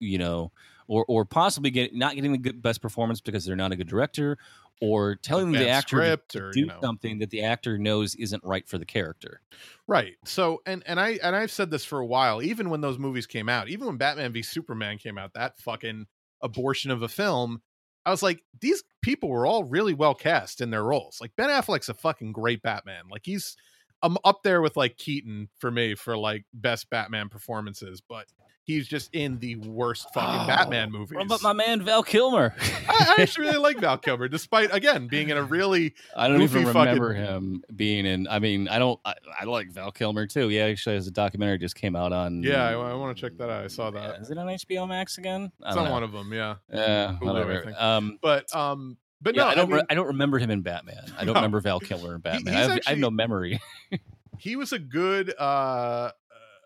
you 0.00 0.18
know, 0.18 0.52
or 0.90 1.04
or 1.06 1.24
possibly 1.24 1.70
get 1.70 1.94
not 1.94 2.16
getting 2.16 2.32
the 2.32 2.38
good, 2.38 2.60
best 2.60 2.82
performance 2.82 3.20
because 3.20 3.44
they're 3.44 3.54
not 3.54 3.70
a 3.70 3.76
good 3.76 3.86
director, 3.86 4.36
or 4.80 5.14
telling 5.14 5.52
the 5.52 5.68
actor 5.68 5.96
to- 5.96 6.02
script 6.02 6.30
to 6.32 6.44
or, 6.46 6.50
do 6.50 6.60
you 6.60 6.66
know. 6.66 6.78
something 6.82 7.20
that 7.20 7.30
the 7.30 7.42
actor 7.42 7.78
knows 7.78 8.16
isn't 8.16 8.42
right 8.42 8.68
for 8.68 8.76
the 8.76 8.84
character. 8.84 9.40
Right. 9.86 10.16
So 10.24 10.62
and 10.66 10.82
and 10.86 10.98
I 10.98 11.20
and 11.22 11.36
I've 11.36 11.52
said 11.52 11.70
this 11.70 11.84
for 11.84 12.00
a 12.00 12.06
while, 12.06 12.42
even 12.42 12.70
when 12.70 12.80
those 12.80 12.98
movies 12.98 13.26
came 13.26 13.48
out, 13.48 13.68
even 13.68 13.86
when 13.86 13.98
Batman 13.98 14.32
v 14.32 14.42
Superman 14.42 14.98
came 14.98 15.16
out, 15.16 15.32
that 15.34 15.58
fucking 15.60 16.06
abortion 16.42 16.90
of 16.90 17.02
a 17.02 17.08
film, 17.08 17.62
I 18.04 18.10
was 18.10 18.22
like, 18.22 18.42
these 18.60 18.82
people 19.00 19.28
were 19.28 19.46
all 19.46 19.62
really 19.62 19.94
well 19.94 20.14
cast 20.14 20.60
in 20.60 20.70
their 20.70 20.82
roles. 20.82 21.18
Like 21.20 21.36
Ben 21.36 21.50
Affleck's 21.50 21.88
a 21.88 21.94
fucking 21.94 22.32
great 22.32 22.62
Batman. 22.62 23.04
Like 23.08 23.22
he's 23.24 23.56
I'm 24.02 24.16
up 24.24 24.42
there 24.42 24.60
with 24.62 24.76
like 24.76 24.96
Keaton 24.96 25.48
for 25.58 25.70
me 25.70 25.94
for 25.94 26.16
like 26.16 26.44
best 26.54 26.88
Batman 26.90 27.28
performances, 27.28 28.00
but 28.00 28.26
he's 28.64 28.86
just 28.86 29.12
in 29.14 29.38
the 29.40 29.56
worst 29.56 30.06
fucking 30.14 30.42
Oh, 30.42 30.46
Batman 30.46 30.92
movies. 30.92 31.16
What 31.16 31.26
about 31.26 31.42
my 31.42 31.52
man 31.52 31.82
Val 31.82 32.02
Kilmer? 32.02 32.54
I, 32.88 33.14
I 33.18 33.22
actually 33.22 33.46
really 33.48 33.58
like 33.58 33.76
Val 33.80 33.98
Kilmer, 33.98 34.28
despite 34.28 34.72
again 34.72 35.06
being 35.08 35.28
in 35.30 35.36
a 35.36 35.42
really 35.42 35.94
I 36.16 36.28
don't 36.28 36.40
even 36.40 36.62
goofy 36.62 36.72
fucking- 36.72 37.00
remember 37.02 37.12
him 37.12 37.62
being 37.74 38.06
in. 38.06 38.26
I 38.28 38.38
mean, 38.38 38.68
I 38.68 38.78
don't. 38.78 38.98
I, 39.04 39.14
I 39.40 39.44
like 39.44 39.70
Val 39.72 39.90
Kilmer 39.92 40.26
too. 40.26 40.48
Yeah, 40.50 40.64
actually, 40.64 40.96
as 40.96 41.06
a 41.06 41.10
documentary 41.10 41.58
just 41.58 41.74
came 41.74 41.94
out 41.96 42.12
on. 42.12 42.42
yeah. 42.42 42.68
I, 42.68 42.72
I 42.72 42.94
want 42.94 43.16
to 43.16 43.20
check 43.20 43.36
that 43.38 43.50
out. 43.50 43.64
I 43.64 43.68
saw 43.68 43.86
Yeah, 43.92 44.00
that. 44.12 44.20
Is 44.20 44.30
it 44.30 44.38
on 44.38 44.46
HBO 44.46 44.88
Max 44.88 45.18
again? 45.18 45.50
I 45.62 45.68
It's 45.68 45.76
on 45.76 45.84
know. 45.86 45.90
one 45.90 46.02
of 46.02 46.12
them, 46.12 46.32
yeah. 46.32 46.54
Yeah, 46.72 47.16
Hulu, 47.20 47.26
whatever. 47.26 47.74
Um, 47.78 48.18
But 48.22 48.54
um, 48.54 48.96
but 49.20 49.34
yeah, 49.34 49.42
no, 49.44 49.48
I 49.48 49.54
don't. 49.54 49.68
mean, 49.68 49.76
re- 49.78 49.84
I 49.90 49.94
don't 49.94 50.06
remember 50.08 50.38
him 50.38 50.50
in 50.50 50.62
Batman. 50.62 51.04
I 51.18 51.24
don't 51.24 51.34
No. 51.34 51.40
remember 51.40 51.60
Val 51.60 51.80
Kilmer 51.80 52.14
in 52.14 52.20
Batman. 52.20 52.54
I 52.54 52.58
he's 52.58 52.68
have, 52.68 52.80
I 52.86 52.90
have 52.90 52.98
no 52.98 53.10
memory. 53.10 53.60
he 54.38 54.56
was 54.56 54.72
a 54.72 54.78
good 54.78 55.34
uh 55.38 56.10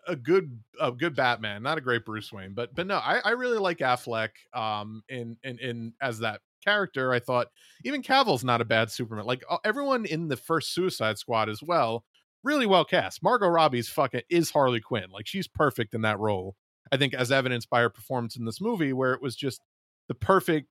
a 0.07 0.15
good 0.15 0.59
a 0.79 0.91
good 0.91 1.15
Batman, 1.15 1.63
not 1.63 1.77
a 1.77 1.81
great 1.81 2.05
Bruce 2.05 2.31
Wayne, 2.31 2.53
but 2.53 2.73
but 2.75 2.87
no, 2.87 2.95
I, 2.97 3.19
I 3.23 3.31
really 3.31 3.57
like 3.57 3.79
Affleck 3.79 4.29
um 4.53 5.03
in 5.09 5.37
in 5.43 5.59
in 5.59 5.93
as 6.01 6.19
that 6.19 6.41
character. 6.63 7.11
I 7.11 7.19
thought 7.19 7.47
even 7.83 8.01
Cavill's 8.01 8.43
not 8.43 8.61
a 8.61 8.65
bad 8.65 8.91
Superman. 8.91 9.25
Like 9.25 9.43
uh, 9.49 9.57
everyone 9.63 10.05
in 10.05 10.27
the 10.27 10.37
first 10.37 10.73
Suicide 10.73 11.17
Squad 11.17 11.49
as 11.49 11.61
well, 11.63 12.03
really 12.43 12.65
well 12.65 12.85
cast. 12.85 13.21
Margot 13.23 13.47
Robbie's 13.47 13.89
fucking 13.89 14.21
is 14.29 14.51
Harley 14.51 14.79
Quinn. 14.81 15.09
Like 15.11 15.27
she's 15.27 15.47
perfect 15.47 15.93
in 15.93 16.01
that 16.01 16.19
role. 16.19 16.55
I 16.91 16.97
think 16.97 17.13
as 17.15 17.31
evidenced 17.31 17.69
by 17.69 17.81
her 17.81 17.89
performance 17.89 18.35
in 18.35 18.45
this 18.45 18.61
movie 18.61 18.93
where 18.93 19.13
it 19.13 19.21
was 19.21 19.35
just 19.35 19.59
the 20.07 20.13
perfect 20.13 20.67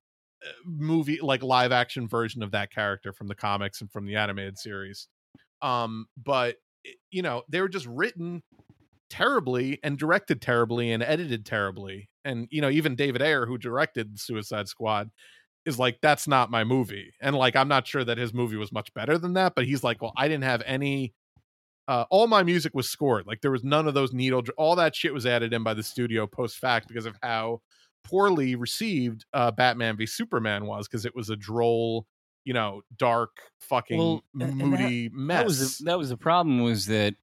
movie 0.65 1.19
like 1.21 1.43
live 1.43 1.71
action 1.71 2.07
version 2.07 2.43
of 2.43 2.51
that 2.51 2.71
character 2.71 3.13
from 3.13 3.27
the 3.27 3.35
comics 3.35 3.81
and 3.81 3.91
from 3.91 4.05
the 4.05 4.15
animated 4.15 4.57
series. 4.57 5.07
Um 5.61 6.05
but 6.17 6.57
you 7.11 7.21
know, 7.21 7.43
they 7.49 7.61
were 7.61 7.69
just 7.69 7.87
written 7.87 8.43
terribly 9.09 9.79
and 9.83 9.97
directed 9.97 10.41
terribly 10.41 10.91
and 10.91 11.03
edited 11.03 11.45
terribly. 11.45 12.09
And 12.23 12.47
you 12.51 12.61
know, 12.61 12.69
even 12.69 12.95
David 12.95 13.21
Ayer, 13.21 13.45
who 13.45 13.57
directed 13.57 14.19
Suicide 14.19 14.67
Squad, 14.67 15.09
is 15.65 15.79
like, 15.79 15.99
"That's 16.01 16.27
not 16.27 16.51
my 16.51 16.63
movie." 16.63 17.11
And 17.21 17.35
like, 17.35 17.55
I'm 17.55 17.67
not 17.67 17.87
sure 17.87 18.03
that 18.03 18.17
his 18.17 18.33
movie 18.33 18.57
was 18.57 18.71
much 18.71 18.93
better 18.93 19.17
than 19.17 19.33
that, 19.33 19.53
but 19.55 19.65
he's 19.65 19.83
like, 19.83 20.01
"Well, 20.01 20.13
I 20.17 20.27
didn't 20.27 20.43
have 20.43 20.63
any." 20.65 21.13
Uh, 21.87 22.05
all 22.09 22.27
my 22.27 22.41
music 22.43 22.73
was 22.73 22.89
scored. 22.89 23.27
Like 23.27 23.41
there 23.41 23.51
was 23.51 23.63
none 23.63 23.87
of 23.87 23.93
those 23.93 24.11
needle. 24.11 24.43
All 24.57 24.75
that 24.77 24.95
shit 24.95 25.13
was 25.13 25.25
added 25.25 25.53
in 25.53 25.63
by 25.63 25.75
the 25.75 25.83
studio 25.83 26.25
post 26.25 26.57
fact 26.57 26.87
because 26.87 27.05
of 27.05 27.15
how 27.21 27.61
poorly 28.05 28.55
received 28.55 29.25
uh, 29.33 29.51
Batman 29.51 29.97
v 29.97 30.05
Superman 30.05 30.65
was 30.65 30.87
because 30.87 31.05
it 31.05 31.15
was 31.15 31.29
a 31.29 31.35
droll, 31.35 32.07
you 32.45 32.53
know, 32.53 32.81
dark, 32.97 33.31
fucking 33.59 33.97
Well, 33.97 34.23
and 34.39 34.41
that- 34.61 34.65
moody 34.65 35.09
mess. 35.13 35.37
That 35.39 35.45
was 35.45 35.77
the, 35.79 35.83
that 35.85 35.97
was 35.97 36.09
the 36.09 36.17
problem. 36.17 36.61
Was 36.63 36.85
that 36.87 37.15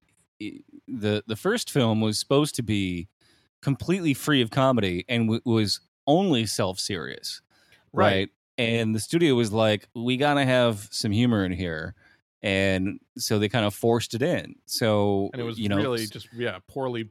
the 0.87 1.23
the 1.27 1.35
first 1.35 1.71
film 1.71 2.01
was 2.01 2.19
supposed 2.19 2.55
to 2.55 2.63
be 2.63 3.07
completely 3.61 4.13
free 4.13 4.41
of 4.41 4.51
comedy 4.51 5.05
and 5.07 5.27
w- 5.27 5.41
was 5.45 5.79
only 6.05 6.45
self 6.45 6.79
serious, 6.79 7.41
Right. 7.93 8.05
right. 8.11 8.29
And 8.57 8.93
the 8.93 8.99
studio 8.99 9.33
was 9.35 9.51
like, 9.51 9.87
we 9.95 10.17
gotta 10.17 10.43
have 10.45 10.87
some 10.91 11.11
humor 11.11 11.43
in 11.45 11.51
here, 11.53 11.95
and 12.41 12.99
so 13.17 13.39
they 13.39 13.47
kind 13.49 13.65
of 13.65 13.73
forced 13.73 14.13
it 14.13 14.21
in. 14.21 14.55
So 14.65 15.29
and 15.33 15.41
it 15.41 15.45
was 15.45 15.57
you 15.57 15.69
know, 15.69 15.77
really 15.77 16.05
just 16.07 16.27
yeah 16.35 16.59
poorly 16.67 17.09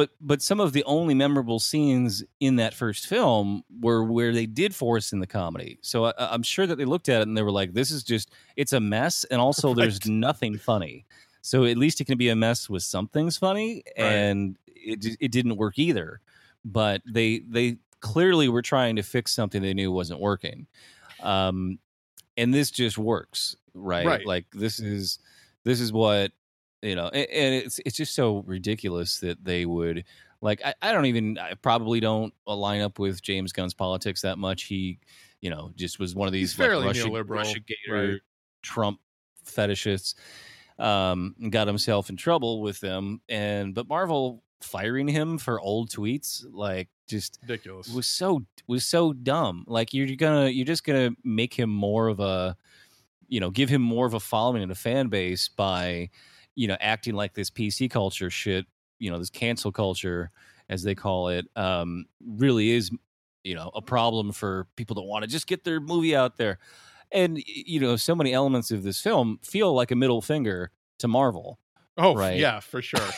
but 0.00 0.10
but 0.18 0.40
some 0.40 0.60
of 0.60 0.72
the 0.72 0.82
only 0.84 1.12
memorable 1.12 1.58
scenes 1.58 2.24
in 2.40 2.56
that 2.56 2.72
first 2.72 3.06
film 3.06 3.62
were 3.82 4.02
where 4.02 4.32
they 4.32 4.46
did 4.46 4.74
force 4.74 5.12
in 5.12 5.20
the 5.20 5.26
comedy. 5.26 5.78
So 5.82 6.06
I, 6.06 6.14
I'm 6.16 6.42
sure 6.42 6.66
that 6.66 6.76
they 6.76 6.86
looked 6.86 7.10
at 7.10 7.20
it 7.20 7.28
and 7.28 7.36
they 7.36 7.42
were 7.42 7.50
like, 7.50 7.74
"This 7.74 7.90
is 7.90 8.02
just 8.02 8.30
it's 8.56 8.72
a 8.72 8.80
mess," 8.80 9.24
and 9.24 9.42
also 9.42 9.74
there's 9.80 10.06
nothing 10.06 10.56
funny. 10.56 11.04
So 11.42 11.66
at 11.66 11.76
least 11.76 12.00
it 12.00 12.06
can 12.06 12.16
be 12.16 12.30
a 12.30 12.34
mess 12.34 12.70
with 12.70 12.82
something's 12.82 13.36
funny, 13.36 13.82
Right. 13.98 14.06
and 14.06 14.56
it 14.74 15.04
it 15.20 15.32
didn't 15.32 15.56
work 15.58 15.78
either. 15.78 16.22
But 16.64 17.02
they 17.06 17.40
they 17.40 17.76
clearly 18.00 18.48
were 18.48 18.62
trying 18.62 18.96
to 18.96 19.02
fix 19.02 19.32
something 19.34 19.60
they 19.60 19.74
knew 19.74 19.92
wasn't 19.92 20.20
working, 20.20 20.66
um, 21.22 21.78
and 22.38 22.54
this 22.54 22.70
just 22.70 22.96
works, 22.96 23.54
right? 23.74 24.06
Right. 24.06 24.26
Like 24.26 24.46
this 24.52 24.80
is 24.80 25.18
this 25.64 25.78
is 25.78 25.92
what 25.92 26.32
you 26.82 26.94
know 26.94 27.08
a- 27.12 27.34
and 27.34 27.54
it's 27.54 27.80
it's 27.84 27.96
just 27.96 28.14
so 28.14 28.42
ridiculous 28.46 29.18
that 29.20 29.42
they 29.44 29.66
would 29.66 30.04
like 30.40 30.60
I, 30.64 30.74
I 30.82 30.92
don't 30.92 31.06
even 31.06 31.38
i 31.38 31.54
probably 31.54 32.00
don't 32.00 32.32
line 32.46 32.80
up 32.80 32.98
with 32.98 33.22
james 33.22 33.52
gunn's 33.52 33.74
politics 33.74 34.22
that 34.22 34.38
much 34.38 34.64
he 34.64 34.98
you 35.40 35.50
know 35.50 35.72
just 35.76 35.98
was 35.98 36.14
one 36.14 36.26
of 36.26 36.32
these 36.32 36.52
He's 36.52 36.58
like 36.58 36.68
fairly 36.68 36.86
Russia, 36.86 37.04
neoliberal, 37.08 37.28
Russia 37.30 37.60
Gator 37.60 38.12
right. 38.12 38.20
trump 38.62 39.00
fetishists 39.44 40.14
um 40.78 41.34
got 41.50 41.66
himself 41.66 42.08
in 42.08 42.16
trouble 42.16 42.62
with 42.62 42.80
them 42.80 43.20
and 43.28 43.74
but 43.74 43.88
marvel 43.88 44.42
firing 44.62 45.08
him 45.08 45.38
for 45.38 45.60
old 45.60 45.90
tweets 45.90 46.44
like 46.52 46.88
just 47.10 47.38
ridiculous. 47.42 47.88
was 47.88 48.06
so 48.06 48.42
was 48.66 48.86
so 48.86 49.12
dumb. 49.12 49.64
Like 49.66 49.92
you're 49.92 50.14
gonna 50.16 50.48
you're 50.48 50.66
just 50.66 50.84
gonna 50.84 51.10
make 51.24 51.52
him 51.52 51.70
more 51.70 52.08
of 52.08 52.20
a 52.20 52.56
you 53.28 53.40
know 53.40 53.50
give 53.50 53.68
him 53.68 53.82
more 53.82 54.06
of 54.06 54.14
a 54.14 54.20
following 54.20 54.62
and 54.62 54.72
a 54.72 54.76
fan 54.76 55.08
base 55.08 55.48
by 55.48 56.10
you 56.54 56.68
know 56.68 56.76
acting 56.80 57.14
like 57.14 57.34
this 57.34 57.50
PC 57.50 57.90
culture 57.90 58.30
shit. 58.30 58.66
You 58.98 59.10
know 59.10 59.18
this 59.18 59.30
cancel 59.30 59.72
culture 59.72 60.30
as 60.68 60.82
they 60.82 60.94
call 60.94 61.28
it 61.28 61.46
um, 61.56 62.06
really 62.24 62.70
is 62.70 62.90
you 63.44 63.54
know 63.54 63.70
a 63.74 63.82
problem 63.82 64.32
for 64.32 64.66
people 64.76 64.94
that 64.94 65.02
want 65.02 65.24
to 65.24 65.30
just 65.30 65.46
get 65.46 65.64
their 65.64 65.80
movie 65.80 66.14
out 66.14 66.36
there. 66.36 66.58
And 67.12 67.42
you 67.44 67.80
know 67.80 67.96
so 67.96 68.14
many 68.14 68.32
elements 68.32 68.70
of 68.70 68.82
this 68.82 69.00
film 69.00 69.40
feel 69.42 69.74
like 69.74 69.90
a 69.90 69.96
middle 69.96 70.22
finger 70.22 70.70
to 71.00 71.08
Marvel. 71.08 71.58
oh 71.98 72.14
right. 72.14 72.38
yeah, 72.38 72.60
for 72.60 72.80
sure. 72.80 73.00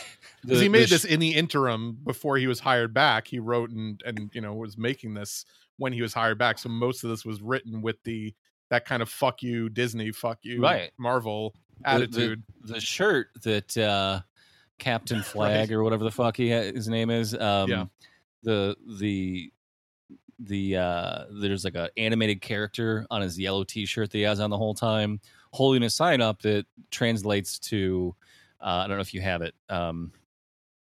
Because 0.43 0.61
he 0.61 0.69
made 0.69 0.89
this 0.89 1.05
in 1.05 1.21
the 1.21 1.37
interim 1.37 1.97
before 2.03 2.37
he 2.37 2.49
was 2.49 2.59
hired 2.59 2.93
back. 2.93 3.29
He 3.29 3.39
wrote 3.39 3.71
and 3.71 4.03
and 4.05 4.29
you 4.35 4.41
know 4.41 4.55
was 4.55 4.77
making 4.77 5.15
this 5.15 5.45
when 5.77 5.93
he 5.93 6.03
was 6.03 6.13
hired 6.13 6.37
back. 6.37 6.59
So 6.59 6.69
most 6.69 7.05
of 7.05 7.11
this 7.11 7.25
was 7.25 7.41
written 7.41 7.81
with 7.81 8.03
the 8.03 8.35
that 8.71 8.85
kind 8.85 9.03
of 9.03 9.09
fuck 9.09 9.41
you 9.43 9.69
Disney, 9.69 10.11
fuck 10.11 10.39
you 10.43 10.61
Right. 10.61 10.91
Marvel 10.99 11.55
the- 11.83 11.89
attitude. 11.91 12.43
The, 12.65 12.81
shirt 12.81 13.29
that 13.43 13.77
uh, 13.77 14.21
Captain 14.79 15.23
Flag 15.23 15.73
or 15.73 15.83
whatever 15.83 16.05
the 16.05 16.11
fuck 16.11 16.37
he 16.37 16.51
ha- 16.51 16.73
his 16.73 16.89
name 16.89 17.11
is. 17.11 17.35
Um, 17.35 17.71
Yeah. 17.71 17.85
The 18.45 18.77
the 18.99 19.53
the 20.41 20.77
uh, 20.77 21.25
there's 21.31 21.65
like 21.65 21.77
a 21.77 21.91
animated 21.97 22.41
character 22.41 23.07
on 23.11 23.23
his 23.23 23.39
yellow 23.39 23.63
T-shirt 23.63 24.11
that 24.11 24.19
he 24.19 24.25
has 24.25 24.41
on 24.41 24.51
the 24.51 24.59
whole 24.59 24.75
time, 24.75 25.21
holding 25.53 25.85
a 25.85 25.91
sign 25.91 26.21
up 26.21 26.43
that 26.43 26.67
translates 26.91 27.59
to. 27.61 28.15
Uh, 28.61 28.83
I 28.85 28.87
don't 28.89 28.97
know 28.97 29.03
if 29.03 29.15
you 29.15 29.21
have 29.21 29.43
it. 29.43 29.55
Um, 29.69 30.13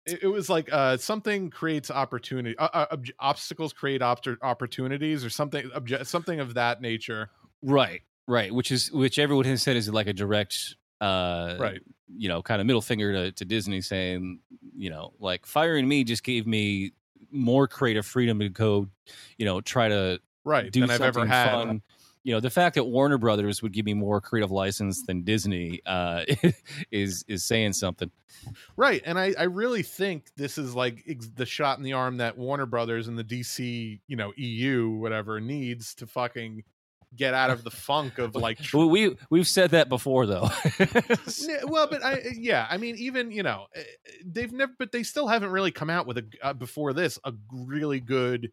it, 0.06 0.24
it 0.24 0.26
was 0.26 0.48
like 0.50 0.68
uh 0.72 0.96
something 0.96 1.48
creates 1.50 1.90
opportunity 1.90 2.56
uh, 2.58 2.68
uh, 2.72 2.86
obj- 2.90 3.12
obstacles 3.20 3.72
create 3.72 4.02
opt- 4.02 4.28
opportunities 4.42 5.24
or 5.24 5.30
something 5.30 5.68
obje- 5.70 6.06
something 6.06 6.40
of 6.40 6.54
that 6.54 6.82
nature 6.82 7.30
right, 7.62 8.02
right, 8.28 8.52
which 8.52 8.70
is 8.70 8.92
which 8.92 9.18
everyone 9.18 9.44
has 9.46 9.62
said 9.62 9.76
is 9.76 9.88
like 9.88 10.06
a 10.06 10.12
direct 10.12 10.74
Uh, 11.00 11.56
right. 11.58 11.80
You 12.16 12.28
know, 12.28 12.42
kind 12.42 12.60
of 12.60 12.66
middle 12.66 12.82
finger 12.82 13.12
to, 13.12 13.32
to 13.32 13.44
Disney 13.44 13.80
saying, 13.80 14.40
you 14.76 14.90
know, 14.90 15.12
like 15.18 15.46
firing 15.46 15.88
me 15.88 16.04
just 16.04 16.22
gave 16.22 16.46
me 16.46 16.92
more 17.30 17.66
creative 17.66 18.06
freedom 18.06 18.38
to 18.38 18.48
go, 18.48 18.88
you 19.36 19.44
know, 19.44 19.60
try 19.60 19.88
to 19.88 20.20
right 20.44 20.70
do 20.70 20.80
than 20.80 20.90
I've 20.90 20.98
something 20.98 21.22
ever 21.22 21.26
had. 21.26 21.50
fun. 21.50 21.82
You 22.22 22.32
know, 22.32 22.40
the 22.40 22.48
fact 22.48 22.76
that 22.76 22.84
Warner 22.84 23.18
Brothers 23.18 23.62
would 23.62 23.72
give 23.72 23.84
me 23.84 23.92
more 23.92 24.18
creative 24.18 24.50
license 24.50 25.02
than 25.06 25.24
Disney 25.24 25.82
uh, 25.84 26.24
is 26.90 27.22
is 27.28 27.44
saying 27.44 27.74
something. 27.74 28.10
Right, 28.76 29.02
and 29.04 29.18
I 29.18 29.34
I 29.38 29.42
really 29.44 29.82
think 29.82 30.30
this 30.36 30.56
is 30.56 30.74
like 30.74 31.04
the 31.36 31.44
shot 31.44 31.76
in 31.76 31.84
the 31.84 31.92
arm 31.92 32.18
that 32.18 32.38
Warner 32.38 32.64
Brothers 32.64 33.08
and 33.08 33.18
the 33.18 33.24
DC, 33.24 34.00
you 34.06 34.16
know, 34.16 34.32
EU 34.36 34.90
whatever 34.90 35.38
needs 35.38 35.94
to 35.96 36.06
fucking 36.06 36.64
get 37.16 37.34
out 37.34 37.50
of 37.50 37.64
the 37.64 37.70
funk 37.70 38.18
of 38.18 38.34
like 38.34 38.58
tr- 38.58 38.76
We, 38.84 38.86
we 38.86 39.16
we've 39.30 39.48
said 39.48 39.70
that 39.70 39.88
before 39.88 40.26
though. 40.26 40.48
Yeah, 41.38 41.64
well, 41.64 41.86
but 41.88 42.04
I 42.04 42.22
yeah, 42.34 42.66
I 42.68 42.76
mean 42.76 42.96
even, 42.96 43.30
you 43.30 43.42
know, 43.42 43.66
eh, 43.74 43.82
they've 44.24 44.52
never 44.52 44.72
but 44.78 44.92
they 44.92 45.02
still 45.02 45.26
haven't 45.26 45.50
really 45.50 45.70
come 45.70 45.90
out 45.90 46.06
with 46.06 46.18
a 46.18 46.24
uh, 46.42 46.52
before 46.52 46.92
this 46.92 47.18
a 47.24 47.32
really 47.52 48.00
good 48.00 48.50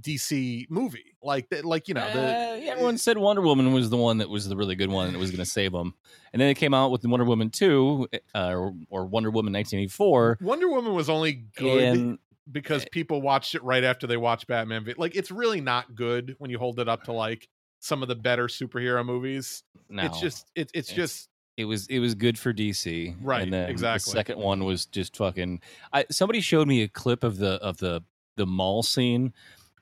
DC 0.00 0.66
movie. 0.70 1.16
Like 1.22 1.48
that 1.50 1.64
like, 1.64 1.88
you 1.88 1.94
know, 1.94 2.08
the 2.12 2.20
Uh, 2.20 2.70
everyone 2.70 2.98
said 2.98 3.18
Wonder 3.18 3.42
Woman 3.42 3.72
was 3.72 3.90
the 3.90 3.96
one 3.96 4.18
that 4.18 4.28
was 4.28 4.48
the 4.48 4.56
really 4.56 4.76
good 4.76 4.90
one 4.90 5.12
that 5.12 5.18
was 5.18 5.30
going 5.30 5.38
to 5.44 5.50
save 5.50 5.72
them, 5.72 5.94
and 6.32 6.40
then 6.40 6.48
it 6.48 6.54
came 6.54 6.74
out 6.74 6.90
with 6.90 7.04
Wonder 7.04 7.26
Woman 7.26 7.50
two 7.50 8.08
uh, 8.34 8.52
or, 8.54 8.74
or 8.88 9.06
Wonder 9.06 9.30
Woman 9.30 9.52
1984. 9.52 10.38
Wonder 10.40 10.68
Woman 10.68 10.94
was 10.94 11.08
only 11.08 11.44
good 11.56 11.82
And 11.82 12.18
because 12.50 12.84
people 12.90 13.22
watched 13.22 13.54
it 13.54 13.62
right 13.62 13.84
after 13.84 14.06
they 14.06 14.16
watched 14.16 14.46
Batman. 14.46 14.86
Like 14.96 15.14
it's 15.14 15.30
really 15.30 15.60
not 15.60 15.94
good 15.94 16.34
when 16.38 16.50
you 16.50 16.58
hold 16.58 16.80
it 16.80 16.88
up 16.88 17.04
to 17.04 17.12
like 17.12 17.48
some 17.80 18.02
of 18.02 18.08
the 18.08 18.14
better 18.14 18.46
superhero 18.46 19.04
movies. 19.04 19.64
no, 19.88 20.04
It's 20.04 20.20
just 20.20 20.50
it, 20.54 20.70
it's 20.74 20.90
It's- 20.90 20.96
just 20.96 21.28
it 21.56 21.64
was 21.66 21.86
it 21.88 21.98
was 21.98 22.14
good 22.14 22.38
for 22.38 22.52
DC, 22.54 23.16
Right, 23.20 23.42
And 23.42 23.52
then 23.52 23.68
exactly. 23.68 24.10
The 24.12 24.16
second 24.16 24.38
one 24.38 24.64
was 24.64 24.86
just 24.86 25.16
fucking. 25.16 25.60
I 25.92 26.06
somebody 26.10 26.40
showed 26.40 26.66
me 26.68 26.82
a 26.82 26.88
clip 26.88 27.22
of 27.24 27.36
the 27.38 27.54
of 27.62 27.76
the 27.78 28.02
the 28.36 28.46
mall 28.46 28.82
scene 28.82 29.34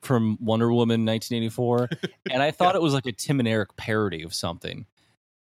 from 0.02 0.38
Wonder 0.40 0.72
Woman 0.72 1.04
1984, 1.04 1.88
and 2.32 2.42
I 2.42 2.50
thought 2.50 2.74
it 2.74 2.82
was 2.82 2.94
like 2.94 3.06
a 3.06 3.12
Tim 3.12 3.38
and 3.38 3.46
Eric 3.48 3.76
parody 3.76 4.22
of 4.24 4.34
something. 4.34 4.86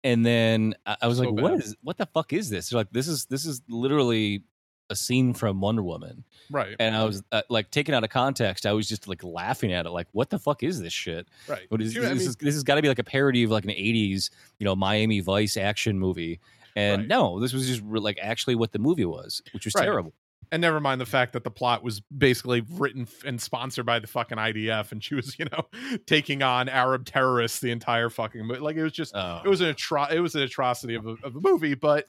And 0.05 0.25
then 0.27 0.75
I, 0.85 0.97
I 1.03 1.07
was 1.07 1.19
So 1.19 1.25
like, 1.25 1.41
"What 1.43 1.53
bad. 1.55 1.63
is? 1.65 1.77
What 1.83 1.97
the 1.97 2.07
fuck 2.07 2.33
is 2.35 2.51
this?" 2.51 2.71
They're 2.71 2.79
like, 2.81 2.91
"This 2.93 3.09
is 3.09 3.25
this 3.27 3.47
is 3.47 3.63
literally 3.69 4.43
a 4.91 4.97
scene 4.97 5.35
from 5.35 5.61
Wonder 5.61 5.83
Woman." 5.83 6.25
right. 6.51 6.77
And 6.79 6.97
I 6.97 7.05
was 7.05 7.23
uh, 7.33 7.43
like, 7.51 7.71
taken 7.71 7.95
out 7.95 8.05
of 8.05 8.11
context, 8.11 8.65
I 8.67 8.73
was 8.73 8.89
just 8.89 9.07
like 9.09 9.23
laughing 9.25 9.73
at 9.73 9.87
it, 9.87 9.91
like, 9.91 10.07
"What 10.13 10.31
the 10.31 10.39
fuck 10.39 10.63
is 10.63 10.81
this 10.81 10.93
shit?" 10.93 11.27
right. 11.49 11.67
What 11.69 11.81
is 11.83 11.95
You- 11.95 12.01
this? 12.03 12.11
I 12.11 12.15
mean, 12.15 12.23
is, 12.27 12.37
this 12.37 12.55
has 12.55 12.63
got 12.65 12.77
to 12.77 12.83
be 12.83 12.89
like 12.89 12.99
a 12.99 13.05
parody 13.05 13.45
of 13.45 13.51
like 13.51 13.65
an 13.65 13.71
'80s, 13.71 14.31
you 14.59 14.65
know, 14.65 14.75
Miami 14.77 15.21
Vice 15.21 15.57
action 15.57 15.99
movie. 15.99 16.41
And 16.77 17.03
Right. 17.03 17.09
no, 17.09 17.41
this 17.41 17.53
was 17.53 17.67
just 17.67 17.83
like 17.83 18.19
actually 18.23 18.55
what 18.55 18.73
the 18.73 18.79
movie 18.79 19.05
was, 19.05 19.43
which 19.53 19.65
was 19.65 19.75
Right. 19.75 19.85
terrible. 19.85 20.13
and 20.51 20.63
never 20.63 20.81
mind 20.81 20.99
the 20.99 21.05
fact 21.07 21.35
that 21.35 21.45
the 21.45 21.51
plot 21.51 21.83
was 21.83 22.01
basically 22.17 22.63
written 22.71 23.07
and 23.27 23.39
sponsored 23.39 23.85
by 23.85 23.99
the 23.99 24.07
fucking 24.07 24.39
IDF, 24.39 24.93
and 24.93 25.05
she 25.05 25.15
was, 25.15 25.37
you 25.39 25.45
know, 25.53 25.67
taking 26.07 26.43
on 26.43 26.69
Arab 26.71 27.05
terrorists 27.05 27.61
the 27.61 27.71
entire 27.71 28.09
fucking 28.09 28.47
movie. 28.47 28.61
Like 28.61 28.77
it 28.77 28.83
was 28.83 28.93
just 28.93 29.15
Oh, 29.15 29.43
it 29.45 29.49
was 29.49 29.61
an 29.61 29.75
atro- 29.75 30.11
it 30.11 30.21
was 30.21 30.35
an 30.37 30.43
atrocity 30.43 30.95
of 30.95 31.07
a, 31.07 31.17
of 31.23 31.37
a 31.37 31.41
movie, 31.41 31.75
but 31.75 32.09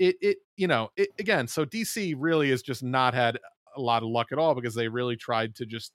it 0.00 0.16
it 0.20 0.38
you 0.56 0.66
know 0.66 0.90
it 0.96 1.10
again. 1.20 1.46
So 1.46 1.64
DC 1.64 2.14
really 2.18 2.50
has 2.50 2.62
just 2.62 2.82
not 2.82 3.14
had 3.14 3.38
a 3.76 3.80
lot 3.80 4.02
of 4.02 4.08
luck 4.08 4.32
at 4.32 4.38
all 4.38 4.54
because 4.56 4.74
they 4.74 4.88
really 4.88 5.16
tried 5.16 5.54
to 5.56 5.66
just 5.66 5.92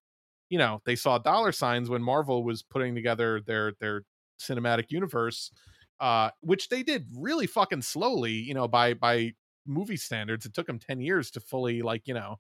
you 0.50 0.60
know 0.60 0.82
they 0.86 0.96
saw 0.96 1.18
dollar 1.18 1.52
signs 1.52 1.90
when 1.90 2.04
Marvel 2.04 2.44
was 2.44 2.64
putting 2.64 2.96
together 2.96 3.42
their 3.46 3.74
their 3.82 4.04
cinematic 4.40 4.86
universe, 4.90 5.52
uh, 6.00 6.30
which 6.42 6.70
they 6.70 6.84
did 6.84 7.08
really 7.18 7.48
fucking 7.48 7.82
slowly. 7.82 8.32
You 8.34 8.54
know 8.54 8.68
by 8.68 8.94
by 8.94 9.34
movie 9.66 9.98
standards, 9.98 10.46
it 10.46 10.54
took 10.54 10.68
them 10.68 10.80
ten 10.80 11.02
years 11.02 11.32
to 11.32 11.40
fully 11.40 11.82
like 11.82 12.04
you 12.06 12.14
know 12.14 12.38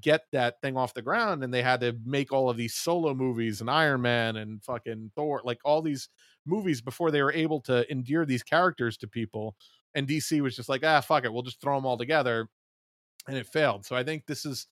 get 0.00 0.22
that 0.32 0.60
thing 0.60 0.76
off 0.76 0.94
the 0.94 1.02
ground 1.02 1.42
and 1.42 1.52
they 1.52 1.62
had 1.62 1.80
to 1.80 1.96
make 2.04 2.32
all 2.32 2.50
of 2.50 2.56
these 2.56 2.74
solo 2.74 3.14
movies 3.14 3.60
and 3.60 3.70
Iron 3.70 4.02
Man 4.02 4.36
and 4.36 4.62
fucking 4.62 5.10
Thor 5.16 5.40
like 5.44 5.58
all 5.64 5.82
these 5.82 6.08
movies 6.46 6.80
before 6.80 7.10
they 7.10 7.22
were 7.22 7.32
able 7.32 7.60
to 7.62 7.90
endear 7.90 8.24
these 8.26 8.42
characters 8.42 8.96
to 8.98 9.08
people 9.08 9.56
and 9.94 10.06
DC 10.06 10.40
was 10.40 10.56
just 10.56 10.68
like 10.68 10.84
ah 10.84 11.00
fuck 11.00 11.24
it 11.24 11.32
we'll 11.32 11.42
just 11.42 11.60
throw 11.60 11.76
them 11.76 11.86
all 11.86 11.98
together 11.98 12.48
and 13.28 13.36
it 13.36 13.46
failed. 13.46 13.84
So 13.84 13.94
I 13.94 14.02
think 14.02 14.26
this 14.26 14.44
is 14.44 14.66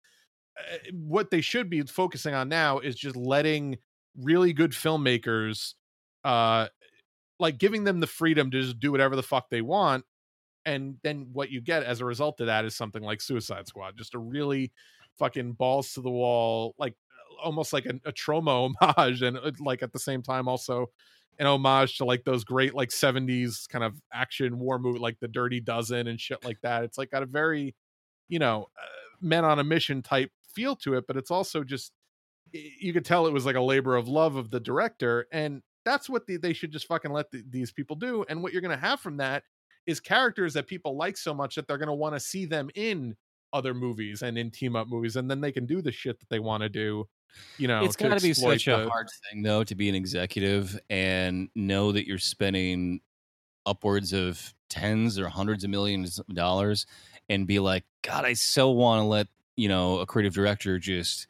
uh, 0.58 0.78
what 0.92 1.30
they 1.30 1.42
should 1.42 1.68
be 1.70 1.82
focusing 1.82 2.34
on 2.34 2.48
now 2.48 2.78
is 2.78 2.96
just 2.96 3.14
letting 3.14 3.76
really 4.18 4.52
good 4.54 4.72
filmmakers 4.72 5.74
uh 6.24 6.66
like 7.38 7.58
giving 7.58 7.84
them 7.84 8.00
the 8.00 8.06
freedom 8.06 8.50
to 8.50 8.62
just 8.62 8.80
do 8.80 8.90
whatever 8.90 9.14
the 9.14 9.22
fuck 9.22 9.50
they 9.50 9.60
want 9.60 10.04
and 10.64 10.96
then 11.04 11.28
what 11.32 11.50
you 11.50 11.60
get 11.60 11.82
as 11.82 12.00
a 12.00 12.04
result 12.04 12.40
of 12.40 12.46
that 12.46 12.64
is 12.64 12.74
something 12.74 13.02
like 13.02 13.20
Suicide 13.20 13.66
Squad 13.66 13.98
just 13.98 14.14
a 14.14 14.18
really 14.18 14.72
fucking 15.18 15.52
balls 15.52 15.92
to 15.92 16.00
the 16.00 16.10
wall 16.10 16.74
like 16.78 16.94
almost 17.42 17.72
like 17.72 17.86
a, 17.86 18.00
a 18.04 18.12
Troma 18.12 18.72
homage 18.80 19.22
and 19.22 19.36
uh, 19.38 19.52
like 19.60 19.82
at 19.82 19.92
the 19.92 19.98
same 19.98 20.22
time 20.22 20.48
also 20.48 20.86
an 21.38 21.46
homage 21.46 21.98
to 21.98 22.04
like 22.04 22.24
those 22.24 22.44
great 22.44 22.74
like 22.74 22.88
70s 22.88 23.68
kind 23.68 23.84
of 23.84 24.00
action 24.12 24.58
war 24.58 24.78
movie 24.78 24.98
like 24.98 25.18
the 25.20 25.28
dirty 25.28 25.60
dozen 25.60 26.06
and 26.06 26.20
shit 26.20 26.44
like 26.44 26.60
that. 26.62 26.84
It's 26.84 26.98
like 26.98 27.10
got 27.10 27.22
a 27.22 27.26
very 27.26 27.74
you 28.28 28.38
know 28.38 28.66
uh, 28.78 28.86
men 29.20 29.44
on 29.44 29.58
a 29.58 29.64
mission 29.64 30.02
type 30.02 30.30
feel 30.54 30.74
to 30.74 30.94
it 30.94 31.04
but 31.06 31.16
it's 31.16 31.30
also 31.30 31.62
just 31.62 31.92
you 32.52 32.92
could 32.92 33.04
tell 33.04 33.26
it 33.26 33.32
was 33.32 33.44
like 33.44 33.56
a 33.56 33.60
labor 33.60 33.96
of 33.96 34.08
love 34.08 34.36
of 34.36 34.50
the 34.50 34.60
director 34.60 35.26
and 35.32 35.62
that's 35.84 36.08
what 36.08 36.26
the, 36.26 36.36
they 36.36 36.52
should 36.52 36.72
just 36.72 36.86
fucking 36.86 37.12
let 37.12 37.30
the, 37.30 37.42
these 37.50 37.70
people 37.70 37.96
do 37.96 38.24
and 38.28 38.42
what 38.42 38.52
you're 38.52 38.62
going 38.62 38.76
to 38.76 38.84
have 38.84 39.00
from 39.00 39.16
that 39.16 39.42
is 39.86 40.00
characters 40.00 40.54
that 40.54 40.66
people 40.66 40.96
like 40.96 41.16
so 41.16 41.34
much 41.34 41.54
that 41.54 41.68
they're 41.68 41.78
going 41.78 41.88
to 41.88 41.94
want 41.94 42.14
to 42.14 42.20
see 42.20 42.46
them 42.46 42.70
in 42.74 43.14
other 43.52 43.74
movies 43.74 44.22
and 44.22 44.38
in 44.38 44.50
team 44.50 44.74
up 44.74 44.88
movies 44.88 45.16
and 45.16 45.30
then 45.30 45.40
they 45.40 45.52
can 45.52 45.66
do 45.66 45.82
the 45.82 45.92
shit 45.92 46.18
that 46.18 46.28
they 46.28 46.38
want 46.38 46.62
to 46.62 46.68
do 46.68 47.04
you 47.58 47.68
know 47.68 47.84
it's 47.84 47.96
got 47.96 48.18
to 48.18 48.22
be 48.22 48.32
such 48.32 48.66
a 48.68 48.76
the- 48.76 48.88
hard 48.88 49.08
thing 49.30 49.42
though 49.42 49.64
to 49.64 49.74
be 49.74 49.88
an 49.88 49.94
executive 49.94 50.78
and 50.90 51.48
know 51.54 51.92
that 51.92 52.06
you're 52.06 52.18
spending 52.18 53.00
upwards 53.66 54.12
of 54.12 54.54
tens 54.68 55.18
or 55.18 55.28
hundreds 55.28 55.64
of 55.64 55.70
millions 55.70 56.18
of 56.18 56.26
dollars 56.28 56.86
and 57.28 57.46
be 57.46 57.58
like, 57.58 57.84
God, 58.02 58.24
I 58.24 58.34
so 58.34 58.70
want 58.70 59.00
to 59.00 59.04
let 59.04 59.26
you 59.56 59.68
know 59.68 59.98
a 59.98 60.06
creative 60.06 60.34
director 60.34 60.78
just 60.78 61.26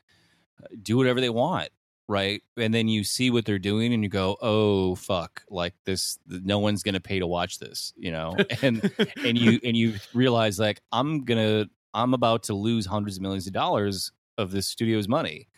uh, 0.62 0.66
do 0.82 0.96
whatever 0.96 1.20
they 1.20 1.30
want 1.30 1.70
right? 2.08 2.40
And 2.56 2.72
then 2.72 2.86
you 2.86 3.02
see 3.02 3.30
what 3.30 3.44
they're 3.44 3.58
doing 3.58 3.92
and 3.92 4.02
you 4.02 4.08
go 4.08 4.36
oh 4.40 4.94
fuck 4.94 5.42
like 5.50 5.74
this 5.84 6.18
no 6.28 6.58
one's 6.58 6.82
gonna 6.82 7.00
pay 7.00 7.18
to 7.18 7.26
watch 7.26 7.58
this 7.58 7.92
you 7.96 8.12
know? 8.12 8.36
And 8.62 8.90
and 9.24 9.36
you 9.36 9.58
and 9.64 9.76
you 9.76 9.94
realize 10.14 10.58
like 10.58 10.80
i'm 10.92 11.24
gonna 11.24 11.66
i'm 11.94 12.14
about 12.14 12.44
to 12.44 12.54
lose 12.54 12.86
hundreds 12.86 13.16
of 13.16 13.22
millions 13.22 13.46
of 13.46 13.52
dollars 13.52 14.12
of 14.38 14.50
this 14.50 14.66
studio's 14.66 15.08
money 15.08 15.48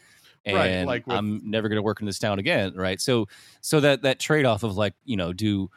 and 0.45 0.57
Right, 0.57 0.85
like 0.85 1.07
with- 1.07 1.17
i'm 1.17 1.41
never 1.51 1.69
gonna 1.69 1.83
work 1.83 2.01
in 2.01 2.07
this 2.07 2.19
town 2.19 2.39
again 2.39 2.75
right? 2.75 3.01
So 3.01 3.27
so 3.61 3.81
that 3.81 4.03
that 4.03 4.19
trade-off 4.21 4.63
of 4.63 4.77
like 4.77 4.95
you 5.05 5.17
know 5.17 5.33
do 5.33 5.71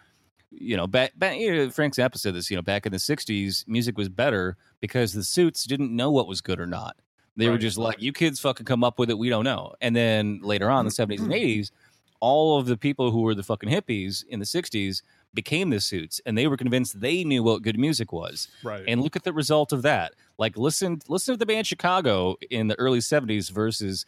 you 0.51 0.76
know 0.76 0.86
back, 0.88 1.18
back 1.18 1.38
you 1.38 1.53
know, 1.53 1.70
frank 1.70 1.93
zappa 1.95 2.18
said 2.18 2.34
this 2.36 2.49
you 2.51 2.55
know 2.57 2.62
back 2.62 2.86
in 2.86 2.91
the 2.91 2.97
60s 2.97 3.68
music 3.68 3.97
was 3.97 4.09
better 4.09 4.57
because 4.82 5.14
the 5.14 5.24
suits 5.24 5.64
didn't 5.66 5.95
know 5.95 6.12
what 6.12 6.28
was 6.28 6.41
good 6.41 6.59
or 6.59 6.68
not. 6.68 6.95
They 7.38 7.45
were 7.47 7.53
Right. 7.53 7.62
just 7.62 7.78
like 7.78 8.01
you 8.01 8.12
kids 8.12 8.39
fucking 8.41 8.66
come 8.66 8.84
up 8.84 8.99
with 8.99 9.09
it 9.09 9.18
we 9.18 9.30
don't 9.30 9.45
know. 9.45 9.74
And 9.82 9.95
then 9.95 10.39
later 10.43 10.70
on 10.70 10.82
in 10.82 10.86
the 10.88 10.91
70s 10.91 11.20
Mm-hmm. 11.22 11.32
and 11.32 11.34
80s 11.34 11.72
all 12.20 12.59
of 12.59 12.68
the 12.68 12.78
people 12.78 13.09
who 13.12 13.22
were 13.22 13.34
the 13.34 13.41
fucking 13.41 13.70
hippies 13.70 14.24
in 14.28 14.38
the 14.39 14.45
60s 14.45 15.01
became 15.34 15.70
the 15.72 15.80
suits 15.80 16.20
and 16.26 16.38
they 16.38 16.45
were 16.45 16.57
convinced 16.57 16.99
they 16.99 17.24
knew 17.24 17.41
what 17.41 17.62
good 17.64 17.80
music 17.80 18.12
was. 18.12 18.47
Right. 18.64 18.84
And 18.88 19.01
look 19.01 19.16
at 19.16 19.24
the 19.24 19.32
result 19.34 19.72
of 19.72 19.82
that. 19.84 20.14
Like 20.38 20.57
listen 20.57 20.99
listen 21.07 21.34
to 21.34 21.38
the 21.38 21.45
band 21.45 21.66
chicago 21.66 22.36
in 22.49 22.68
the 22.68 22.76
early 22.78 22.99
70s 22.99 23.49
versus 23.49 24.05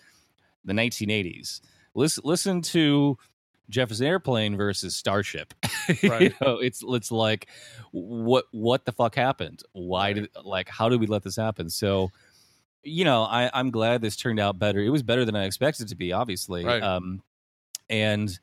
the 0.65 0.73
1980s 0.73 1.61
listen 1.95 2.21
listen 2.25 2.61
to 2.61 3.17
jefferson 3.69 4.05
airplane 4.05 4.55
versus 4.57 4.95
starship. 4.95 5.53
You 6.01 6.09
Right. 6.09 6.33
know 6.41 6.59
it's 6.59 6.81
it's 6.87 7.11
like 7.11 7.47
what 7.91 8.45
what 8.51 8.85
the 8.85 8.91
fuck 8.93 9.15
happened? 9.15 9.63
Why 9.73 10.13
did 10.13 10.29
like 10.43 10.69
how 10.69 10.87
did 10.89 10.99
we 11.01 11.07
let 11.07 11.23
this 11.23 11.35
happen? 11.35 11.69
So 11.69 12.09
you 12.85 13.03
know 13.05 13.23
i 13.23 13.49
i'm 13.53 13.71
glad 13.71 14.01
this 14.01 14.15
turned 14.15 14.39
out 14.39 14.59
better. 14.59 14.79
It 14.79 14.89
was 14.89 15.03
better 15.03 15.25
than 15.25 15.35
i 15.35 15.43
expected 15.45 15.85
it 15.87 15.89
to 15.89 15.95
be 15.95 16.11
obviously. 16.13 16.63
Right. 16.65 16.81
um 16.83 17.21
and 17.89 18.37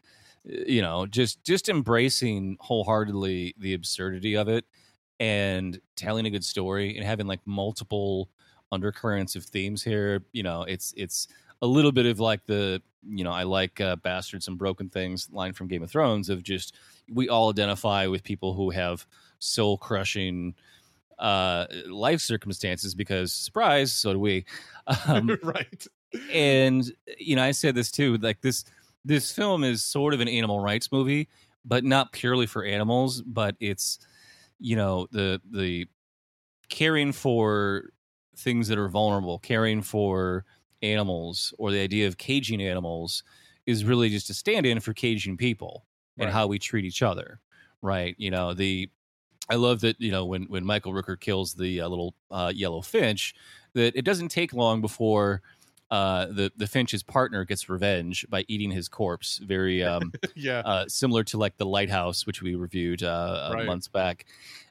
you 0.44 0.80
know 0.82 1.06
just 1.06 1.42
just 1.44 1.68
embracing 1.68 2.56
wholeheartedly 2.60 3.54
the 3.58 3.74
absurdity 3.74 4.36
of 4.36 4.48
it 4.48 4.64
and 5.18 5.80
telling 5.96 6.24
a 6.26 6.30
good 6.30 6.44
story 6.44 6.96
and 6.96 7.04
having 7.06 7.26
like 7.26 7.40
multiple 7.46 8.28
undercurrents 8.72 9.36
of 9.36 9.44
themes 9.44 9.82
here 9.82 10.22
you 10.32 10.42
know 10.42 10.62
it's 10.62 10.94
it's 10.96 11.26
a 11.62 11.66
little 11.66 11.92
bit 11.92 12.06
of 12.06 12.20
like 12.20 12.44
the 12.46 12.82
you 13.08 13.24
know 13.24 13.32
i 13.32 13.42
like 13.42 13.80
uh, 13.80 13.96
bastards 13.96 14.48
and 14.48 14.58
broken 14.58 14.88
things 14.88 15.28
line 15.32 15.52
from 15.52 15.68
game 15.68 15.82
of 15.82 15.90
thrones 15.90 16.28
of 16.28 16.42
just 16.42 16.74
we 17.10 17.28
all 17.28 17.50
identify 17.50 18.06
with 18.06 18.22
people 18.22 18.54
who 18.54 18.70
have 18.70 19.06
soul 19.38 19.78
crushing 19.78 20.54
uh 21.18 21.66
life 21.86 22.20
circumstances 22.20 22.94
because 22.94 23.32
surprise 23.32 23.92
so 23.92 24.12
do 24.14 24.18
we. 24.18 24.44
Um 25.06 25.38
right. 25.42 25.86
and 26.32 26.90
you 27.18 27.36
know 27.36 27.42
i 27.42 27.50
said 27.50 27.74
this 27.74 27.90
too 27.90 28.16
like 28.18 28.40
this 28.40 28.64
this 29.04 29.30
film 29.32 29.64
is 29.64 29.84
sort 29.84 30.12
of 30.12 30.20
an 30.20 30.28
animal 30.28 30.60
rights 30.60 30.90
movie 30.90 31.28
but 31.64 31.84
not 31.84 32.12
purely 32.12 32.46
for 32.46 32.64
animals 32.64 33.22
but 33.22 33.54
it's 33.60 33.98
you 34.58 34.76
know 34.76 35.06
the 35.12 35.40
the 35.50 35.86
caring 36.70 37.12
for 37.12 37.90
things 38.36 38.68
that 38.68 38.78
are 38.78 38.88
vulnerable, 38.88 39.38
caring 39.38 39.82
for 39.82 40.44
animals, 40.82 41.52
or 41.58 41.70
the 41.70 41.80
idea 41.80 42.06
of 42.06 42.18
caging 42.18 42.62
animals 42.62 43.22
is 43.66 43.84
really 43.84 44.08
just 44.08 44.30
a 44.30 44.34
stand-in 44.34 44.80
for 44.80 44.92
caging 44.92 45.36
people 45.36 45.84
and 46.18 46.30
how 46.30 46.46
we 46.46 46.58
treat 46.58 46.84
each 46.84 47.02
other, 47.02 47.40
right? 47.82 48.14
You 48.18 48.30
know 48.30 48.52
the 48.52 48.90
I 49.48 49.56
love 49.56 49.80
that 49.80 50.00
you 50.00 50.10
know 50.10 50.26
when 50.26 50.44
when 50.44 50.64
Michael 50.64 50.92
Rooker 50.92 51.18
kills 51.18 51.54
the 51.54 51.80
uh, 51.80 51.88
little 51.88 52.14
uh, 52.30 52.52
yellow 52.54 52.82
finch, 52.82 53.34
that 53.72 53.96
it 53.96 54.04
doesn't 54.04 54.28
take 54.28 54.52
long 54.52 54.80
before 54.80 55.42
uh, 55.90 56.26
the 56.26 56.52
the 56.56 56.66
finch's 56.66 57.02
partner 57.02 57.44
gets 57.44 57.68
revenge 57.68 58.26
by 58.28 58.44
eating 58.48 58.70
his 58.70 58.88
corpse. 58.88 59.38
Very 59.38 59.82
um, 59.90 60.12
yeah. 60.34 60.60
uh, 60.60 60.84
similar 60.88 61.24
to 61.24 61.38
like 61.38 61.56
the 61.56 61.66
lighthouse, 61.66 62.26
which 62.26 62.42
we 62.42 62.54
reviewed 62.54 63.02
uh, 63.02 63.06
uh, 63.50 63.54
Right. 63.54 63.66
months 63.66 63.88
back. 63.88 64.26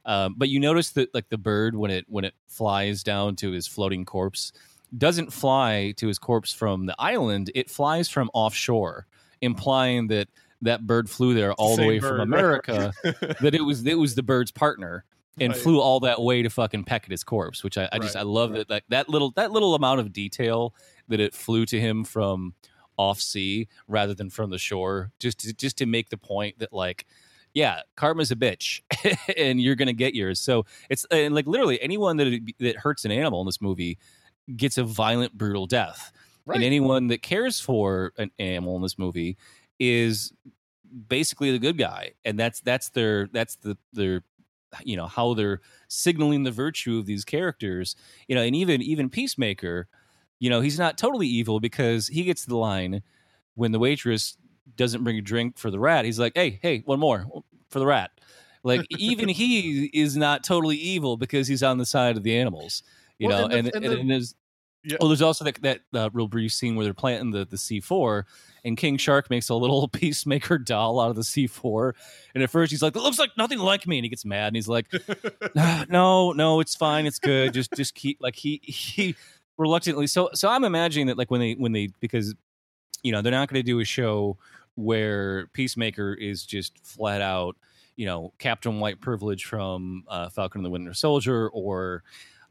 Um, 0.05 0.36
but 0.38 0.49
you 0.49 0.60
notice 0.60 0.91
that 0.91 1.14
like 1.14 1.30
the 1.30 1.38
bird 1.38 1.76
when 1.76 1.91
it 1.91 2.05
when 2.07 2.24
it 2.24 2.36
flies 2.47 3.03
down 3.03 3.36
to 3.38 3.51
his 3.51 3.68
floating 3.68 4.05
corpse 4.05 4.53
doesn't 4.97 5.31
fly 5.33 5.93
to 5.97 6.07
his 6.07 6.19
corpse 6.19 6.53
from 6.53 6.85
the 6.85 6.95
island; 6.99 7.51
it 7.55 7.69
flies 7.69 8.09
from 8.09 8.29
offshore, 8.33 9.05
implying 9.41 10.07
that 10.07 10.29
that 10.61 10.85
bird 10.85 11.09
flew 11.09 11.33
there 11.33 11.53
all 11.53 11.69
the 11.75 11.83
Same 11.83 11.87
way 11.87 11.99
from 11.99 12.17
bird. 12.17 12.21
America. 12.21 12.93
that 13.03 13.55
it 13.55 13.61
was 13.63 13.85
it 13.85 13.97
was 13.97 14.15
the 14.15 14.23
bird's 14.23 14.51
partner 14.51 15.05
and 15.39 15.53
Right. 15.53 15.61
flew 15.61 15.79
all 15.79 16.01
that 16.01 16.21
way 16.21 16.41
to 16.41 16.49
fucking 16.49 16.83
peck 16.83 17.05
at 17.05 17.11
his 17.11 17.23
corpse, 17.23 17.63
which 17.63 17.77
I, 17.77 17.87
I 17.93 17.99
just 17.99 18.15
Right, 18.15 18.21
I 18.21 18.23
love 18.23 18.51
right. 18.51 18.57
that 18.59 18.69
like 18.69 18.83
that 18.89 19.07
little 19.09 19.31
that 19.37 19.51
little 19.51 19.73
amount 19.75 20.01
of 20.01 20.11
detail 20.11 20.73
that 21.07 21.19
it 21.21 21.33
flew 21.33 21.65
to 21.67 21.79
him 21.79 22.03
from 22.03 22.53
off 22.97 23.21
sea 23.21 23.69
rather 23.87 24.13
than 24.13 24.29
from 24.29 24.49
the 24.49 24.57
shore, 24.57 25.11
just 25.19 25.39
to, 25.39 25.53
just 25.53 25.77
to 25.77 25.85
make 25.85 26.09
the 26.09 26.17
point 26.17 26.59
that 26.59 26.73
like. 26.73 27.05
Yeah, 27.51 27.81
karma's 27.95 28.29
a 28.29 28.35
bitch, 28.35 28.81
and 29.37 29.59
you're 29.59 29.73
gonna 29.75 29.91
get 29.91 30.13
yours. 30.13 30.39
So 30.39 30.67
it's 30.87 31.03
and 31.09 31.33
like 31.33 31.47
literally 31.47 31.81
anyone 31.81 32.17
that 32.17 32.53
that 32.59 32.75
hurts 32.75 33.05
an 33.05 33.11
animal 33.11 33.41
in 33.41 33.47
this 33.47 33.59
movie 33.59 33.97
gets 34.56 34.78
a 34.78 34.84
violent, 34.84 35.38
brutal 35.38 35.66
death. 35.68 36.12
Right. 36.45 36.56
and 36.56 36.64
anyone 36.64 37.08
that 37.08 37.22
cares 37.22 37.60
for 37.60 38.12
an 38.18 38.32
animal 38.39 38.76
in 38.76 38.82
this 38.82 38.97
movie 38.97 39.38
is 39.80 40.34
basically 41.08 41.52
the 41.52 41.60
good 41.60 41.78
guy. 41.78 42.14
And 42.26 42.39
that's 42.39 42.60
that's 42.62 42.89
their 42.89 43.28
that's 43.32 43.56
the 43.58 43.78
their 43.93 44.24
you 44.84 44.95
know 44.97 45.08
how 45.08 45.34
they're 45.34 45.62
signaling 45.88 46.43
the 46.43 46.52
virtue 46.52 46.97
of 46.97 47.06
these 47.06 47.24
characters. 47.26 47.95
You 48.28 48.36
know 48.36 48.41
and 48.41 48.56
even 48.56 48.82
even 48.82 49.10
peacemaker 49.10 49.88
you 50.39 50.50
know 50.50 50.62
he's 50.62 50.80
not 50.80 50.97
totally 50.97 51.28
evil 51.28 51.60
because 51.60 52.08
he 52.08 52.24
gets 52.24 52.45
the 52.45 52.56
line 52.58 53.04
when 53.56 53.72
the 53.72 53.80
waitress 53.80 54.38
doesn't 54.76 55.04
bring 55.04 55.18
a 55.18 55.22
drink 55.22 55.58
for 55.58 55.70
the 55.70 55.80
rat. 55.80 56.06
He's 56.06 56.20
like 56.20 56.34
hey 56.36 56.60
hey 56.64 56.80
one 56.86 57.00
more 57.00 57.26
for 57.70 57.78
the 57.80 57.86
rat. 57.86 58.10
Like 58.64 58.86
even 58.97 59.30
he 59.30 59.86
is 59.93 60.18
not 60.18 60.43
totally 60.43 60.78
evil 60.78 61.16
because 61.18 61.47
he's 61.47 61.62
on 61.62 61.78
the 61.78 61.86
side 61.86 62.18
of 62.18 62.24
the 62.24 62.36
animals 62.36 62.82
you 63.20 63.28
Well, 63.28 63.47
know 63.50 63.56
and 63.56 63.68
and 63.68 63.68
the- 63.68 63.76
and, 63.76 63.86
and 63.86 63.93
the- 63.93 64.00
and 64.00 64.10
there's 64.12 64.36
Yeah. 64.84 64.95
well 65.01 65.09
there's 65.09 65.21
also 65.21 65.43
that 65.43 65.61
that 65.61 65.82
uh, 65.93 66.09
real 66.13 66.30
brief 66.30 66.53
scene 66.53 66.75
where 66.75 66.86
they're 66.86 66.93
planting 66.93 67.32
the 67.32 67.45
the 67.45 67.57
c4 67.57 68.23
and 68.63 68.77
king 68.77 68.97
shark 68.97 69.30
makes 69.30 69.49
a 69.49 69.55
little 69.55 69.88
peacemaker 69.93 70.57
doll 70.57 71.01
out 71.01 71.09
of 71.09 71.17
the 71.17 71.21
c4 71.21 71.93
and 72.34 72.41
at 72.41 72.49
first 72.49 72.71
he's 72.71 72.82
like 72.82 72.93
that 72.93 73.01
looks 73.01 73.19
like 73.19 73.32
nothing 73.38 73.59
like 73.59 73.86
me 73.86 73.97
and 73.97 74.05
he 74.05 74.09
gets 74.09 74.23
mad 74.23 74.47
and 74.47 74.55
he's 74.55 74.69
like 74.69 74.88
"Ah, 75.57 75.86
no 75.89 76.32
no 76.32 76.61
it's 76.61 76.75
fine 76.75 77.05
it's 77.05 77.19
good 77.19 77.53
just 77.53 77.73
just 77.75 77.93
keep 77.93 78.19
like 78.21 78.36
he 78.36 78.61
he 78.63 79.15
reluctantly 79.57 80.07
so 80.07 80.30
so 80.34 80.47
i'm 80.47 80.63
imagining 80.63 81.07
that 81.07 81.17
like 81.17 81.30
when 81.30 81.41
they 81.41 81.53
when 81.55 81.73
they 81.73 81.89
because 81.99 82.34
you 83.03 83.11
know 83.11 83.21
they're 83.21 83.32
not 83.34 83.49
going 83.49 83.59
to 83.59 83.65
do 83.65 83.82
a 83.82 83.86
show 83.86 84.38
where 84.75 85.47
peacemaker 85.47 86.13
is 86.13 86.45
just 86.45 86.80
flat 86.86 87.21
out 87.21 87.57
you 87.97 88.05
know 88.05 88.32
captain 88.39 88.80
white 88.80 89.01
privilege 89.01 89.43
from 89.43 90.05
uh, 90.07 90.30
falcon 90.30 90.59
and 90.59 90.65
the 90.65 90.69
winter 90.69 90.93
soldier 90.93 91.49
or 91.49 92.01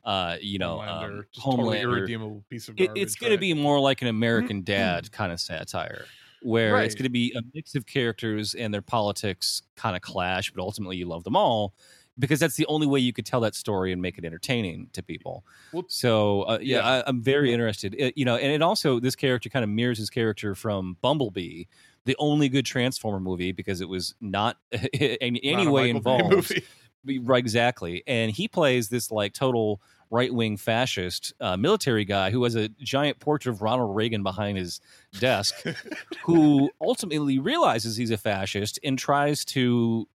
uh 0.09 0.37
you 0.41 0.59
know 0.59 0.79
Homelander, 0.79 1.19
um, 1.19 1.25
just 1.33 1.45
totally 1.45 1.81
irredeemable 1.81 2.43
piece 2.51 2.69
of 2.69 2.75
It, 2.81 2.91
it's 2.97 3.15
going 3.15 3.33
to 3.33 3.39
be 3.39 3.53
more 3.55 3.79
like 3.79 4.01
an 4.03 4.09
american 4.09 4.63
dad 4.63 5.13
kind 5.13 5.31
of 5.33 5.39
satire 5.41 6.05
where 6.43 6.81
it's 6.83 6.95
going 6.95 7.05
to 7.05 7.11
be 7.11 7.33
a 7.37 7.43
mix 7.55 7.75
of 7.75 7.85
characters 7.87 8.55
and 8.55 8.73
their 8.73 8.83
politics 8.83 9.63
kind 9.77 9.95
of 9.97 10.03
clash 10.03 10.51
but 10.53 10.63
ultimately 10.63 10.97
you 10.97 11.05
love 11.07 11.25
them 11.25 11.37
all 11.37 11.75
because 12.19 12.41
that's 12.41 12.57
the 12.57 12.67
only 12.67 12.87
way 12.87 12.99
you 12.99 13.13
could 13.13 13.27
tell 13.27 13.41
that 13.41 13.55
story 13.55 13.93
and 13.93 14.03
make 14.03 14.19
it 14.19 14.25
entertaining 14.25 14.89
to 14.93 15.03
people 15.03 15.45
Well, 15.73 15.85
so 15.89 16.43
uh, 16.43 16.59
yeah, 16.61 16.79
yeah. 16.79 16.89
I, 16.89 17.05
I'm 17.07 17.23
very 17.23 17.53
interested. 17.53 17.95
It- 17.97 18.15
you 18.17 18.25
know, 18.25 18.35
and 18.37 18.51
it 18.53 18.61
also 18.63 18.99
this 18.99 19.15
character 19.15 19.49
kind 19.49 19.63
of 19.63 19.69
mirrors 19.69 19.99
his 19.99 20.11
character 20.11 20.57
from 20.57 20.97
Bumblebee, 21.01 21.65
the 22.07 22.17
only 22.19 22.49
good 22.49 22.67
Transformer 22.67 23.21
movie 23.21 23.53
because 23.53 23.81
it 23.81 23.89
was 23.89 24.17
not 24.21 24.57
in 24.73 25.37
any 25.37 25.67
a 25.67 25.71
way 25.71 25.91
involved. 25.91 26.61
Right, 27.05 27.39
exactly. 27.39 28.03
And 28.07 28.33
he 28.33 28.49
plays 28.49 28.89
this 28.89 29.13
like 29.13 29.33
total 29.33 29.81
right 30.11 30.33
wing 30.33 30.57
fascist 30.57 31.33
uh, 31.41 31.57
military 31.57 32.05
guy 32.05 32.31
who 32.31 32.45
has 32.45 32.55
a 32.55 32.69
giant 32.69 33.19
portrait 33.19 33.53
of 33.53 33.63
Ronald 33.63 33.95
Reagan 33.95 34.23
behind 34.23 34.59
his 34.59 34.81
desk, 35.19 35.55
who 36.25 36.71
ultimately 36.81 37.39
realizes 37.39 37.97
he's 37.97 38.11
a 38.11 38.17
fascist 38.17 38.79
and 38.83 38.99
tries 38.99 39.45
to 39.47 40.09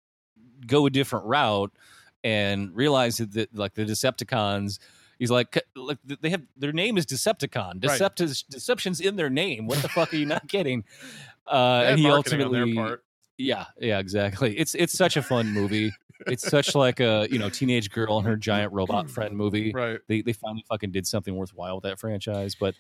go 0.66 0.86
a 0.86 0.90
different 0.90 1.26
route 1.26 1.72
and 2.24 2.76
realizes 2.76 3.30
that 3.30 3.56
like 3.56 3.74
the 3.74 3.86
Decepticons. 3.86 4.80
He's 5.20 5.32
like, 5.32 5.62
like 5.76 6.00
they 6.04 6.30
have 6.30 6.42
their 6.58 6.74
name 6.74 6.98
is 6.98 7.06
Decepticon. 7.06 7.86
Right. 7.86 8.00
Deceptis, 8.00 8.46
Deception's 8.50 9.00
in 9.00 9.16
their 9.16 9.30
name. 9.30 9.68
What 9.68 9.80
the 9.80 9.90
fuck 9.90 10.14
are 10.14 10.18
you 10.18 10.26
not 10.26 10.48
getting? 10.48 10.84
Uh, 11.48 11.84
and 11.86 12.00
he 12.00 12.08
marketing 12.08 12.42
on 12.42 12.52
their 12.52 12.64
ultimately, 12.64 12.98
yeah, 13.38 13.66
yeah, 13.80 14.00
exactly. 14.00 14.58
It's 14.58 14.76
it's 14.76 14.94
such 14.94 15.18
a 15.18 15.22
fun 15.22 15.52
movie. 15.52 15.92
It's 16.28 16.48
such 16.50 16.76
like 16.76 17.00
a 17.00 17.28
you 17.30 17.40
know 17.40 17.50
teenage 17.50 17.90
girl 17.92 18.18
and 18.18 18.28
her 18.28 18.36
giant 18.36 18.74
robot 18.74 19.10
friend 19.10 19.36
movie. 19.36 19.72
Right. 19.74 20.00
They 20.08 20.22
they 20.22 20.34
finally 20.34 20.66
fucking 20.70 20.92
did 20.92 21.06
something 21.08 21.36
worthwhile 21.36 21.76
with 21.76 21.84
that 21.84 22.00
franchise. 22.00 22.56
But 22.56 22.76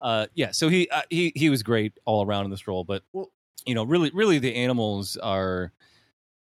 uh, 0.00 0.26
yeah, 0.34 0.50
so 0.50 0.68
he 0.68 0.88
uh, 0.90 1.02
he 1.10 1.32
he 1.34 1.50
was 1.50 1.62
great 1.62 1.92
all 2.04 2.24
around 2.26 2.44
in 2.44 2.50
this 2.50 2.66
role. 2.66 2.84
But 2.84 3.02
Well- 3.12 3.30
you 3.66 3.74
know, 3.74 3.84
really 3.84 4.10
really 4.12 4.38
the 4.38 4.54
animals 4.56 5.16
are 5.16 5.72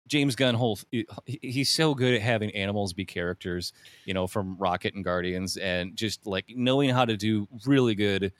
James 0.07 0.35
Gunn. 0.35 0.55
Whole 0.55 0.79
he- 0.91 1.05
he's 1.41 1.69
so 1.69 1.93
good 1.93 2.13
at 2.15 2.21
having 2.21 2.49
animals 2.55 2.93
be 2.93 3.05
characters. 3.05 3.73
You 4.05 4.13
know, 4.13 4.27
from 4.27 4.57
Rocket 4.57 4.95
and 4.95 5.03
Guardians, 5.03 5.57
and 5.57 5.95
just 5.95 6.25
like 6.25 6.45
knowing 6.55 6.89
how 6.89 7.05
to 7.05 7.15
do 7.15 7.47
really 7.65 7.93
good 7.95 8.33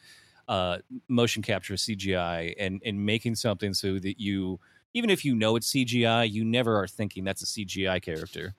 uh, 0.48 0.80
motion 1.08 1.44
capture 1.44 1.76
CGI 1.76 2.56
and 2.58 2.82
and 2.86 3.06
making 3.06 3.36
something 3.36 3.74
so 3.74 4.00
that 4.00 4.20
you 4.20 4.60
even 4.94 5.10
if 5.10 5.24
you 5.26 5.36
know 5.36 5.56
it's 5.56 5.72
CGI, 5.72 6.32
you 6.32 6.44
never 6.44 6.78
are 6.78 6.88
thinking 6.88 7.24
that's 7.24 7.44
a 7.44 7.46
CGI 7.46 8.02
character. 8.02 8.56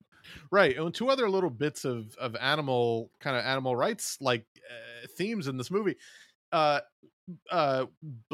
Right. 0.51 0.77
And 0.77 0.95
two 0.95 1.09
other 1.09 1.29
little 1.29 1.51
bits 1.51 1.85
of 1.85 2.15
of 2.17 2.37
animal 2.37 3.11
kind 3.21 3.37
of 3.37 3.45
animal 3.45 3.77
rights 3.77 4.19
like 4.21 4.45
uh, 4.57 5.07
themes 5.17 5.47
in 5.47 5.57
this 5.57 5.71
movie. 5.71 5.97
Uh 6.51 6.81
uh, 7.51 7.87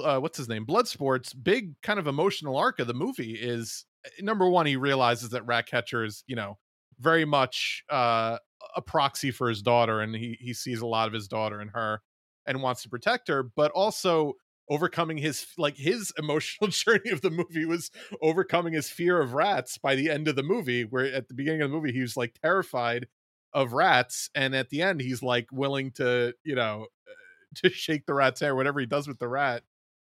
uh 0.02 0.18
what's 0.18 0.38
his 0.38 0.48
name? 0.48 0.66
Bloodsport's 0.66 1.32
big 1.32 1.80
kind 1.82 1.98
of 1.98 2.06
emotional 2.06 2.56
arc 2.56 2.78
of 2.78 2.86
the 2.86 2.94
movie 2.94 3.34
is 3.34 3.84
uh, 4.06 4.10
number 4.20 4.48
one 4.48 4.66
he 4.66 4.76
realizes 4.76 5.30
that 5.30 5.46
Ratcatcher 5.46 6.04
is, 6.04 6.24
you 6.26 6.36
know, 6.36 6.58
very 7.00 7.24
much 7.24 7.84
uh 7.90 8.38
a 8.76 8.82
proxy 8.82 9.30
for 9.30 9.48
his 9.48 9.62
daughter 9.62 10.00
and 10.00 10.14
he 10.14 10.36
he 10.40 10.52
sees 10.52 10.80
a 10.80 10.86
lot 10.86 11.06
of 11.06 11.14
his 11.14 11.28
daughter 11.28 11.60
in 11.60 11.68
her 11.68 12.00
and 12.46 12.62
wants 12.62 12.82
to 12.82 12.88
protect 12.88 13.28
her, 13.28 13.42
but 13.42 13.70
also 13.72 14.34
overcoming 14.70 15.18
his 15.18 15.46
like 15.56 15.76
his 15.76 16.12
emotional 16.18 16.68
journey 16.68 17.10
of 17.10 17.22
the 17.22 17.30
movie 17.30 17.64
was 17.64 17.90
overcoming 18.22 18.74
his 18.74 18.90
fear 18.90 19.20
of 19.20 19.34
rats 19.34 19.78
by 19.78 19.94
the 19.94 20.10
end 20.10 20.28
of 20.28 20.36
the 20.36 20.42
movie 20.42 20.84
where 20.84 21.06
at 21.12 21.28
the 21.28 21.34
beginning 21.34 21.62
of 21.62 21.70
the 21.70 21.76
movie 21.76 21.92
he 21.92 22.00
was 22.00 22.16
like 22.16 22.34
terrified 22.42 23.06
of 23.54 23.72
rats 23.72 24.30
and 24.34 24.54
at 24.54 24.68
the 24.68 24.82
end 24.82 25.00
he's 25.00 25.22
like 25.22 25.46
willing 25.52 25.90
to 25.90 26.34
you 26.44 26.54
know 26.54 26.86
uh, 27.08 27.12
to 27.54 27.70
shake 27.70 28.06
the 28.06 28.14
rat's 28.14 28.40
hair 28.40 28.54
whatever 28.54 28.80
he 28.80 28.86
does 28.86 29.08
with 29.08 29.18
the 29.18 29.28
rat 29.28 29.62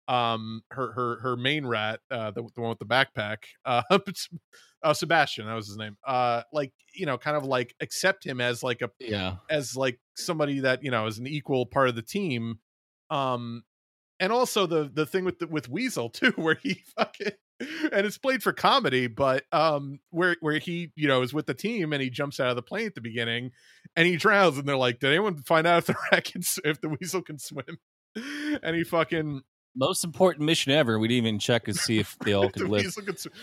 um 0.09 0.61
her 0.69 0.91
her 0.91 1.19
her 1.21 1.37
main 1.37 1.65
rat 1.65 2.01
uh 2.11 2.29
the, 2.31 2.43
the 2.55 2.61
one 2.61 2.69
with 2.69 2.79
the 2.79 2.85
backpack 2.85 3.45
uh, 3.65 3.83
uh 4.83 4.93
sebastian 4.93 5.45
that 5.45 5.53
was 5.53 5.67
his 5.67 5.77
name 5.77 5.97
uh 6.05 6.43
like 6.51 6.73
you 6.93 7.05
know 7.05 7.17
kind 7.17 7.37
of 7.37 7.45
like 7.45 7.73
accept 7.79 8.25
him 8.25 8.41
as 8.41 8.63
like 8.63 8.81
a 8.81 8.89
Yeah, 8.99 9.37
as 9.49 9.77
like 9.77 9.99
somebody 10.15 10.59
that 10.59 10.83
you 10.83 10.91
know 10.91 11.05
is 11.07 11.19
an 11.19 11.27
equal 11.27 11.65
part 11.65 11.89
of 11.89 11.95
the 11.95 12.01
team 12.01 12.59
um 13.09 13.63
and 14.24 14.32
also 14.32 14.65
the 14.65 14.89
the 14.93 15.05
thing 15.05 15.26
with 15.26 15.39
the, 15.39 15.47
with 15.47 15.67
weasel 15.67 16.09
too 16.09 16.32
where 16.36 16.57
he 16.63 16.82
fucking 16.97 17.34
and 17.59 18.05
it's 18.05 18.17
played 18.17 18.41
for 18.41 18.53
comedy 18.53 19.07
but 19.07 19.43
um 19.51 19.99
where 20.09 20.38
where 20.39 20.57
he 20.59 20.91
you 20.95 21.07
know 21.07 21.21
is 21.21 21.34
with 21.34 21.45
the 21.45 21.53
team 21.53 21.91
and 21.93 22.01
he 22.01 22.09
jumps 22.09 22.39
out 22.39 22.49
of 22.49 22.55
the 22.55 22.61
plane 22.61 22.88
at 22.88 22.95
the 22.95 23.01
beginning 23.01 23.51
and 23.95 24.07
he 24.07 24.15
drowns 24.15 24.57
and 24.57 24.67
they're 24.67 24.78
like 24.78 24.99
did 24.99 25.09
anyone 25.09 25.38
find 25.43 25.67
out 25.67 25.80
if 25.80 25.86
the 25.86 25.95
rat 26.11 26.24
can 26.24 26.41
if 26.63 26.80
the 26.82 26.89
weasel 26.89 27.21
can 27.21 27.38
swim? 27.38 27.78
And 28.61 28.76
he 28.76 28.84
fucking 28.84 29.41
most 29.76 30.03
important 30.03 30.45
mission 30.45 30.71
ever. 30.71 30.99
We 30.99 31.07
didn't 31.07 31.26
even 31.26 31.39
check 31.39 31.65
to 31.65 31.74
see 31.74 31.99
if 31.99 32.17
they 32.19 32.34
all 32.34 32.49
could 32.49 32.69
live. 32.69 32.95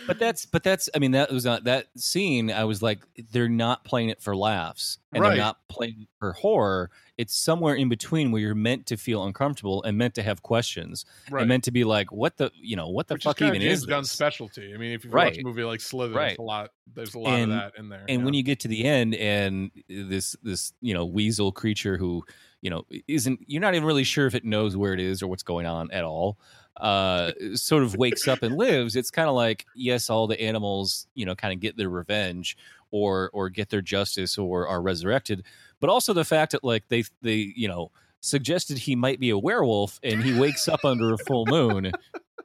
But 0.07 0.19
that's 0.19 0.47
but 0.47 0.63
that's 0.63 0.89
I 0.95 0.99
mean 0.99 1.11
that 1.13 1.31
was 1.33 1.45
not 1.45 1.65
that 1.65 1.87
scene. 1.97 2.51
I 2.51 2.65
was 2.65 2.83
like, 2.83 3.01
they're 3.33 3.49
not 3.49 3.85
playing 3.85 4.11
it 4.11 4.21
for 4.23 4.37
laughs, 4.37 4.99
and 5.13 5.23
Right. 5.23 5.31
they're 5.31 5.39
not 5.39 5.59
playing 5.69 5.97
it 6.03 6.09
for 6.19 6.33
horror. 6.35 6.91
It's 7.19 7.37
somewhere 7.37 7.75
in 7.75 7.91
between 7.91 8.33
where 8.33 8.41
you're 8.41 8.55
meant 8.55 8.87
to 8.87 8.97
feel 8.97 9.25
uncomfortable 9.25 9.83
and 9.83 9.99
meant 9.99 10.15
to 10.15 10.23
have 10.23 10.43
questions 10.43 11.05
right. 11.31 11.41
and 11.43 11.49
meant 11.51 11.65
to 11.65 11.71
be 11.71 11.85
like, 11.85 12.11
what 12.13 12.39
the 12.39 12.51
you 12.55 12.77
know 12.77 12.89
what 12.89 13.09
the 13.09 13.15
Which 13.15 13.25
fuck 13.25 13.43
is 13.43 13.49
even 13.49 13.61
James 13.61 13.81
is 13.81 13.87
Gunn's 13.87 14.11
specialty. 14.11 14.73
I 14.73 14.79
mean, 14.79 14.93
if 14.93 15.05
you 15.05 15.11
watch 15.11 15.37
a 15.37 15.43
movie 15.43 15.65
like 15.65 15.81
Slither, 15.81 16.15
Right. 16.15 16.29
there's 16.29 16.39
a 16.39 16.43
lot. 16.43 16.71
There's 16.95 17.15
a 17.15 17.19
lot 17.19 17.35
And- 17.35 17.53
of 17.53 17.59
that 17.59 17.73
in 17.79 17.89
there. 17.89 18.05
And 18.09 18.25
when 18.25 18.35
you 18.35 18.43
get 18.43 18.61
to 18.61 18.69
the 18.69 18.85
end, 18.85 19.15
and 19.17 19.71
this 19.89 20.35
this 20.43 20.73
you 20.81 20.95
know 20.95 21.05
weasel 21.05 21.53
creature 21.53 21.97
who 21.99 22.25
you 22.63 22.71
know 22.71 22.85
isn't 23.09 23.41
you're 23.47 23.61
not 23.61 23.75
even 23.75 23.87
really 23.87 24.05
sure 24.05 24.27
if 24.27 24.35
it 24.35 24.45
knows 24.45 24.77
where 24.77 24.93
it 24.93 25.01
is 25.01 25.23
or 25.23 25.29
what's 25.29 25.43
going 25.43 25.67
on 25.67 25.91
at 25.91 26.05
all. 26.05 26.39
Uh 26.77 27.33
sort 27.55 27.83
of 27.83 27.97
wakes 27.97 28.27
up 28.29 28.43
and 28.43 28.57
lives. 28.57 28.97
It's 28.97 29.11
kind 29.11 29.29
of 29.29 29.35
like 29.35 29.67
yes 29.75 30.11
all 30.11 30.27
the 30.27 30.41
animals 30.41 31.07
you 31.15 31.27
know 31.27 31.35
kind 31.35 31.53
of 31.55 31.61
get 31.61 31.77
their 31.77 31.89
revenge 31.89 32.57
or 32.91 33.31
or 33.33 33.49
get 33.49 33.71
their 33.71 33.83
justice 33.83 34.37
or 34.37 34.67
are 34.67 34.83
resurrected 34.83 35.45
but 35.79 35.89
also 35.89 36.13
the 36.13 36.25
fact 36.25 36.51
that 36.53 36.65
like 36.65 36.89
they 36.89 37.05
they 37.23 37.53
you 37.55 37.69
know 37.69 37.91
suggested 38.21 38.77
he 38.77 38.97
might 38.97 39.21
be 39.21 39.31
a 39.31 39.39
werewolf 39.39 40.01
and 40.03 40.23
he 40.23 40.39
wakes 40.39 40.69
up 40.69 40.85
under 40.85 41.15
a 41.15 41.19
full 41.19 41.47
moon 41.47 41.91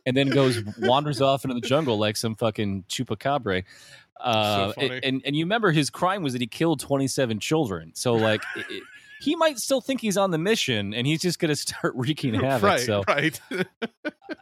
and 0.06 0.16
then 0.16 0.30
goes 0.30 0.62
wanders 0.80 1.20
off 1.22 1.44
into 1.44 1.56
the 1.56 1.68
jungle 1.68 1.98
like 1.98 2.16
some 2.16 2.36
fucking 2.36 2.84
chupacabra. 2.88 3.64
Uh, 4.22 4.72
funny. 4.74 5.00
and 5.04 5.22
and 5.26 5.36
you 5.36 5.44
remember 5.44 5.72
his 5.72 5.90
crime 5.90 6.24
was 6.24 6.34
that 6.34 6.42
he 6.42 6.48
killed 6.48 6.80
27 6.80 7.40
children. 7.40 7.92
So 7.96 8.14
like 8.14 8.42
it- 8.56 8.84
he 9.22 9.36
might 9.36 9.58
still 9.60 9.82
think 9.82 10.02
he's 10.02 10.18
on 10.18 10.32
the 10.32 10.38
mission 10.38 10.94
and 10.94 11.08
he's 11.08 11.22
just 11.22 11.40
going 11.40 11.50
to 11.50 11.56
start 11.56 11.94
wreaking 11.96 12.34
havoc 12.42 12.64
right, 12.64 12.80
so 12.80 13.04
right. 13.08 13.40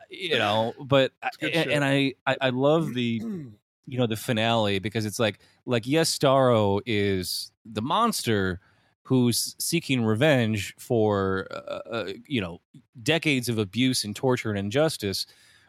you 0.09 0.37
know 0.37 0.73
but 0.83 1.11
and, 1.41 1.71
and 1.71 1.85
I, 1.85 2.13
I 2.25 2.37
i 2.41 2.49
love 2.49 2.93
the 2.93 3.21
you 3.85 3.97
know 3.97 4.07
the 4.07 4.15
finale 4.15 4.79
because 4.79 5.05
it's 5.05 5.19
like 5.19 5.39
like 5.65 5.85
yes 5.85 6.17
starro 6.17 6.81
is 6.85 7.51
the 7.65 7.81
monster 7.81 8.59
who's 9.03 9.55
seeking 9.59 10.05
revenge 10.05 10.73
for 10.79 11.47
uh, 11.51 11.89
uh, 11.89 12.13
you 12.25 12.39
know 12.39 12.61
decades 13.01 13.49
of 13.49 13.57
abuse 13.57 14.03
and 14.05 14.15
torture 14.15 14.49
and 14.49 14.57
injustice 14.59 15.25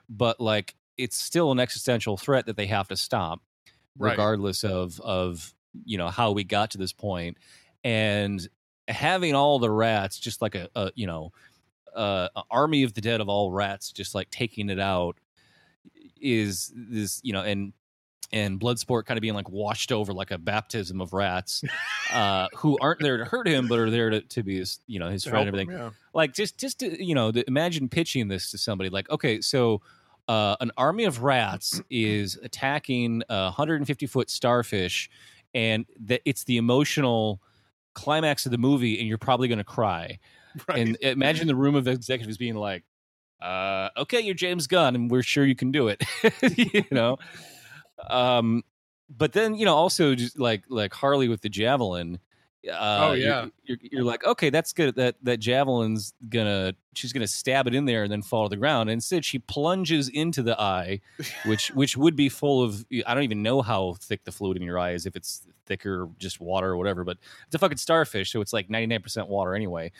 but 0.08 0.40
like 0.40 0.74
it's 0.96 1.16
still 1.16 1.50
an 1.50 1.58
existential 1.58 2.16
threat 2.16 2.46
that 2.46 2.56
they 2.56 2.66
have 2.66 2.86
to 2.88 2.96
stop 2.96 3.40
Right. 3.96 4.10
regardless 4.10 4.64
of 4.64 5.00
of 5.00 5.54
you 5.84 5.98
know 5.98 6.08
how 6.08 6.32
we 6.32 6.42
got 6.42 6.72
to 6.72 6.78
this 6.78 6.92
point 6.92 7.36
and 7.84 8.48
having 8.88 9.34
all 9.34 9.58
the 9.58 9.70
rats 9.70 10.18
just 10.18 10.42
like 10.42 10.54
a, 10.54 10.68
a 10.74 10.90
you 10.94 11.06
know 11.06 11.32
uh, 11.94 12.28
army 12.50 12.82
of 12.82 12.92
the 12.94 13.00
dead 13.00 13.20
of 13.20 13.28
all 13.28 13.52
rats 13.52 13.92
just 13.92 14.14
like 14.14 14.30
taking 14.30 14.68
it 14.68 14.80
out 14.80 15.16
is 16.20 16.72
this 16.74 17.20
you 17.22 17.32
know 17.32 17.42
and 17.42 17.72
and 18.32 18.58
bloodsport 18.58 19.04
kind 19.04 19.16
of 19.16 19.22
being 19.22 19.34
like 19.34 19.48
washed 19.48 19.92
over 19.92 20.12
like 20.12 20.30
a 20.30 20.38
baptism 20.38 21.00
of 21.00 21.12
rats 21.12 21.62
uh 22.12 22.48
who 22.56 22.76
aren't 22.80 23.00
there 23.00 23.18
to 23.18 23.24
hurt 23.24 23.46
him 23.46 23.68
but 23.68 23.78
are 23.78 23.90
there 23.90 24.10
to, 24.10 24.20
to 24.22 24.42
be 24.42 24.56
his 24.58 24.80
you 24.86 24.98
know 24.98 25.08
his 25.08 25.22
To 25.24 25.30
friend 25.30 25.48
and 25.48 25.56
help 25.56 25.68
him, 25.68 25.74
everything 25.74 25.86
yeah. 25.86 25.98
like 26.14 26.32
just 26.32 26.58
just 26.58 26.80
to, 26.80 27.04
you 27.04 27.14
know 27.14 27.30
the, 27.30 27.44
imagine 27.46 27.88
pitching 27.88 28.28
this 28.28 28.50
to 28.50 28.58
somebody 28.58 28.90
like 28.90 29.08
okay 29.10 29.40
so 29.40 29.80
uh, 30.26 30.56
an 30.60 30.70
army 30.78 31.04
of 31.04 31.22
rats 31.22 31.82
is 31.90 32.38
attacking 32.42 33.22
a 33.28 33.42
150 33.44 34.06
foot 34.06 34.30
starfish 34.30 35.10
and 35.52 35.84
that 36.00 36.22
it's 36.24 36.44
the 36.44 36.56
emotional 36.56 37.42
climax 37.94 38.44
of 38.46 38.52
the 38.52 38.58
movie 38.58 38.98
and 38.98 39.08
you're 39.08 39.18
probably 39.18 39.48
going 39.48 39.58
to 39.58 39.64
cry. 39.64 40.18
Right. 40.68 40.78
and 40.78 40.96
imagine 41.00 41.48
the 41.48 41.56
room 41.56 41.74
of 41.74 41.88
executives 41.88 42.38
being 42.38 42.54
like 42.54 42.84
uh, 43.42 43.88
okay 43.96 44.20
you're 44.20 44.36
james 44.36 44.68
gunn 44.68 44.94
and 44.94 45.10
we're 45.10 45.24
sure 45.24 45.44
you 45.44 45.56
can 45.56 45.72
do 45.72 45.88
it. 45.88 46.04
You 46.56 46.84
know? 46.92 47.18
Um 48.08 48.62
but 49.10 49.32
then 49.32 49.56
you 49.56 49.64
know 49.64 49.74
also 49.74 50.14
just 50.14 50.38
like 50.38 50.62
like 50.68 50.94
harley 50.94 51.26
with 51.28 51.40
the 51.40 51.48
javelin 51.48 52.20
uh, 52.70 53.08
Oh, 53.08 53.12
you're- 53.12 53.28
yeah. 53.28 53.46
you're, 53.64 53.78
you're, 53.82 54.04
like 54.04 54.24
okay 54.24 54.50
that's 54.50 54.72
good 54.72 54.94
that 54.96 55.16
that 55.22 55.40
javelin's 55.40 56.14
gonna 56.28 56.74
she's 56.94 57.12
gonna 57.12 57.26
stab 57.26 57.66
it 57.66 57.74
in 57.74 57.84
there 57.84 58.04
and 58.04 58.12
then 58.12 58.22
fall 58.22 58.44
to 58.44 58.50
the 58.50 58.56
ground 58.56 58.88
and 58.88 58.94
instead 58.94 59.24
she 59.24 59.38
plunges 59.38 60.08
into 60.08 60.42
the 60.42 60.58
eye 60.60 61.00
which 61.46 61.70
which 61.74 61.96
would 61.96 62.16
be 62.16 62.28
full 62.28 62.62
of 62.62 62.84
i 63.06 63.14
don't 63.14 63.24
even 63.24 63.42
know 63.42 63.60
how 63.62 63.94
thick 64.00 64.24
the 64.24 64.32
fluid 64.32 64.56
in 64.56 64.62
your 64.62 64.78
eye 64.78 64.92
is 64.92 65.04
if 65.06 65.14
it's 65.16 65.46
thicker 65.66 66.08
just 66.18 66.40
water 66.40 66.70
or 66.70 66.76
whatever 66.76 67.04
but 67.04 67.16
it's 67.46 67.54
a 67.54 67.58
fucking 67.58 67.78
starfish 67.78 68.30
so 68.30 68.40
it's 68.40 68.52
like 68.52 68.68
99% 68.68 69.28
water 69.28 69.54
anyway 69.54 69.90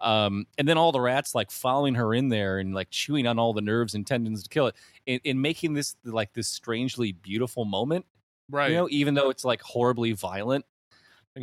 um, 0.00 0.46
and 0.58 0.68
then 0.68 0.78
all 0.78 0.92
the 0.92 1.00
rats 1.00 1.34
like 1.34 1.50
following 1.50 1.96
her 1.96 2.14
in 2.14 2.28
there 2.28 2.58
and 2.60 2.72
like 2.72 2.88
chewing 2.90 3.26
on 3.26 3.36
all 3.36 3.52
the 3.52 3.60
nerves 3.60 3.94
and 3.96 4.06
tendons 4.06 4.44
to 4.44 4.48
kill 4.48 4.68
it 4.68 4.76
and, 5.08 5.20
and 5.24 5.42
making 5.42 5.74
this 5.74 5.96
like 6.04 6.32
this 6.34 6.46
strangely 6.46 7.10
beautiful 7.10 7.64
moment 7.64 8.06
right. 8.48 8.70
you 8.70 8.76
know 8.76 8.86
even 8.92 9.14
though 9.14 9.28
it's 9.28 9.44
like 9.44 9.60
horribly 9.62 10.12
violent 10.12 10.64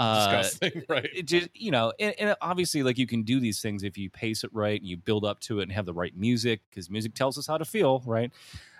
Uh, 0.02 0.42
disgusting. 0.42 0.84
Right. 0.90 1.10
it 1.14 1.26
just 1.26 1.50
you 1.54 1.72
know 1.72 1.94
and, 2.00 2.14
and 2.20 2.36
obviously 2.42 2.84
like 2.84 2.98
you 2.98 3.08
can 3.08 3.24
do 3.24 3.40
these 3.40 3.62
things 3.62 3.84
if 3.84 3.98
you 3.98 4.10
pace 4.10 4.44
it 4.44 4.50
right 4.54 4.80
and 4.80 4.88
you 4.90 4.98
build 4.98 5.26
up 5.26 5.40
to 5.42 5.60
it 5.60 5.64
and 5.64 5.72
have 5.72 5.86
the 5.86 5.94
right 5.94 6.16
music 6.16 6.62
because 6.70 6.90
music 6.90 7.14
tells 7.14 7.38
us 7.38 7.48
how 7.48 7.58
to 7.58 7.66
feel 7.66 8.02
right 8.06 8.32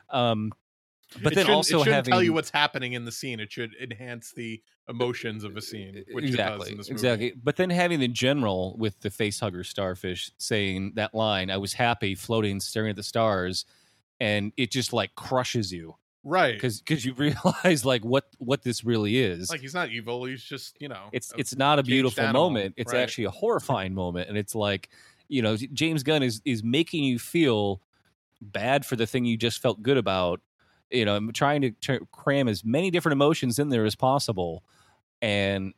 um 0.10 0.52
but 1.22 1.34
It 1.34 1.36
then 1.36 1.50
also 1.52 1.78
it 1.78 1.80
shouldn't 1.80 1.96
having 1.96 2.12
tell 2.12 2.24
you 2.24 2.34
what's 2.34 2.50
happening 2.50 2.94
in 2.94 3.06
the 3.06 3.12
scene. 3.12 3.40
It 3.40 3.52
should 3.52 3.76
enhance 3.80 4.32
the 4.32 4.62
emotions 4.90 5.44
of 5.44 5.56
a 5.56 5.62
scene, 5.62 6.04
which 6.12 6.26
it 6.26 6.28
does 6.30 6.34
exactly 6.34 6.72
in 6.72 6.78
this 6.78 6.90
movie. 6.90 6.94
exactly 6.94 7.34
but 7.44 7.56
then 7.58 7.70
having 7.70 8.00
the 8.00 8.08
general 8.08 8.76
with 8.78 9.00
the 9.02 9.10
face 9.12 9.40
hugger 9.40 9.64
starfish 9.64 10.32
saying 10.38 10.94
that 10.96 11.14
line 11.14 11.50
i 11.52 11.58
was 11.58 11.74
happy 11.74 12.16
floating 12.16 12.60
staring 12.60 12.90
at 12.90 12.96
the 12.96 13.04
stars 13.04 13.66
and 14.20 14.52
it 14.58 14.72
just 14.72 14.94
like 14.94 15.14
crushes 15.16 15.72
you 15.72 15.96
Right. 16.28 16.56
because 16.56 16.82
because 16.82 17.06
you 17.06 17.14
realize 17.18 17.86
like 17.86 18.04
what 18.04 18.26
what 18.40 18.64
this 18.64 18.84
really 18.84 19.18
is 19.18 19.50
Like 19.52 19.62
he's 19.62 19.76
not 19.76 19.92
evil. 19.92 20.26
He's 20.26 20.44
just 20.44 20.76
you 20.82 20.90
know. 20.90 21.04
it's 21.14 21.32
it's 21.38 21.56
not 21.56 21.78
a 21.80 21.84
beautiful 21.84 22.24
animal, 22.24 22.50
moment 22.50 22.74
it's 22.78 22.92
right. 22.92 23.02
actually 23.02 23.26
a 23.26 23.32
horrifying 23.32 23.94
moment 23.94 24.28
and 24.28 24.38
it's 24.38 24.56
like 24.56 24.90
you 25.28 25.42
know 25.42 25.56
james 25.74 26.04
gunn 26.04 26.22
is 26.24 26.42
is 26.46 26.64
making 26.64 27.04
you 27.04 27.18
feel 27.20 27.82
bad 28.42 28.86
for 28.86 28.96
the 28.96 29.08
thing 29.08 29.24
you 29.26 29.38
just 29.38 29.62
felt 29.62 29.82
good 29.82 29.98
about 29.98 30.40
you 30.92 31.04
know 31.06 31.16
i'm 31.16 31.32
trying 31.32 31.62
to 31.62 31.72
tr- 31.82 32.04
cram 32.12 32.48
as 32.48 32.64
many 32.66 32.92
different 32.92 33.14
emotions 33.14 33.58
in 33.58 33.70
there 33.70 33.86
as 33.86 33.96
possible 33.96 34.64
and 35.24 35.74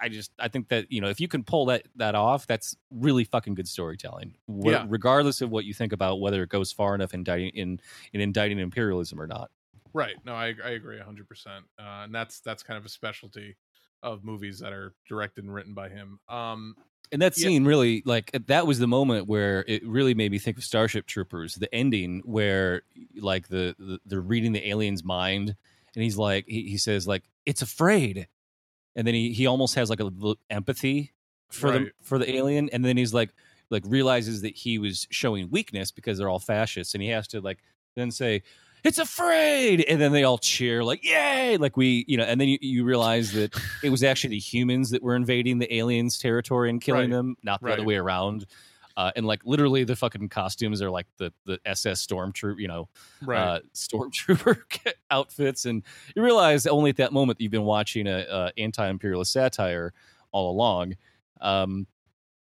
i 0.00 0.08
just 0.08 0.30
i 0.38 0.48
think 0.48 0.68
that 0.68 0.90
you 0.90 1.00
know 1.02 1.08
if 1.08 1.20
you 1.20 1.28
can 1.28 1.42
pull 1.44 1.66
that 1.66 1.82
that 1.96 2.14
off 2.14 2.46
that's 2.46 2.74
really 2.90 3.24
fucking 3.24 3.54
good 3.54 3.68
storytelling 3.68 4.34
Wh- 4.46 4.68
Yeah. 4.68 4.86
regardless 4.88 5.42
of 5.42 5.50
what 5.50 5.66
you 5.66 5.74
think 5.74 5.92
about 5.92 6.20
whether 6.20 6.42
it 6.42 6.48
goes 6.48 6.72
far 6.72 6.94
enough 6.94 7.12
in 7.12 7.20
indicting 7.20 7.50
in, 7.50 7.80
in 8.14 8.20
indicting 8.22 8.58
imperialism 8.58 9.20
or 9.20 9.26
not 9.26 9.50
Right. 9.94 10.16
No, 10.24 10.34
I 10.34 10.54
I 10.64 10.70
agree 10.70 10.98
hundred 10.98 11.28
percent. 11.28 11.64
Uh, 11.78 12.04
and 12.04 12.14
that's 12.14 12.40
that's 12.40 12.62
kind 12.62 12.78
of 12.78 12.84
a 12.84 12.88
specialty 12.88 13.56
of 14.02 14.24
movies 14.24 14.58
that 14.60 14.72
are 14.72 14.94
directed 15.08 15.44
and 15.44 15.52
written 15.54 15.74
by 15.74 15.88
him. 15.88 16.20
Um. 16.28 16.76
And 17.10 17.22
that 17.22 17.38
Yeah. 17.38 17.46
scene 17.46 17.64
really, 17.64 18.02
like, 18.04 18.30
that 18.48 18.66
was 18.66 18.78
the 18.80 18.86
moment 18.86 19.28
where 19.28 19.64
it 19.66 19.82
really 19.86 20.12
made 20.12 20.30
me 20.30 20.38
think 20.38 20.58
of 20.58 20.64
Starship 20.64 21.06
Troopers. 21.06 21.54
The 21.54 21.74
ending 21.74 22.20
where, 22.26 22.82
like, 23.16 23.48
the, 23.48 23.74
the 23.78 23.98
they're 24.04 24.20
reading 24.20 24.52
the 24.52 24.68
alien's 24.68 25.02
mind, 25.02 25.56
and 25.94 26.04
he's 26.04 26.18
like, 26.18 26.44
he, 26.46 26.64
he 26.68 26.76
says, 26.76 27.08
like, 27.08 27.24
it's 27.46 27.62
afraid, 27.62 28.28
and 28.94 29.06
then 29.06 29.14
he 29.14 29.32
he 29.32 29.46
almost 29.46 29.74
has 29.76 29.90
like 29.90 30.00
a 30.00 30.04
little 30.04 30.36
empathy 30.50 31.14
for 31.50 31.70
the 31.70 31.92
for 32.02 32.18
the 32.18 32.30
alien, 32.34 32.68
and 32.70 32.84
then 32.84 32.98
he's 32.98 33.14
like, 33.14 33.32
like 33.70 33.84
realizes 33.86 34.42
that 34.42 34.54
he 34.56 34.78
was 34.78 35.06
showing 35.10 35.50
weakness 35.50 35.90
because 35.90 36.18
they're 36.18 36.28
all 36.28 36.38
fascists, 36.40 36.94
and 36.94 37.02
he 37.02 37.08
has 37.08 37.26
to 37.28 37.40
like 37.40 37.60
then 37.96 38.10
say. 38.10 38.42
It's 38.88 38.98
afraid, 38.98 39.82
and 39.82 40.00
then 40.00 40.12
they 40.12 40.24
all 40.24 40.38
cheer 40.38 40.82
like 40.82 41.04
"Yay!" 41.04 41.56
Like 41.58 41.76
we, 41.76 42.04
you 42.08 42.16
know, 42.16 42.24
and 42.24 42.40
then 42.40 42.48
you, 42.48 42.58
you 42.60 42.84
realize 42.84 43.32
that 43.32 43.54
it 43.82 43.90
was 43.90 44.02
actually 44.02 44.30
the 44.30 44.38
humans 44.38 44.90
that 44.90 45.02
were 45.02 45.14
invading 45.14 45.58
the 45.58 45.72
aliens' 45.74 46.18
territory 46.18 46.70
and 46.70 46.80
killing 46.80 47.10
Right. 47.10 47.16
them, 47.16 47.36
not 47.42 47.60
the 47.62 47.72
other 47.72 47.84
way 47.84 47.96
around. 47.96 48.46
Uh, 48.96 49.12
and 49.14 49.26
like 49.26 49.40
literally, 49.44 49.84
the 49.84 49.94
fucking 49.94 50.28
costumes 50.28 50.80
are 50.82 50.90
like 50.90 51.06
the 51.18 51.32
the 51.44 51.60
SS 51.66 52.04
stormtrooper, 52.06 52.58
you 52.58 52.66
know, 52.66 52.88
Right. 53.22 53.38
uh, 53.38 53.60
stormtrooper 53.74 54.58
outfits, 55.10 55.66
and 55.66 55.82
you 56.16 56.22
realize 56.22 56.66
only 56.66 56.90
at 56.90 56.96
that 56.96 57.12
moment 57.12 57.38
that 57.38 57.42
you've 57.42 57.52
been 57.52 57.64
watching 57.64 58.06
a, 58.08 58.26
a 58.28 58.52
anti-imperialist 58.58 59.32
satire 59.32 59.92
all 60.32 60.50
along. 60.50 60.94
Um, 61.40 61.86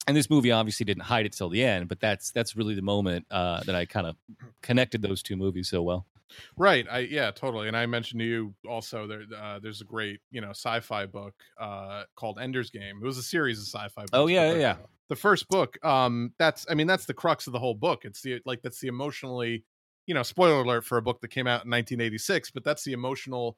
and 0.06 0.16
this 0.16 0.30
movie 0.30 0.52
obviously 0.52 0.84
didn't 0.84 1.02
hide 1.02 1.26
it 1.26 1.32
till 1.32 1.50
the 1.50 1.62
end, 1.62 1.88
but 1.88 2.00
that's 2.00 2.30
that's 2.30 2.56
really 2.56 2.74
the 2.74 2.80
moment 2.82 3.26
uh, 3.30 3.62
that 3.64 3.74
I 3.74 3.84
kind 3.84 4.06
of 4.06 4.16
connected 4.62 5.02
those 5.02 5.22
two 5.22 5.36
movies 5.36 5.68
so 5.68 5.82
well. 5.82 6.06
Right. 6.56 6.86
I 6.90 7.00
yeah, 7.00 7.30
totally. 7.30 7.68
And 7.68 7.76
I 7.76 7.86
mentioned 7.86 8.20
to 8.20 8.26
you 8.26 8.54
also 8.68 9.06
there 9.06 9.22
uh, 9.36 9.58
there's 9.60 9.80
a 9.80 9.84
great, 9.84 10.20
you 10.30 10.40
know, 10.40 10.50
sci-fi 10.50 11.06
book 11.06 11.34
uh 11.60 12.04
called 12.16 12.38
Ender's 12.38 12.70
Game. 12.70 12.98
It 13.02 13.04
was 13.04 13.18
a 13.18 13.22
series 13.22 13.58
of 13.58 13.66
sci-fi 13.66 14.02
books. 14.02 14.10
Oh 14.12 14.26
yeah, 14.26 14.48
yeah, 14.48 14.54
the, 14.54 14.60
yeah. 14.60 14.76
The 15.08 15.16
first 15.16 15.48
book, 15.48 15.84
um 15.84 16.32
that's 16.38 16.66
I 16.68 16.74
mean 16.74 16.86
that's 16.86 17.06
the 17.06 17.14
crux 17.14 17.46
of 17.46 17.52
the 17.52 17.58
whole 17.58 17.74
book. 17.74 18.04
It's 18.04 18.22
the 18.22 18.40
like 18.44 18.62
that's 18.62 18.80
the 18.80 18.88
emotionally, 18.88 19.64
you 20.06 20.14
know, 20.14 20.22
spoiler 20.22 20.60
alert 20.60 20.84
for 20.84 20.98
a 20.98 21.02
book 21.02 21.20
that 21.20 21.28
came 21.28 21.46
out 21.46 21.64
in 21.64 21.70
1986, 21.70 22.50
but 22.50 22.64
that's 22.64 22.84
the 22.84 22.92
emotional 22.92 23.56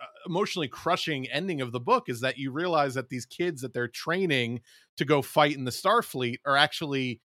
uh, 0.00 0.06
emotionally 0.26 0.68
crushing 0.68 1.28
ending 1.30 1.60
of 1.60 1.72
the 1.72 1.80
book 1.80 2.08
is 2.08 2.20
that 2.20 2.36
you 2.36 2.50
realize 2.50 2.94
that 2.94 3.08
these 3.08 3.26
kids 3.26 3.62
that 3.62 3.72
they're 3.72 3.88
training 3.88 4.60
to 4.96 5.04
go 5.04 5.22
fight 5.22 5.56
in 5.56 5.64
the 5.64 5.70
Starfleet 5.70 6.36
are 6.44 6.56
actually 6.56 7.20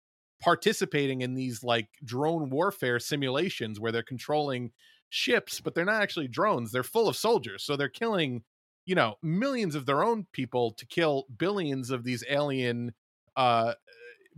participating 0.41 1.23
in 1.23 1.35
these 1.35 1.63
like 1.65 1.89
drone 2.05 2.51
warfare 2.51 2.99
simulations 2.99 3.81
where 3.81 3.93
they're 3.93 4.03
controlling 4.03 4.73
ships, 5.11 5.61
but 5.61 5.75
they're 5.75 5.85
not 5.85 6.03
actually 6.03 6.29
drones. 6.29 6.73
They're 6.73 6.83
full 6.83 7.09
of 7.09 7.17
soldiers. 7.17 7.63
So 7.65 7.77
they're 7.77 7.89
killing, 7.89 8.43
you 8.87 8.95
know, 8.95 9.17
millions 9.23 9.75
of 9.75 9.87
their 9.87 10.03
own 10.05 10.27
people 10.33 10.73
to 10.73 10.87
kill 10.87 11.27
billions 11.37 11.91
of 11.91 12.05
these 12.05 12.25
alien 12.29 12.93
uh 13.37 13.75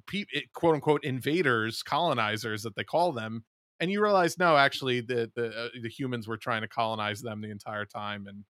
pe- 0.07 0.25
quote 0.55 0.75
unquote 0.75 1.05
invaders, 1.05 1.83
colonizers 1.83 2.63
that 2.63 2.75
they 2.77 2.85
call 2.85 3.13
them. 3.13 3.45
And 3.81 3.91
you 3.91 4.03
realize 4.03 4.39
no, 4.39 4.57
actually 4.57 5.01
the 5.01 5.31
the 5.35 5.49
uh, 5.49 5.69
the 5.83 5.89
humans 5.89 6.27
were 6.29 6.39
trying 6.39 6.63
to 6.63 6.69
colonize 6.69 7.21
them 7.23 7.41
the 7.41 7.51
entire 7.51 7.85
time 7.85 8.27
and 8.27 8.45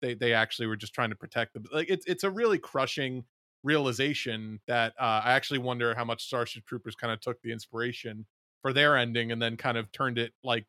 they 0.00 0.14
they 0.14 0.32
actually 0.34 0.66
were 0.66 0.76
just 0.76 0.94
trying 0.94 1.10
to 1.10 1.16
protect 1.16 1.54
them. 1.54 1.64
Like 1.72 1.88
it's 1.90 2.06
it's 2.06 2.24
a 2.24 2.30
really 2.30 2.58
crushing 2.58 3.24
realization 3.62 4.60
that 4.66 4.94
uh, 4.98 5.22
I 5.24 5.32
actually 5.32 5.58
wonder 5.58 5.94
how 5.94 6.04
much 6.04 6.24
Starship 6.24 6.66
Troopers 6.66 6.94
kind 6.94 7.12
of 7.12 7.20
took 7.20 7.40
the 7.42 7.52
inspiration 7.52 8.26
for 8.60 8.72
their 8.72 8.96
ending 8.96 9.32
and 9.32 9.40
then 9.40 9.56
kind 9.56 9.76
of 9.76 9.90
turned 9.92 10.18
it 10.18 10.32
like 10.42 10.66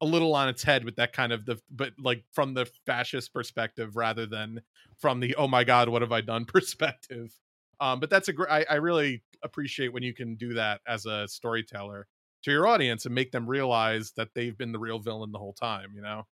a 0.00 0.06
little 0.06 0.34
on 0.34 0.48
its 0.48 0.62
head 0.62 0.84
with 0.84 0.96
that 0.96 1.12
kind 1.12 1.32
of 1.32 1.46
the 1.46 1.58
but 1.70 1.92
like 1.98 2.22
from 2.32 2.54
the 2.54 2.66
fascist 2.84 3.32
perspective 3.32 3.96
rather 3.96 4.26
than 4.26 4.60
from 4.98 5.20
the 5.20 5.34
oh 5.36 5.48
my 5.48 5.64
god 5.64 5.88
what 5.88 6.02
have 6.02 6.12
I 6.12 6.20
done 6.20 6.44
perspective. 6.46 7.32
Um, 7.80 8.00
but 8.00 8.08
that's 8.10 8.28
a 8.28 8.32
great. 8.32 8.50
I, 8.50 8.64
I 8.70 8.74
really 8.76 9.22
appreciate 9.42 9.92
when 9.92 10.02
you 10.02 10.14
can 10.14 10.36
do 10.36 10.54
that 10.54 10.80
as 10.86 11.04
a 11.06 11.28
storyteller 11.28 12.06
to 12.42 12.50
your 12.50 12.66
audience 12.66 13.04
and 13.04 13.14
make 13.14 13.32
them 13.32 13.46
realize 13.46 14.12
that 14.16 14.28
they've 14.34 14.56
been 14.56 14.72
the 14.72 14.78
real 14.78 14.98
villain 14.98 15.30
the 15.32 15.38
whole 15.38 15.52
time. 15.52 15.92
You 15.94 16.02
know 16.02 16.26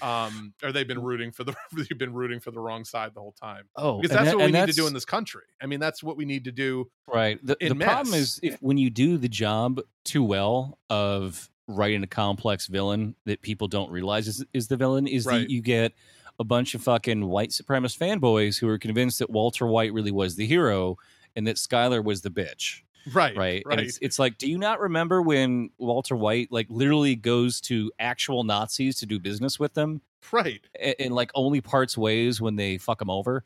um 0.00 0.52
or 0.62 0.72
they've 0.72 0.88
been 0.88 1.02
rooting 1.02 1.30
for 1.32 1.44
the 1.44 1.54
they've 1.72 1.98
been 1.98 2.12
rooting 2.12 2.40
for 2.40 2.50
the 2.50 2.58
wrong 2.60 2.84
side 2.84 3.12
the 3.14 3.20
whole 3.20 3.32
time 3.40 3.64
Oh, 3.76 4.00
because 4.00 4.16
that's 4.16 4.30
that- 4.30 4.36
what 4.38 4.46
we 4.46 4.52
need 4.52 4.66
to 4.66 4.72
do 4.72 4.86
in 4.86 4.92
this 4.94 5.04
country 5.04 5.42
i 5.60 5.66
mean 5.66 5.80
that's 5.80 6.02
what 6.02 6.16
we 6.16 6.24
need 6.24 6.44
to 6.44 6.52
do 6.52 6.90
Right. 7.06 7.38
The, 7.44 7.56
the 7.60 7.74
problem 7.74 8.14
is 8.14 8.40
if 8.42 8.56
when 8.62 8.78
you 8.78 8.88
do 8.90 9.18
the 9.18 9.28
job 9.28 9.80
too 10.04 10.22
well 10.24 10.78
of 10.90 11.48
writing 11.68 12.02
a 12.02 12.06
complex 12.06 12.66
villain 12.66 13.14
that 13.26 13.42
people 13.42 13.68
don't 13.68 13.90
realize 13.90 14.26
is, 14.28 14.44
is 14.52 14.68
the 14.68 14.76
villain, 14.76 15.06
is 15.06 15.26
Right. 15.26 15.40
that 15.40 15.50
you 15.50 15.60
get 15.62 15.92
a 16.40 16.44
bunch 16.44 16.74
of 16.74 16.82
fucking 16.82 17.26
white 17.26 17.50
supremacist 17.50 17.98
fanboys 17.98 18.58
who 18.58 18.68
are 18.68 18.78
convinced 18.78 19.18
that 19.18 19.30
Walter 19.30 19.66
White 19.66 19.92
really 19.92 20.10
was 20.10 20.36
the 20.36 20.46
hero 20.46 20.96
and 21.36 21.46
that 21.46 21.56
Skyler 21.56 22.02
was 22.02 22.22
the 22.22 22.30
bitch. 22.30 22.80
Right 23.12 23.36
Right. 23.36 23.62
right 23.66 23.78
And 23.78 23.80
it's, 23.88 23.98
it's 24.00 24.18
like, 24.18 24.38
do 24.38 24.48
you 24.48 24.58
not 24.58 24.80
remember 24.80 25.22
when 25.22 25.70
Walter 25.78 26.16
White 26.16 26.48
like 26.50 26.66
literally 26.70 27.16
goes 27.16 27.60
to 27.62 27.90
actual 27.98 28.44
Nazis 28.44 28.96
to 29.00 29.06
do 29.06 29.18
business 29.18 29.58
with 29.58 29.74
them 29.74 30.00
right 30.30 30.60
and, 30.80 30.94
and 30.98 31.14
like 31.14 31.30
only 31.34 31.60
parts 31.60 31.96
ways 31.98 32.40
when 32.40 32.56
they 32.56 32.78
fuck 32.78 33.00
him 33.02 33.10
over? 33.10 33.44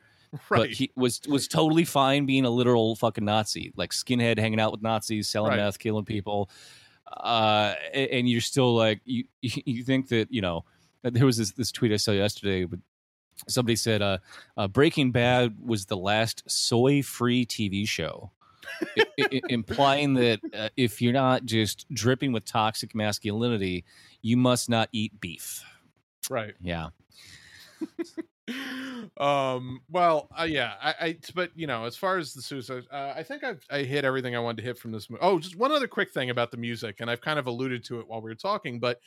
right 0.51 0.61
but 0.63 0.71
he 0.71 0.91
was 0.97 1.21
was 1.29 1.49
totally 1.49 1.85
fine 1.85 2.27
being 2.27 2.45
a 2.45 2.51
literal 2.51 2.97
fucking 2.97 3.25
Nazi, 3.25 3.73
like 3.77 3.93
skinhead, 3.93 4.39
hanging 4.39 4.61
out 4.61 4.73
with 4.73 4.83
Nazis, 4.83 5.29
selling 5.29 5.51
Right. 5.51 5.59
meth, 5.59 5.79
killing 5.79 6.05
people. 6.05 6.51
Uh, 7.07 7.75
and 7.95 8.29
you're 8.29 8.41
still 8.41 8.75
like 8.75 9.01
you 9.05 9.25
you 9.41 9.85
think 9.85 10.09
that 10.09 10.31
you 10.33 10.43
know 10.43 10.65
there 11.03 11.25
was 11.25 11.37
this 11.37 11.53
this 11.53 11.71
tweet 11.73 11.93
I 11.93 11.97
saw 11.97 12.11
yesterday, 12.11 12.65
but 12.65 12.81
somebody 13.49 13.77
said 13.77 14.03
uh, 14.03 14.19
uh, 14.57 14.67
Breaking 14.69 15.13
Bad 15.13 15.57
was 15.65 15.87
the 15.87 15.97
last 15.97 16.43
soy 16.51 17.03
free 17.03 17.47
TV 17.47 17.87
show. 17.87 18.33
I- 18.97 19.05
I- 19.19 19.43
implying 19.49 20.15
that 20.15 20.41
uh, 20.55 20.69
if 20.77 21.01
you're 21.03 21.13
not 21.13 21.45
just 21.45 21.87
dripping 21.93 22.33
with 22.33 22.45
toxic 22.45 22.95
masculinity, 22.95 23.85
you 24.23 24.37
must 24.37 24.69
not 24.69 24.89
eat 24.93 25.21
beef. 25.21 25.65
right 26.31 26.55
Yeah, 26.61 26.89
um 29.19 29.81
well 29.91 30.29
uh, 30.39 30.45
yeah 30.45 30.75
I, 30.81 30.95
I 31.01 31.19
but 31.35 31.51
you 31.57 31.67
know 31.67 31.85
as 31.85 31.97
far 31.97 32.17
as 32.17 32.33
the 32.33 32.41
suicide 32.41 32.85
uh, 32.93 33.13
i 33.17 33.23
think 33.23 33.43
i've 33.43 33.61
i 33.71 33.79
hit 33.81 34.05
everything 34.05 34.37
i 34.37 34.39
wanted 34.39 34.59
to 34.59 34.63
hit 34.63 34.79
from 34.79 34.93
this 34.93 35.11
movie 35.11 35.21
oh 35.23 35.39
just 35.41 35.57
one 35.57 35.73
other 35.73 35.89
quick 35.89 36.13
thing 36.13 36.31
about 36.31 36.51
the 36.53 36.57
music 36.57 36.97
and 37.01 37.11
i've 37.11 37.21
kind 37.21 37.39
of 37.41 37.47
alluded 37.49 37.85
to 37.85 37.99
it 37.99 38.07
while 38.07 38.23
we 38.23 38.31
were 38.31 38.37
talking 38.37 38.79
but 38.79 39.01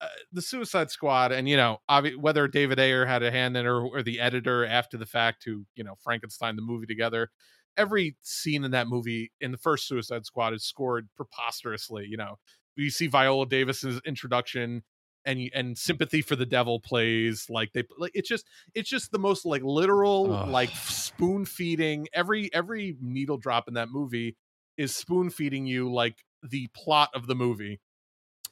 uh, 0.00 0.06
the 0.32 0.40
suicide 0.40 0.90
squad 0.90 1.32
and 1.32 1.46
you 1.48 1.56
know 1.56 1.78
obvi- 1.90 2.16
whether 2.16 2.48
david 2.48 2.78
ayer 2.80 3.04
had 3.04 3.22
a 3.22 3.30
hand 3.30 3.56
in 3.58 3.66
it 3.66 3.68
or, 3.68 3.82
or 3.82 4.02
the 4.02 4.18
editor 4.18 4.64
after 4.64 4.96
the 4.96 5.06
fact 5.06 5.44
who 5.44 5.66
you 5.74 5.84
know 5.84 5.94
frankenstein 6.02 6.56
the 6.56 6.62
movie 6.62 6.86
together 6.86 7.30
every 7.78 8.16
scene 8.22 8.64
in 8.64 8.72
that 8.72 8.88
movie 8.88 9.32
in 9.40 9.52
the 9.52 9.58
first 9.58 9.88
suicide 9.88 10.26
squad 10.26 10.52
is 10.52 10.64
scored 10.64 11.08
preposterously 11.16 12.06
you 12.06 12.16
know 12.16 12.36
you 12.76 12.90
see 12.90 13.06
viola 13.06 13.46
davis's 13.46 14.00
introduction 14.04 14.82
and 15.24 15.50
and 15.54 15.76
sympathy 15.78 16.22
for 16.22 16.36
the 16.36 16.46
devil 16.46 16.80
plays 16.80 17.46
like 17.48 17.72
they 17.72 17.84
like 17.98 18.12
it's 18.14 18.28
just 18.28 18.46
it's 18.74 18.88
just 18.88 19.12
the 19.12 19.18
most 19.18 19.44
like 19.44 19.62
literal 19.62 20.32
Ugh. 20.32 20.48
like 20.48 20.70
spoon 20.70 21.44
feeding 21.44 22.06
every 22.12 22.52
every 22.52 22.96
needle 23.00 23.36
drop 23.36 23.68
in 23.68 23.74
that 23.74 23.88
movie 23.90 24.36
is 24.76 24.94
spoon 24.94 25.30
feeding 25.30 25.66
you 25.66 25.92
like 25.92 26.24
the 26.42 26.68
plot 26.74 27.10
of 27.14 27.26
the 27.26 27.34
movie 27.34 27.80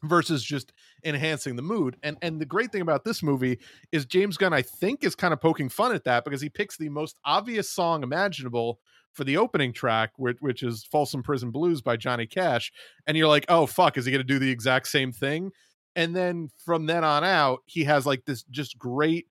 versus 0.02 0.44
just 0.44 0.72
enhancing 1.04 1.56
the 1.56 1.62
mood 1.62 1.96
and 2.02 2.16
and 2.20 2.40
the 2.40 2.44
great 2.44 2.70
thing 2.70 2.82
about 2.82 3.04
this 3.04 3.22
movie 3.22 3.58
is 3.92 4.04
James 4.04 4.36
Gunn 4.36 4.52
I 4.52 4.62
think 4.62 5.04
is 5.04 5.14
kind 5.14 5.32
of 5.32 5.40
poking 5.40 5.68
fun 5.68 5.94
at 5.94 6.04
that 6.04 6.24
because 6.24 6.40
he 6.40 6.50
picks 6.50 6.76
the 6.76 6.90
most 6.90 7.18
obvious 7.24 7.70
song 7.70 8.02
imaginable 8.02 8.78
for 9.16 9.24
the 9.24 9.36
opening 9.38 9.72
track 9.72 10.10
which, 10.16 10.36
which 10.40 10.62
is 10.62 10.84
Folsom 10.92 11.22
Prison 11.22 11.50
Blues 11.50 11.80
by 11.82 11.96
Johnny 11.96 12.26
Cash 12.26 12.70
and 13.06 13.16
you're 13.16 13.28
like 13.28 13.46
oh 13.48 13.66
fuck 13.66 13.96
is 13.96 14.04
he 14.04 14.12
going 14.12 14.20
to 14.20 14.24
do 14.24 14.38
the 14.38 14.50
exact 14.50 14.88
same 14.88 15.10
thing 15.10 15.50
and 15.96 16.14
then 16.14 16.50
from 16.64 16.86
then 16.86 17.02
on 17.02 17.24
out 17.24 17.60
he 17.66 17.84
has 17.84 18.04
like 18.06 18.24
this 18.26 18.42
just 18.50 18.78
great 18.78 19.26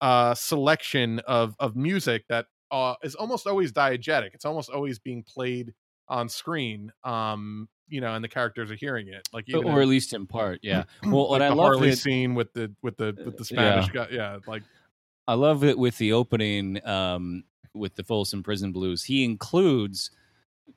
uh 0.00 0.34
selection 0.34 1.20
of 1.26 1.54
of 1.58 1.76
music 1.76 2.24
that 2.28 2.46
uh 2.70 2.94
is 3.02 3.14
almost 3.14 3.46
always 3.46 3.72
diegetic 3.72 4.30
it's 4.34 4.44
almost 4.44 4.70
always 4.70 4.98
being 4.98 5.22
played 5.22 5.72
on 6.08 6.28
screen 6.28 6.90
um 7.04 7.68
you 7.88 8.00
know 8.00 8.14
and 8.14 8.24
the 8.24 8.28
characters 8.28 8.70
are 8.70 8.74
hearing 8.76 9.08
it 9.08 9.28
like 9.32 9.44
even 9.48 9.64
or 9.64 9.76
in- 9.76 9.82
at 9.82 9.88
least 9.88 10.12
in 10.12 10.26
part. 10.26 10.58
Yeah. 10.62 10.84
Well, 11.04 11.30
like 11.30 11.36
and 11.36 11.44
I 11.44 11.48
the 11.50 11.54
love 11.54 11.66
Harley 11.74 11.90
it. 11.90 11.96
scene 11.98 12.34
with 12.34 12.52
the 12.52 12.74
with 12.82 12.96
the 12.96 13.14
with 13.24 13.36
the 13.36 13.42
Uh, 13.42 13.44
Spanish 13.44 13.86
yeah. 13.86 13.92
guy 13.92 14.06
yeah 14.10 14.38
like 14.48 14.64
I 15.28 15.34
love 15.34 15.64
it 15.64 15.78
with 15.78 15.98
the 15.98 16.12
opening 16.12 16.84
um, 16.86 17.44
with 17.74 17.94
the 17.96 18.04
Folsom 18.04 18.42
Prison 18.42 18.72
Blues. 18.72 19.02
He 19.04 19.24
includes 19.24 20.10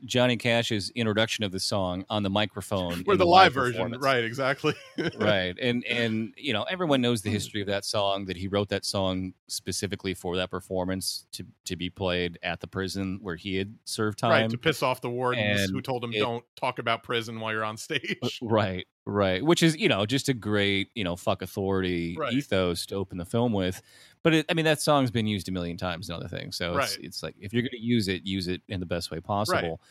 Johnny 0.05 0.37
Cash's 0.37 0.91
introduction 0.91 1.43
of 1.43 1.51
the 1.51 1.59
song 1.59 2.05
on 2.09 2.21
the 2.23 2.29
microphone. 2.29 3.03
or 3.07 3.13
in 3.13 3.19
the 3.19 3.25
live 3.25 3.53
version 3.53 3.91
right 3.99 4.23
exactly. 4.23 4.73
Right 5.19 5.57
and 5.59 5.83
and 5.85 6.33
you 6.37 6.53
know 6.53 6.63
everyone 6.63 7.01
knows 7.01 7.21
the 7.21 7.29
history 7.31 7.61
of 7.61 7.67
that 7.67 7.85
song 7.85 8.25
that 8.25 8.37
he 8.37 8.47
wrote 8.47 8.69
that 8.69 8.85
song 8.85 9.33
specifically 9.47 10.13
for 10.13 10.35
that 10.37 10.51
performance 10.51 11.25
to 11.33 11.45
to 11.65 11.75
be 11.75 11.89
played 11.89 12.37
at 12.43 12.59
the 12.59 12.67
prison 12.67 13.19
where 13.21 13.35
he 13.35 13.55
had 13.55 13.75
served 13.85 14.19
time 14.19 14.31
right 14.31 14.49
to 14.49 14.57
piss 14.57 14.83
off 14.83 15.01
the 15.01 15.09
wardens 15.09 15.61
And 15.61 15.71
who 15.71 15.81
told 15.81 16.03
him 16.03 16.13
it- 16.13 16.19
don't 16.19 16.43
talk 16.55 16.79
about 16.79 17.01
prison 17.03 17.39
while 17.39 17.51
you're 17.51 17.63
on 17.63 17.77
stage. 17.77 18.39
right 18.41 18.85
right 19.05 19.43
which 19.43 19.63
is 19.63 19.75
you 19.77 19.87
know 19.89 20.05
just 20.05 20.29
a 20.29 20.33
great 20.33 20.89
you 20.95 21.03
know 21.03 21.15
fuck 21.15 21.41
authority 21.41 22.15
Right. 22.17 22.33
ethos 22.33 22.85
to 22.87 22.95
open 22.95 23.17
the 23.17 23.25
film 23.25 23.53
with 23.53 23.81
but 24.23 24.33
it, 24.33 24.45
i 24.49 24.53
mean 24.53 24.65
that 24.65 24.81
song's 24.81 25.09
been 25.11 25.25
used 25.27 25.49
a 25.49 25.51
million 25.51 25.77
times 25.77 26.09
and 26.09 26.15
other 26.17 26.27
things 26.27 26.57
so 26.57 26.77
it's, 26.77 26.97
Right. 26.97 27.05
it's 27.05 27.23
like 27.23 27.35
if 27.39 27.53
you're 27.53 27.63
going 27.63 27.71
to 27.71 27.81
use 27.81 28.07
it 28.07 28.25
use 28.25 28.47
it 28.47 28.61
in 28.67 28.79
the 28.79 28.85
best 28.85 29.09
way 29.11 29.19
possible 29.19 29.81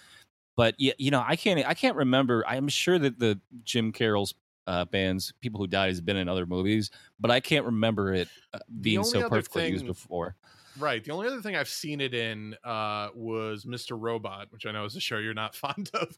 but 0.57 0.75
yeah 0.79 0.93
you 0.99 1.11
know 1.11 1.25
i 1.27 1.37
can't 1.37 1.67
i 1.67 1.75
can't 1.75 1.97
remember 1.97 2.45
i'm 2.47 2.69
sure 2.69 2.99
that 2.99 3.19
the 3.19 3.41
jim 3.65 3.93
carroll's 3.93 4.35
uh, 4.67 4.85
bands 4.85 5.33
people 5.41 5.59
who 5.59 5.67
died 5.67 5.89
has 5.89 6.01
been 6.01 6.17
in 6.19 6.29
other 6.29 6.45
movies 6.45 6.91
but 7.19 7.31
i 7.31 7.41
can't 7.41 7.65
remember 7.65 8.13
it 8.13 8.29
uh, 8.53 8.59
being 8.83 9.03
so 9.03 9.21
perfectly 9.31 9.63
used 9.73 9.87
before 9.87 10.37
Right. 10.79 11.03
The 11.05 11.13
only 11.13 11.27
other 11.29 11.41
thing 11.43 11.57
I've 11.57 11.69
seen 11.69 12.01
it 12.01 12.15
in 12.15 12.55
uh, 12.65 13.09
was 13.15 13.65
Mr. 13.65 13.97
Robot, 14.01 14.47
which 14.51 14.67
I 14.67 14.73
know 14.73 14.85
is 14.85 14.97
a 14.97 15.01
show 15.01 15.19
you're 15.19 15.35
not 15.35 15.55
fond 15.55 15.91
of. 15.95 16.17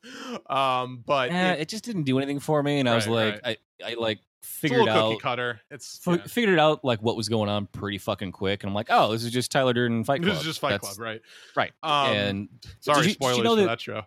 Um, 0.55 1.03
but 1.07 1.31
Eh, 1.31 1.53
it- 1.53 1.61
it 1.61 1.69
just 1.69 1.85
didn't 1.85 2.05
do 2.05 2.19
anything 2.19 2.41
for 2.41 2.63
me 2.63 2.81
and 2.81 2.89
i 2.89 2.95
was 2.95 3.07
Right, 3.07 3.41
like 3.45 3.59
I, 3.83 3.91
I 3.91 3.95
like 3.95 4.19
figured 4.43 4.89
out 4.89 5.21
cutter. 5.21 5.61
It's 5.71 5.99
fi- 5.99 6.17
yeah. 6.17 6.25
figured 6.25 6.59
out 6.59 6.85
like 6.85 7.01
what 7.03 7.17
was 7.17 7.29
going 7.29 7.49
on 7.49 7.67
pretty 7.67 7.99
fucking 7.99 8.33
quick 8.33 8.63
and 8.63 8.71
i'm 8.71 8.75
like 8.75 8.89
oh 8.91 9.13
this 9.13 9.23
is 9.25 9.31
just 9.31 9.51
tyler 9.53 9.73
durden 9.73 10.03
fight 10.05 10.23
club 10.23 10.33
this 10.33 10.41
is 10.41 10.45
just 10.47 10.61
Fight 10.61 10.71
That's- 10.71 10.97
Club, 10.97 11.05
right? 11.05 11.23
right 11.57 11.73
Um, 11.83 12.13
and 12.17 12.49
sorry, 12.81 12.99
you- 12.99 13.03
did 13.03 13.09
you 13.09 13.15
spoilers 13.15 13.39
know 13.45 13.57
for 13.57 13.61
that- 13.63 13.67
that 13.69 13.81
show. 13.81 14.03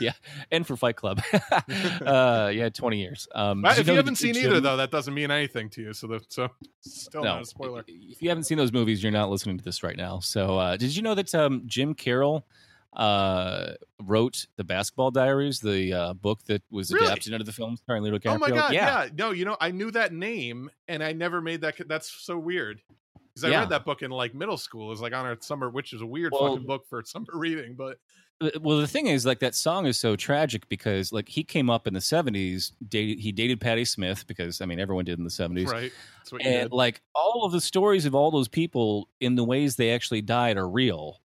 and 0.52 0.66
for 0.66 0.76
Fight 0.76 0.96
Club. 0.96 1.22
uh, 2.04 2.50
yeah, 2.52 2.68
twenty 2.68 3.00
years. 3.00 3.28
Um, 3.34 3.64
if 3.64 3.86
know 3.86 3.92
you 3.92 3.96
haven't 3.96 4.16
seen 4.16 4.36
either, 4.36 4.60
though, 4.60 4.76
that 4.76 4.90
doesn't 4.90 5.14
mean 5.14 5.30
anything 5.30 5.68
to 5.70 5.82
you. 5.82 5.92
So, 5.92 6.06
the, 6.06 6.20
so 6.28 6.48
still 6.80 7.22
no, 7.22 7.34
not 7.34 7.42
a 7.42 7.46
spoiler. 7.46 7.84
If 7.86 8.22
you 8.22 8.28
haven't 8.28 8.44
seen 8.44 8.58
those 8.58 8.72
movies, 8.72 9.02
you're 9.02 9.12
not 9.12 9.30
listening 9.30 9.58
to 9.58 9.64
this 9.64 9.82
right 9.82 9.96
now. 9.96 10.20
So, 10.20 10.58
uh, 10.58 10.76
did 10.76 10.94
you 10.96 11.02
know 11.02 11.14
that 11.14 11.34
um, 11.34 11.62
Jim 11.66 11.94
Carroll 11.94 12.46
uh, 12.94 13.72
wrote 14.02 14.46
the 14.56 14.64
Basketball 14.64 15.10
Diaries, 15.10 15.60
the 15.60 15.92
uh, 15.92 16.12
book 16.14 16.40
that 16.46 16.62
was 16.70 16.92
Really? 16.92 17.06
adapted 17.06 17.32
into 17.32 17.44
the 17.44 17.52
film 17.52 17.76
starring 17.76 18.02
Leo 18.02 18.18
DiCaprio? 18.18 18.34
Oh 18.34 18.38
my 18.38 18.50
god, 18.50 18.72
yeah. 18.72 19.04
yeah. 19.04 19.10
No, 19.16 19.30
you 19.30 19.44
know, 19.44 19.56
I 19.60 19.70
knew 19.70 19.90
that 19.92 20.12
name, 20.12 20.70
and 20.88 21.02
I 21.02 21.12
never 21.12 21.40
made 21.40 21.60
that. 21.62 21.76
That's 21.88 22.10
so 22.10 22.38
weird. 22.38 22.80
Because 23.28 23.44
I 23.44 23.50
Yeah. 23.50 23.60
read 23.60 23.68
that 23.70 23.84
book 23.84 24.02
in 24.02 24.10
like 24.10 24.34
middle 24.34 24.56
school. 24.56 24.86
It 24.88 24.90
was 24.90 25.00
like 25.00 25.12
on 25.14 25.24
our 25.24 25.36
summer, 25.40 25.70
which 25.70 25.92
is 25.92 26.00
a 26.00 26.06
weird 26.06 26.32
Well- 26.32 26.54
fucking 26.54 26.66
book 26.66 26.84
for 26.88 27.02
summer 27.04 27.26
reading. 27.34 27.74
But 27.74 27.98
Uh, 28.42 28.48
Well, 28.60 28.78
the 28.78 28.86
thing 28.88 29.06
is, 29.06 29.24
like 29.26 29.38
that 29.40 29.54
song 29.54 29.84
is 29.86 29.98
so 29.98 30.16
tragic 30.16 30.66
because, 30.70 31.12
like, 31.12 31.28
he 31.28 31.44
came 31.44 31.68
up 31.70 31.86
in 31.86 31.92
the 31.94 32.00
'70s. 32.00 32.72
Dated, 32.88 33.20
he 33.20 33.30
dated 33.32 33.60
Patti 33.60 33.84
Smith 33.84 34.26
because, 34.26 34.60
I 34.62 34.66
mean, 34.66 34.80
everyone 34.80 35.04
did 35.04 35.18
in 35.18 35.24
the 35.24 35.30
'70s. 35.30 35.68
right, 35.70 35.92
that's 36.16 36.32
what 36.32 36.42
you 36.42 36.50
and 36.50 36.70
did. 36.70 36.74
like 36.74 37.02
all 37.14 37.44
of 37.44 37.52
the 37.52 37.60
stories 37.60 38.06
of 38.06 38.14
all 38.14 38.30
those 38.30 38.48
people 38.48 39.08
in 39.20 39.34
the 39.36 39.44
ways 39.44 39.76
they 39.76 39.90
actually 39.92 40.22
died 40.22 40.56
are 40.56 40.68
real. 40.68 41.20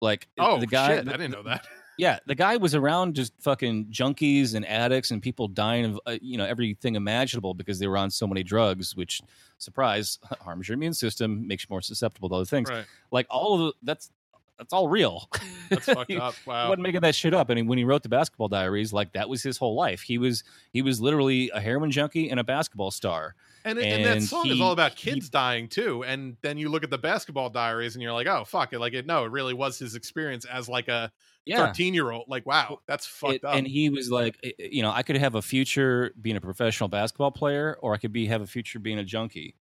Like 0.00 0.28
Oh 0.38 0.58
the 0.58 0.66
guy, 0.66 0.96
shit, 0.96 1.08
I 1.08 1.12
didn't 1.12 1.32
know 1.32 1.42
that. 1.44 1.66
Yeah, 2.00 2.18
the 2.24 2.34
guy 2.34 2.56
was 2.56 2.74
around 2.74 3.14
just 3.14 3.34
fucking 3.42 3.88
junkies 3.90 4.54
and 4.54 4.66
addicts 4.66 5.10
and 5.10 5.20
people 5.20 5.48
dying 5.48 5.84
of 5.84 6.00
uh, 6.06 6.16
you 6.22 6.38
know 6.38 6.46
everything 6.46 6.94
imaginable 6.94 7.52
because 7.52 7.78
they 7.78 7.86
were 7.86 7.98
on 7.98 8.10
so 8.10 8.26
many 8.26 8.42
drugs, 8.42 8.96
which 8.96 9.20
surprise 9.58 10.18
harms 10.40 10.66
your 10.66 10.76
immune 10.76 10.94
system, 10.94 11.46
makes 11.46 11.64
you 11.64 11.66
more 11.68 11.82
susceptible 11.82 12.30
to 12.30 12.36
other 12.36 12.46
things. 12.46 12.70
Right. 12.70 12.86
Like 13.10 13.26
all 13.28 13.54
of 13.54 13.60
the, 13.60 13.72
that's 13.82 14.10
that's 14.56 14.72
all 14.72 14.88
real. 14.88 15.28
That's 15.70 15.86
fucked 15.86 16.12
up. 16.12 16.34
Wow. 16.46 16.68
wasn't 16.68 16.82
making 16.82 17.00
that 17.00 17.14
shit 17.14 17.32
up. 17.32 17.48
And 17.48 17.66
when 17.66 17.78
he 17.78 17.84
wrote 17.84 18.02
the 18.02 18.10
Basketball 18.10 18.48
Diaries, 18.48 18.92
like 18.92 19.12
that 19.12 19.26
was 19.26 19.42
his 19.42 19.56
whole 19.56 19.74
life. 19.74 20.02
He 20.02 20.18
was 20.18 20.44
he 20.72 20.82
was 20.82 21.00
literally 21.00 21.50
a 21.54 21.60
heroin 21.60 21.90
junkie 21.90 22.30
and 22.30 22.38
a 22.38 22.44
basketball 22.44 22.90
star. 22.90 23.34
And, 23.64 23.78
it- 23.78 23.84
and 23.84 24.04
that 24.04 24.16
And 24.18 24.24
song 24.24 24.46
is 24.48 24.60
all 24.60 24.72
about 24.72 24.94
he- 24.94 25.10
kids 25.12 25.28
dying 25.28 25.68
too. 25.68 26.02
And 26.04 26.36
then 26.42 26.56
you 26.58 26.68
look 26.68 26.84
at 26.84 26.90
the 26.90 26.98
basketball 26.98 27.50
diaries 27.50 27.94
and 27.94 28.02
you're 28.02 28.12
like, 28.12 28.26
oh 28.26 28.44
fuck 28.44 28.72
it. 28.72 28.78
Like 28.78 28.94
it 28.94 29.06
no, 29.06 29.24
it 29.24 29.30
really 29.30 29.54
was 29.54 29.78
his 29.78 29.94
experience 29.94 30.44
as 30.44 30.68
like 30.68 30.88
a 30.88 31.12
Yeah, 31.44 31.66
13 31.66 31.92
year 31.94 32.10
old. 32.10 32.24
Like, 32.28 32.46
wow, 32.46 32.80
that's 32.86 33.06
fucked 33.06 33.34
It- 33.34 33.44
up. 33.44 33.54
and 33.56 33.66
he 33.66 33.90
was 33.90 34.10
like, 34.10 34.36
you 34.58 34.82
know, 34.82 34.90
I 34.90 35.02
could 35.02 35.16
have 35.16 35.34
a 35.34 35.42
future 35.42 36.12
being 36.20 36.36
a 36.36 36.40
professional 36.40 36.88
basketball 36.88 37.30
player, 37.32 37.76
or 37.80 37.92
I 37.94 37.98
could 37.98 38.12
be 38.12 38.26
have 38.26 38.40
a 38.42 38.46
future 38.46 38.78
being 38.78 38.98
a 38.98 39.04
junkie. 39.04 39.56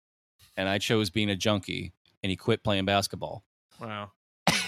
And 0.56 0.68
I 0.68 0.78
chose 0.78 1.08
being 1.10 1.30
a 1.30 1.36
junkie, 1.36 1.92
and 2.22 2.30
he 2.30 2.36
quit 2.36 2.64
playing 2.64 2.84
basketball. 2.84 3.44
wow. 3.80 4.10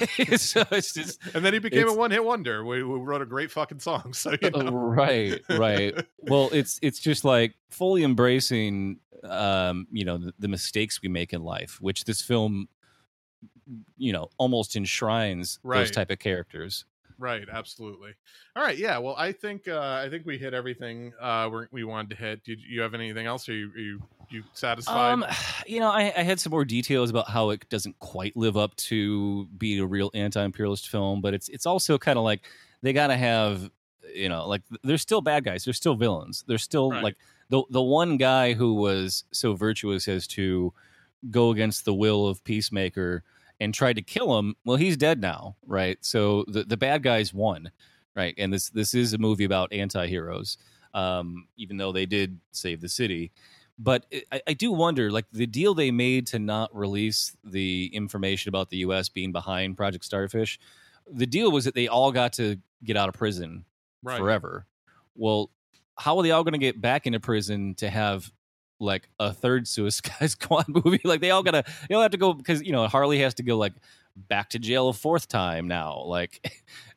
so 0.37 0.65
it's 0.71 0.93
just 0.93 1.21
And 1.35 1.45
then 1.45 1.53
he 1.53 1.59
became 1.59 1.89
a 1.89 1.93
one 1.95 2.11
hit 2.11 2.25
wonder. 2.25 2.65
We, 2.65 2.83
we 2.83 2.99
wrote 2.99 3.23
a 3.23 3.27
great 3.27 3.51
fucking 3.51 3.81
song. 3.81 4.13
So 4.15 4.33
you 4.33 4.51
Uh, 4.55 4.63
know. 4.63 4.71
right, 4.73 5.41
right. 5.51 5.95
Well, 6.23 6.51
it's 6.53 6.79
it's 6.83 6.99
just 6.99 7.25
like 7.25 7.55
fully 7.71 8.03
embracing, 8.03 8.99
um, 9.25 9.87
you 9.91 10.05
know, 10.05 10.19
the, 10.19 10.33
the 10.39 10.49
mistakes 10.49 11.01
we 11.03 11.09
make 11.09 11.33
in 11.33 11.43
life, 11.43 11.79
which 11.81 12.05
this 12.05 12.21
film, 12.23 12.69
you 13.97 14.13
know, 14.13 14.29
almost 14.39 14.77
enshrines 14.77 15.59
those 15.65 15.91
type 15.91 16.11
of 16.11 16.19
characters. 16.19 16.85
Right, 17.19 17.47
absolutely. 17.53 18.13
All 18.57 18.63
right, 18.63 18.79
yeah. 18.79 18.97
Well, 18.97 19.15
I 19.17 19.33
think 19.33 19.69
uh, 19.69 19.79
I 20.05 20.09
think 20.09 20.25
we 20.25 20.39
hit 20.39 20.55
everything 20.55 21.13
uh, 21.21 21.51
we 21.71 21.85
wanted 21.85 22.11
to 22.11 22.17
hit. 22.17 22.43
Did 22.45 22.61
you 22.63 22.81
have 22.81 22.95
anything 22.95 23.27
else? 23.27 23.47
Are 23.49 23.53
you 23.55 23.71
are 23.75 23.79
you, 23.79 24.03
you 24.31 24.45
satisfied? 24.53 25.13
Um, 25.13 25.25
you 25.67 25.81
know, 25.81 25.91
I, 25.91 26.13
I 26.17 26.23
had 26.23 26.41
some 26.41 26.51
more 26.51 26.65
details 26.65 27.11
about 27.11 27.29
how 27.29 27.51
it 27.51 27.69
doesn't 27.69 27.99
quite 27.99 28.37
live 28.37 28.57
up 28.57 28.75
to 28.77 29.47
being 29.59 29.81
a 29.81 29.87
real 29.87 30.11
anti-imperialist 30.15 30.89
film, 30.89 31.21
but 31.21 31.35
it's 31.35 31.49
it's 31.49 31.67
also 31.67 31.99
kind 31.99 32.19
of 32.19 32.25
like 32.25 32.41
they 32.83 32.93
got 32.93 33.09
to 33.09 33.17
have, 33.17 33.71
you 34.15 34.29
know, 34.29 34.47
like 34.49 34.63
they're 34.83 34.99
still 34.99 35.21
bad 35.21 35.45
guys, 35.45 35.65
they're 35.65 35.75
still 35.75 35.95
villains, 35.95 36.45
they're 36.47 36.59
still 36.59 36.91
Right. 36.91 37.03
like 37.03 37.17
the 37.49 37.63
the 37.71 37.83
one 37.83 38.17
guy 38.17 38.55
who 38.55 38.75
was 38.75 39.25
so 39.33 39.55
virtuous 39.55 40.09
as 40.09 40.27
to 40.29 40.73
go 41.31 41.51
against 41.51 41.85
the 41.85 41.95
will 41.95 42.27
of 42.27 42.43
Peacemaker 42.45 43.23
and 43.61 43.75
tried 43.75 43.97
to 43.97 44.03
kill 44.03 44.39
him. 44.39 44.55
Well, 44.65 44.77
he's 44.79 44.97
dead 44.97 45.21
now, 45.21 45.57
right? 45.67 45.99
So 46.01 46.45
the 46.49 46.65
the 46.65 46.77
bad 46.77 47.03
guys 47.03 47.35
won, 47.35 47.71
right? 48.15 48.35
And 48.39 48.53
this 48.53 48.71
this 48.71 48.95
is 48.95 49.13
a 49.13 49.19
movie 49.19 49.45
about 49.45 49.73
anti-heroes, 49.73 50.57
um, 50.95 51.47
even 51.57 51.77
though 51.77 51.93
they 51.93 52.07
did 52.07 52.39
save 52.53 52.81
the 52.81 52.89
city 52.89 53.33
but 53.83 54.05
I, 54.31 54.43
I 54.49 54.53
do 54.53 54.71
wonder 54.71 55.11
like 55.11 55.25
the 55.33 55.47
deal 55.47 55.75
they 55.75 55.91
made 55.91 56.27
to 56.29 56.39
not 56.39 56.75
release 56.77 57.37
the 57.43 57.91
information 57.93 58.51
about 58.51 58.69
the 58.71 58.79
us 58.79 59.09
being 59.09 59.33
behind 59.33 59.77
project 59.77 60.05
starfish 60.05 60.61
the 61.11 61.27
deal 61.27 61.51
was 61.51 61.65
that 61.65 61.75
they 61.75 61.89
all 61.89 62.13
got 62.13 62.35
to 62.35 62.57
get 62.85 62.97
out 62.97 63.09
of 63.09 63.15
prison 63.15 63.65
right. 64.03 64.19
forever 64.19 64.67
well 65.17 65.51
how 65.97 66.17
are 66.19 66.23
they 66.23 66.31
all 66.31 66.45
going 66.45 66.53
to 66.53 66.59
get 66.59 66.81
back 66.81 67.07
into 67.07 67.19
prison 67.19 67.75
to 67.75 67.91
have 67.91 68.31
like 68.81 69.09
a 69.21 69.33
third 69.33 69.69
suicide 69.69 70.31
squad 70.31 70.67
movie. 70.69 71.01
Like 71.05 71.21
they 71.21 71.31
all 71.31 71.43
gotta 71.43 71.65
they 71.89 71.95
all 71.95 72.03
have 72.03 72.11
to 72.13 72.17
go 72.17 72.33
because 72.33 72.63
you 72.63 72.73
know 72.73 72.87
harley 72.89 73.19
has 73.21 73.35
to 73.35 73.43
go 73.43 73.57
like 73.57 73.73
back 74.17 74.51
to 74.51 74.59
jail 74.59 74.89
a 74.89 74.93
fourth 74.93 75.29
time 75.29 75.69
now. 75.69 76.05
Like 76.07 76.51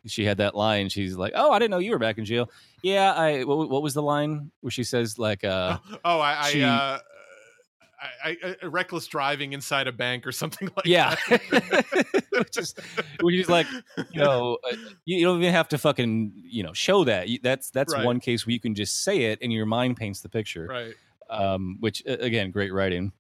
she 0.06 0.26
had 0.26 0.38
that 0.38 0.56
line. 0.56 0.90
She's 0.90 1.16
like 1.16 1.34
oh 1.36 1.52
i 1.52 1.60
didn't 1.60 1.72
know 1.72 1.80
you 1.80 1.92
were 1.92 2.00
back 2.00 2.18
in 2.18 2.26
jail. 2.26 2.50
Yeah 2.82 3.14
i 3.14 3.44
what, 3.44 3.70
what 3.70 3.84
was 3.84 3.94
the 3.94 4.02
line 4.02 4.52
where 4.62 4.72
she 4.72 4.84
says 4.84 5.20
like 5.20 5.44
uh 5.44 5.78
oh, 6.04 6.20
I, 6.20 6.42
I, 6.42 6.50
she- 6.50 6.64
uh, 6.64 7.00
I, 8.24 8.38
I, 8.44 8.56
I 8.62 8.66
reckless 8.66 9.08
driving 9.08 9.54
inside 9.54 9.88
a 9.88 9.92
bank 9.92 10.28
or 10.28 10.32
something 10.32 10.70
like 10.76 10.86
yeah. 10.86 11.16
that. 11.30 12.26
which 12.32 12.58
is 12.58 12.76
which 13.22 13.36
is 13.36 13.50
like 13.50 13.68
you 14.12 14.20
know 14.22 14.58
uh, 14.64 14.76
you, 15.06 15.18
you 15.20 15.26
don't 15.26 15.42
even 15.42 15.54
have 15.54 15.70
to 15.70 15.78
fucking 15.78 16.34
you 16.36 16.64
know 16.64 16.74
show 16.74 17.04
that. 17.06 17.28
That's 17.42 17.70
that's 17.70 17.94
Right. 17.94 18.06
one 18.06 18.20
case 18.20 18.46
where 18.46 18.54
you 18.54 18.60
can 18.60 18.76
just 18.76 19.04
say 19.04 19.24
it 19.26 19.40
and 19.42 19.54
your 19.54 19.66
mind 19.66 19.98
paints 19.98 20.22
the 20.22 20.30
picture. 20.30 20.68
Right. 20.68 20.96
Um 21.30 21.78
which 21.80 22.04
uh, 22.08 22.18
again 22.20 22.52
great 22.52 22.74
writing 22.74 23.12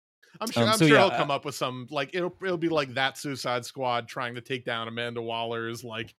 I'm 0.42 0.50
sure. 0.50 0.64
Um, 0.64 0.70
I'm 0.70 0.78
so 0.78 0.88
sure 0.88 0.98
yeah, 0.98 1.08
he'll 1.10 1.18
come 1.18 1.30
up 1.32 1.46
with 1.46 1.54
some 1.56 1.88
like 1.92 2.10
it'll 2.14 2.36
it'll 2.44 2.58
be 2.58 2.70
like 2.70 2.94
that 2.96 3.18
Suicide 3.20 3.66
Squad 3.66 4.08
trying 4.08 4.34
to 4.36 4.42
take 4.42 4.66
down 4.66 4.88
Amanda 4.88 5.22
Waller's 5.22 5.84
like 5.84 6.16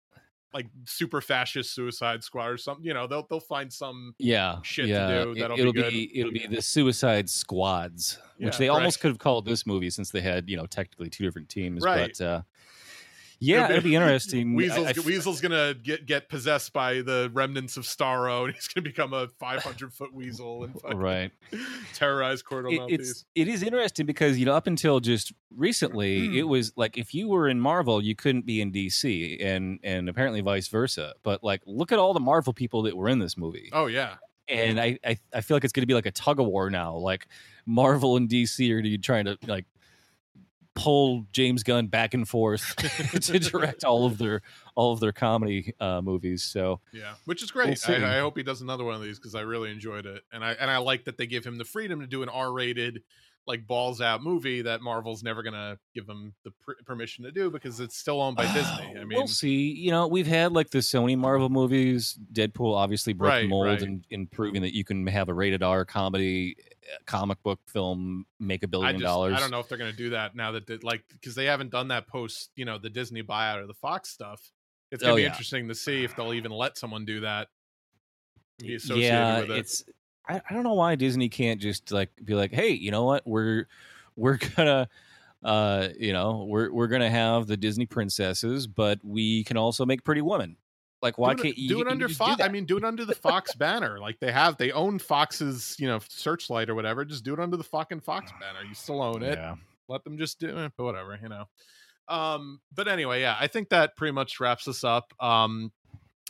like 0.54 0.68
super 0.86 1.20
fascist 1.20 1.74
Suicide 1.74 2.24
Squad 2.24 2.46
or 2.50 2.58
something. 2.58 2.86
You 2.86 2.94
know, 2.94 3.08
they'll 3.08 3.26
they'll 3.28 3.40
find 3.40 3.74
some. 3.74 4.14
yeah 4.20 4.60
Shit 4.62 4.86
to 4.86 4.92
yeah 4.92 5.24
do, 5.24 5.32
It- 5.32 5.40
that'll 5.40 5.56
be 5.56 5.62
it'll 5.62 5.74
good. 5.74 5.92
be 5.92 6.20
it'll 6.20 6.32
be 6.32 6.46
the 6.48 6.62
suicide 6.62 7.28
squads 7.28 8.20
which 8.38 8.54
Yeah, 8.54 8.58
they 8.60 8.68
almost 8.70 9.00
could 9.00 9.10
have 9.10 9.18
called 9.18 9.46
this 9.46 9.66
movie 9.66 9.90
since 9.90 10.12
they 10.12 10.22
had 10.22 10.48
you 10.48 10.58
know 10.58 10.68
technically 10.68 11.10
two 11.10 11.24
different 11.24 11.50
teams 11.50 11.82
Right. 11.84 12.16
but 12.18 12.24
uh 12.26 12.42
yeah 13.40 13.70
it'll 13.70 13.82
be 13.82 13.96
interesting. 13.96 14.52
I- 14.54 14.56
Weasel's, 14.56 15.06
Weasel's 15.06 15.42
gonna 15.42 15.74
get 15.74 16.06
get 16.06 16.30
possessed 16.30 16.74
by 16.74 17.02
the 17.02 17.30
remnants 17.34 17.78
of 17.78 17.84
Starro, 17.84 18.46
and 18.46 18.54
he's 18.54 18.68
gonna 18.68 18.84
become 18.84 19.14
a 19.14 19.28
500 19.40 19.94
foot 19.94 20.14
weasel 20.14 20.64
and 20.66 21.02
right. 21.02 21.32
terrorize 21.94 22.42
Corto 22.44 22.72
it, 22.74 22.78
Maltese. 22.78 23.00
it's 23.10 23.26
it 23.36 23.48
is 23.48 23.64
interesting 23.64 24.06
because 24.06 24.38
you 24.38 24.46
know 24.46 24.54
up 24.56 24.68
until 24.68 25.00
just 25.00 25.34
recently 25.56 26.28
Hmm. 26.28 26.36
it 26.38 26.48
was 26.48 26.74
like 26.76 26.98
if 26.98 27.14
you 27.14 27.28
were 27.28 27.48
in 27.48 27.60
Marvel 27.60 28.02
you 28.02 28.16
couldn't 28.16 28.46
be 28.46 28.62
in 28.62 28.72
DC 28.72 29.44
and 29.44 29.80
and 29.84 30.10
apparently 30.10 30.42
vice 30.42 30.68
versa. 30.68 31.14
But 31.24 31.44
like 31.44 31.62
look 31.66 31.92
at 31.92 32.00
all 32.00 32.14
the 32.14 32.20
Marvel 32.20 32.54
people 32.54 32.84
that 32.84 32.96
were 32.98 33.10
in 33.10 33.20
this 33.20 33.38
movie. 33.38 33.70
Oh 33.74 33.88
yeah, 33.88 34.16
and 34.48 34.80
I, 34.80 34.98
I 35.06 35.18
I 35.34 35.42
feel 35.42 35.56
like 35.56 35.64
it's 35.64 35.74
going 35.74 35.84
to 35.84 35.88
be 35.88 35.94
like 35.94 36.06
a 36.06 36.12
tug 36.12 36.40
of 36.40 36.46
war 36.48 36.70
now. 36.70 36.96
Like 36.96 37.28
Marvel 37.66 38.18
and 38.18 38.28
DC 38.30 38.70
are 38.70 38.74
going 38.76 38.84
to 38.84 38.90
be 38.90 38.98
trying 38.98 39.26
to 39.26 39.38
like 39.48 39.66
pull 40.76 41.26
James 41.32 41.64
Gunn 41.64 41.88
back 41.88 42.14
and 42.14 42.28
forth 42.28 42.76
to 43.22 43.40
direct 43.40 43.84
all 43.84 44.06
of 44.06 44.18
their 44.18 44.42
all 44.76 44.92
of 44.92 45.00
their 45.00 45.12
comedy 45.12 45.74
uh, 45.80 46.02
movies 46.02 46.44
so 46.44 46.80
yeah, 46.92 47.14
which 47.26 47.44
is 47.44 47.52
great. 47.52 47.78
see. 47.78 47.94
I, 47.94 48.18
I 48.18 48.20
hope 48.22 48.38
he 48.38 48.44
does 48.44 48.62
another 48.62 48.84
one 48.84 48.96
of 48.96 49.02
these 49.02 49.20
because 49.20 49.36
I 49.36 49.42
really 49.42 49.72
enjoyed 49.72 50.06
it, 50.06 50.24
and 50.32 50.44
I 50.44 50.54
and 50.54 50.72
I 50.72 50.78
like 50.78 51.06
that 51.06 51.18
they 51.18 51.28
give 51.28 51.46
him 51.46 51.58
the 51.58 51.66
freedom 51.66 52.00
to 52.00 52.08
do 52.08 52.24
an 52.24 52.30
R 52.30 52.52
rated 52.52 53.04
like 53.46 53.68
balls 53.68 54.00
out 54.00 54.24
movie 54.24 54.62
that 54.62 54.82
Marvel's 54.82 55.22
never 55.22 55.44
gonna 55.44 55.78
give 55.94 56.08
them 56.08 56.34
the 56.46 56.52
pr- 56.62 56.82
permission 56.86 57.26
to 57.26 57.32
do 57.32 57.50
because 57.52 57.80
it's 57.82 57.98
still 57.98 58.22
owned 58.22 58.38
by 58.38 58.46
Disney. 58.54 58.96
I 59.00 59.04
mean, 59.04 59.18
we'll 59.18 59.28
see. 59.28 59.72
You 59.74 59.92
know, 59.92 60.08
we've 60.08 60.28
had 60.28 60.54
like 60.54 60.70
the 60.70 60.78
Sony 60.80 61.18
Marvel 61.18 61.50
movies. 61.50 62.18
Deadpool 62.32 62.74
obviously 62.76 63.12
broke 63.14 63.32
the 63.34 63.40
Right, 63.42 63.50
mold 63.50 63.66
right. 63.68 63.82
in, 63.82 64.04
in 64.10 64.28
proving 64.28 64.62
that 64.62 64.74
you 64.74 64.84
can 64.86 65.06
have 65.08 65.28
a 65.30 65.34
rated 65.34 65.62
R 65.62 65.84
comedy 65.84 66.56
uh, 66.84 66.98
comic 67.06 67.42
book 67.44 67.60
film 67.68 68.26
make 68.40 68.64
a 68.64 68.68
billion 68.68 68.94
just 68.96 69.04
dollars. 69.04 69.34
I 69.36 69.40
don't 69.42 69.52
know 69.52 69.60
if 69.60 69.68
they're 69.68 69.78
gonna 69.78 69.92
do 69.92 70.12
that 70.12 70.36
now 70.36 70.52
that 70.54 70.66
they, 70.66 70.78
like 70.78 71.04
because 71.12 71.36
they 71.36 71.46
haven't 71.46 71.72
done 71.72 71.90
that 71.90 72.08
post 72.08 72.50
you 72.56 72.64
know 72.64 72.78
the 72.78 72.90
Disney 72.90 73.24
buyout 73.24 73.62
or 73.62 73.68
the 73.68 73.74
Fox 73.74 74.10
stuff. 74.10 74.42
It's 74.92 75.02
gonna 75.02 75.14
Oh, 75.14 75.16
be 75.18 75.24
yeah. 75.24 75.30
interesting 75.30 75.68
to 75.68 75.76
see 75.76 76.04
if 76.06 76.16
they'll 76.16 76.34
even 76.34 76.52
let 76.52 76.78
someone 76.78 77.04
do 77.04 77.20
that. 77.22 77.50
Be 78.60 78.76
associated 78.76 79.04
Yeah, 79.04 79.40
with 79.42 79.52
it. 79.52 79.58
it's. 79.58 79.84
I, 80.28 80.42
I 80.50 80.54
don't 80.54 80.64
know 80.64 80.74
why 80.74 80.96
Disney 80.96 81.30
can't 81.30 81.60
just 81.60 81.92
like 81.92 82.12
be 82.24 82.36
like, 82.36 82.52
hey, 82.52 82.70
you 82.70 82.92
know 82.92 83.04
what? 83.04 83.26
We're 83.26 83.68
we're 84.16 84.38
gonna. 84.56 84.90
Uh, 85.44 85.90
you 86.00 86.14
know, 86.14 86.46
we're 86.48 86.72
we're 86.72 86.88
gonna 86.88 87.10
have 87.10 87.48
the 87.48 87.58
Disney 87.58 87.86
princesses, 87.86 88.66
but 88.66 89.00
we 89.04 89.44
can 89.44 89.58
also 89.58 89.86
make 89.86 90.06
Pretty 90.06 90.22
Woman. 90.22 90.56
Like, 91.04 91.18
why 91.18 91.34
do 91.34 91.42
it, 91.42 91.44
can't 91.44 91.58
you 91.58 91.68
do 91.68 91.82
it 91.82 91.88
under 91.90 92.08
Fox? 92.08 92.42
I 92.42 92.48
mean, 92.48 92.64
do 92.64 92.78
it 92.78 92.86
under 92.86 93.04
the 93.04 93.14
Fox 93.14 93.54
banner. 93.54 94.00
Like 94.00 94.22
they 94.22 94.32
have, 94.32 94.56
they 94.56 94.72
own 94.72 95.00
Fox's, 95.00 95.76
you 95.78 95.86
know, 95.86 96.00
Searchlight 96.08 96.70
or 96.70 96.76
whatever. 96.76 97.04
Just 97.04 97.26
do 97.26 97.34
it 97.34 97.42
under 97.42 97.58
the 97.58 97.64
fucking 97.64 98.00
Fox 98.00 98.32
banner. 98.40 98.66
You 98.66 98.74
still 98.74 99.02
own 99.02 99.22
it. 99.22 99.38
Yeah. 99.38 99.56
Let 99.90 100.06
them 100.06 100.18
just 100.18 100.40
do 100.40 100.58
it. 100.58 100.72
But 100.78 100.84
whatever, 100.86 101.20
you 101.22 101.28
know. 101.28 101.44
Um, 102.08 102.62
but 102.74 102.88
anyway, 102.88 103.20
yeah, 103.20 103.36
I 103.38 103.48
think 103.48 103.68
that 103.70 103.98
pretty 103.98 104.14
much 104.14 104.40
wraps 104.40 104.66
us 104.70 104.86
up. 104.86 105.14
Um, 105.20 105.74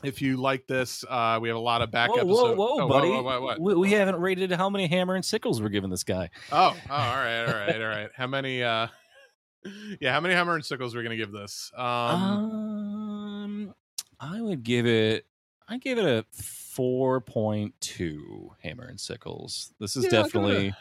if 0.03 0.22
you 0.22 0.38
like 0.38 0.65
this, 0.68 1.03
uh, 1.10 1.40
we 1.41 1.48
have 1.49 1.57
a 1.57 1.61
lot 1.61 1.82
of 1.82 1.91
back 1.91 2.10
Whoa, 2.10 2.18
episodes. 2.18 2.57
whoa, 2.57 2.76
whoa, 2.76 2.84
Oh, 2.84 2.88
buddy! 2.88 3.10
whoa, 3.10 3.22
whoa, 3.24 3.41
what? 3.41 3.60
We, 3.60 3.76
we 3.76 3.91
haven't 3.91 4.15
rated 4.15 4.52
how 4.52 4.70
many 4.70 4.88
hammer 4.88 5.15
and 5.15 5.24
sickles 5.24 5.61
we're 5.61 5.70
giving 5.70 5.90
this 5.90 6.03
guy. 6.03 6.30
Oh, 6.52 6.76
oh, 6.90 6.94
all 6.94 7.15
right, 7.18 7.45
all 7.45 7.53
right, 7.53 7.82
all 7.82 7.88
right. 7.88 8.10
How 8.15 8.28
many? 8.28 8.64
uh 8.64 8.88
Yeah, 10.02 10.11
how 10.11 10.20
many 10.20 10.34
hammer 10.34 10.56
and 10.56 10.65
sickles 10.65 10.94
we're 10.95 11.03
gonna 11.03 11.15
give 11.18 11.32
this? 11.32 11.72
Um, 11.78 11.86
Um, 11.86 13.76
I 14.20 14.41
would 14.41 14.64
give 14.64 14.86
it. 14.86 15.26
I 15.70 15.78
give 15.78 15.98
it 15.98 16.06
a 16.06 16.26
four 16.34 17.22
point 17.22 17.74
two 17.80 18.52
hammer 18.61 18.84
and 18.86 18.99
sickles. 18.99 19.74
This 19.80 19.95
is 19.95 20.03
Yeah, 20.11 20.20
I'll 20.20 20.24
give 20.26 20.36
it 20.36 20.38
a- 20.38 20.41
definitely. 20.41 20.74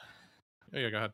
oh, 0.75 0.79
yeah, 0.79 0.91
go 0.91 0.97
ahead. 0.97 1.13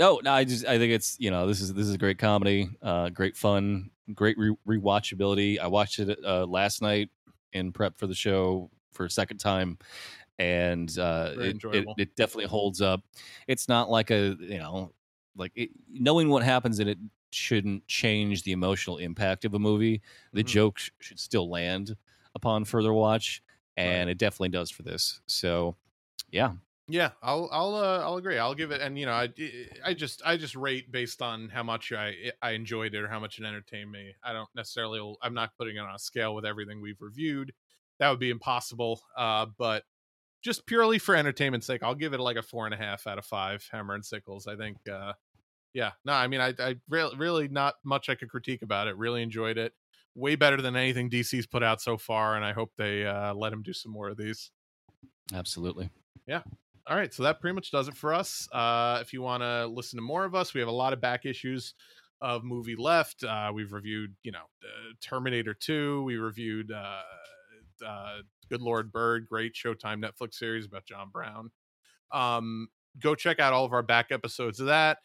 Oh 0.00 0.20
no, 0.24 0.32
I 0.32 0.44
just 0.44 0.64
I 0.66 0.78
think 0.78 0.92
it's 0.92 1.16
you 1.20 1.30
know 1.30 1.46
this 1.46 1.60
is 1.60 1.74
this 1.74 1.86
is 1.86 1.94
a 1.94 1.98
great 1.98 2.18
comedy, 2.18 2.68
uh, 2.82 3.10
great 3.10 3.36
fun, 3.36 3.90
great 4.14 4.38
re- 4.38 4.56
rewatchability. 4.66 5.58
I 5.58 5.66
watched 5.66 5.98
it 5.98 6.18
uh, 6.24 6.46
last 6.46 6.80
night 6.82 7.10
in 7.52 7.72
prep 7.72 7.98
for 7.98 8.06
the 8.06 8.14
show 8.14 8.70
for 8.92 9.04
a 9.04 9.10
second 9.10 9.38
time, 9.38 9.78
and 10.38 10.96
uh, 10.98 11.34
it, 11.38 11.62
it 11.72 11.86
it 11.98 12.16
definitely 12.16 12.46
holds 12.46 12.80
up. 12.80 13.02
It's 13.46 13.68
not 13.68 13.90
like 13.90 14.10
a 14.10 14.36
you 14.40 14.58
know 14.58 14.92
like 15.36 15.52
it, 15.54 15.70
knowing 15.88 16.28
what 16.30 16.42
happens 16.42 16.80
in 16.80 16.88
it 16.88 16.98
shouldn't 17.30 17.86
change 17.86 18.42
the 18.42 18.52
emotional 18.52 18.96
impact 18.98 19.44
of 19.44 19.54
a 19.54 19.58
movie. 19.58 20.02
The 20.32 20.42
Mhm. 20.42 20.46
joke 20.46 20.78
sh- 20.78 20.90
should 21.00 21.20
still 21.20 21.48
land 21.50 21.94
upon 22.34 22.64
further 22.64 22.92
watch, 22.92 23.42
and 23.76 24.06
Right. 24.06 24.12
it 24.12 24.18
definitely 24.18 24.48
does 24.48 24.70
for 24.70 24.82
this. 24.82 25.20
So, 25.26 25.76
yeah, 26.30 26.54
Yeah, 26.90 27.12
I'll 27.22 27.48
I'll 27.52 27.74
uh, 27.76 28.00
I'll 28.00 28.16
agree. 28.16 28.36
I'll 28.36 28.54
give 28.54 28.72
it, 28.72 28.80
and 28.80 28.98
you 28.98 29.06
know, 29.06 29.12
I 29.12 29.28
I 29.84 29.94
just 29.94 30.22
I 30.26 30.36
just 30.36 30.56
rate 30.56 30.90
based 30.90 31.22
on 31.22 31.48
how 31.48 31.62
much 31.62 31.92
I 31.92 32.32
I 32.42 32.50
enjoyed 32.50 32.94
it 32.94 33.02
or 33.02 33.08
how 33.08 33.20
much 33.20 33.38
it 33.38 33.44
entertained 33.44 33.92
me. 33.92 34.12
I 34.24 34.32
don't 34.32 34.48
necessarily. 34.56 35.16
I'm 35.22 35.34
not 35.34 35.56
putting 35.56 35.76
it 35.76 35.80
on 35.80 35.94
a 35.94 35.98
scale 36.00 36.34
with 36.34 36.44
everything 36.44 36.80
we've 36.80 37.00
reviewed. 37.00 37.52
That 38.00 38.10
would 38.10 38.18
be 38.18 38.30
impossible. 38.30 39.02
Uh, 39.16 39.46
but 39.56 39.84
just 40.42 40.66
purely 40.66 40.98
for 40.98 41.14
entertainment's 41.14 41.66
sake, 41.66 41.84
I'll 41.84 41.94
give 41.94 42.12
it 42.12 42.18
like 42.18 42.36
a 42.36 42.42
four 42.42 42.64
and 42.64 42.74
a 42.74 42.78
half 42.78 43.06
out 43.06 43.18
of 43.18 43.24
five. 43.24 43.66
Hammer 43.70 43.94
and 43.94 44.04
Sickles. 44.04 44.48
I 44.48 44.56
think. 44.56 44.76
Uh, 44.90 45.12
yeah, 45.72 45.92
no, 46.04 46.12
I 46.12 46.26
mean, 46.26 46.40
I 46.40 46.54
I 46.58 46.76
really 46.88 47.16
really 47.16 47.46
not 47.46 47.74
much 47.84 48.08
I 48.08 48.16
could 48.16 48.30
critique 48.30 48.62
about 48.62 48.88
it. 48.88 48.96
Really 48.96 49.22
enjoyed 49.22 49.58
it. 49.58 49.74
Way 50.16 50.34
better 50.34 50.60
than 50.60 50.74
anything 50.74 51.08
DC's 51.08 51.46
put 51.46 51.62
out 51.62 51.80
so 51.80 51.96
far, 51.96 52.34
and 52.34 52.44
I 52.44 52.52
hope 52.52 52.72
they 52.76 53.06
uh, 53.06 53.32
let 53.34 53.52
him 53.52 53.62
do 53.62 53.72
some 53.72 53.92
more 53.92 54.08
of 54.08 54.16
these. 54.16 54.50
absolutely. 55.32 55.90
All 56.86 56.96
right, 56.96 57.12
so 57.12 57.22
that 57.22 57.40
pretty 57.40 57.54
much 57.54 57.70
does 57.70 57.88
it 57.88 57.96
for 57.96 58.12
us. 58.12 58.48
Uh, 58.52 58.98
if 59.00 59.12
you 59.12 59.22
want 59.22 59.42
to 59.42 59.66
listen 59.66 59.96
to 59.98 60.02
more 60.02 60.24
of 60.24 60.34
us, 60.34 60.54
we 60.54 60.60
have 60.60 60.68
a 60.68 60.72
lot 60.72 60.92
of 60.92 61.00
back 61.00 61.24
issues 61.24 61.74
of 62.20 62.42
movie 62.42 62.76
left. 62.76 63.22
Uh, 63.22 63.50
we've 63.54 63.72
reviewed, 63.72 64.14
you 64.22 64.32
know, 64.32 64.38
uh, 64.64 64.92
Terminator 65.00 65.54
Two. 65.54 66.02
We 66.02 66.16
reviewed 66.16 66.72
uh, 66.72 67.02
uh, 67.86 68.18
Good 68.48 68.62
Lord 68.62 68.90
Bird, 68.92 69.26
great 69.26 69.54
Showtime 69.54 70.04
Netflix 70.04 70.34
series 70.34 70.66
about 70.66 70.84
John 70.84 71.10
Brown. 71.12 71.50
Um, 72.12 72.68
go 72.98 73.14
check 73.14 73.38
out 73.38 73.52
all 73.52 73.64
of 73.64 73.72
our 73.72 73.82
back 73.82 74.06
episodes 74.10 74.58
of 74.58 74.66
that. 74.66 74.98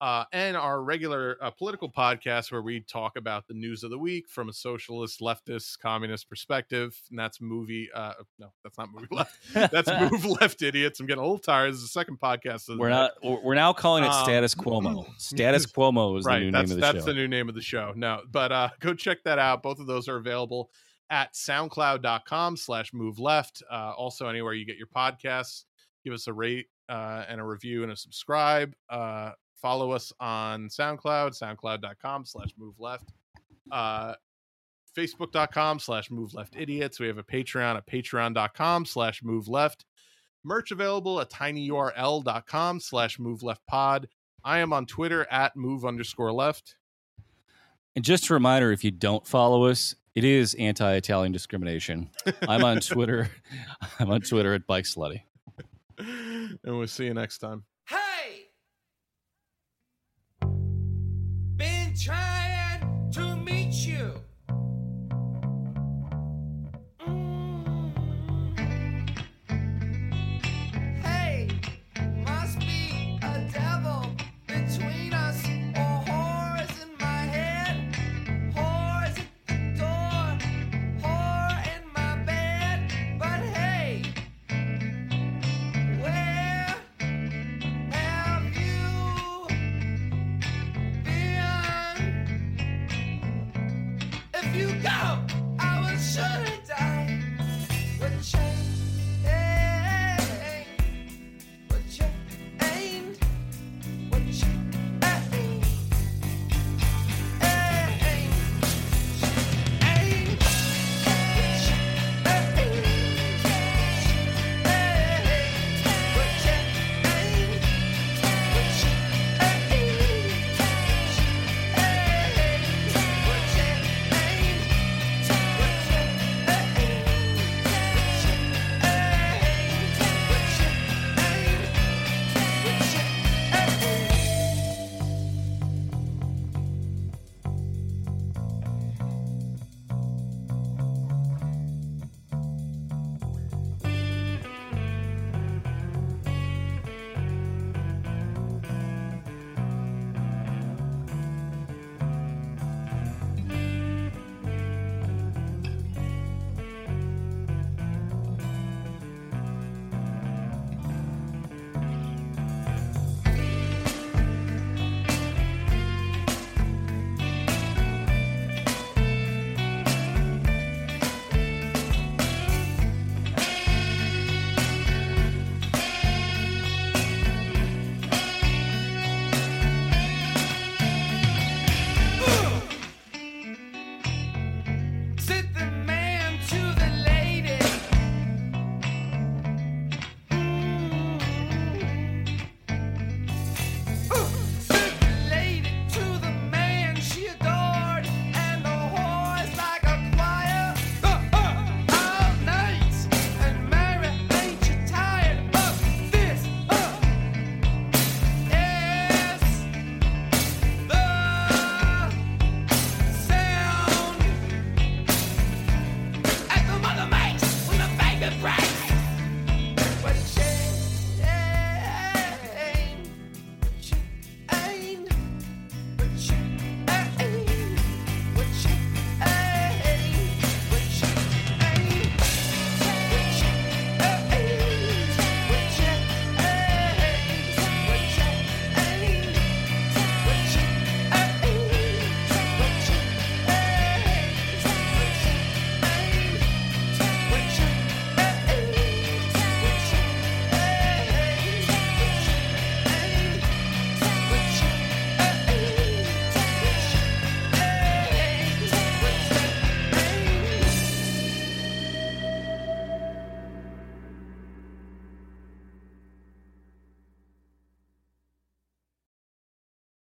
Uh, 0.00 0.24
and 0.32 0.56
our 0.56 0.82
regular 0.82 1.36
uh, 1.42 1.50
political 1.50 1.90
podcast 1.90 2.50
where 2.50 2.62
we 2.62 2.80
talk 2.80 3.16
about 3.16 3.46
the 3.46 3.52
news 3.54 3.82
of 3.82 3.90
the 3.90 3.98
week 3.98 4.26
from 4.30 4.48
a 4.48 4.52
socialist, 4.52 5.20
leftist, 5.20 5.78
communist 5.78 6.26
perspective. 6.26 6.98
And 7.10 7.18
that's 7.18 7.38
movie. 7.40 7.90
Uh, 7.94 8.14
no, 8.38 8.50
that's 8.64 8.78
not 8.78 8.88
movie 8.94 9.08
left. 9.12 9.36
That's 9.52 9.88
move 10.10 10.24
left, 10.40 10.62
idiots. 10.62 11.00
I'm 11.00 11.06
getting 11.06 11.18
a 11.20 11.22
little 11.26 11.38
tired. 11.38 11.70
This 11.72 11.80
is 11.80 11.82
the 11.82 11.88
second 11.88 12.18
podcast. 12.18 12.68
Of 12.70 12.76
the 12.76 12.78
We're 12.78 12.88
not. 12.88 13.10
We're 13.22 13.42
we're 13.42 13.54
now 13.54 13.74
calling 13.74 14.04
it 14.04 14.08
Um, 14.10 14.24
Status 14.24 14.54
Cuomo. 14.56 15.06
Status 15.18 15.66
Cuomo 15.66 16.16
is 16.18 16.24
the 16.24 16.28
right. 16.30 16.42
new 16.44 16.50
That's 16.50 16.70
name 16.70 16.78
of 16.78 16.80
the 16.80 16.92
that's 16.92 16.98
show. 17.04 17.12
the 17.12 17.14
new 17.14 17.28
name 17.28 17.48
of 17.50 17.54
the 17.54 17.60
show. 17.62 17.92
No, 17.94 18.22
but 18.30 18.52
uh, 18.52 18.68
go 18.80 18.94
check 18.94 19.22
that 19.24 19.38
out. 19.38 19.62
Both 19.62 19.80
of 19.80 19.86
those 19.86 20.08
are 20.08 20.16
available 20.16 20.70
at 21.10 21.34
soundcloud.com 21.34 22.56
slash 22.56 22.92
move 22.92 23.18
left. 23.18 23.62
Uh, 23.70 23.92
also 23.96 24.28
anywhere 24.28 24.54
you 24.54 24.64
get 24.64 24.76
your 24.76 24.86
podcasts, 24.86 25.64
give 26.04 26.14
us 26.14 26.26
a 26.26 26.32
rate 26.32 26.66
uh, 26.88 27.24
and 27.28 27.40
a 27.40 27.44
review 27.44 27.82
and 27.82 27.92
a 27.92 27.96
subscribe. 27.96 28.72
Uh, 28.88 29.32
follow 29.60 29.92
us 29.92 30.12
on 30.20 30.68
SoundCloud, 30.68 31.38
soundcloud.com 31.38 32.24
slash 32.24 32.50
move 32.58 32.78
left. 32.78 33.10
Uh, 33.70 34.14
facebook.com 34.96 35.78
slash 35.78 36.10
move 36.10 36.34
left 36.34 36.56
idiots. 36.56 36.98
We 36.98 37.06
have 37.06 37.18
a 37.18 37.22
Patreon 37.22 37.76
at 37.76 37.86
patreon.com 37.86 38.86
slash 38.86 39.22
move 39.22 39.48
left. 39.48 39.84
Merch 40.42 40.70
available 40.70 41.20
at 41.20 41.30
tinyurl.com 41.30 42.80
slash 42.80 43.18
move 43.18 43.42
left 43.42 43.66
pod. 43.66 44.08
I 44.42 44.58
am 44.58 44.72
on 44.72 44.86
Twitter 44.86 45.26
at 45.30 45.54
move 45.54 45.84
underscore 45.84 46.32
left. 46.32 46.76
And 47.94 48.04
just 48.04 48.30
a 48.30 48.34
reminder, 48.34 48.72
if 48.72 48.82
you 48.84 48.90
don't 48.90 49.26
follow 49.26 49.66
us, 49.66 49.94
it 50.14 50.24
is 50.24 50.54
anti-Italian 50.54 51.32
discrimination. 51.32 52.10
I'm 52.48 52.64
on 52.64 52.80
Twitter. 52.80 53.28
I'm 53.98 54.10
on 54.10 54.22
Twitter 54.22 54.54
at 54.54 54.66
Bike 54.66 54.84
Slutty. 54.84 55.22
and 55.98 56.58
we'll 56.64 56.86
see 56.86 57.04
you 57.04 57.14
next 57.14 57.38
time. 57.38 57.64
Trying 62.00 62.39